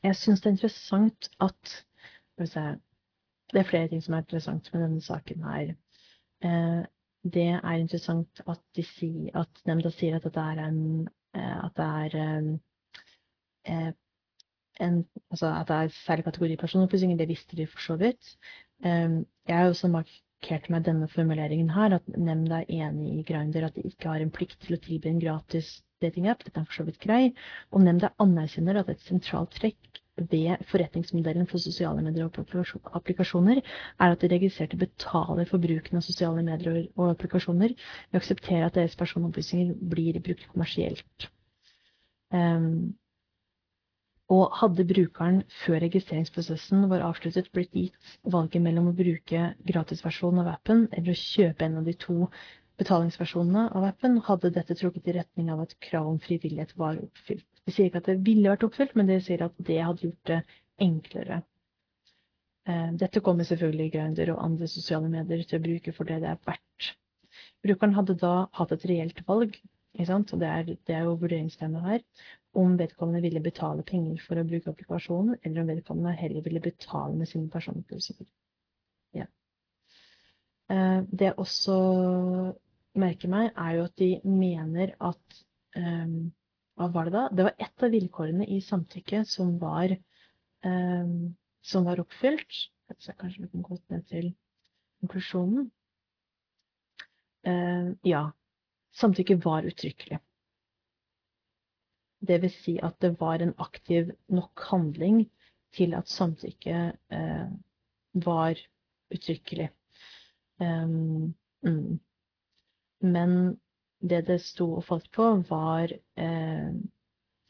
Jeg 0.00 0.16
syns 0.16 0.40
det 0.40 0.48
er 0.48 0.56
interessant 0.56 1.28
at 1.44 1.74
Det 2.38 3.60
er 3.60 3.68
flere 3.68 3.88
ting 3.88 4.00
som 4.02 4.14
er 4.16 4.24
interessant 4.24 4.70
med 4.72 4.82
denne 4.82 5.02
saken 5.04 5.44
her. 5.44 5.74
Uh, 6.44 6.82
det 7.36 7.50
er 7.52 7.76
interessant 7.76 8.40
at, 8.48 8.60
de 8.76 8.84
sier, 8.84 9.28
at 9.36 9.60
nemnda 9.68 9.92
sier 9.92 10.16
at 10.16 10.24
det 10.24 10.40
er 10.40 10.64
en 10.64 10.80
At 11.34 11.76
det 11.76 11.84
er 11.84 12.10
en, 14.80 15.04
altså 15.30 15.50
at 15.52 15.68
det 15.68 15.76
er 15.76 15.96
særlig 16.04 16.24
kategori 16.24 16.56
personopplysninger. 16.56 17.16
Det 17.16 17.28
visste 17.28 17.56
de 17.56 17.66
for 17.66 17.80
så 17.80 17.96
vidt. 17.96 18.36
Jeg 18.84 19.56
har 19.56 19.68
også 19.68 19.88
markert 19.88 20.68
meg 20.70 20.84
denne 20.84 21.08
formuleringen 21.08 21.70
her, 21.70 21.96
at 21.98 22.08
nemnda 22.16 22.62
er 22.62 22.88
enig 22.88 23.18
i 23.18 23.26
Grinder 23.28 23.68
at 23.68 23.76
de 23.76 23.86
ikke 23.88 24.08
har 24.08 24.22
en 24.24 24.32
plikt 24.34 24.58
til 24.64 24.76
å 24.76 24.82
tilby 24.82 25.12
en 25.12 25.22
gratis 25.22 25.76
datingapp. 26.02 26.44
Dette 26.44 26.60
er 26.60 26.68
for 26.68 26.80
så 26.80 26.88
vidt 26.88 27.00
grei. 27.02 27.28
Og 27.72 27.84
nemnda 27.84 28.12
anerkjenner 28.22 28.82
at 28.82 28.90
et 28.92 29.04
sentralt 29.06 29.54
trekk 29.56 30.02
ved 30.16 30.66
forretningsmodellen 30.70 31.46
for 31.50 31.58
sosiale 31.58 32.02
medier 32.02 32.28
og 32.28 32.90
applikasjoner 32.94 33.60
er 33.64 34.12
at 34.12 34.20
de 34.22 34.30
registrerte 34.30 34.78
betaler 34.78 35.48
for 35.50 35.58
bruken 35.58 35.98
av 35.98 36.04
sosiale 36.06 36.44
medier 36.46 36.84
og 36.94 37.08
applikasjoner 37.10 37.74
ved 37.74 38.18
å 38.18 38.22
akseptere 38.22 38.68
at 38.68 38.76
deres 38.78 38.94
personopplysninger 39.00 39.74
blir 39.90 40.20
brukt 40.22 40.46
kommersielt. 40.52 41.28
Um, 42.30 42.94
og 44.32 44.54
hadde 44.56 44.86
brukeren 44.88 45.42
før 45.64 45.82
registreringsprosessen 45.84 46.86
var 46.88 47.04
avsluttet 47.04 47.50
blitt 47.52 47.74
gitt 47.76 48.12
valget 48.32 48.62
mellom 48.64 48.88
å 48.90 48.96
bruke 48.96 49.50
gratisversjonen 49.68 50.44
av 50.44 50.52
appen 50.54 50.86
eller 50.92 51.12
å 51.12 51.18
kjøpe 51.20 51.66
en 51.66 51.80
av 51.82 51.88
de 51.88 51.96
to 52.06 52.30
betalingsversjonene 52.80 53.68
av 53.76 53.84
appen, 53.86 54.18
hadde 54.26 54.50
dette 54.54 54.74
trukket 54.78 55.10
i 55.10 55.16
retning 55.18 55.50
av 55.52 55.62
at 55.62 55.76
krav 55.84 56.08
om 56.10 56.20
frivillighet 56.22 56.72
var 56.80 56.98
oppfylt. 56.98 57.46
De 57.64 57.72
sier 57.72 57.88
ikke 57.88 58.00
at 58.02 58.08
det 58.10 58.22
ville 58.26 58.50
vært 58.50 58.64
oppfylt, 58.66 58.96
men 58.98 59.10
de 59.10 59.20
sier 59.22 59.44
at 59.46 59.54
det 59.68 59.78
hadde 59.78 60.08
gjort 60.08 60.30
det 60.32 60.40
enklere. 60.82 61.42
Eh, 62.66 62.90
dette 62.98 63.22
kommer 63.22 63.46
selvfølgelig 63.46 63.92
Grindr 63.92 64.34
og 64.34 64.42
andre 64.42 64.68
sosiale 64.72 65.10
medier 65.12 65.44
til 65.46 65.60
å 65.60 65.64
bruke 65.68 65.94
for 65.94 66.08
det 66.08 66.18
det 66.24 66.32
er 66.32 66.42
verdt. 66.48 66.90
Brukeren 67.64 67.94
hadde 67.96 68.18
da 68.20 68.34
hatt 68.58 68.74
et 68.74 68.88
reelt 68.90 69.22
valg, 69.28 69.54
og 69.94 70.40
det 70.40 70.48
er, 70.48 70.62
det 70.64 70.94
er 70.94 71.04
jo 71.06 71.14
vurderingstemaet 71.20 71.84
her, 71.86 72.00
om 72.54 72.78
vedkommende 72.78 73.22
ville 73.22 73.42
betale 73.42 73.82
penger 73.86 74.22
for 74.26 74.38
å 74.38 74.46
bruke 74.46 74.70
applikasjonen, 74.70 75.38
eller 75.42 75.62
om 75.62 75.70
vedkommende 75.70 76.16
heller 76.18 76.42
ville 76.42 76.62
betale 76.62 77.14
med 77.18 77.30
sine 77.30 77.50
personopplysninger. 77.50 78.26
Ja. 79.14 79.26
Eh, 80.70 81.00
det 81.10 81.30
jeg 81.30 81.38
også 81.38 81.78
merker 82.94 83.30
meg, 83.30 83.52
er 83.56 83.78
jo 83.78 83.86
at 83.88 83.96
de 83.98 84.10
mener 84.24 84.94
at 85.00 85.44
um, 85.76 86.32
Hva 86.74 86.88
var 86.90 87.06
det 87.06 87.14
da? 87.14 87.24
Det 87.30 87.44
var 87.46 87.54
ett 87.62 87.82
av 87.86 87.92
vilkårene 87.94 88.46
i 88.50 88.56
samtykket 88.62 89.28
som 89.30 89.52
var, 89.60 89.92
um, 90.66 91.36
som 91.62 91.84
var 91.86 92.02
oppfylt. 92.02 92.64
Så 92.98 93.14
kanskje 93.18 93.44
vi 93.44 93.50
kan 93.52 93.62
gå 93.62 93.78
ned 93.92 94.02
til 94.10 94.32
konklusjonen. 94.98 95.68
Uh, 97.46 97.94
ja. 98.02 98.24
Samtykket 98.94 99.44
var 99.44 99.66
uttrykkelig. 99.66 100.18
Det 102.24 102.40
vil 102.42 102.52
si 102.54 102.76
at 102.82 102.96
det 103.02 103.16
var 103.20 103.42
en 103.42 103.54
aktiv 103.58 104.12
nok 104.28 104.60
handling 104.70 105.24
til 105.74 105.94
at 105.94 106.08
samtykket 106.08 106.96
eh, 107.12 107.48
var 108.24 108.60
uttrykkelig. 109.14 109.68
Um, 110.60 111.34
mm. 111.66 112.00
Men 113.00 113.60
det 114.00 114.26
det 114.26 114.40
sto 114.40 114.74
og 114.78 114.84
falt 114.84 115.10
på, 115.12 115.26
var 115.48 115.92
eh, 116.16 116.74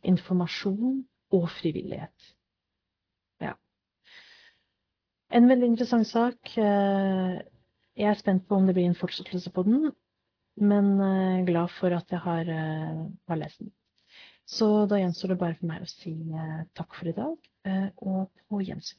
informasjon 0.03 1.05
og 1.35 1.49
frivillighet. 1.61 2.35
Ja. 3.41 3.53
En 5.31 5.49
veldig 5.49 5.67
interessant 5.67 6.07
sak. 6.07 6.57
Eh, 6.57 7.41
jeg 7.97 8.11
er 8.11 8.19
spent 8.19 8.49
på 8.49 8.57
om 8.57 8.67
det 8.67 8.75
blir 8.75 8.89
en 8.89 8.99
fortsettelse 8.99 9.51
på 9.51 9.63
den, 9.63 9.93
men 10.61 10.91
eh, 11.01 11.45
glad 11.49 11.73
for 11.75 11.95
at 11.97 12.11
jeg 12.13 12.23
har, 12.25 12.51
eh, 12.51 13.01
har, 13.29 13.41
lest 13.41 13.63
den. 13.63 13.73
Så 14.47 14.69
da 14.87 15.01
gjenstår 15.01 15.33
det 15.33 15.41
bare 15.41 15.57
for 15.59 15.71
meg 15.71 15.85
å 15.85 15.89
si 15.89 16.13
takk 16.77 16.99
for 16.99 17.09
i 17.09 17.15
dag, 17.17 17.47
og 18.05 18.43
på 18.45 18.61
gjensyn. 18.61 18.99